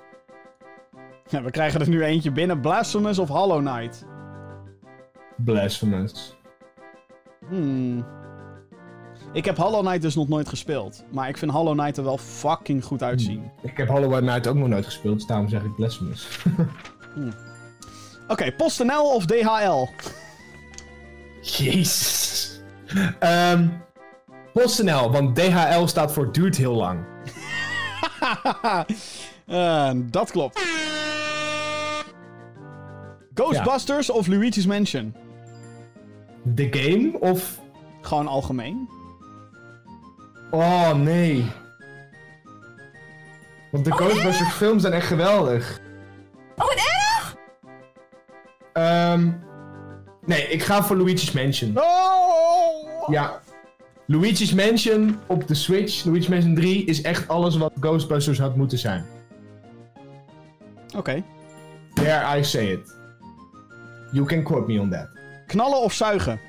Ja, 1.28 1.42
we 1.42 1.50
krijgen 1.50 1.80
er 1.80 1.88
nu 1.88 2.02
eentje 2.04 2.30
binnen. 2.30 2.60
Blasphemous 2.60 3.18
of 3.18 3.28
Hollow 3.28 3.58
Knight? 3.66 4.04
Blasphemous. 5.36 6.36
Hmm. 7.48 8.04
Ik 9.32 9.44
heb 9.44 9.56
Hollow 9.56 9.80
Knight 9.80 10.02
dus 10.02 10.14
nog 10.14 10.28
nooit 10.28 10.48
gespeeld. 10.48 11.04
Maar 11.10 11.28
ik 11.28 11.36
vind 11.36 11.50
Hollow 11.50 11.78
Knight 11.78 11.96
er 11.96 12.04
wel 12.04 12.18
fucking 12.18 12.84
goed 12.84 13.02
uitzien. 13.02 13.50
Ik 13.62 13.76
heb 13.76 13.88
Hollow 13.88 14.16
Knight 14.16 14.46
ook 14.46 14.56
nog 14.56 14.68
nooit 14.68 14.84
gespeeld, 14.84 15.14
dus 15.14 15.26
daarom 15.26 15.48
zeg 15.48 15.62
ik 15.62 15.74
Blasphemous. 15.74 16.28
Oké, 18.28 18.52
PostNL 18.52 19.14
of 19.14 19.26
DHL? 19.26 19.86
Jezus. 21.40 22.60
Ehm 23.18 23.68
PostNL, 24.52 25.10
want 25.10 25.36
DHL 25.36 25.86
staat 25.86 26.12
voor 26.12 26.32
duurt 26.32 26.56
heel 26.56 26.74
lang. 26.74 26.98
Eh, 29.46 29.90
dat 29.96 30.30
klopt. 30.30 30.60
Ghostbusters 33.34 34.10
of 34.10 34.26
Luigi's 34.26 34.66
Mansion? 34.66 35.14
De 36.42 36.68
game 36.70 37.20
of... 37.20 37.60
Gewoon 38.00 38.26
algemeen. 38.26 38.88
Oh, 40.50 40.92
nee. 40.92 41.52
Want 43.70 43.84
de 43.84 43.92
Ghostbusters 43.92 44.52
films 44.52 44.82
zijn 44.82 44.94
echt 44.94 45.06
geweldig. 45.06 45.80
Oh, 46.56 46.64
wat 46.66 46.74
erg! 46.74 47.36
Ehm 48.72 49.30
nee, 50.24 50.48
ik 50.48 50.62
ga 50.62 50.82
voor 50.82 50.96
Luigi's 50.96 51.32
Mansion. 51.32 51.78
Oh! 51.78 53.08
Ja. 53.08 53.40
Luigi's 54.06 54.54
Mansion 54.54 55.18
op 55.26 55.46
de 55.46 55.54
Switch, 55.54 56.04
Luigi's 56.04 56.28
Mansion 56.28 56.54
3, 56.54 56.84
is 56.84 57.02
echt 57.02 57.28
alles 57.28 57.56
wat 57.56 57.72
Ghostbusters 57.80 58.38
had 58.38 58.56
moeten 58.56 58.78
zijn. 58.78 59.06
Oké. 60.96 61.22
There 61.94 62.38
I 62.38 62.44
say 62.44 62.66
it. 62.66 62.96
You 64.12 64.26
can 64.26 64.42
quote 64.42 64.72
me 64.72 64.80
on 64.80 64.90
that. 64.90 65.08
Knallen 65.46 65.80
of 65.80 65.92
zuigen? 65.92 66.40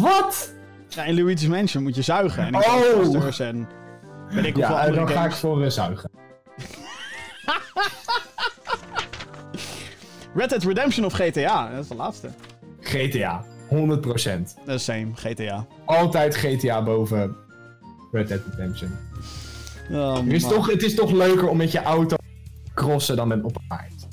Wat? 0.00 0.53
Ja, 0.94 1.04
in 1.04 1.14
Luigi's 1.14 1.46
Mansion 1.48 1.82
moet 1.82 1.94
je 1.94 2.02
zuigen. 2.02 2.42
En 2.42 2.52
in 2.52 2.56
Oh! 2.56 3.40
En... 3.40 3.68
Ben 4.34 4.44
ik 4.44 4.56
Ja, 4.56 4.90
dan 4.90 5.08
ga 5.08 5.24
ik 5.24 5.32
voor 5.32 5.64
eh, 5.64 5.70
zuigen. 5.70 6.10
Red 10.34 10.50
Dead 10.50 10.62
Redemption 10.62 11.04
of 11.04 11.12
GTA? 11.12 11.70
Dat 11.70 11.82
is 11.82 11.88
de 11.88 11.94
laatste. 11.94 12.28
GTA. 12.80 13.44
100%. 13.68 13.76
Dat 14.64 14.74
is 14.74 14.84
same, 14.84 15.06
GTA. 15.14 15.66
Altijd 15.84 16.36
GTA 16.36 16.82
boven 16.82 17.36
Red 18.12 18.28
Dead 18.28 18.40
Redemption. 18.50 18.90
Oh, 19.90 20.16
Het 20.16 20.32
is, 20.32 20.42
toch, 20.42 20.70
het 20.70 20.82
is 20.82 20.94
toch 20.94 21.10
leuker 21.10 21.48
om 21.48 21.56
met 21.56 21.72
je 21.72 21.82
auto 21.82 22.16
te 22.16 22.22
crossen 22.74 23.16
dan 23.16 23.28
met 23.28 23.42
op 23.42 23.56
een 23.56 23.66
paard. 23.68 24.06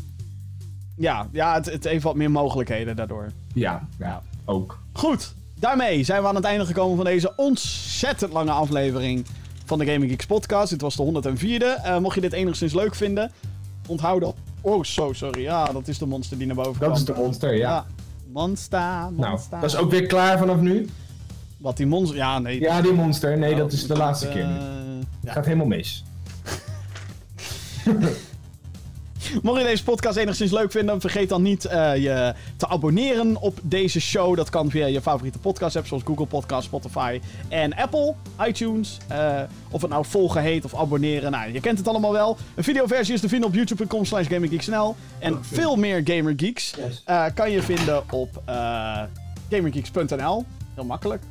Ja, 0.98 1.28
ja 1.32 1.54
het, 1.54 1.66
het 1.66 1.84
heeft 1.84 2.04
wat 2.04 2.16
meer 2.16 2.32
mogelijkheden 2.32 2.96
daardoor. 2.96 3.28
Ja, 3.54 3.88
ja, 3.98 4.22
ook. 4.46 4.80
Goed, 4.94 5.34
daarmee 5.62 6.04
zijn 6.04 6.22
we 6.22 6.28
aan 6.28 6.36
het 6.36 6.44
einde 6.44 6.66
gekomen 6.66 6.96
van 6.96 7.06
deze 7.06 7.34
ontzettend 7.36 8.34
lange 8.34 8.52
aflevering 8.52 9.26
van 9.66 9.80
de 9.80 9.86
Gaming 9.86 10.12
Geeks 10.12 10.26
podcast. 10.26 10.70
Dit 10.70 10.82
was 10.82 10.96
de 10.96 11.04
104e. 11.04 11.84
Eh, 11.84 11.98
mocht 11.98 12.16
je 12.16 12.22
dit 12.22 12.34
enigszins 12.34 12.74
leuk 12.74 12.96
vinden, 12.96 13.32
onthoud 13.88 14.22
dan... 14.22 14.34
Oh, 14.62 14.84
zo, 14.84 15.14
sorry. 15.14 15.42
Ja, 15.42 15.66
dat 15.66 15.88
is 15.88 15.98
de 15.98 16.06
monster 16.06 16.38
die 16.38 16.48
naar 16.48 16.56
boven 16.56 16.74
kwam. 16.76 16.90
Dat 16.90 16.98
is 16.98 17.06
de 17.06 17.14
monster, 17.14 17.56
ja. 17.56 17.86
Monster, 18.28 18.80
Nou, 19.18 19.40
dat 19.50 19.64
is 19.64 19.76
ook 19.76 19.92
weer 19.92 20.06
klaar 20.06 20.38
vanaf 20.38 20.60
nu. 20.60 20.90
Wat 21.58 21.78
die 21.78 21.86
monster... 21.86 22.18
Ja, 22.18 22.40
nee. 22.40 22.60
Ja, 22.60 22.82
die 22.82 22.94
monster. 22.94 23.38
Nee, 23.38 23.52
Oh, 23.52 23.58
dat 23.58 23.72
is 23.72 23.88
de 23.88 23.98
laatste 23.98 24.26
het, 24.26 24.34
keer 24.36 24.46
nu. 24.46 24.56
eh, 24.58 24.64
ja. 25.22 25.32
Gaat 25.32 25.46
helemaal 25.46 25.68
mis. 25.68 26.04
Mocht 29.42 29.60
je 29.62 29.68
deze 29.68 29.84
podcast 29.84 30.18
enigszins 30.18 30.52
leuk 30.52 30.72
vinden, 30.72 31.02
vergeet 31.02 31.30
dan 31.30 31.42
niet 31.42 31.66
eh, 31.66 31.96
je 31.96 32.34
te 32.58 32.68
abonneren 32.68 33.42
op 33.42 33.60
deze 33.62 34.02
show. 34.02 34.36
Dat 34.36 34.50
kan 34.50 34.70
via 34.70 34.86
je 34.86 35.02
favoriete 35.02 35.40
podcast 35.40 35.76
app, 35.76 35.88
zoals 35.88 36.04
Google 36.04 36.26
Podcast, 36.26 36.64
Spotify 36.64 37.22
en 37.50 37.76
Apple, 37.76 38.14
iTunes. 38.48 38.98
Eh, 39.08 39.42
of 39.70 39.82
het 39.82 39.92
nou 39.92 40.06
volgen 40.06 40.42
heet 40.42 40.66
of 40.66 40.76
abonneren. 40.76 41.32
Nou, 41.32 41.54
je 41.54 41.60
kent 41.60 41.78
het 41.78 41.88
allemaal 41.88 42.12
wel. 42.12 42.38
Een 42.56 42.64
videoversie 42.64 43.14
is 43.14 43.22
te 43.22 43.30
vinden 43.30 43.50
op 43.50 43.56
youtube.com 43.56 44.06
slash. 44.06 44.28
En 45.20 45.40
veel 45.42 45.76
meer 45.76 46.02
gamergeeks 46.04 46.76
eh, 47.06 47.26
kan 47.34 47.52
je 47.52 47.62
vinden 47.62 48.04
op 48.12 48.42
gamergeeks.nl. 49.50 50.46
Heel 50.76 50.86
makkelijk. 50.86 51.24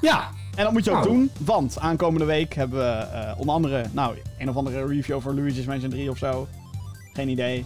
Ja, 0.00 0.30
En 0.56 0.64
dat 0.64 0.72
moet 0.72 0.84
je 0.84 0.90
ook 0.90 0.96
Nou. 1.04 1.08
doen, 1.08 1.30
want 1.38 1.78
aankomende 1.78 2.24
week 2.24 2.54
hebben 2.54 2.78
we 2.78 2.84
eh, 2.84 3.38
onder 3.38 3.54
andere, 3.54 3.84
nou, 3.92 4.16
een 4.38 4.48
of 4.48 4.56
andere 4.56 4.86
review 4.86 5.16
over 5.16 5.34
Luigi's 5.34 5.66
Mansion 5.66 5.90
3 5.90 6.10
of 6.10 6.18
zo. 6.18 6.48
Geen 7.12 7.28
idee. 7.28 7.64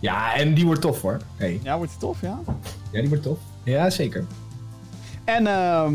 ja, 0.00 0.34
en 0.34 0.54
die 0.54 0.66
wordt 0.66 0.80
tof 0.80 1.02
hoor. 1.02 1.20
Hey. 1.36 1.60
Ja, 1.62 1.76
wordt 1.76 1.90
het 1.92 2.00
tof, 2.00 2.20
ja. 2.20 2.38
Ja, 2.92 3.00
die 3.00 3.08
wordt 3.08 3.24
tof. 3.24 3.38
Ja, 3.62 3.90
zeker. 3.90 4.24
En 5.24 5.46
ehm 5.46 5.94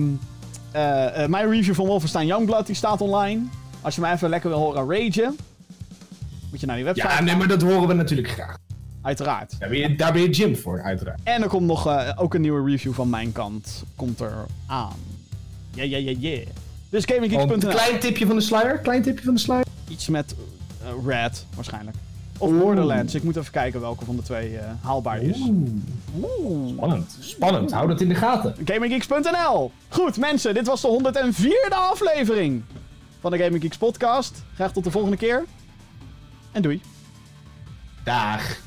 eh, 0.71 1.23
eh, 1.23 1.29
mijn 1.29 1.49
review 1.49 1.73
van 1.73 1.85
Wolfenstein 1.85 2.27
Youngblood, 2.27 2.65
die 2.65 2.75
staat 2.75 3.01
online. 3.01 3.41
Als 3.81 3.95
je 3.95 4.01
mij 4.01 4.13
even 4.13 4.29
lekker 4.29 4.49
wil 4.49 4.59
horen 4.59 4.89
ragen, 4.89 5.37
moet 6.49 6.59
je 6.59 6.65
naar 6.65 6.75
die 6.75 6.85
website 6.85 7.07
Ja, 7.07 7.21
nee, 7.21 7.35
maar 7.35 7.47
dat 7.47 7.61
horen 7.61 7.87
we 7.87 7.93
natuurlijk 7.93 8.29
graag. 8.29 8.57
Uiteraard. 9.01 9.59
Daar 9.59 9.69
ben 9.69 9.77
je, 9.77 9.95
daar 9.95 10.13
ben 10.13 10.21
je 10.21 10.29
Jim 10.29 10.55
voor, 10.55 10.81
uiteraard. 10.81 11.19
En 11.23 11.41
er 11.41 11.47
komt 11.49 11.65
nog 11.67 12.15
ook 12.17 12.33
een 12.33 12.41
nieuwe 12.41 12.71
review 12.71 12.93
van 12.93 13.09
mijn 13.09 13.31
kant. 13.31 13.83
Komt 13.95 14.19
er 14.19 14.45
aan. 14.67 15.14
Ja, 15.75 15.83
ja, 15.83 15.97
ja, 15.97 16.13
ja. 16.19 16.39
Dus 16.89 17.03
Een 17.07 17.13
gaminggeeks.nl. 17.15 17.69
klein 17.69 17.99
tipje 17.99 18.25
van 18.25 18.35
de 18.35 18.41
sluier. 18.41 18.77
Klein 18.79 19.01
tipje 19.01 19.25
van 19.25 19.33
de 19.33 19.39
sluier. 19.39 19.65
Iets 19.89 20.07
met 20.07 20.35
eh, 20.83 20.89
Red, 21.05 21.45
waarschijnlijk. 21.55 21.97
Of 22.37 22.49
Oeh. 22.49 22.59
Borderlands. 22.61 23.15
Ik 23.15 23.23
moet 23.23 23.35
even 23.35 23.51
kijken 23.51 23.81
welke 23.81 24.05
van 24.05 24.15
de 24.15 24.21
twee 24.21 24.57
eh, 24.57 24.65
haalbaar 24.81 25.21
is. 25.21 25.37
Oeh. 25.39 26.69
Spannend. 26.69 27.17
Spannend. 27.19 27.71
Hou 27.71 27.87
dat 27.87 28.01
in 28.01 28.09
de 28.09 28.15
gaten. 28.15 28.55
GamingGeeks.nl. 28.65 29.71
Goed, 29.87 30.17
mensen, 30.17 30.53
dit 30.53 30.67
was 30.67 30.81
de 30.81 31.23
104e 31.33 31.69
aflevering 31.69 32.63
van 33.19 33.31
de 33.31 33.37
Gaming 33.37 33.61
Geeks 33.61 33.77
podcast. 33.77 34.43
Graag 34.55 34.71
tot 34.71 34.83
de 34.83 34.91
volgende 34.91 35.17
keer. 35.17 35.45
En 36.51 36.61
doei. 36.61 36.81
Dag. 38.03 38.63